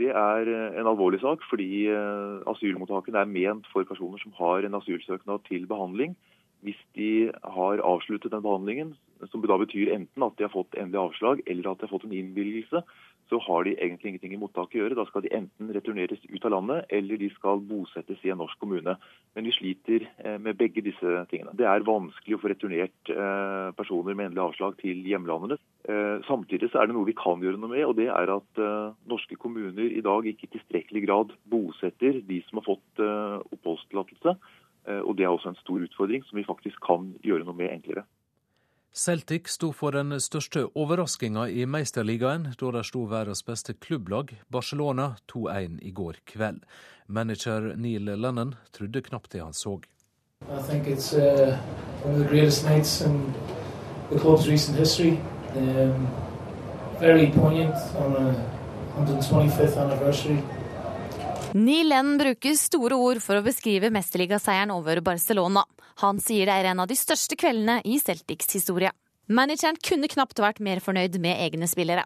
Det 0.00 0.08
er 0.16 0.48
eh, 0.48 0.80
en 0.80 0.88
alvorlig 0.88 1.20
sak, 1.20 1.44
fordi 1.50 1.86
eh, 1.92 2.40
asylmottakene 2.48 3.20
er 3.20 3.28
ment 3.28 3.68
for 3.72 3.84
personer 3.88 4.20
som 4.22 4.32
har 4.38 4.64
en 4.64 4.78
asylsøknad 4.80 5.44
til 5.48 5.66
behandling. 5.68 6.16
Hvis 6.64 6.80
de 6.96 7.30
har 7.56 7.82
avsluttet 7.84 8.32
den 8.32 8.44
behandlingen, 8.44 8.94
som 9.28 9.44
da 9.44 9.56
betyr 9.60 9.92
enten 9.92 10.24
at 10.24 10.36
de 10.38 10.46
har 10.46 10.52
fått 10.52 10.76
endelig 10.76 11.00
avslag 11.00 11.40
eller 11.46 11.70
at 11.70 11.80
de 11.80 11.86
har 11.86 11.92
fått 11.92 12.06
en 12.08 12.16
innvilgelse, 12.16 12.82
så 13.30 13.38
har 13.46 13.64
de 13.64 13.76
egentlig 13.78 14.10
ingenting 14.10 14.34
i 14.34 14.40
mottaket 14.40 14.76
å 14.76 14.82
gjøre. 14.82 14.96
Da 14.98 15.06
skal 15.08 15.22
de 15.24 15.32
enten 15.36 15.70
returneres 15.74 16.22
ut 16.26 16.46
av 16.46 16.54
landet, 16.56 16.88
eller 16.98 17.20
de 17.20 17.28
skal 17.36 17.62
bosettes 17.62 18.24
i 18.26 18.32
en 18.34 18.40
norsk 18.42 18.58
kommune. 18.62 18.96
Men 19.36 19.46
vi 19.46 19.54
sliter 19.54 20.06
eh, 20.18 20.38
med 20.42 20.58
begge 20.58 20.82
disse 20.82 21.22
tingene. 21.30 21.54
Det 21.58 21.68
er 21.70 21.86
vanskelig 21.86 22.36
å 22.36 22.42
få 22.42 22.50
returnert 22.50 23.12
eh, 23.14 23.70
personer 23.78 24.18
med 24.18 24.30
endelig 24.30 24.44
avslag 24.48 24.78
til 24.82 25.04
hjemlandene. 25.06 25.60
Eh, 25.86 26.16
samtidig 26.26 26.72
så 26.72 26.82
er 26.82 26.90
det 26.90 26.98
noe 26.98 27.08
vi 27.08 27.16
kan 27.18 27.42
gjøre 27.44 27.60
noe 27.60 27.70
med, 27.72 27.84
og 27.86 27.96
det 28.00 28.10
er 28.10 28.34
at 28.34 28.64
norske 29.10 29.38
kommuner 29.40 29.86
i 29.86 30.02
dag 30.04 30.26
ikke 30.26 30.48
i 30.48 30.54
tilstrekkelig 30.56 31.04
grad 31.06 31.34
bosetter 31.50 32.18
de 32.26 32.42
som 32.48 32.60
har 32.60 32.66
fått 32.66 33.02
oppholdstillatelse. 33.54 34.34
Og 35.04 35.12
det 35.16 35.26
er 35.26 35.32
også 35.32 35.52
en 35.52 35.60
stor 35.60 35.82
utfordring 35.84 36.24
som 36.26 36.38
vi 36.40 36.46
faktisk 36.46 36.80
kan 36.84 37.12
gjøre 37.24 37.46
noe 37.46 37.56
med 37.56 37.70
enklere. 37.70 38.04
Celtic 38.92 39.48
sto 39.48 39.70
for 39.72 39.94
den 39.94 40.16
største 40.18 40.64
overraskinga 40.74 41.44
i 41.46 41.62
Meisterligaen 41.64 42.48
da 42.58 42.70
de 42.74 42.82
slo 42.82 43.04
verdens 43.06 43.44
beste 43.46 43.74
klubblag, 43.78 44.34
Barcelona, 44.50 45.14
2-1 45.30 45.78
i 45.86 45.92
går 45.94 46.18
kveld. 46.26 46.64
Manager 47.06 47.76
Neil 47.76 48.10
Lennon 48.18 48.54
trodde 48.74 49.02
knapt 49.02 49.32
det 49.32 49.42
han 49.42 49.52
så. 49.54 49.78
Uh. 50.42 50.48
Um, 55.56 56.08
very 57.00 57.32
poignant 57.32 57.74
on 57.96 58.16
a 58.16 58.34
125th 58.98 59.76
anniversary. 59.76 60.42
Neil 61.52 61.88
Lennon 61.88 62.18
bruker 62.18 62.54
store 62.54 62.94
ord 62.94 63.18
for 63.24 63.40
å 63.40 63.42
beskrive 63.42 63.88
mesterligaseieren 63.90 64.70
over 64.70 65.00
Barcelona. 65.02 65.64
Han 65.98 66.20
sier 66.22 66.46
det 66.46 66.54
er 66.54 66.68
en 66.70 66.82
av 66.84 66.86
de 66.86 66.94
største 66.94 67.34
kveldene 67.34 67.80
i 67.82 67.96
Celtics 67.98 68.52
historie. 68.54 68.92
Manageren 69.26 69.78
kunne 69.82 70.06
knapt 70.10 70.38
vært 70.38 70.60
mer 70.62 70.78
fornøyd 70.82 71.18
med 71.22 71.42
egne 71.42 71.66
spillere. 71.70 72.04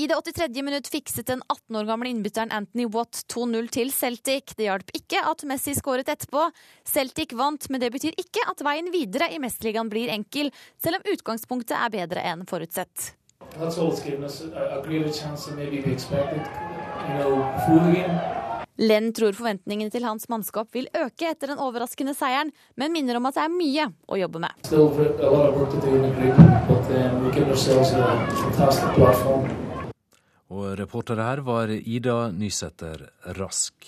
I 0.00 0.04
det 0.06 0.18
83. 0.20 0.62
minutt 0.64 0.90
fikset 0.92 1.30
den 1.32 1.40
18 1.48 1.78
år 1.80 1.88
gamle 1.88 2.12
innbytteren 2.12 2.52
Anthony 2.52 2.86
Watt 2.92 3.22
2-0 3.32 3.70
til 3.72 3.92
Celtic. 3.96 4.52
Det 4.56 4.68
hjalp 4.68 4.92
ikke 4.96 5.22
at 5.32 5.46
Messi 5.48 5.72
skåret 5.78 6.12
etterpå. 6.12 6.44
Celtic 6.84 7.32
vant, 7.40 7.70
men 7.72 7.80
det 7.80 7.88
betyr 7.96 8.20
ikke 8.20 8.44
at 8.52 8.60
veien 8.64 8.92
videre 8.92 9.32
i 9.32 9.40
Mesterligaen 9.40 9.88
blir 9.92 10.12
enkel, 10.12 10.52
selv 10.76 11.00
om 11.00 11.10
utgangspunktet 11.16 11.78
er 11.80 11.96
bedre 11.96 12.26
enn 12.34 12.44
forutsett. 12.48 13.14
That's 13.58 13.78
all 13.78 13.92
it's 13.92 14.02
given 14.02 14.24
us 14.24 14.40
a, 14.40 14.78
a 14.78 14.82
greater 14.82 15.10
chance 15.10 15.46
than 15.46 15.56
maybe 15.56 15.80
we 15.80 15.92
expected. 15.92 16.42
You 17.08 17.14
know, 17.18 17.52
before 17.56 17.92
the. 17.92 18.40
Len 18.80 19.12
tror 19.12 19.36
forventningene 19.36 19.92
til 19.92 20.04
hans 20.08 20.24
mannskap 20.32 20.70
vil 20.72 20.86
øke 20.96 21.28
etter 21.28 21.50
den 21.52 21.58
overraskende 21.60 22.14
seieren, 22.16 22.48
men 22.80 22.94
minner 22.94 23.18
om 23.18 23.26
at 23.28 23.36
det 23.36 23.42
er 23.44 23.52
mye 23.52 23.88
å 24.08 24.16
jobbe 24.16 24.40
med. 24.40 24.62
Still 24.64 24.88
a 24.88 25.28
lot 25.28 25.50
of 25.50 25.58
work 25.58 25.74
to 25.74 25.80
do 25.84 25.96
in 25.98 26.06
the 26.06 26.12
group, 26.16 26.38
but 26.68 26.88
um, 26.96 27.20
we're 27.20 27.34
giving 27.34 27.50
ourselves 27.50 27.92
a 27.92 28.26
fantastic 28.40 28.94
platform. 28.96 29.50
Og 30.50 30.78
reportere 30.80 31.22
her 31.22 31.44
var 31.44 31.68
Ida 31.70 32.30
Nysæter 32.32 33.04
Rask. 33.36 33.84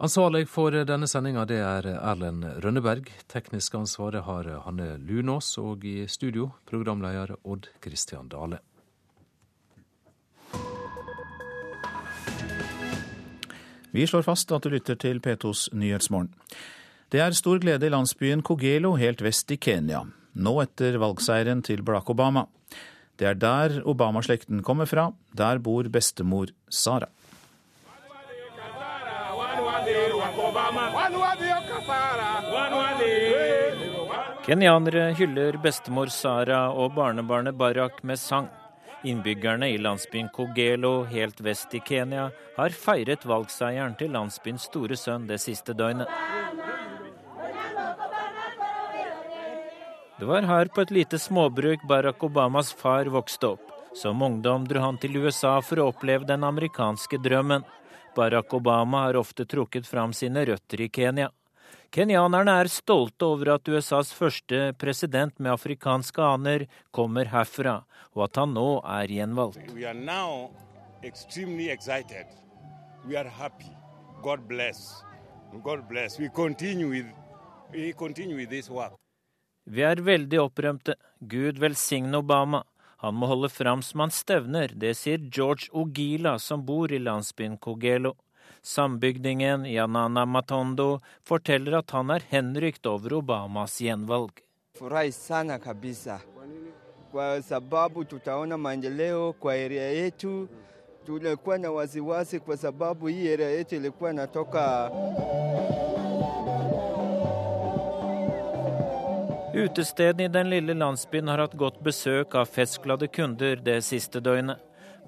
Ansvarlig 0.00 0.46
for 0.48 0.74
denne 0.88 1.06
sendinga 1.08 1.44
det 1.44 1.60
er 1.60 1.86
Erlend 1.94 2.44
Rønneberg. 2.64 3.12
Teknisk 3.28 3.74
ansvaret 3.78 4.24
har 4.26 4.48
Hanne 4.64 4.96
Lunås, 4.98 5.54
og 5.60 5.84
i 5.84 6.06
studio 6.08 6.50
programleder 6.66 7.36
Odd 7.44 7.70
Christian 7.84 8.28
Dale. 8.32 8.58
Vi 13.90 14.06
slår 14.06 14.22
fast 14.22 14.52
at 14.54 14.62
du 14.62 14.70
lytter 14.70 14.94
til 14.94 15.18
P2s 15.22 15.68
Nyhetsmorgen. 15.74 16.30
Det 17.10 17.18
er 17.18 17.34
stor 17.34 17.58
glede 17.58 17.88
i 17.88 17.90
landsbyen 17.90 18.42
Kogelo 18.46 18.94
helt 18.94 19.22
vest 19.22 19.50
i 19.50 19.58
Kenya, 19.58 20.04
nå 20.34 20.52
etter 20.62 20.98
valgseieren 21.02 21.64
til 21.66 21.82
Barack 21.82 22.10
Obama. 22.12 22.44
Det 23.18 23.26
er 23.26 23.34
der 23.34 23.80
Obama-slekten 23.84 24.62
kommer 24.62 24.86
fra. 24.86 25.10
Der 25.36 25.58
bor 25.58 25.90
bestemor 25.90 26.54
Sara. 26.70 27.10
Kenyanere 34.46 35.10
hyller 35.18 35.58
bestemor 35.62 36.06
Sara 36.14 36.70
og 36.72 36.94
barnebarnet 36.94 37.58
Barack 37.58 38.04
med 38.04 38.16
sang. 38.16 38.48
Innbyggerne 39.04 39.68
i 39.68 39.78
landsbyen 39.78 40.28
Kogelo 40.28 41.04
helt 41.04 41.40
vest 41.40 41.74
i 41.74 41.80
Kenya 41.80 42.30
har 42.56 42.74
feiret 42.76 43.24
valgseieren 43.24 43.94
til 43.96 44.12
landsbyens 44.12 44.66
store 44.68 44.96
sønn 44.96 45.24
det 45.30 45.38
siste 45.40 45.72
døgnet. 45.72 46.08
Det 50.20 50.28
var 50.28 50.44
her 50.44 50.68
på 50.68 50.84
et 50.84 50.90
lite 50.92 51.18
småbruk 51.18 51.86
Barack 51.88 52.22
Obamas 52.28 52.74
far 52.76 53.08
vokste 53.08 53.54
opp. 53.54 53.66
Som 53.96 54.22
ungdom 54.22 54.68
dro 54.68 54.82
han 54.84 54.98
til 55.00 55.16
USA 55.16 55.56
for 55.64 55.80
å 55.80 55.88
oppleve 55.94 56.28
den 56.28 56.44
amerikanske 56.44 57.18
drømmen. 57.24 57.64
Barack 58.16 58.52
Obama 58.54 59.06
har 59.06 59.16
ofte 59.16 59.48
trukket 59.48 59.88
fram 59.88 60.12
sine 60.12 60.44
røtter 60.44 60.84
i 60.84 60.90
Kenya. 60.92 61.30
Kenyanerne 61.90 62.52
er 62.62 62.68
stolte 62.70 63.26
over 63.26 63.48
at 63.56 63.66
USAs 63.66 64.12
første 64.14 64.58
president 64.78 65.32
med 65.42 65.50
afrikanske 65.50 66.22
aner 66.22 66.68
kommer 66.94 67.26
herfra, 67.32 67.80
og 68.14 68.28
at 68.28 68.38
han 68.38 68.52
nå 68.54 68.66
er 68.86 69.10
gjenvalgt. 69.10 69.72
We 69.74 69.88
are 69.90 69.98
now 69.98 70.52
extremely 71.02 71.66
excited. 71.74 72.30
We 73.08 73.18
are 73.18 73.26
happy. 73.26 73.74
God 74.22 74.46
bless. 74.46 75.02
God 75.64 75.88
bless. 75.88 76.20
We 76.20 76.28
continue 76.28 76.86
with, 76.92 77.10
we 77.74 77.90
continue 77.92 78.36
with 78.36 78.54
this 78.54 78.70
work. 78.70 78.94
Vi 79.66 79.82
er 79.82 79.98
veldig 79.98 80.44
opprømte. 80.46 80.94
Gud 81.18 81.58
velsigne 81.58 82.22
Obama. 82.22 82.62
Han 83.02 83.18
må 83.18 83.26
holde 83.26 83.50
fram 83.50 83.82
som 83.82 84.06
han 84.06 84.14
stevner, 84.14 84.70
det 84.78 84.94
sier 84.94 85.18
George 85.18 85.72
Ogila, 85.74 86.38
som 86.38 86.62
bor 86.62 86.92
i 86.92 87.02
landsbyen 87.02 87.58
Kogelo. 87.58 88.14
Sambygdingen 88.62 89.64
Yanana 89.66 90.26
Matondo 90.26 91.00
forteller 91.22 91.78
at 91.78 91.90
han 91.90 92.10
er 92.10 92.20
henrykt 92.30 92.86
over 92.86 93.14
Obamas 93.14 93.78
gjenvalg. 93.78 94.30
Kwa 97.12 97.42
sababu 97.42 98.04
tutaona 98.04 98.58
maendeleo 98.58 99.32
kwa 99.32 99.52
area 99.54 99.90
yetu. 99.90 100.48
Tulikuwa 101.06 101.58
na 101.58 101.70
wasiwasi 101.70 102.40
kwa 102.40 102.56
sababu 102.56 103.06
hii 103.06 103.32
area 103.32 103.50
yetu 103.50 103.74
ilikuwa 103.76 104.12
natoka 104.12 104.90
Utestedene 109.64 110.24
i 110.24 110.28
den 110.28 110.46
lille 110.50 110.74
landsbyen 110.74 111.28
har 111.28 111.38
hatt 111.38 111.54
godt 111.58 111.80
besøk 111.82 112.34
av 112.34 112.44
festglade 112.46 113.08
kunder 113.08 113.56
det 113.56 113.80
siste 113.84 114.20
døgnet. 114.20 114.58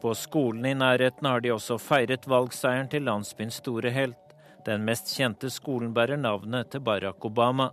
På 0.02 0.14
skolen 0.14 0.64
i 0.66 0.74
nærheten 0.74 1.26
har 1.28 1.40
de 1.40 1.52
også 1.54 1.76
feiret 1.78 2.24
valgseieren 2.26 2.88
til 2.90 3.04
landsbyens 3.06 3.60
store 3.62 3.92
helt. 3.94 4.32
Den 4.66 4.82
mest 4.82 5.12
kjente 5.14 5.46
skolen 5.50 5.92
bærer 5.94 6.18
navnet 6.18 6.72
til 6.72 6.82
Barack 6.82 7.22
Obama. 7.24 7.68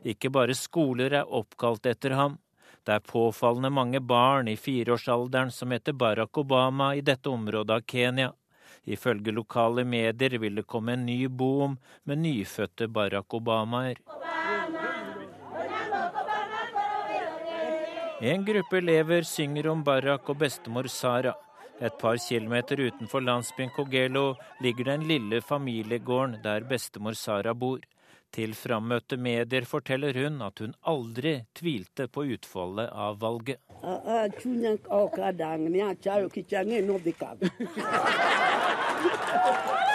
Ikke 0.00 0.30
bare 0.32 0.56
skoler 0.56 1.12
er 1.20 1.28
oppkalt 1.28 1.84
etter 1.92 2.16
ham. 2.16 2.38
Det 2.88 2.96
er 2.96 3.04
påfallende 3.04 3.68
mange 3.68 4.00
barn 4.00 4.48
i 4.48 4.56
fireårsalderen 4.56 5.52
som 5.52 5.76
heter 5.76 5.92
Barack 5.92 6.40
Obama 6.40 6.94
i 6.96 7.04
dette 7.04 7.28
området 7.28 7.76
av 7.76 7.84
Kenya. 7.84 8.32
Ifølge 8.84 9.32
lokale 9.32 9.84
medier 9.84 10.40
vil 10.40 10.56
det 10.56 10.66
komme 10.66 10.96
en 10.96 11.04
ny 11.04 11.26
boom 11.28 11.76
med 12.04 12.24
nyfødte 12.24 12.88
Barack 12.88 13.34
Obamaer. 13.34 14.00
En 18.20 18.44
gruppe 18.44 18.78
elever 18.80 19.22
synger 19.22 19.68
om 19.68 19.84
Barack 19.84 20.30
og 20.32 20.40
bestemor 20.40 20.88
Sara. 20.88 21.34
Et 21.80 21.98
par 21.98 22.16
kilometer 22.16 22.80
utenfor 22.80 23.20
landsbyen 23.20 23.70
Kogelo 23.70 24.34
ligger 24.60 24.84
den 24.84 25.08
lille 25.08 25.40
familiegården 25.42 26.38
der 26.42 26.60
bestemor 26.60 27.12
Sara 27.12 27.54
bor. 27.54 27.78
Til 28.34 28.54
frammøtte 28.54 29.16
medier 29.16 29.64
forteller 29.66 30.14
hun 30.18 30.42
at 30.42 30.58
hun 30.58 30.74
aldri 30.90 31.34
tvilte 31.54 32.08
på 32.08 32.24
utfallet 32.34 32.90
av 32.90 33.20
valget. 33.22 33.58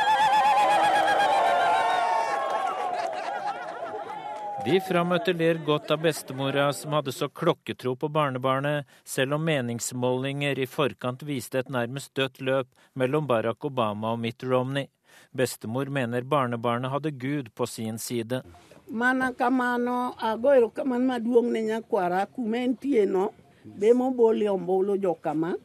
De 4.66 4.76
frammøtte 4.84 5.32
ler 5.40 5.56
godt 5.64 5.92
av 5.94 6.02
bestemora 6.04 6.66
som 6.76 6.92
hadde 6.98 7.14
så 7.16 7.30
klokketro 7.32 7.94
på 7.96 8.10
barnebarnet, 8.12 8.88
selv 9.08 9.38
om 9.38 9.46
meningsmålinger 9.48 10.60
i 10.60 10.66
forkant 10.68 11.24
viste 11.24 11.62
et 11.62 11.70
nærmest 11.72 12.12
dødt 12.20 12.42
løp 12.44 12.68
mellom 13.00 13.28
Barack 13.30 13.64
Obama 13.70 14.12
og 14.12 14.20
Mitt 14.20 14.44
Romney. 14.44 14.90
Bestemor 15.32 15.88
mener 15.88 16.28
barnebarnet 16.28 16.92
hadde 16.92 17.12
Gud 17.12 17.54
på 17.56 17.68
sin 17.72 17.98
side. 17.98 18.42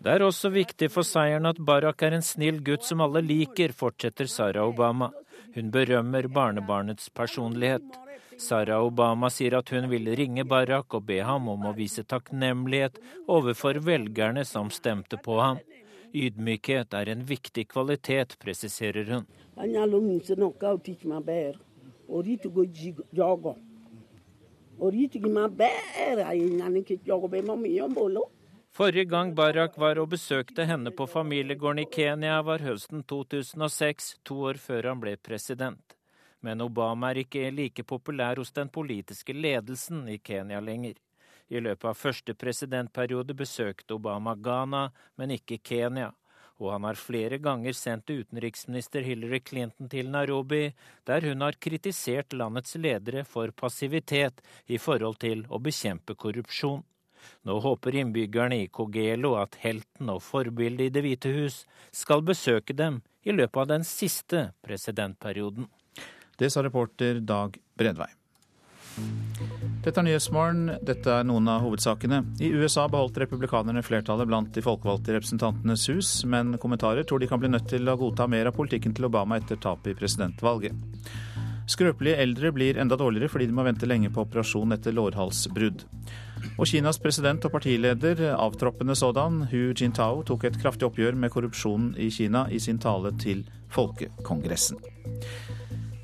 Det 0.04 0.14
er 0.14 0.26
også 0.28 0.54
viktig 0.54 0.90
for 0.92 1.10
seieren 1.10 1.50
at 1.50 1.58
Barack 1.58 2.02
er 2.06 2.14
en 2.14 2.22
snill 2.22 2.62
gutt 2.62 2.86
som 2.86 3.02
alle 3.02 3.26
liker, 3.26 3.74
fortsetter 3.74 4.30
Sarah 4.30 4.70
Obama. 4.70 5.10
Hun 5.54 5.70
berømmer 5.74 6.28
barnebarnets 6.28 7.10
personlighet. 7.10 8.03
Sarah 8.38 8.82
Obama 8.84 9.30
sier 9.30 9.54
at 9.58 9.70
hun 9.74 9.88
vil 9.90 10.10
ringe 10.16 10.44
Barack 10.44 10.94
og 10.94 11.06
be 11.08 11.20
ham 11.22 11.48
om 11.48 11.66
å 11.68 11.74
vise 11.76 12.04
takknemlighet 12.04 12.98
overfor 13.30 13.78
velgerne 13.84 14.44
som 14.48 14.70
stemte 14.74 15.18
på 15.22 15.38
ham. 15.40 15.62
Ydmykhet 16.14 16.94
er 16.94 17.10
en 17.10 17.24
viktig 17.26 17.66
kvalitet, 17.72 18.36
presiserer 18.38 19.08
hun. 19.10 19.24
Forrige 28.74 29.10
gang 29.10 29.34
Barack 29.34 29.76
var 29.78 29.98
og 30.02 30.08
besøkte 30.14 30.64
henne 30.66 30.90
på 30.90 31.06
familiegården 31.06 31.84
i 31.84 31.90
Kenya, 31.90 32.40
var 32.42 32.62
høsten 32.62 33.04
2006, 33.06 34.16
to 34.26 34.40
år 34.50 34.58
før 34.58 34.90
han 34.90 35.02
ble 35.02 35.14
president. 35.18 35.94
Men 36.44 36.60
Obama 36.60 37.10
er 37.10 37.22
ikke 37.24 37.48
like 37.54 37.86
populær 37.88 38.36
hos 38.40 38.52
den 38.52 38.68
politiske 38.68 39.32
ledelsen 39.32 40.04
i 40.12 40.18
Kenya 40.18 40.60
lenger. 40.60 40.98
I 41.48 41.60
løpet 41.60 41.88
av 41.88 41.96
første 41.96 42.34
presidentperiode 42.36 43.36
besøkte 43.36 43.96
Obama 43.96 44.34
Ghana, 44.36 44.90
men 45.16 45.34
ikke 45.36 45.60
Kenya 45.64 46.12
og 46.62 46.70
han 46.72 46.86
har 46.86 46.98
flere 46.98 47.38
ganger 47.42 47.74
sendt 47.74 48.10
utenriksminister 48.10 49.02
Hillary 49.02 49.40
Clinton 49.48 49.88
til 49.90 50.10
Nairobi, 50.10 50.72
der 51.06 51.26
hun 51.28 51.42
har 51.42 51.58
kritisert 51.58 52.32
landets 52.32 52.76
ledere 52.78 53.24
for 53.24 53.50
passivitet 53.50 54.42
i 54.66 54.78
forhold 54.78 55.18
til 55.24 55.44
å 55.50 55.58
bekjempe 55.58 56.14
korrupsjon. 56.14 56.84
Nå 57.48 57.58
håper 57.64 57.96
innbyggerne 57.96 58.60
i 58.62 58.68
Kogelo 58.68 59.34
at 59.40 59.56
helten 59.62 60.12
og 60.12 60.22
forbildet 60.22 60.90
i 60.90 60.92
Det 60.92 61.02
hvite 61.06 61.32
hus 61.32 61.62
skal 61.90 62.22
besøke 62.22 62.76
dem 62.76 63.00
i 63.24 63.32
løpet 63.32 63.62
av 63.62 63.70
den 63.72 63.86
siste 63.88 64.50
presidentperioden. 64.62 65.66
Det 66.38 66.50
sa 66.50 66.62
reporter 66.62 67.20
Dag 67.20 67.56
Bredvei. 67.78 68.10
Dette 69.84 70.00
er 70.00 70.06
Nyhetsmorgen. 70.06 70.78
Dette 70.86 71.12
er 71.12 71.26
noen 71.26 71.48
av 71.50 71.62
hovedsakene. 71.64 72.22
I 72.42 72.50
USA 72.54 72.86
beholdt 72.88 73.18
republikanerne 73.20 73.82
flertallet 73.84 74.30
blant 74.30 74.54
de 74.54 74.62
folkevalgte 74.64 75.14
Representantenes 75.16 75.86
hus, 75.92 76.10
men 76.30 76.56
kommentarer 76.62 77.04
tror 77.04 77.20
de 77.20 77.28
kan 77.30 77.42
bli 77.42 77.50
nødt 77.52 77.68
til 77.70 77.88
å 77.90 77.96
godta 78.00 78.26
mer 78.30 78.48
av 78.50 78.56
politikken 78.56 78.94
til 78.96 79.10
Obama 79.10 79.38
etter 79.38 79.60
tapet 79.60 79.92
i 79.92 79.98
presidentvalget. 79.98 80.78
Skrøpelige 81.70 82.20
eldre 82.20 82.50
blir 82.52 82.78
enda 82.80 82.96
dårligere 83.00 83.30
fordi 83.32 83.48
de 83.48 83.56
må 83.56 83.64
vente 83.64 83.88
lenge 83.88 84.10
på 84.12 84.24
operasjon 84.26 84.76
etter 84.76 84.92
lårhalsbrudd. 84.96 85.86
Og 86.58 86.68
Kinas 86.68 87.00
president 87.00 87.44
og 87.48 87.54
partileder, 87.54 88.20
avtroppende 88.36 88.96
sådan, 88.98 89.46
Hu 89.52 89.72
Jintao, 89.72 90.20
tok 90.28 90.44
et 90.44 90.58
kraftig 90.60 90.90
oppgjør 90.90 91.16
med 91.16 91.32
korrupsjonen 91.32 91.94
i 91.96 92.10
Kina 92.12 92.44
i 92.52 92.60
sin 92.60 92.80
tale 92.82 93.14
til 93.20 93.46
Folkekongressen. 93.72 94.80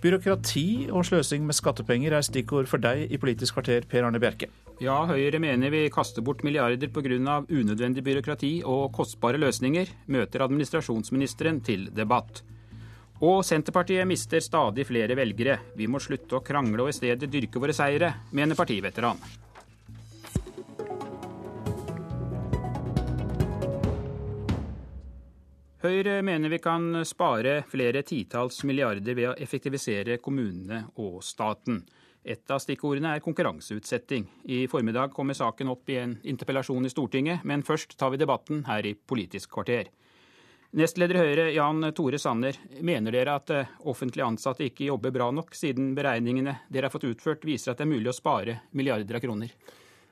Byråkrati 0.01 0.89
og 0.89 1.05
sløsing 1.05 1.43
med 1.45 1.53
skattepenger 1.59 2.15
er 2.17 2.25
stikkord 2.25 2.69
for 2.71 2.81
deg 2.81 3.11
i 3.13 3.19
Politisk 3.21 3.59
kvarter, 3.59 3.85
Per 3.85 4.07
Arne 4.07 4.21
Bjerke. 4.23 4.47
Ja, 4.81 4.95
Høyre 5.05 5.37
mener 5.43 5.69
vi 5.69 5.83
kaster 5.93 6.25
bort 6.25 6.41
milliarder 6.43 6.89
pga. 6.89 7.45
unødvendig 7.51 8.03
byråkrati 8.03 8.63
og 8.65 8.95
kostbare 8.97 9.37
løsninger, 9.37 9.87
møter 10.09 10.41
administrasjonsministeren 10.41 11.61
til 11.61 11.91
debatt. 11.93 12.41
Og 13.21 13.45
Senterpartiet 13.45 14.09
mister 14.09 14.41
stadig 14.41 14.87
flere 14.87 15.15
velgere. 15.15 15.59
Vi 15.77 15.87
må 15.87 16.01
slutte 16.01 16.39
å 16.39 16.41
krangle 16.41 16.83
og 16.83 16.89
i 16.89 16.97
stedet 16.97 17.29
dyrke 17.29 17.61
våre 17.61 17.77
seire, 17.77 18.15
mener 18.33 18.57
partiveteran. 18.57 19.21
Høyre 25.81 26.19
mener 26.21 26.53
vi 26.53 26.59
kan 26.61 26.99
spare 27.09 27.63
flere 27.65 28.03
titalls 28.05 28.59
milliarder 28.69 29.15
ved 29.17 29.31
å 29.31 29.37
effektivisere 29.41 30.19
kommunene 30.21 30.83
og 31.01 31.23
staten. 31.25 31.79
Et 32.21 32.53
av 32.53 32.61
stikkordene 32.61 33.15
er 33.17 33.23
konkurranseutsetting. 33.25 34.27
I 34.45 34.67
formiddag 34.69 35.15
kommer 35.17 35.39
saken 35.39 35.73
opp 35.73 35.89
i 35.89 35.97
en 36.03 36.19
interpellasjon 36.21 36.85
i 36.85 36.93
Stortinget, 36.93 37.49
men 37.49 37.65
først 37.65 37.97
tar 37.97 38.13
vi 38.13 38.21
debatten 38.21 38.67
her 38.69 38.85
i 38.85 38.93
Politisk 38.93 39.55
kvarter. 39.57 39.89
Nestleder 40.77 41.17
i 41.17 41.23
Høyre, 41.25 41.49
Jan 41.57 41.89
Tore 41.97 42.21
Sanner, 42.21 42.61
mener 42.85 43.17
dere 43.17 43.41
at 43.41 43.51
eh, 43.57 43.73
offentlig 43.89 44.23
ansatte 44.23 44.69
ikke 44.69 44.91
jobber 44.93 45.17
bra 45.17 45.31
nok, 45.33 45.57
siden 45.57 45.95
beregningene 45.97 46.59
dere 46.69 46.91
har 46.91 46.93
fått 46.93 47.09
utført 47.09 47.49
viser 47.49 47.73
at 47.73 47.81
det 47.81 47.89
er 47.89 47.95
mulig 47.97 48.13
å 48.13 48.19
spare 48.21 48.61
milliarder 48.77 49.17
av 49.17 49.25
kroner? 49.25 49.57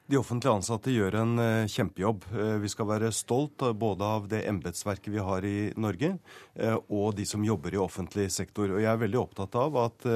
De 0.09 0.17
offentlig 0.17 0.49
ansatte 0.49 0.89
gjør 0.89 1.19
en 1.21 1.41
eh, 1.43 1.67
kjempejobb. 1.69 2.23
Eh, 2.33 2.55
vi 2.63 2.71
skal 2.73 2.87
være 2.89 3.11
stolt 3.13 3.61
både 3.77 4.07
av 4.07 4.31
det 4.31 4.41
embetsverket 4.49 5.13
vi 5.13 5.21
har 5.21 5.45
i 5.45 5.69
Norge, 5.77 6.15
eh, 6.57 6.79
og 6.89 7.13
de 7.19 7.27
som 7.29 7.45
jobber 7.45 7.77
i 7.77 7.83
offentlig 7.83 8.31
sektor. 8.33 8.73
Og 8.73 8.81
jeg 8.81 8.89
er 8.89 9.03
veldig 9.03 9.21
opptatt 9.21 9.61
av 9.61 9.77
at 9.83 10.09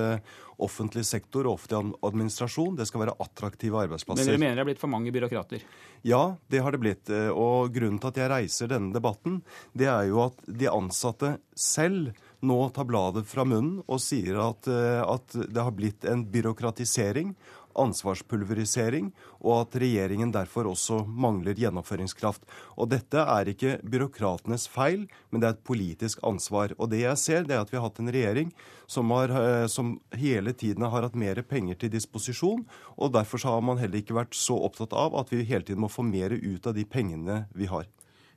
offentlig 0.63 1.05
sektor 1.05 1.45
og 1.45 1.59
offentlig 1.59 1.99
administrasjon 2.09 2.77
det 2.79 2.87
skal 2.89 3.05
være 3.05 3.19
attraktive 3.21 3.85
arbeidsplasser. 3.85 4.25
Men 4.25 4.33
dere 4.33 4.41
mener 4.41 4.61
det 4.61 4.65
er 4.65 4.71
blitt 4.73 4.81
for 4.81 4.95
mange 4.95 5.13
byråkrater? 5.13 5.65
Ja, 6.09 6.25
det 6.49 6.65
har 6.65 6.73
det 6.73 6.81
blitt. 6.81 7.13
Og 7.37 7.73
grunnen 7.75 8.01
til 8.01 8.15
at 8.15 8.21
jeg 8.23 8.33
reiser 8.33 8.73
denne 8.73 8.95
debatten, 8.95 9.43
det 9.77 9.91
er 9.93 10.07
jo 10.09 10.23
at 10.25 10.39
de 10.47 10.73
ansatte 10.73 11.37
selv 11.53 12.15
nå 12.43 12.59
tar 12.75 12.89
bladet 12.89 13.27
fra 13.31 13.45
munnen 13.47 13.83
og 13.85 14.01
sier 14.03 14.41
at, 14.43 14.67
at 14.67 15.37
det 15.47 15.63
har 15.63 15.75
blitt 15.77 16.07
en 16.11 16.25
byråkratisering 16.31 17.37
ansvarspulverisering, 17.79 19.11
og 19.41 19.55
at 19.61 19.79
regjeringen 19.83 20.33
derfor 20.35 20.69
også 20.71 21.03
mangler 21.07 21.59
gjennomføringskraft. 21.59 22.45
Og 22.77 22.91
dette 22.93 23.23
er 23.23 23.53
ikke 23.53 23.79
byråkratenes 23.83 24.69
feil, 24.73 25.07
men 25.31 25.43
det 25.43 25.49
er 25.49 25.57
et 25.57 25.65
politisk 25.67 26.23
ansvar. 26.27 26.77
Og 26.79 26.93
det 26.93 27.03
jeg 27.05 27.23
ser, 27.23 27.49
det 27.49 27.57
er 27.57 27.65
at 27.65 27.73
vi 27.73 27.81
har 27.81 27.87
hatt 27.89 28.03
en 28.03 28.13
regjering 28.13 28.53
som, 28.87 29.11
har, 29.15 29.33
eh, 29.33 29.67
som 29.67 29.97
hele 30.19 30.53
tiden 30.53 30.85
har 30.85 31.07
hatt 31.07 31.19
mer 31.19 31.43
penger 31.43 31.81
til 31.81 31.93
disposisjon, 31.95 32.67
og 32.97 33.15
derfor 33.17 33.43
har 33.49 33.65
man 33.65 33.81
heller 33.81 34.03
ikke 34.03 34.17
vært 34.17 34.37
så 34.37 34.59
opptatt 34.69 34.93
av 34.93 35.17
at 35.19 35.33
vi 35.33 35.45
hele 35.49 35.67
tiden 35.67 35.83
må 35.85 35.93
få 35.93 36.05
mer 36.07 36.35
ut 36.37 36.67
av 36.67 36.77
de 36.77 36.85
pengene 36.85 37.45
vi 37.57 37.71
har. 37.73 37.89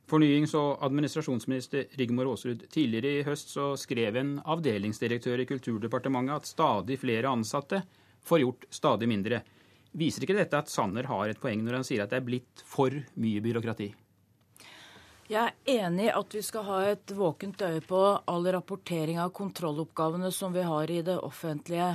Fornyings- 0.05 0.53
og 0.53 0.83
administrasjonsminister 0.85 1.87
Rigmor 1.97 2.29
Aasrud, 2.29 2.67
tidligere 2.69 3.21
i 3.21 3.23
høst 3.25 3.49
så 3.55 3.71
skrev 3.79 4.19
en 4.19 4.35
avdelingsdirektør 4.45 5.41
i 5.41 5.47
Kulturdepartementet 5.49 6.35
at 6.35 6.49
stadig 6.49 6.99
flere 7.01 7.31
ansatte 7.33 7.81
får 8.25 8.41
gjort 8.43 8.65
stadig 8.73 9.09
mindre. 9.09 9.41
Viser 9.95 10.25
ikke 10.25 10.35
dette 10.37 10.59
at 10.59 10.71
Sanner 10.71 11.07
har 11.07 11.29
et 11.31 11.39
poeng 11.39 11.61
når 11.63 11.79
han 11.79 11.87
sier 11.87 12.03
at 12.03 12.11
det 12.11 12.19
er 12.19 12.27
blitt 12.27 12.65
for 12.67 12.91
mye 13.21 13.43
byråkrati? 13.43 13.93
Jeg 15.25 15.41
er 15.41 15.85
enig 15.87 16.03
i 16.05 16.13
at 16.13 16.35
vi 16.37 16.41
skal 16.45 16.67
ha 16.67 16.79
et 16.85 17.11
våkent 17.17 17.61
øye 17.65 17.81
på 17.81 17.99
all 18.29 18.43
rapportering 18.53 19.17
av 19.17 19.31
kontrolloppgavene 19.33 20.29
som 20.29 20.53
vi 20.53 20.61
har 20.61 20.91
i 20.93 20.99
det 21.01 21.15
offentlige. 21.17 21.87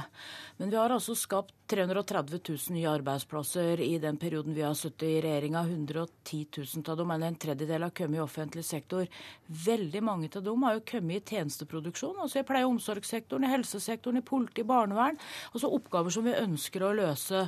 Men 0.59 0.73
vi 0.73 0.78
har 0.81 0.90
altså 0.90 1.15
skapt 1.15 1.55
330 1.70 2.40
000 2.48 2.74
nye 2.74 2.88
arbeidsplasser 2.90 3.80
i 3.84 3.98
den 4.02 4.16
perioden 4.18 4.55
vi 4.56 4.64
har 4.64 4.74
sittet 4.74 5.06
i 5.06 5.20
regjeringa. 5.22 5.62
110 5.62 6.40
000 6.56 6.90
av 6.90 6.97
dem, 6.98 7.12
eller 7.14 7.30
en 7.30 7.38
tredjedel, 7.44 7.86
har 7.86 7.94
kommet 7.94 8.18
i 8.18 8.22
offentlig 8.24 8.64
sektor. 8.66 9.06
Veldig 9.66 10.02
mange 10.02 10.30
av 10.34 10.42
dem 10.47 10.66
har 10.66 10.76
jo 10.76 10.84
kommet 10.90 11.30
i 11.30 11.36
tjenesteproduksjon, 11.36 12.18
altså 12.24 12.40
i 12.40 12.48
pleie- 12.48 12.66
og 12.66 12.74
omsorgssektoren, 12.74 13.47
i 13.47 13.52
helsesektoren, 13.52 14.18
i 14.18 14.26
politi, 14.26 14.66
barnevern. 14.66 15.20
Altså 15.52 15.70
oppgaver 15.70 16.16
som 16.16 16.26
vi 16.26 16.34
ønsker 16.40 16.84
å 16.84 16.92
løse. 16.98 17.47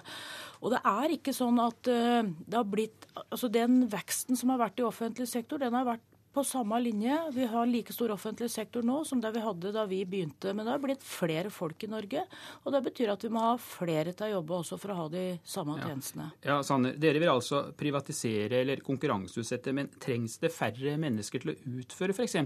Og 0.62 0.70
det 0.76 0.82
er 0.86 1.16
ikke 1.16 1.34
sånn 1.34 1.58
at 1.62 1.90
uh, 1.90 2.22
det 2.22 2.58
har 2.58 2.68
blitt 2.68 3.08
Altså 3.12 3.48
den 3.52 3.82
veksten 3.92 4.38
som 4.38 4.52
har 4.52 4.60
vært 4.62 4.80
i 4.80 4.84
offentlig 4.86 5.26
sektor, 5.28 5.60
den 5.60 5.74
har 5.76 5.84
vært 5.84 6.11
på 6.32 6.44
samme 6.44 6.80
linje. 6.80 7.18
Vi 7.32 7.46
har 7.46 7.66
like 7.66 7.92
stor 7.92 8.10
offentlig 8.10 8.50
sektor 8.50 8.82
nå 8.82 9.04
som 9.04 9.20
det 9.20 9.32
vi 9.34 9.42
hadde 9.44 9.72
da 9.72 9.84
vi 9.86 10.02
begynte. 10.08 10.54
Men 10.54 10.66
det 10.66 10.72
har 10.72 10.82
blitt 10.82 11.04
flere 11.04 11.50
folk 11.52 11.84
i 11.84 11.90
Norge, 11.92 12.24
og 12.62 12.72
det 12.72 12.82
betyr 12.86 13.12
at 13.12 13.24
vi 13.24 13.30
må 13.32 13.42
ha 13.44 13.52
flere 13.60 14.14
til 14.16 14.28
å 14.28 14.38
jobbe 14.38 14.56
også 14.58 14.78
for 14.80 14.94
å 14.94 14.98
ha 15.02 15.06
de 15.12 15.24
samme 15.44 15.76
ja. 15.80 15.90
tjenestene. 15.90 16.28
Ja, 16.46 16.58
Sanne, 16.66 16.94
Dere 17.02 17.20
vil 17.22 17.32
altså 17.32 17.62
privatisere 17.78 18.62
eller 18.62 18.84
konkurranseutsette, 18.84 19.74
men 19.76 19.90
trengs 20.02 20.38
det 20.42 20.52
færre 20.54 20.96
mennesker 21.00 21.44
til 21.44 21.52
å 21.52 21.56
utføre 21.82 22.16
f.eks. 22.16 22.38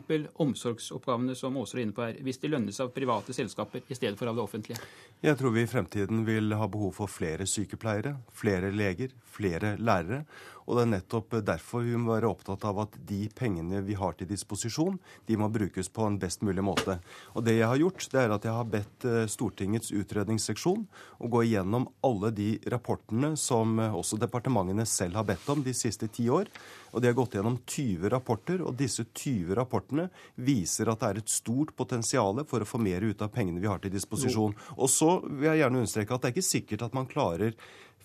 omsorgsoppgavene 0.42 1.36
som 1.38 1.56
Åser 1.60 1.80
er 1.80 1.86
inne 1.86 1.96
på 1.96 2.06
her, 2.06 2.18
hvis 2.26 2.42
de 2.42 2.50
lønnes 2.52 2.80
av 2.82 2.92
private 2.96 3.36
selskaper 3.36 3.86
i 3.86 3.98
stedet 3.98 4.18
for 4.18 4.30
av 4.30 4.38
det 4.38 4.44
offentlige? 4.44 4.80
Jeg 5.24 5.38
tror 5.40 5.54
vi 5.54 5.62
i 5.64 5.68
fremtiden 5.68 6.26
vil 6.26 6.52
ha 6.52 6.66
behov 6.68 6.98
for 6.98 7.08
flere 7.08 7.46
sykepleiere, 7.48 8.18
flere 8.36 8.68
leger, 8.68 9.14
flere 9.32 9.72
lærere. 9.80 10.26
Og 10.66 10.76
det 10.76 10.82
er 10.82 10.90
nettopp 10.90 11.36
derfor 11.46 11.84
vi 11.86 11.96
må 11.96 12.10
være 12.12 12.28
opptatt 12.28 12.64
av 12.68 12.82
at 12.82 12.98
de 13.08 13.22
pengene 13.38 13.80
vi 13.86 13.96
har 13.96 14.16
til 14.18 14.28
disposisjon, 14.28 14.98
de 15.28 15.38
må 15.38 15.48
brukes 15.52 15.88
på 15.88 16.04
en 16.04 16.18
best 16.20 16.42
mulig 16.44 16.64
måte. 16.66 16.98
Og 17.32 17.46
det 17.46 17.56
jeg 17.56 17.70
har 17.70 17.80
gjort, 17.80 18.08
det 18.12 18.20
er 18.22 18.34
at 18.34 18.48
jeg 18.48 18.58
har 18.58 18.72
bedt 18.74 19.06
eh, 19.08 19.28
Stortingets 19.30 19.94
utredningsseksjon 19.94 20.82
å 21.22 21.30
gå 21.32 21.44
igjennom 21.46 21.86
alle 22.04 22.32
de 22.34 22.50
rapportene 22.72 23.36
som 23.40 23.78
eh, 23.80 23.94
også 23.94 24.18
departementene 24.20 24.84
selv 24.90 25.22
har 25.22 25.30
bedt 25.30 25.48
om 25.54 25.62
de 25.64 25.74
siste 25.76 26.10
ti 26.12 26.26
år. 26.28 26.50
Og 26.96 27.02
De 27.02 27.10
har 27.10 27.16
gått 27.18 27.34
gjennom 27.36 27.58
20 27.60 28.08
rapporter, 28.08 28.62
og 28.64 28.78
disse 28.80 29.04
20 29.04 29.52
rapportene 29.58 30.06
viser 30.40 30.88
at 30.88 31.02
det 31.02 31.08
er 31.10 31.18
et 31.20 31.32
stort 31.32 31.74
potensial 31.76 32.40
for 32.48 32.64
å 32.64 32.68
få 32.68 32.80
mer 32.80 33.04
ut 33.04 33.20
av 33.20 33.28
pengene 33.34 33.60
vi 33.60 33.68
har 33.68 33.82
til 33.82 33.92
disposisjon. 33.92 34.56
Og 34.80 34.88
så 34.88 35.18
vil 35.26 35.50
jeg 35.50 35.60
gjerne 35.60 35.82
understreke 35.82 36.16
at 36.16 36.24
det 36.24 36.30
er 36.30 36.36
ikke 36.38 36.48
sikkert 36.48 36.86
at 36.88 36.96
man 36.96 37.10
klarer 37.10 37.52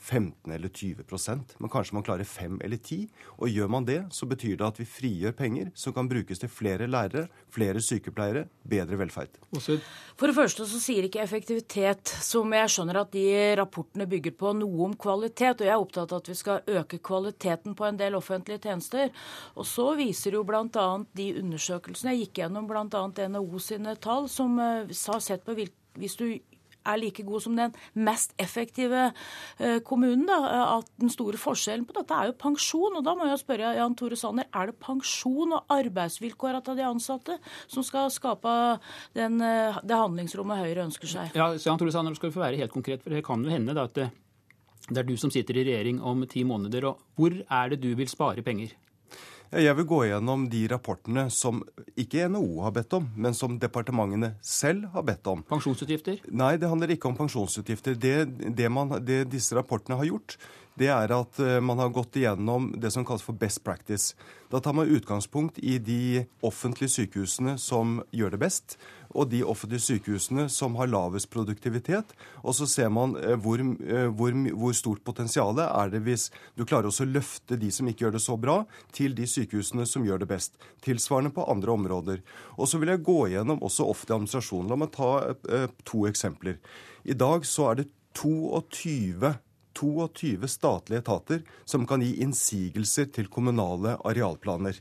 15 0.01 0.51
eller 0.51 0.69
20% 0.69 1.55
men 1.61 1.69
kanskje 1.69 1.95
man 1.95 2.05
klarer 2.05 2.27
5 2.27 2.59
eller 2.65 2.77
10. 2.77 3.07
Og 3.37 3.49
gjør 3.49 3.69
man 3.71 3.85
det, 3.85 3.99
så 4.13 4.25
betyr 4.29 4.57
det 4.57 4.65
at 4.65 4.79
vi 4.81 4.87
frigjør 4.89 5.35
penger 5.37 5.71
som 5.77 5.93
kan 5.93 6.09
brukes 6.09 6.41
til 6.41 6.49
flere 6.51 6.87
lærere, 6.89 7.27
flere 7.53 7.81
sykepleiere, 7.83 8.47
bedre 8.67 8.97
velferd. 8.99 9.37
For 9.53 10.29
det 10.29 10.37
første 10.37 10.65
så 10.69 10.81
sier 10.81 11.07
ikke 11.07 11.21
effektivitet, 11.23 12.13
som 12.23 12.51
jeg 12.55 12.73
skjønner 12.73 13.01
at 13.03 13.13
de 13.13 13.25
rapportene 13.59 14.07
bygger 14.09 14.35
på, 14.39 14.53
noe 14.57 14.87
om 14.87 14.95
kvalitet. 14.97 15.61
Og 15.61 15.67
jeg 15.69 15.75
er 15.75 15.85
opptatt 15.85 16.15
av 16.15 16.23
at 16.23 16.31
vi 16.31 16.37
skal 16.39 16.79
øke 16.81 17.01
kvaliteten 17.03 17.77
på 17.77 17.87
en 17.87 17.99
del 18.01 18.17
offentlige 18.17 18.63
tjenester. 18.65 19.11
Og 19.55 19.67
så 19.69 19.91
viser 19.99 20.37
jo 20.37 20.45
bl.a. 20.47 20.87
de 21.17 21.27
undersøkelsene 21.41 22.15
jeg 22.15 22.25
gikk 22.25 22.43
gjennom, 22.43 22.69
bl.a. 22.69 23.05
NHO 23.31 23.61
sine 23.61 23.95
tall, 24.01 24.29
som 24.31 24.57
eh, 24.61 24.89
har 25.11 25.23
sett 25.23 25.45
på 25.45 25.55
hvilke 25.57 25.77
hvis 25.99 26.15
du 26.15 26.25
er 26.85 26.99
like 27.01 27.25
god 27.27 27.43
som 27.45 27.57
den 27.57 27.75
mest 27.93 28.33
effektive 28.41 29.09
eh, 29.59 29.79
kommunen. 29.85 30.25
Da. 30.29 30.39
At 30.77 30.89
den 31.01 31.11
store 31.13 31.39
forskjellen 31.41 31.85
på 31.87 31.95
dette 31.97 32.17
er 32.17 32.31
jo 32.31 32.37
pensjon. 32.41 32.97
Og 32.99 33.05
da 33.05 33.15
må 33.17 33.29
jeg 33.29 33.41
spørre 33.43 33.75
Jan 33.77 33.97
Tore 33.99 34.19
Sanner, 34.19 34.49
er 34.53 34.71
det 34.71 34.79
pensjon 34.83 35.57
og 35.57 35.75
arbeidsvilkårene 35.75 36.63
til 36.65 36.79
de 36.79 36.87
ansatte 36.87 37.37
som 37.67 37.85
skal 37.85 38.11
skape 38.13 38.55
den, 39.17 39.39
eh, 39.41 39.79
det 39.83 40.01
handlingsrommet 40.03 40.63
Høyre 40.63 40.87
ønsker 40.87 41.07
seg? 41.11 41.37
Ja, 41.37 41.51
Jan 41.55 41.79
Tore 41.81 41.93
Sanner, 41.93 42.15
skal 42.17 42.31
vi 42.31 42.37
få 42.39 42.45
være 42.45 42.61
helt 42.61 42.73
konkret, 42.73 43.03
for 43.03 43.13
det 43.13 43.25
kan 43.25 43.43
jo 43.43 43.53
hende 43.53 43.77
da, 43.77 43.87
at 43.89 44.11
det 44.91 44.97
er 44.97 45.07
du 45.07 45.15
som 45.19 45.31
sitter 45.31 45.59
i 45.59 45.65
regjering 45.67 46.01
om 46.01 46.25
ti 46.27 46.43
måneder. 46.43 46.85
og 46.89 46.99
Hvor 47.15 47.31
er 47.31 47.69
det 47.69 47.81
du 47.83 47.93
vil 47.95 48.09
spare 48.09 48.41
penger? 48.41 48.73
Jeg 49.51 49.75
vil 49.75 49.83
gå 49.83 49.97
gjennom 50.07 50.45
de 50.47 50.61
rapportene 50.71 51.25
som 51.33 51.57
ikke 51.99 52.29
NHO 52.31 52.61
har 52.63 52.71
bedt 52.77 52.93
om, 52.95 53.09
men 53.19 53.35
som 53.35 53.57
departementene 53.59 54.29
selv 54.39 54.87
har 54.93 55.03
bedt 55.03 55.27
om. 55.27 55.41
Pensjonsutgifter? 55.49 56.21
Nei, 56.31 56.53
det 56.55 56.69
handler 56.71 56.93
ikke 56.95 57.09
om 57.09 57.17
pensjonsutgifter. 57.17 57.97
Det, 57.99 58.15
det, 58.55 58.69
man, 58.71 58.95
det 59.03 59.25
disse 59.33 59.57
rapportene 59.57 59.97
har 59.99 60.07
gjort, 60.07 60.37
det 60.79 60.87
er 60.87 61.11
at 61.11 61.41
eh, 61.43 61.59
man 61.59 61.83
har 61.83 61.91
gått 61.91 62.15
igjennom 62.15 62.69
det 62.79 62.93
som 62.95 63.03
kalles 63.03 63.25
for 63.27 63.35
best 63.35 63.59
practice. 63.65 64.15
Da 64.47 64.63
tar 64.63 64.77
man 64.77 64.87
utgangspunkt 64.87 65.59
i 65.59 65.75
de 65.83 66.23
offentlige 66.47 66.95
sykehusene 66.95 67.57
som 67.59 67.99
gjør 68.15 68.37
det 68.37 68.43
best, 68.45 68.77
og 69.11 69.29
de 69.31 69.41
offentlige 69.43 69.83
sykehusene 69.85 70.47
som 70.51 70.75
har 70.79 70.89
lavest 70.91 71.29
produktivitet. 71.33 72.13
Og 72.43 72.55
så 72.57 72.67
ser 72.69 72.91
man 72.93 73.15
eh, 73.19 73.35
hvor, 73.39 73.61
eh, 73.61 74.07
hvor, 74.07 74.35
hvor 74.55 74.75
stort 74.77 75.03
potensial 75.07 75.59
er 75.63 75.91
det 75.93 76.03
hvis 76.05 76.29
du 76.57 76.65
klarer 76.65 76.89
å 76.91 77.09
løfte 77.09 77.59
de 77.59 77.71
som 77.73 77.89
ikke 77.89 78.07
gjør 78.07 78.17
det 78.17 78.23
så 78.23 78.37
bra, 78.39 78.61
til 78.95 79.15
de 79.17 79.27
sykehusene 79.27 79.85
som 79.89 80.05
gjør 80.07 80.23
det 80.23 80.31
best. 80.31 80.57
Tilsvarende 80.85 81.33
på 81.35 81.47
andre 81.51 81.75
områder. 81.75 82.25
Og 82.57 82.69
så 82.69 82.81
vil 82.81 82.93
jeg 82.93 83.05
gå 83.07 83.19
gjennom 83.33 83.61
også 83.63 83.87
offentlig 83.91 84.17
administrasjon. 84.17 84.67
La 84.71 84.79
meg 84.79 84.93
ta 84.95 85.11
eh, 85.29 85.69
to 85.87 86.05
eksempler. 86.09 86.59
I 87.03 87.17
dag 87.17 87.47
så 87.47 87.71
er 87.71 87.81
det 87.81 87.89
22 88.17 89.35
22 89.73 90.47
statlige 90.51 90.99
etater 90.99 91.43
som 91.65 91.87
kan 91.87 92.03
gi 92.03 92.17
innsigelser 92.23 93.07
til 93.15 93.29
kommunale 93.31 93.95
arealplaner. 94.07 94.77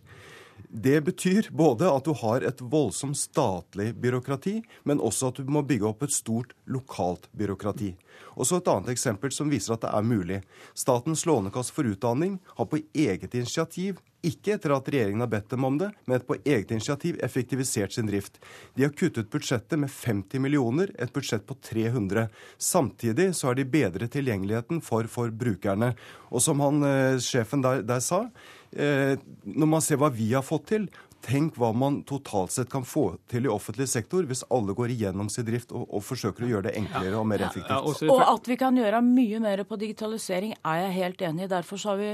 Det 0.73 1.01
betyr 1.01 1.49
både 1.51 1.89
at 1.91 2.05
du 2.07 2.13
har 2.15 2.45
et 2.47 2.61
voldsomt 2.63 3.19
statlig 3.19 3.89
byråkrati, 3.99 4.61
men 4.87 5.01
også 5.03 5.33
at 5.33 5.41
du 5.43 5.49
må 5.51 5.65
bygge 5.67 5.89
opp 5.89 6.05
et 6.07 6.15
stort 6.15 6.53
lokalt 6.71 7.27
byråkrati. 7.35 7.91
Og 8.39 8.47
så 8.47 8.61
et 8.61 8.71
annet 8.71 8.93
eksempel 8.93 9.35
som 9.35 9.51
viser 9.51 9.75
at 9.75 9.83
det 9.83 9.91
er 9.91 10.07
mulig. 10.07 10.39
Statens 10.79 11.25
lånekasse 11.27 11.75
for 11.75 11.91
utdanning 11.91 12.39
har 12.55 12.71
på 12.71 12.79
eget 12.95 13.35
initiativ, 13.35 13.99
ikke 14.23 14.55
etter 14.55 14.75
at 14.77 14.89
regjeringen 14.93 15.25
har 15.25 15.31
bedt 15.33 15.51
dem 15.51 15.65
om 15.65 15.79
det, 15.81 15.89
men 16.05 16.23
på 16.29 16.37
eget 16.45 16.71
initiativ 16.71 17.19
effektivisert 17.25 17.97
sin 17.97 18.07
drift. 18.07 18.37
De 18.77 18.85
har 18.85 18.95
kuttet 18.95 19.31
budsjettet 19.33 19.81
med 19.81 19.91
50 19.91 20.45
millioner, 20.45 20.93
et 21.01 21.13
budsjett 21.13 21.47
på 21.49 21.57
300. 21.67 22.29
Samtidig 22.61 23.31
så 23.35 23.51
har 23.51 23.59
de 23.59 23.67
bedret 23.67 24.13
tilgjengeligheten 24.15 24.85
for, 24.85 25.09
for 25.11 25.33
brukerne. 25.33 25.95
Og 26.31 26.45
som 26.45 26.61
han, 26.63 26.85
eh, 26.85 27.19
sjefen 27.19 27.65
der, 27.65 27.83
der 27.83 28.05
sa, 28.05 28.27
når 28.71 29.67
man 29.67 29.83
ser 29.83 29.99
hva 29.99 30.13
vi 30.15 30.29
har 30.31 30.45
fått 30.47 30.69
til, 30.71 30.85
tenk 31.25 31.59
hva 31.61 31.71
man 31.77 32.01
totalt 32.09 32.53
sett 32.55 32.71
kan 32.73 32.85
få 32.87 33.15
til 33.31 33.47
i 33.47 33.53
offentlig 33.53 33.89
sektor 33.91 34.27
hvis 34.29 34.43
alle 34.53 34.75
går 34.77 34.95
igjennom 34.95 35.29
sin 35.33 35.47
drift 35.49 35.75
og, 35.75 35.87
og 35.89 36.05
forsøker 36.05 36.47
å 36.47 36.51
gjøre 36.55 36.69
det 36.71 36.79
enklere 36.81 37.21
og 37.21 37.29
mer 37.29 37.45
effektivt. 37.45 37.71
Ja, 37.71 37.83
ja, 37.85 38.15
og 38.15 38.25
at 38.25 38.49
vi 38.49 38.57
kan 38.61 38.79
gjøre 38.79 39.03
mye 39.05 39.43
mer 39.43 39.65
på 39.69 39.79
digitalisering 39.81 40.57
er 40.61 40.83
jeg 40.87 40.97
helt 40.97 41.25
enig 41.29 41.47
i. 41.47 41.53
Derfor 41.53 41.83
har 41.91 42.01
vi 42.01 42.11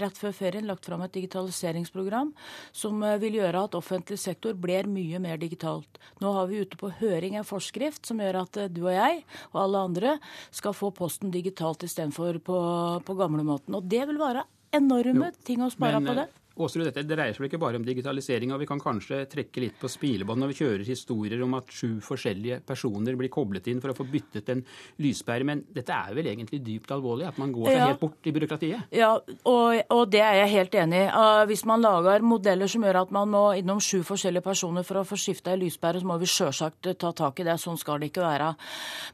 rett 0.00 0.16
før 0.16 0.32
ferien 0.32 0.68
lagt 0.68 0.86
fram 0.88 1.02
et 1.04 1.12
digitaliseringsprogram 1.12 2.30
som 2.72 3.02
eh, 3.04 3.18
vil 3.20 3.36
gjøre 3.40 3.66
at 3.66 3.76
offentlig 3.76 4.18
sektor 4.20 4.56
blir 4.56 4.88
mye 4.88 5.20
mer 5.20 5.40
digitalt. 5.40 6.00
Nå 6.22 6.32
har 6.36 6.48
vi 6.48 6.62
ute 6.64 6.78
på 6.80 6.92
høring 7.02 7.36
en 7.36 7.48
forskrift 7.48 8.08
som 8.08 8.22
gjør 8.22 8.42
at 8.44 8.60
eh, 8.62 8.72
du 8.72 8.86
og 8.86 8.94
jeg 8.94 9.20
og 9.52 9.60
alle 9.66 9.84
andre 9.90 10.16
skal 10.50 10.76
få 10.76 10.92
posten 10.96 11.32
digitalt 11.34 11.84
istedenfor 11.84 12.40
på, 12.44 12.58
på 13.04 13.18
gamlemåten. 13.20 13.76
Og 13.76 13.88
det 13.88 14.06
vil 14.08 14.20
være 14.22 14.46
enorme 14.72 15.32
ting 15.46 15.62
å 15.64 15.70
spare 15.72 16.00
men, 16.00 16.08
på 16.08 16.16
det. 16.20 16.28
Åsrud, 16.60 16.84
dette 16.84 17.04
dreier 17.08 17.32
seg 17.32 17.46
ikke 17.48 17.60
bare 17.62 17.78
om 17.80 17.84
digitalisering, 17.86 18.52
og 18.52 18.60
vi 18.60 18.68
kan 18.68 18.80
kanskje 18.82 19.22
trekke 19.30 19.62
litt 19.64 19.78
på 19.80 19.88
spilebånd 19.88 20.42
når 20.42 20.50
vi 20.52 20.58
kjører 20.58 20.84
historier 20.84 21.40
om 21.46 21.56
at 21.56 21.70
sju 21.72 21.96
forskjellige 22.04 22.60
personer 22.68 23.16
blir 23.16 23.32
koblet 23.32 23.70
inn 23.72 23.80
for 23.80 23.92
å 23.92 23.96
få 23.96 24.04
byttet 24.10 24.50
en 24.52 24.60
lyspære. 25.00 25.46
Men 25.48 25.62
dette 25.72 25.96
er 25.96 26.12
vel 26.16 26.28
egentlig 26.28 26.60
dypt 26.66 26.92
alvorlig, 26.92 27.28
at 27.30 27.40
man 27.40 27.54
går 27.54 27.70
seg 27.70 27.78
ja. 27.78 27.86
helt 27.88 28.02
bort 28.02 28.28
i 28.28 28.34
byråkratiet? 28.36 28.92
Ja, 28.92 29.12
og, 29.16 29.80
og, 29.88 30.02
det 30.12 30.20
er 30.20 30.42
jeg 30.42 30.52
helt 30.52 30.76
enig 30.82 31.00
i. 31.06 31.08
Uh, 31.08 31.44
hvis 31.48 31.64
man 31.68 31.84
lager 31.84 32.26
modeller 32.26 32.68
som 32.68 32.84
gjør 32.84 33.00
at 33.06 33.14
man 33.16 33.32
må 33.32 33.44
innom 33.56 33.80
sju 33.82 34.02
forskjellige 34.06 34.44
personer 34.44 34.84
for 34.86 35.00
å 35.00 35.06
få 35.08 35.16
skifta 35.20 35.54
ei 35.54 35.62
lyspære, 35.64 36.02
så 36.02 36.10
må 36.10 36.18
vi 36.20 36.28
sjølsagt 36.28 36.92
ta 37.00 37.14
tak 37.16 37.40
i 37.40 37.48
det. 37.48 37.56
Sånn 37.62 37.80
skal 37.80 38.02
det 38.02 38.12
ikke 38.12 38.26
være. 38.26 38.52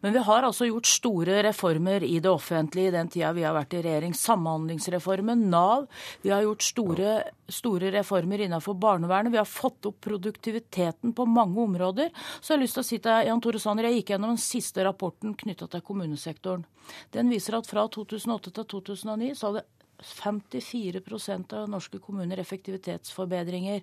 Men 0.02 0.16
vi 0.16 0.26
har 0.26 0.48
altså 0.48 0.66
gjort 0.66 0.90
store 0.90 1.38
reformer 1.46 2.02
i 2.06 2.18
det 2.24 2.32
offentlige 2.32 2.90
i 2.90 2.96
den 2.98 3.10
tida 3.12 3.30
vi 3.36 3.46
har 3.46 3.54
vært 3.54 3.78
i 3.78 3.84
regjering. 3.86 4.16
Samhandlingsreformen, 4.18 5.46
Nav. 5.52 5.86
Vi 6.24 6.34
har 6.34 6.42
gjort 6.42 6.66
store 6.66 7.18
store 7.48 7.92
reformer 7.94 8.44
innenfor 8.44 8.76
barnevernet. 8.80 9.32
Vi 9.32 9.40
har 9.40 9.48
fått 9.48 9.86
opp 9.90 10.00
produktiviteten 10.04 11.14
på 11.16 11.26
mange 11.26 11.60
områder. 11.60 12.12
Så 12.40 12.52
jeg 12.52 12.58
har 12.58 12.64
lyst 12.64 12.78
til 12.78 12.84
å 12.84 12.88
si 12.90 13.00
til 13.04 13.30
Jan 13.30 13.42
Tore 13.44 13.62
Sanner, 13.62 13.88
jeg 13.88 14.02
gikk 14.02 14.14
gjennom 14.14 14.34
den 14.34 14.42
siste 14.42 14.84
rapporten 14.86 15.34
knytta 15.38 15.70
til 15.72 15.84
kommunesektoren. 15.86 16.66
Den 17.14 17.32
viser 17.32 17.58
at 17.58 17.68
fra 17.68 17.88
2008 17.92 18.54
til 18.56 18.70
2009 18.76 19.34
så 19.36 19.50
hadde 19.50 19.66
54% 20.02 21.52
av 21.52 21.68
norske 21.70 21.98
kommuner 21.98 22.38
effektivitetsforbedringer. 22.38 23.82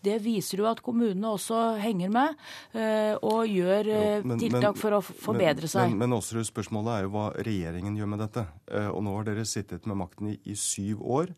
Det 0.00 0.16
viser 0.24 0.62
jo 0.62 0.68
at 0.70 0.80
kommunene 0.84 1.34
også 1.34 1.60
henger 1.80 2.12
med 2.12 2.36
eh, 2.72 3.14
og 3.16 3.44
gjør 3.48 3.90
jo, 3.92 3.98
eh, 3.98 4.24
men, 4.24 4.40
tiltak 4.40 4.70
men, 4.72 4.80
for 4.80 4.96
å 4.96 5.02
forbedre 5.04 5.68
men, 5.68 5.74
seg. 5.74 5.96
Men, 6.00 6.16
Aasrud, 6.16 6.46
spørsmålet 6.48 6.94
er 6.94 7.06
jo 7.06 7.14
hva 7.16 7.26
regjeringen 7.36 7.98
gjør 7.98 8.14
med 8.14 8.24
dette. 8.24 8.46
Eh, 8.72 8.88
og 8.88 9.04
nå 9.04 9.18
har 9.18 9.28
dere 9.28 9.48
sittet 9.48 9.88
med 9.90 10.00
makten 10.00 10.32
i, 10.32 10.38
i 10.48 10.56
syv 10.58 11.04
år. 11.04 11.34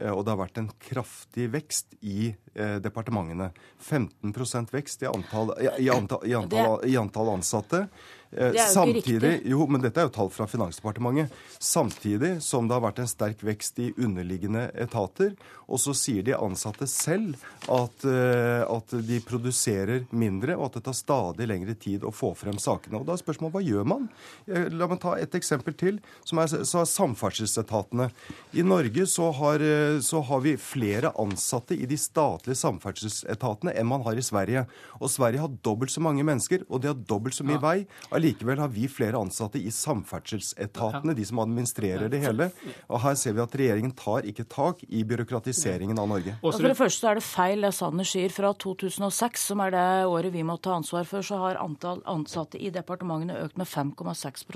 Eh, 0.00 0.12
og 0.12 0.24
det 0.24 0.34
har 0.34 0.40
vært 0.42 0.60
en 0.60 0.70
kraftig 0.82 1.48
vekst 1.54 1.96
i 2.04 2.34
eh, 2.54 2.76
departementene. 2.84 3.50
15 3.80 4.68
vekst 4.72 5.02
i 5.04 5.10
antall, 5.10 5.54
i, 5.60 5.70
i, 5.86 5.90
antall, 5.92 6.26
i, 6.26 6.34
antall, 6.36 6.78
i 6.84 6.96
antall, 7.00 7.32
ansatte. 7.36 7.86
Eh, 8.30 8.52
det 8.52 8.60
er 8.60 8.68
jo 8.68 8.74
Samtidig, 8.74 9.02
ikke 9.02 9.20
riktig. 9.26 9.50
Jo, 9.52 9.66
men 9.70 9.84
dette 9.84 10.02
er 10.02 10.08
jo 10.08 10.14
tall 10.16 10.32
fra 10.34 10.46
Finansdepartementet. 10.50 11.34
Samtidig 11.58 12.32
som 12.44 12.68
det 12.68 12.76
har 12.76 12.84
vært 12.84 13.02
en 13.02 13.10
sterk 13.10 13.44
vekst 13.46 13.80
i 13.82 13.92
underliggende 13.96 14.68
etater. 14.74 15.36
Og 15.66 15.80
så 15.82 15.96
sier 15.98 16.22
de 16.22 16.34
ansatte 16.36 16.86
selv 16.86 17.40
at, 17.66 18.04
at, 18.06 18.92
de 19.02 19.16
produserer 19.26 20.04
mindre, 20.14 20.54
og 20.54 20.68
at 20.68 20.76
det 20.76 20.84
tar 20.86 20.94
stadig 20.94 21.48
lengre 21.50 21.74
tid 21.74 22.04
å 22.06 22.12
få 22.14 22.30
frem 22.38 22.54
sakene. 22.62 23.00
Og 23.00 23.08
da 23.08 23.16
er 23.16 23.22
spørsmålet 23.24 23.56
hva 23.56 23.62
gjør 23.66 23.88
man? 23.90 24.04
La 24.46 24.86
meg 24.86 25.00
ta 25.02 25.16
et 25.18 25.34
eksempel 25.34 25.74
til, 25.74 25.98
som 26.22 26.38
er, 26.38 26.54
er 26.54 26.86
samferdselsetatene. 26.92 28.06
I 28.54 28.62
Norge 28.62 29.08
så 29.10 29.32
har 29.40 29.66
så 30.06 30.20
har 30.20 30.40
vi 30.40 30.56
flere 30.60 31.10
ansatte 31.18 31.74
i 31.74 31.86
de 31.88 31.98
statlige 31.98 32.58
samferdselsetatene 32.60 33.74
enn 33.76 33.88
man 33.90 34.04
har 34.06 34.18
i 34.18 34.24
Sverige. 34.24 34.64
Og 35.00 35.10
Sverige 35.12 35.42
har 35.42 35.58
dobbelt 35.66 35.92
så 35.92 36.02
mange 36.04 36.24
mennesker, 36.26 36.64
og 36.68 36.82
de 36.82 36.90
har 36.92 36.98
dobbelt 37.10 37.36
så 37.36 37.46
mye 37.46 37.58
ja. 37.58 37.64
vei. 37.64 37.76
Allikevel 38.16 38.60
har 38.62 38.70
vi 38.72 38.86
flere 38.88 39.18
ansatte 39.20 39.60
i 39.60 39.70
samferdselsetatene, 39.72 41.14
de 41.16 41.24
som 41.28 41.40
administrerer 41.42 42.08
det 42.12 42.22
hele. 42.22 42.48
Og 42.88 43.02
her 43.04 43.16
ser 43.18 43.36
vi 43.36 43.42
at 43.44 43.56
regjeringen 43.60 43.92
tar 43.96 44.24
ikke 44.28 44.46
tak 44.48 44.82
i 44.88 45.02
byråkratiseringen 45.04 45.98
av 46.00 46.08
Norge. 46.14 46.36
Og 46.40 46.54
for 46.56 46.68
det 46.70 46.78
første 46.78 47.10
er 47.10 47.20
det 47.20 47.26
feil 47.26 47.66
det 47.66 47.72
Sanner 47.76 48.08
sier. 48.08 48.32
Fra 48.36 48.52
2006, 48.56 49.44
som 49.52 49.62
er 49.64 49.74
det 49.74 49.84
året 50.08 50.32
vi 50.34 50.44
må 50.46 50.56
ta 50.62 50.76
ansvar 50.76 51.04
for, 51.08 51.24
så 51.26 51.40
har 51.42 51.60
antall 51.60 52.00
ansatte 52.08 52.60
i 52.60 52.70
departementene 52.72 53.36
økt 53.44 53.60
med 53.60 53.68
5,6 53.68 54.46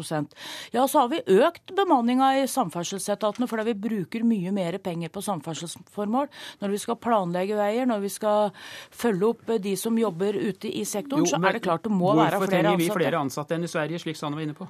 Ja, 0.72 0.86
så 0.88 1.04
har 1.04 1.12
vi 1.12 1.20
økt 1.40 1.74
bemanninga 1.76 2.32
i 2.40 2.48
samferdselsetatene 2.50 3.48
fordi 3.50 3.68
vi 3.70 3.76
bruker 3.88 4.24
mye 4.26 4.52
mer 4.56 4.78
penger 4.82 5.12
på 5.12 5.22
samferdselsformål, 5.24 6.30
når 6.62 6.74
vi 6.74 6.80
skal 6.80 6.98
planlegge 7.00 7.58
veier, 7.58 7.88
når 7.88 8.04
vi 8.04 8.12
skal 8.12 8.50
følge 8.90 9.32
opp 9.34 9.54
de 9.60 9.76
som 9.76 9.98
jobber 9.98 10.36
ute 10.36 10.70
i 10.70 10.84
sektoren, 10.88 11.26
jo, 11.26 11.34
så 11.34 11.40
er 11.42 11.58
det 11.58 11.64
klart 11.64 11.84
det 11.84 11.92
må 11.92 12.14
være 12.14 12.40
flere 12.40 12.40
ansatte. 12.40 12.40
Hvorfor 12.40 12.56
trenger 12.56 12.80
vi 12.80 12.90
flere 12.94 13.20
ansatte 13.20 13.49
enn 13.54 13.64
i 13.64 13.70
Sverige, 13.70 13.98
slik 13.98 14.16
Sanne 14.16 14.36
var 14.36 14.42
inne 14.42 14.54
på? 14.54 14.68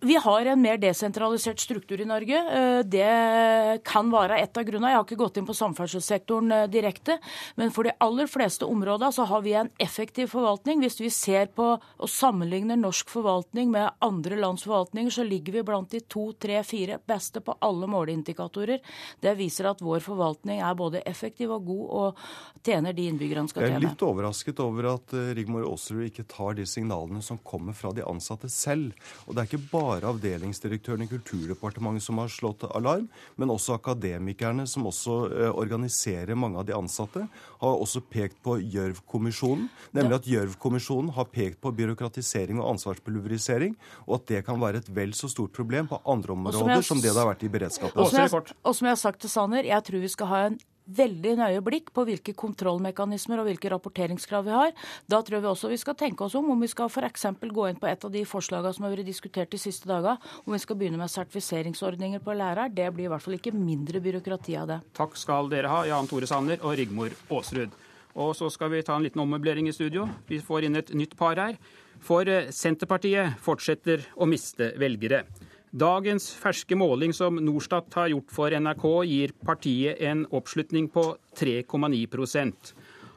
Vi 0.00 0.16
har 0.16 0.46
en 0.46 0.60
mer 0.62 0.78
desentralisert 0.80 1.60
struktur 1.60 2.00
i 2.00 2.06
Norge. 2.08 2.38
Eh, 2.56 2.78
det 2.88 3.82
kan 3.84 4.10
være 4.12 4.38
et 4.40 4.56
av 4.56 4.64
grunnene. 4.64 4.92
Jeg 4.92 4.96
har 4.96 5.04
ikke 5.04 5.18
gått 5.20 5.40
inn 5.40 5.48
på 5.48 5.56
samferdselssektoren 5.56 6.54
eh, 6.56 6.68
direkte. 6.72 7.18
Men 7.60 7.72
for 7.74 7.84
de 7.84 7.92
aller 8.00 8.30
fleste 8.30 8.64
områder 8.64 9.12
så 9.12 9.26
har 9.28 9.42
vi 9.44 9.52
en 9.60 9.68
effektiv 9.82 10.30
forvaltning. 10.32 10.80
Hvis 10.80 11.00
vi 11.02 11.10
ser 11.12 11.50
på 11.52 11.66
og 11.76 12.08
sammenligner 12.08 12.80
norsk 12.80 13.10
forvaltning 13.12 13.72
med 13.74 13.90
andre 14.04 14.38
lands 14.40 14.64
forvaltninger, 14.64 15.12
så 15.12 15.26
ligger 15.26 15.58
vi 15.58 15.66
blant 15.68 15.92
de 15.92 16.00
to, 16.00 16.30
tre, 16.32 16.62
fire 16.64 16.96
beste 17.04 17.44
på 17.44 17.58
alle 17.60 17.90
måleindikatorer. 17.90 18.80
Det 19.20 19.36
viser 19.36 19.68
at 19.68 19.84
vår 19.84 20.00
forvaltning 20.04 20.62
er 20.64 20.78
både 20.78 21.04
effektiv 21.04 21.52
og 21.58 21.68
god 21.68 21.84
og 22.00 22.24
tjener 22.64 22.96
de 22.96 23.08
innbyggerne 23.10 23.52
skal 23.52 23.66
tjene. 23.66 23.76
Jeg 23.76 23.82
er 23.82 23.88
litt 23.90 24.06
overrasket 24.06 24.64
over 24.64 24.90
at 24.94 25.14
eh, 25.16 25.32
Rigmor 25.36 25.68
Aasrud 25.68 26.06
ikke 26.08 26.24
tar 26.30 26.56
de 26.56 26.64
signalene 26.68 27.20
som 27.24 27.40
kommer 27.44 27.76
fra 27.76 27.92
de 27.96 28.04
ansatte 28.06 28.48
selv. 28.52 28.96
Og 29.26 29.36
det 29.36 29.44
er 29.44 29.50
ikke 29.50 29.64
bare 29.70 29.79
bare 29.80 30.08
avdelingsdirektøren 30.10 31.04
i 31.04 31.08
Kulturdepartementet 31.10 32.04
som 32.04 32.20
har 32.20 32.30
slått 32.32 32.66
alarm, 32.68 33.08
men 33.40 33.52
også 33.52 33.76
akademikerne, 33.78 34.66
som 34.70 34.88
også 34.90 35.16
eh, 35.30 35.50
organiserer 35.50 36.38
mange 36.38 36.60
av 36.60 36.68
de 36.68 36.76
ansatte, 36.76 37.26
har 37.60 37.84
også 37.84 38.02
pekt 38.12 38.40
på 38.44 38.58
Gjørv-kommisjonen. 38.60 39.68
Nemlig 39.96 40.20
at 40.20 40.30
Gjørv-kommisjonen 40.30 41.12
har 41.16 41.28
pekt 41.32 41.60
på 41.64 41.72
byråkratisering 41.76 42.60
og 42.60 42.74
ansvarspulverisering, 42.74 43.76
og 44.06 44.20
at 44.20 44.28
det 44.32 44.44
kan 44.48 44.60
være 44.60 44.84
et 44.84 44.90
vel 44.94 45.14
så 45.16 45.30
stort 45.32 45.54
problem 45.56 45.90
på 45.90 46.00
andre 46.04 46.36
områder 46.36 46.84
som, 46.86 47.00
det 47.00 47.10
det 47.10 47.18
har 47.18 47.28
vært 47.30 47.46
i 47.46 47.52
beredskapen. 47.52 48.00
Og 48.00 48.10
som 48.12 48.22
jeg, 48.22 48.56
og 48.64 48.76
som 48.76 48.88
jeg 48.88 48.96
har 48.96 49.00
sagt 49.00 49.24
til 49.24 49.32
Sanner, 49.32 49.66
jeg 49.66 49.86
tror 49.86 50.04
vi 50.04 50.12
skal 50.12 50.30
ha 50.30 50.44
en 50.48 50.60
veldig 50.96 51.36
nøye 51.40 51.62
blikk 51.64 51.90
på 51.94 52.04
hvilke 52.08 52.34
kontrollmekanismer 52.38 53.40
og 53.40 53.48
hvilke 53.48 53.70
rapporteringskrav 53.72 54.46
vi 54.46 54.54
har. 54.54 54.72
Da 55.10 55.20
tror 55.26 55.42
vi 55.42 55.50
også 55.50 55.70
vi 55.72 55.80
skal 55.80 55.98
tenke 55.98 56.26
oss 56.26 56.36
om 56.38 56.50
om 56.52 56.60
vi 56.60 56.70
skal 56.70 56.90
f.eks. 56.90 57.26
gå 57.40 57.68
inn 57.70 57.80
på 57.80 57.90
et 57.90 58.06
av 58.06 58.12
de 58.14 58.24
forslagene 58.28 58.72
som 58.76 58.86
har 58.86 58.94
vært 58.94 59.08
diskutert 59.08 59.52
de 59.52 59.60
siste 59.60 59.88
dagene, 59.90 60.18
om 60.44 60.56
vi 60.56 60.62
skal 60.62 60.78
begynne 60.80 61.00
med 61.00 61.12
sertifiseringsordninger 61.12 62.24
på 62.24 62.36
lærere. 62.36 62.70
Det 62.72 62.88
blir 62.94 63.08
i 63.08 63.12
hvert 63.12 63.24
fall 63.24 63.38
ikke 63.38 63.54
mindre 63.56 64.02
byråkrati 64.02 64.56
av 64.60 64.70
det. 64.70 64.80
Takk 64.96 65.18
skal 65.18 65.50
dere 65.52 65.70
ha, 65.72 65.84
Jan 65.88 66.10
Tore 66.10 66.28
Sanner 66.30 66.60
og 66.64 66.76
Rigmor 66.78 67.14
Aasrud. 67.30 67.76
Og 68.18 68.34
så 68.34 68.48
skal 68.50 68.72
vi 68.72 68.82
ta 68.82 68.96
en 68.98 69.06
liten 69.06 69.22
ommøblering 69.22 69.68
i 69.70 69.74
studio. 69.74 70.08
Vi 70.26 70.40
får 70.42 70.66
inn 70.66 70.80
et 70.80 70.90
nytt 70.98 71.14
par 71.18 71.38
her. 71.38 71.58
For 72.02 72.26
eh, 72.28 72.50
Senterpartiet 72.54 73.38
fortsetter 73.44 74.02
å 74.16 74.28
miste 74.28 74.72
velgere. 74.80 75.24
Dagens 75.70 76.32
ferske 76.34 76.74
måling 76.74 77.12
som 77.14 77.36
Norstat 77.38 77.94
har 77.94 78.08
gjort 78.10 78.32
for 78.34 78.50
NRK, 78.50 78.86
gir 79.06 79.32
partiet 79.46 80.00
en 80.02 80.24
oppslutning 80.34 80.88
på 80.90 81.04
3,9% 81.38 82.72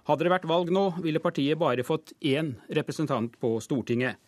Hadde 0.06 0.28
det 0.28 0.32
vært 0.34 0.46
valg 0.46 0.70
nå, 0.70 0.84
ville 1.02 1.22
partiet 1.24 1.58
bare 1.58 1.86
fått 1.88 2.12
én 2.22 2.52
representant 2.78 3.34
på 3.42 3.56
Stortinget. 3.64 4.20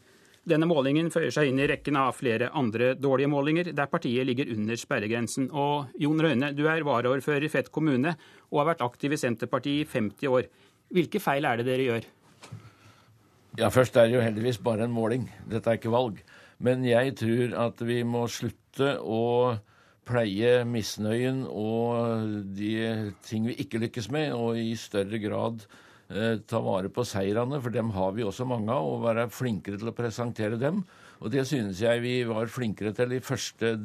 Denne 0.47 0.65
målingen 0.69 1.11
føyer 1.13 1.33
seg 1.35 1.51
inn 1.51 1.59
i 1.59 1.67
rekken 1.67 1.97
av 1.99 2.15
flere 2.15 2.47
andre 2.55 2.93
dårlige 2.95 3.29
målinger, 3.29 3.69
der 3.75 3.91
partiet 3.91 4.25
ligger 4.25 4.49
under 4.55 4.79
sperregrensen. 4.79 5.49
Og 5.51 5.91
Jon 5.99 6.21
Røyne, 6.21 6.53
du 6.55 6.63
er 6.71 6.85
varaordfører 6.87 7.45
i 7.45 7.51
Fett 7.51 7.69
kommune 7.75 8.15
og 8.49 8.61
har 8.61 8.71
vært 8.71 8.85
aktiv 8.85 9.13
i 9.13 9.19
Senterpartiet 9.19 9.83
i 9.83 9.89
50 9.91 10.31
år. 10.31 10.47
Hvilke 10.95 11.21
feil 11.21 11.45
er 11.45 11.59
det 11.59 11.67
dere 11.67 11.89
gjør? 11.89 12.09
Ja, 13.59 13.69
Først 13.69 13.97
er 13.99 14.07
det 14.07 14.17
jo 14.17 14.23
heldigvis 14.23 14.61
bare 14.63 14.87
en 14.87 14.95
måling. 14.95 15.27
Dette 15.49 15.69
er 15.69 15.77
ikke 15.77 15.93
valg. 15.93 16.23
Men 16.63 16.85
jeg 16.87 17.15
tror 17.19 17.55
at 17.65 17.81
vi 17.83 18.01
må 18.07 18.25
slutte 18.31 18.95
å 19.01 19.55
pleie 20.05 20.61
misnøyen 20.69 21.43
og 21.49 22.53
de 22.55 22.75
ting 23.25 23.47
vi 23.49 23.57
ikke 23.63 23.81
lykkes 23.81 24.11
med, 24.13 24.35
og 24.37 24.59
i 24.61 24.75
større 24.79 25.19
grad 25.21 25.65
eh, 26.13 26.37
ta 26.45 26.61
vare 26.63 26.91
på 26.93 27.05
seirene, 27.07 27.59
for 27.61 27.73
dem 27.73 27.89
har 27.95 28.13
vi 28.15 28.25
også 28.25 28.47
mange 28.47 28.71
av, 28.71 28.85
og 28.85 29.03
være 29.07 29.27
flinkere 29.33 29.81
til 29.81 29.91
å 29.91 29.97
presentere 29.97 30.61
dem. 30.61 30.83
Og 31.23 31.31
det 31.33 31.45
synes 31.49 31.81
jeg 31.81 32.03
vi 32.03 32.15
var 32.27 32.51
flinkere 32.51 32.93
til 32.95 33.15
i 33.15 33.23
første 33.23 33.75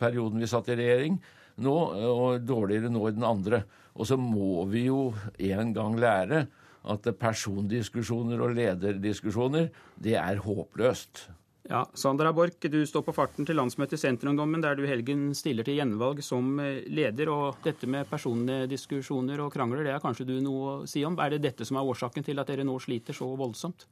perioden 0.00 0.42
vi 0.42 0.50
satt 0.50 0.68
i 0.70 0.78
regjering 0.78 1.18
nå, 1.64 1.76
og 2.12 2.44
dårligere 2.44 2.92
nå 2.92 3.06
i 3.08 3.16
den 3.16 3.26
andre. 3.26 3.64
Og 3.96 4.08
så 4.08 4.18
må 4.20 4.64
vi 4.70 4.86
jo 4.88 5.10
en 5.50 5.74
gang 5.76 5.96
lære 6.00 6.44
at 6.90 7.10
persondiskusjoner 7.20 8.40
og 8.40 8.54
lederdiskusjoner, 8.56 9.68
det 10.00 10.16
er 10.20 10.40
håpløst. 10.44 11.26
Ja, 11.68 11.86
Sandra 11.94 12.32
Borch, 12.32 12.56
du 12.60 12.86
står 12.86 13.02
på 13.04 13.12
farten 13.12 13.46
til 13.46 13.58
landsmøtet 13.58 13.98
i 13.98 14.00
Senterungdommen, 14.00 14.62
der 14.64 14.78
du 14.78 14.86
helgen 14.88 15.34
stiller 15.36 15.66
til 15.66 15.76
gjenvalg 15.76 16.22
som 16.24 16.54
eh, 16.62 16.86
leder. 16.88 17.28
og 17.28 17.60
Dette 17.64 17.86
med 17.90 18.08
personlige 18.08 18.70
diskusjoner 18.70 19.42
og 19.44 19.52
krangler, 19.52 19.84
det 19.84 19.92
er 19.92 20.02
kanskje 20.02 20.26
du 20.30 20.38
noe 20.40 20.70
å 20.70 20.86
si 20.88 21.04
om? 21.04 21.18
Er 21.20 21.36
det 21.36 21.42
dette 21.44 21.68
som 21.68 21.76
er 21.76 21.92
årsaken 21.92 22.24
til 22.24 22.40
at 22.40 22.48
dere 22.48 22.64
nå 22.64 22.78
sliter 22.80 23.16
så 23.16 23.28
voldsomt? 23.36 23.86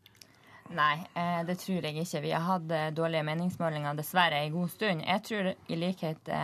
Nei, 0.72 0.96
eh, 1.12 1.44
det 1.48 1.58
tror 1.60 1.84
jeg 1.84 2.00
ikke. 2.00 2.24
Vi 2.24 2.32
har 2.32 2.46
hatt 2.46 2.72
eh, 2.72 2.90
dårlige 2.96 3.26
meningsmålinger 3.28 4.00
dessverre 4.00 4.40
en 4.40 4.56
god 4.56 4.72
stund. 4.72 5.04
Jeg 5.04 5.24
tror 5.28 5.52
i 5.52 5.78
likhet 5.78 6.34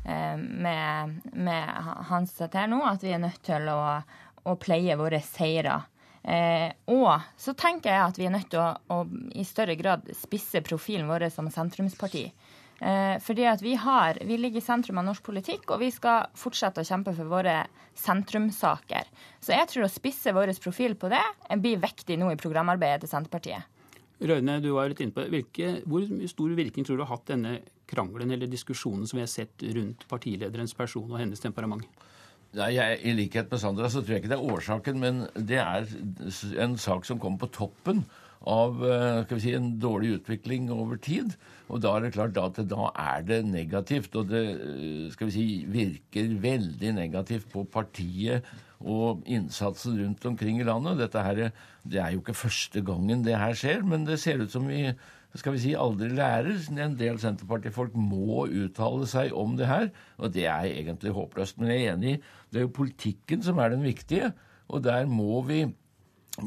med, 0.00 1.16
med 1.36 1.88
Hans 2.08 2.38
her 2.40 2.70
nå 2.72 2.78
at 2.88 3.02
vi 3.04 3.10
er 3.12 3.20
nødt 3.20 3.42
til 3.44 3.66
å, 3.68 3.80
å 4.48 4.54
pleie 4.56 4.96
våre 4.96 5.20
seire. 5.20 5.82
Eh, 6.22 6.68
og 6.92 7.22
så 7.40 7.54
tenker 7.56 7.94
jeg 7.94 8.04
at 8.04 8.18
vi 8.20 8.26
er 8.28 8.34
nødt 8.34 8.50
til 8.52 8.60
å, 8.60 8.72
å 8.92 9.04
i 9.32 9.44
større 9.48 9.76
grad 9.80 10.08
spisse 10.18 10.60
profilen 10.64 11.08
vår 11.08 11.30
som 11.32 11.48
sentrumsparti. 11.52 12.26
Eh, 12.80 13.16
fordi 13.20 13.44
at 13.44 13.62
vi, 13.64 13.74
har, 13.76 14.18
vi 14.24 14.38
ligger 14.40 14.60
i 14.60 14.64
sentrum 14.64 15.00
av 15.00 15.08
norsk 15.08 15.24
politikk, 15.24 15.66
og 15.68 15.82
vi 15.82 15.90
skal 15.92 16.30
fortsette 16.38 16.80
å 16.80 16.88
kjempe 16.88 17.12
for 17.16 17.28
våre 17.28 17.62
sentrumssaker. 17.98 19.08
Så 19.40 19.52
jeg 19.52 19.68
tror 19.68 19.84
å 19.86 19.92
spisse 19.92 20.32
vår 20.36 20.54
profil 20.64 20.96
på 20.96 21.10
det 21.12 21.24
blir 21.60 21.80
viktig 21.80 22.16
nå 22.20 22.32
i 22.32 22.40
programarbeidet 22.40 23.04
til 23.04 23.12
Senterpartiet. 23.12 23.76
Røyne, 24.20 24.58
du 24.60 24.74
var 24.74 24.90
litt 24.90 25.00
inne 25.00 25.16
på 25.16 25.22
Hvilke, 25.32 25.68
Hvor 25.88 26.04
stor 26.28 26.50
virkning 26.52 26.84
tror 26.84 26.98
du 26.98 27.04
har 27.06 27.14
hatt 27.14 27.30
denne 27.30 27.54
krangelen 27.88 28.34
eller 28.34 28.50
diskusjonen 28.52 29.06
som 29.08 29.16
vi 29.16 29.24
har 29.24 29.32
sett 29.32 29.64
rundt 29.76 30.04
partilederens 30.08 30.76
person 30.76 31.08
og 31.08 31.20
hennes 31.20 31.40
temperament? 31.40 31.88
Nei, 32.58 32.72
jeg, 32.74 32.98
I 33.06 33.12
likhet 33.14 33.52
med 33.52 33.60
Sandra 33.62 33.88
så 33.90 34.00
tror 34.02 34.16
jeg 34.16 34.24
ikke 34.24 34.32
det 34.32 34.40
er 34.40 34.54
årsaken, 34.56 34.98
men 34.98 35.20
det 35.36 35.60
er 35.62 35.86
en 36.64 36.74
sak 36.82 37.06
som 37.06 37.20
kommer 37.22 37.44
på 37.44 37.52
toppen 37.54 38.02
av 38.48 38.80
eh, 38.86 39.20
skal 39.26 39.36
vi 39.36 39.42
si, 39.44 39.52
en 39.54 39.74
dårlig 39.80 40.16
utvikling 40.16 40.70
over 40.72 40.98
tid. 41.02 41.36
Og 41.70 41.82
da 41.84 41.92
er 41.94 42.06
det 42.06 42.14
klart 42.16 42.40
at 42.40 42.58
da 42.70 42.88
er 42.90 43.22
det 43.28 43.42
negativt. 43.46 44.16
Og 44.16 44.32
det 44.32 44.42
eh, 44.56 45.06
skal 45.14 45.30
vi 45.30 45.36
si, 45.36 45.46
virker 45.70 46.34
veldig 46.42 46.94
negativt 46.96 47.50
på 47.52 47.66
partiet 47.70 48.48
og 48.80 49.22
innsatsen 49.28 49.98
rundt 50.00 50.26
omkring 50.26 50.58
i 50.58 50.66
landet. 50.66 50.98
Dette 51.02 51.22
her, 51.22 51.50
Det 51.84 52.00
er 52.00 52.12
jo 52.12 52.24
ikke 52.24 52.34
første 52.34 52.80
gangen 52.80 53.24
det 53.24 53.38
her 53.38 53.54
skjer, 53.54 53.84
men 53.84 54.06
det 54.08 54.18
ser 54.20 54.40
ut 54.40 54.50
som 54.50 54.66
vi 54.66 54.88
skal 55.38 55.54
vi 55.54 55.62
si, 55.62 55.74
aldri 55.78 56.08
lærer. 56.10 56.58
En 56.74 56.96
del 56.98 57.18
Senterpartifolk 57.22 57.94
må 57.94 58.46
uttale 58.48 59.06
seg 59.06 59.34
om 59.36 59.54
det 59.58 59.68
her, 59.70 59.90
og 60.18 60.32
det 60.34 60.46
er 60.50 60.66
egentlig 60.72 61.14
håpløst. 61.14 61.60
Men 61.60 61.70
jeg 61.70 61.84
er 61.84 61.92
enig, 61.94 62.14
det 62.50 62.60
er 62.60 62.66
jo 62.66 62.76
politikken 62.80 63.44
som 63.46 63.60
er 63.62 63.72
den 63.74 63.84
viktige, 63.86 64.32
og 64.70 64.84
der 64.84 65.08
må 65.10 65.40
vi 65.46 65.64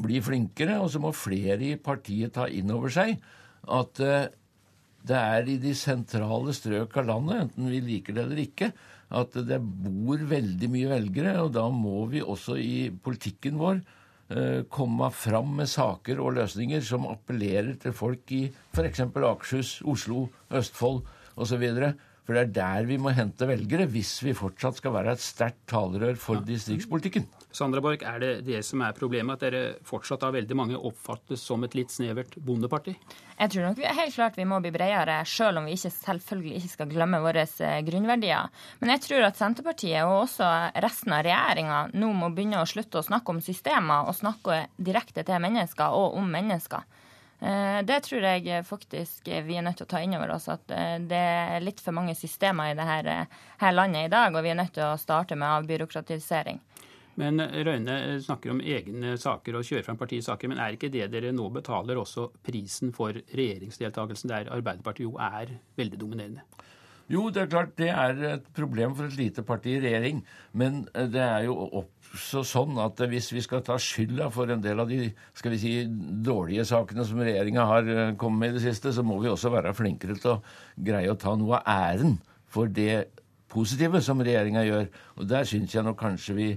bli 0.04 0.20
flinkere. 0.24 0.78
Og 0.82 0.90
så 0.92 1.00
må 1.02 1.12
flere 1.16 1.60
i 1.64 1.76
partiet 1.80 2.34
ta 2.36 2.48
inn 2.48 2.72
over 2.74 2.92
seg 2.92 3.16
at 3.64 4.00
uh, 4.04 4.26
det 5.04 5.16
er 5.20 5.48
i 5.48 5.58
de 5.60 5.72
sentrale 5.76 6.52
strøk 6.56 6.96
av 7.00 7.08
landet, 7.08 7.42
enten 7.46 7.68
vi 7.72 7.80
liker 7.84 8.16
det 8.16 8.24
eller 8.24 8.40
ikke, 8.40 8.70
at 9.14 9.36
det 9.48 9.58
bor 9.60 10.20
veldig 10.28 10.68
mye 10.72 10.92
velgere, 10.92 11.34
og 11.44 11.52
da 11.56 11.64
må 11.72 12.06
vi 12.12 12.22
også 12.24 12.56
i 12.60 12.88
politikken 13.04 13.60
vår 13.60 13.82
Eh, 14.32 14.62
komme 14.72 15.10
fram 15.12 15.50
med 15.58 15.68
saker 15.68 16.20
og 16.24 16.32
løsninger 16.38 16.80
som 16.80 17.04
appellerer 17.10 17.74
til 17.76 17.92
folk 17.92 18.30
i 18.32 18.46
f.eks. 18.72 19.02
Akershus, 19.04 19.82
Oslo, 19.84 20.30
Østfold 20.48 21.02
osv. 21.36 21.64
For 22.24 22.36
det 22.36 22.42
er 22.46 22.52
der 22.56 22.86
vi 22.88 22.96
må 23.00 23.12
hente 23.12 23.44
velgere, 23.44 23.84
hvis 23.92 24.16
vi 24.24 24.32
fortsatt 24.36 24.78
skal 24.80 24.94
være 24.94 25.12
et 25.12 25.20
sterkt 25.20 25.66
talerør 25.68 26.16
for 26.16 26.40
distriktspolitikken. 26.46 27.26
Sandra 27.54 27.82
Borch, 27.84 28.02
er 28.02 28.22
det 28.22 28.30
det 28.48 28.62
som 28.66 28.80
er 28.82 28.96
problemet, 28.96 29.36
at 29.36 29.44
dere 29.44 29.76
fortsatt 29.86 30.24
av 30.26 30.32
veldig 30.34 30.56
mange 30.58 30.80
oppfattes 30.80 31.44
som 31.44 31.62
et 31.66 31.76
litt 31.76 31.92
snevert 31.92 32.32
bondeparti? 32.42 32.96
Jeg 33.34 33.52
tror 33.52 33.68
nok 33.68 33.78
vi 33.78 33.86
er 33.86 33.98
helt 33.98 34.16
klart 34.16 34.40
vi 34.40 34.48
må 34.48 34.58
bli 34.64 34.72
bredere, 34.74 35.20
selv 35.28 35.60
om 35.60 35.68
vi 35.68 35.76
ikke 35.76 35.92
selvfølgelig 35.92 36.56
ikke 36.58 36.72
skal 36.72 36.90
glemme 36.90 37.20
våre 37.22 37.44
eh, 37.44 37.78
grunnverdier. 37.86 38.50
Men 38.80 38.94
jeg 38.94 39.04
tror 39.04 39.28
at 39.28 39.38
Senterpartiet 39.38 40.08
og 40.08 40.24
også 40.24 40.48
resten 40.82 41.14
av 41.14 41.26
regjeringa 41.28 41.84
nå 41.92 42.10
må 42.16 42.32
begynne 42.32 42.64
å 42.64 42.68
slutte 42.68 43.02
å 43.02 43.06
snakke 43.06 43.36
om 43.36 43.44
systemer 43.44 44.08
og 44.08 44.16
snakke 44.16 44.64
direkte 44.80 45.26
til 45.28 45.44
mennesker 45.44 45.94
og 45.94 46.16
om 46.18 46.32
mennesker. 46.38 46.88
Eh, 47.40 47.80
det 47.84 48.00
tror 48.06 48.24
jeg 48.24 48.64
faktisk 48.66 49.28
vi 49.46 49.56
er 49.58 49.64
nødt 49.66 49.80
til 49.80 49.88
å 49.88 49.90
ta 49.90 50.02
inn 50.04 50.14
over 50.16 50.34
oss. 50.36 50.48
At 50.52 50.70
eh, 50.74 50.98
det 51.02 51.24
er 51.24 51.64
litt 51.64 51.82
for 51.84 51.96
mange 51.96 52.14
systemer 52.18 52.72
i 52.72 52.78
dette 52.78 53.16
her 53.60 53.74
landet 53.74 54.08
i 54.08 54.12
dag, 54.12 54.34
og 54.34 54.44
vi 54.44 54.52
er 54.54 54.60
nødt 54.60 54.76
til 54.76 54.86
å 54.86 55.00
starte 55.00 55.38
med 55.38 55.50
avbyråkratisering. 55.60 56.62
Men 57.20 57.38
Røyne 57.38 58.18
snakker 58.22 58.50
om 58.50 58.60
egne 58.60 59.14
saker 59.22 59.54
og 59.54 59.66
kjører 59.66 59.86
fram 59.86 59.98
partiets 60.00 60.26
saker. 60.26 60.50
Men 60.50 60.58
er 60.58 60.74
ikke 60.74 60.90
det 60.90 61.06
dere 61.12 61.30
nå 61.34 61.46
betaler 61.54 62.00
også 62.00 62.26
prisen 62.42 62.90
for 62.96 63.14
regjeringsdeltakelsen, 63.14 64.32
der 64.32 64.50
Arbeiderpartiet 64.54 65.06
jo 65.06 65.14
er 65.22 65.52
veldig 65.78 66.00
dominerende? 66.00 66.42
Jo, 67.12 67.28
det 67.28 67.42
er 67.42 67.50
klart 67.52 67.76
det 67.76 67.90
er 67.92 68.20
et 68.32 68.46
problem 68.56 68.94
for 68.96 69.06
et 69.06 69.18
lite 69.18 69.44
parti 69.46 69.76
i 69.76 69.82
regjering. 69.84 70.24
Men 70.56 70.84
det 70.94 71.22
er 71.22 71.46
jo 71.46 71.54
opp 71.68 71.93
også 72.14 72.44
sånn 72.46 72.78
at 72.82 73.00
hvis 73.10 73.32
vi 73.34 73.42
skal 73.42 73.62
ta 73.66 73.76
skylda 73.80 74.28
for 74.32 74.50
en 74.52 74.62
del 74.62 74.80
av 74.82 74.90
de 74.90 75.08
skal 75.36 75.54
vi 75.54 75.60
si, 75.60 75.72
dårlige 76.24 76.66
sakene 76.68 77.06
som 77.06 77.22
regjeringa 77.22 77.66
har 77.68 77.90
eh, 77.90 78.12
kommet 78.20 78.40
med 78.40 78.54
i 78.54 78.58
det 78.58 78.64
siste, 78.68 78.92
så 78.94 79.04
må 79.06 79.18
vi 79.22 79.30
også 79.30 79.52
være 79.54 79.74
flinkere 79.76 80.16
til 80.20 80.36
å 80.36 80.40
greie 80.86 81.10
å 81.10 81.18
ta 81.18 81.34
noe 81.38 81.58
av 81.60 81.72
æren 81.90 82.16
for 82.54 82.70
det 82.70 83.08
positive 83.50 84.02
som 84.04 84.22
regjeringa 84.24 84.62
gjør. 84.66 84.86
Og 85.18 85.28
der 85.30 85.48
syns 85.48 85.74
jeg 85.74 85.86
nok 85.86 85.98
kanskje 86.00 86.38
vi 86.38 86.48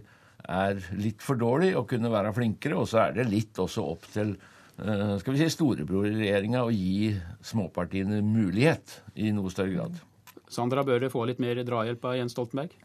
er 0.47 0.79
litt 0.97 1.25
for 1.25 1.39
dårlig 1.39 1.73
å 1.77 1.85
kunne 1.89 2.11
være 2.13 2.35
flinkere. 2.37 2.77
Og 2.77 2.89
så 2.91 3.07
er 3.07 3.17
det 3.17 3.29
litt 3.31 3.57
også 3.61 3.85
opp 3.95 4.05
til 4.13 4.35
eh, 4.37 5.15
skal 5.21 5.33
vi 5.33 5.41
si, 5.41 5.49
storebror 5.53 6.09
i 6.09 6.17
regjeringa 6.21 6.65
å 6.65 6.73
gi 6.73 7.15
småpartiene 7.45 8.21
mulighet 8.25 9.01
i 9.17 9.33
noe 9.35 9.53
større 9.53 9.73
grad. 9.73 10.03
Sandra, 10.47 10.85
bør 10.87 11.09
får 11.09 11.11
få 11.11 11.25
litt 11.27 11.41
mer 11.43 11.59
drahjelp 11.67 12.05
av 12.07 12.21
Jens 12.21 12.37
Stoltenberg? 12.37 12.77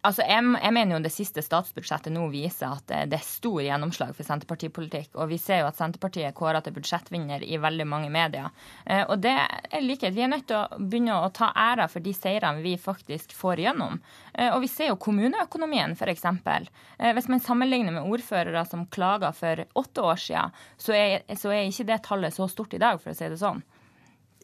Altså, 0.00 0.24
jeg, 0.24 0.40
jeg, 0.56 0.72
mener 0.72 0.96
jo 0.96 1.02
det 1.04 1.12
siste 1.12 1.42
statsbudsjettet 1.44 2.12
nå 2.14 2.22
viser 2.32 2.72
at 2.72 2.92
det 3.10 3.18
er 3.18 3.24
stor 3.24 3.58
gjennomslag 3.60 4.14
for 4.16 4.24
Senterpartipolitikk. 4.24 5.10
Og 5.20 5.28
vi 5.28 5.36
ser 5.40 5.60
jo 5.60 5.68
at 5.68 5.76
Senterpartiet 5.76 6.30
er 6.30 6.36
kåra 6.36 6.62
til 6.64 6.72
budsjettvinner 6.78 7.44
i 7.44 7.58
veldig 7.60 7.86
mange 7.88 8.08
medier. 8.12 8.48
Eh, 8.86 9.02
og 9.04 9.20
det 9.20 9.34
er 9.36 9.84
likhet. 9.84 10.14
Vi 10.16 10.24
er 10.24 10.32
nødt 10.32 10.46
til 10.48 10.56
å 10.56 10.80
begynne 10.80 11.18
å 11.20 11.28
ta 11.36 11.50
æra 11.52 11.84
for 11.92 12.00
de 12.04 12.14
seirene 12.16 12.64
vi 12.64 12.78
faktisk 12.80 13.34
får 13.36 13.60
igjennom. 13.60 14.00
Eh, 14.32 14.48
og 14.54 14.62
vi 14.64 14.70
ser 14.72 14.88
jo 14.88 15.00
kommuneøkonomien, 15.04 15.92
f.eks. 15.98 16.24
Eh, 16.30 17.12
hvis 17.18 17.28
man 17.28 17.44
sammenligner 17.44 17.98
med 17.98 18.08
ordførere 18.08 18.64
som 18.70 18.88
klaga 18.88 19.34
for 19.36 19.66
åtte 19.82 20.06
år 20.06 20.24
siden, 20.24 20.56
så 20.80 20.96
er, 20.96 21.28
så 21.36 21.52
er 21.52 21.68
ikke 21.68 21.90
det 21.92 22.00
tallet 22.08 22.36
så 22.36 22.48
stort 22.48 22.72
i 22.72 22.80
dag, 22.80 23.02
for 23.04 23.12
å 23.12 23.18
si 23.20 23.28
det 23.28 23.40
sånn. 23.42 23.60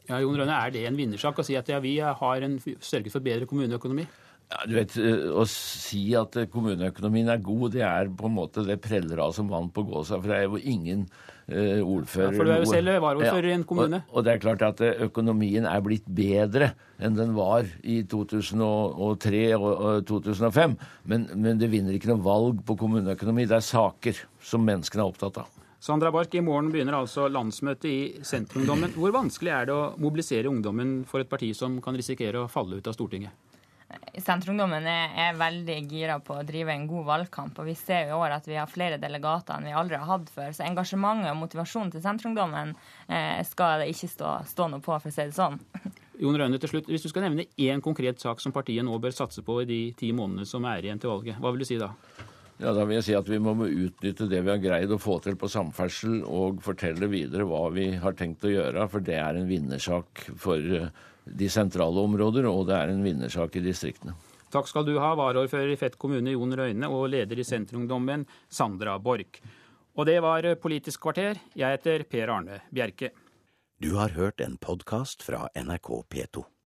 Ja, 0.06 0.20
Jon 0.20 0.36
Rønne, 0.38 0.60
Er 0.68 0.70
det 0.70 0.84
en 0.86 1.00
vinnersak 1.00 1.40
å 1.40 1.46
si 1.46 1.56
at 1.58 1.72
ja, 1.72 1.80
vi 1.82 1.96
har 1.98 2.44
en, 2.44 2.60
sørget 2.60 3.16
for 3.16 3.24
bedre 3.24 3.48
kommuneøkonomi? 3.48 4.04
Ja, 4.46 4.60
du 4.62 4.76
vet, 4.76 4.92
eh, 4.96 5.24
Å 5.34 5.42
si 5.50 6.12
at 6.14 6.36
kommuneøkonomien 6.52 7.30
er 7.32 7.40
god, 7.42 7.72
det 7.74 7.82
er 7.82 8.10
på 8.14 8.28
en 8.28 8.36
måte 8.36 8.62
det 8.66 8.78
preller 8.84 9.24
av 9.24 9.32
som 9.34 9.48
vann 9.50 9.72
på 9.74 9.82
gåsa. 9.88 10.20
For 10.20 10.30
det 10.30 10.36
er 10.36 10.46
jo 10.46 10.60
ingen 10.62 11.02
uh, 11.50 11.82
ordfører 11.82 12.30
ja, 12.30 12.36
For 12.36 12.46
du 12.46 12.52
er 12.54 12.62
jo 12.62 12.70
selv 12.70 12.94
varaordfører 13.02 13.50
ja, 13.50 13.56
i 13.56 13.58
en 13.58 13.66
kommune. 13.66 14.00
Og, 14.06 14.14
og, 14.14 14.26
det 14.26 14.32
er 14.36 14.44
klart 14.44 14.62
at 14.62 14.82
økonomien 15.08 15.66
er 15.66 15.82
blitt 15.82 16.06
bedre 16.06 16.70
enn 17.02 17.18
den 17.18 17.34
var 17.36 17.66
i 17.82 17.98
2003 18.06 19.42
og, 19.58 19.66
og 19.74 20.06
2005. 20.12 20.78
Men, 21.10 21.26
men 21.34 21.58
det 21.58 21.72
vinner 21.74 21.98
ikke 21.98 22.12
noe 22.12 22.22
valg 22.22 22.62
på 22.66 22.78
kommuneøkonomi. 22.78 23.48
Det 23.50 23.58
er 23.58 23.66
saker 23.66 24.22
som 24.46 24.62
menneskene 24.66 25.02
er 25.02 25.10
opptatt 25.10 25.42
av. 25.42 25.50
Sandra 25.82 26.10
Bark, 26.14 26.32
i 26.34 26.40
morgen 26.42 26.70
begynner 26.72 26.96
altså 26.98 27.26
landsmøtet 27.30 27.90
i 27.90 27.98
Senterungdommen. 28.24 28.94
Hvor 28.94 29.12
vanskelig 29.14 29.52
er 29.54 29.68
det 29.68 29.74
å 29.74 29.90
mobilisere 30.02 30.50
ungdommen 30.50 31.00
for 31.06 31.22
et 31.22 31.30
parti 31.30 31.50
som 31.54 31.76
kan 31.82 31.98
risikere 31.98 32.46
å 32.46 32.48
falle 32.50 32.78
ut 32.78 32.88
av 32.90 32.94
Stortinget? 32.96 33.34
Senterungdommen 34.16 34.86
er, 34.88 35.12
er, 35.14 35.36
veldig 35.38 35.76
gira 35.86 36.16
på 36.24 36.38
å 36.40 36.44
drive 36.46 36.72
en 36.72 36.86
god 36.90 37.04
valgkamp. 37.06 37.58
og 37.60 37.68
Vi 37.68 37.74
ser 37.78 38.08
i 38.08 38.16
år 38.16 38.34
at 38.38 38.48
vi 38.48 38.56
har 38.58 38.70
flere 38.70 38.98
delegater 38.98 39.54
enn 39.54 39.68
vi 39.68 39.76
aldri 39.76 40.00
har 40.00 40.08
hatt 40.08 40.32
før. 40.32 40.50
Så 40.56 40.64
engasjementet 40.66 41.30
og 41.30 41.38
motivasjonen 41.38 41.92
til 41.94 42.02
Senterungdommen 42.02 42.74
eh, 43.06 43.42
skal 43.46 43.84
det 43.84 43.90
ikke 43.92 44.10
stå, 44.10 44.32
stå, 44.50 44.68
noe 44.72 44.82
på, 44.82 44.96
for 44.96 45.12
å 45.12 45.14
si 45.14 45.28
det 45.28 45.36
sånn. 45.36 45.60
Jon 46.22 46.38
Rønne, 46.40 46.58
til 46.58 46.72
slutt, 46.72 46.88
Hvis 46.90 47.04
du 47.04 47.10
skal 47.12 47.28
nevne 47.28 47.46
én 47.60 47.84
konkret 47.84 48.22
sak 48.22 48.40
som 48.42 48.54
partiet 48.56 48.86
nå 48.86 48.96
bør 48.98 49.14
satse 49.14 49.44
på 49.46 49.60
i 49.62 49.68
de 49.68 49.80
ti 49.98 50.10
månedene 50.16 50.48
som 50.48 50.64
er 50.66 50.88
igjen 50.88 51.02
til 51.02 51.12
valget, 51.12 51.38
hva 51.38 51.52
vil 51.52 51.62
du 51.62 51.68
si 51.68 51.78
da? 51.78 51.92
Ja, 52.56 52.72
Da 52.72 52.86
vil 52.88 52.96
jeg 52.96 53.04
si 53.04 53.14
at 53.14 53.28
vi 53.28 53.38
må 53.38 53.52
utnytte 53.52 54.30
det 54.30 54.40
vi 54.40 54.50
har 54.50 54.62
greid 54.62 54.90
å 54.90 54.98
få 54.98 55.18
til 55.22 55.36
på 55.36 55.50
samferdsel, 55.52 56.22
og 56.24 56.62
fortelle 56.64 57.06
videre 57.12 57.44
hva 57.46 57.66
vi 57.74 57.90
har 58.00 58.16
tenkt 58.16 58.48
å 58.48 58.54
gjøre, 58.54 58.88
for 58.88 59.04
det 59.04 59.20
er 59.20 59.36
en 59.36 59.50
vinnersak 59.50 60.30
for 60.40 60.56
uh, 60.56 60.88
de 61.26 61.50
sentrale 61.50 62.06
områder, 62.06 62.46
og 62.48 62.66
det 62.70 62.78
er 62.78 62.92
en 62.92 63.04
vinnersak 63.04 63.58
i 63.58 63.64
distriktene. 63.64 64.14
Takk 64.54 64.70
skal 64.70 64.86
du 64.86 64.94
ha, 65.02 65.10
varaordfører 65.18 65.74
i 65.74 65.78
Fett 65.78 65.98
kommune 65.98 66.32
Jon 66.32 66.54
Røyne 66.56 66.88
og 66.88 67.08
leder 67.12 67.42
i 67.42 67.44
Senterungdommen 67.44 68.24
Sandra 68.48 68.94
Borch. 69.02 69.42
Og 69.96 70.06
det 70.06 70.20
var 70.22 70.46
Politisk 70.62 71.02
kvarter. 71.02 71.40
Jeg 71.56 71.78
heter 71.78 72.06
Per 72.08 72.30
Arne 72.30 72.60
Bjerke. 72.70 73.10
Du 73.82 73.96
har 73.98 74.14
hørt 74.16 74.40
en 74.40 74.56
podkast 74.56 75.26
fra 75.26 75.48
NRK 75.52 75.90
P2. 76.08 76.46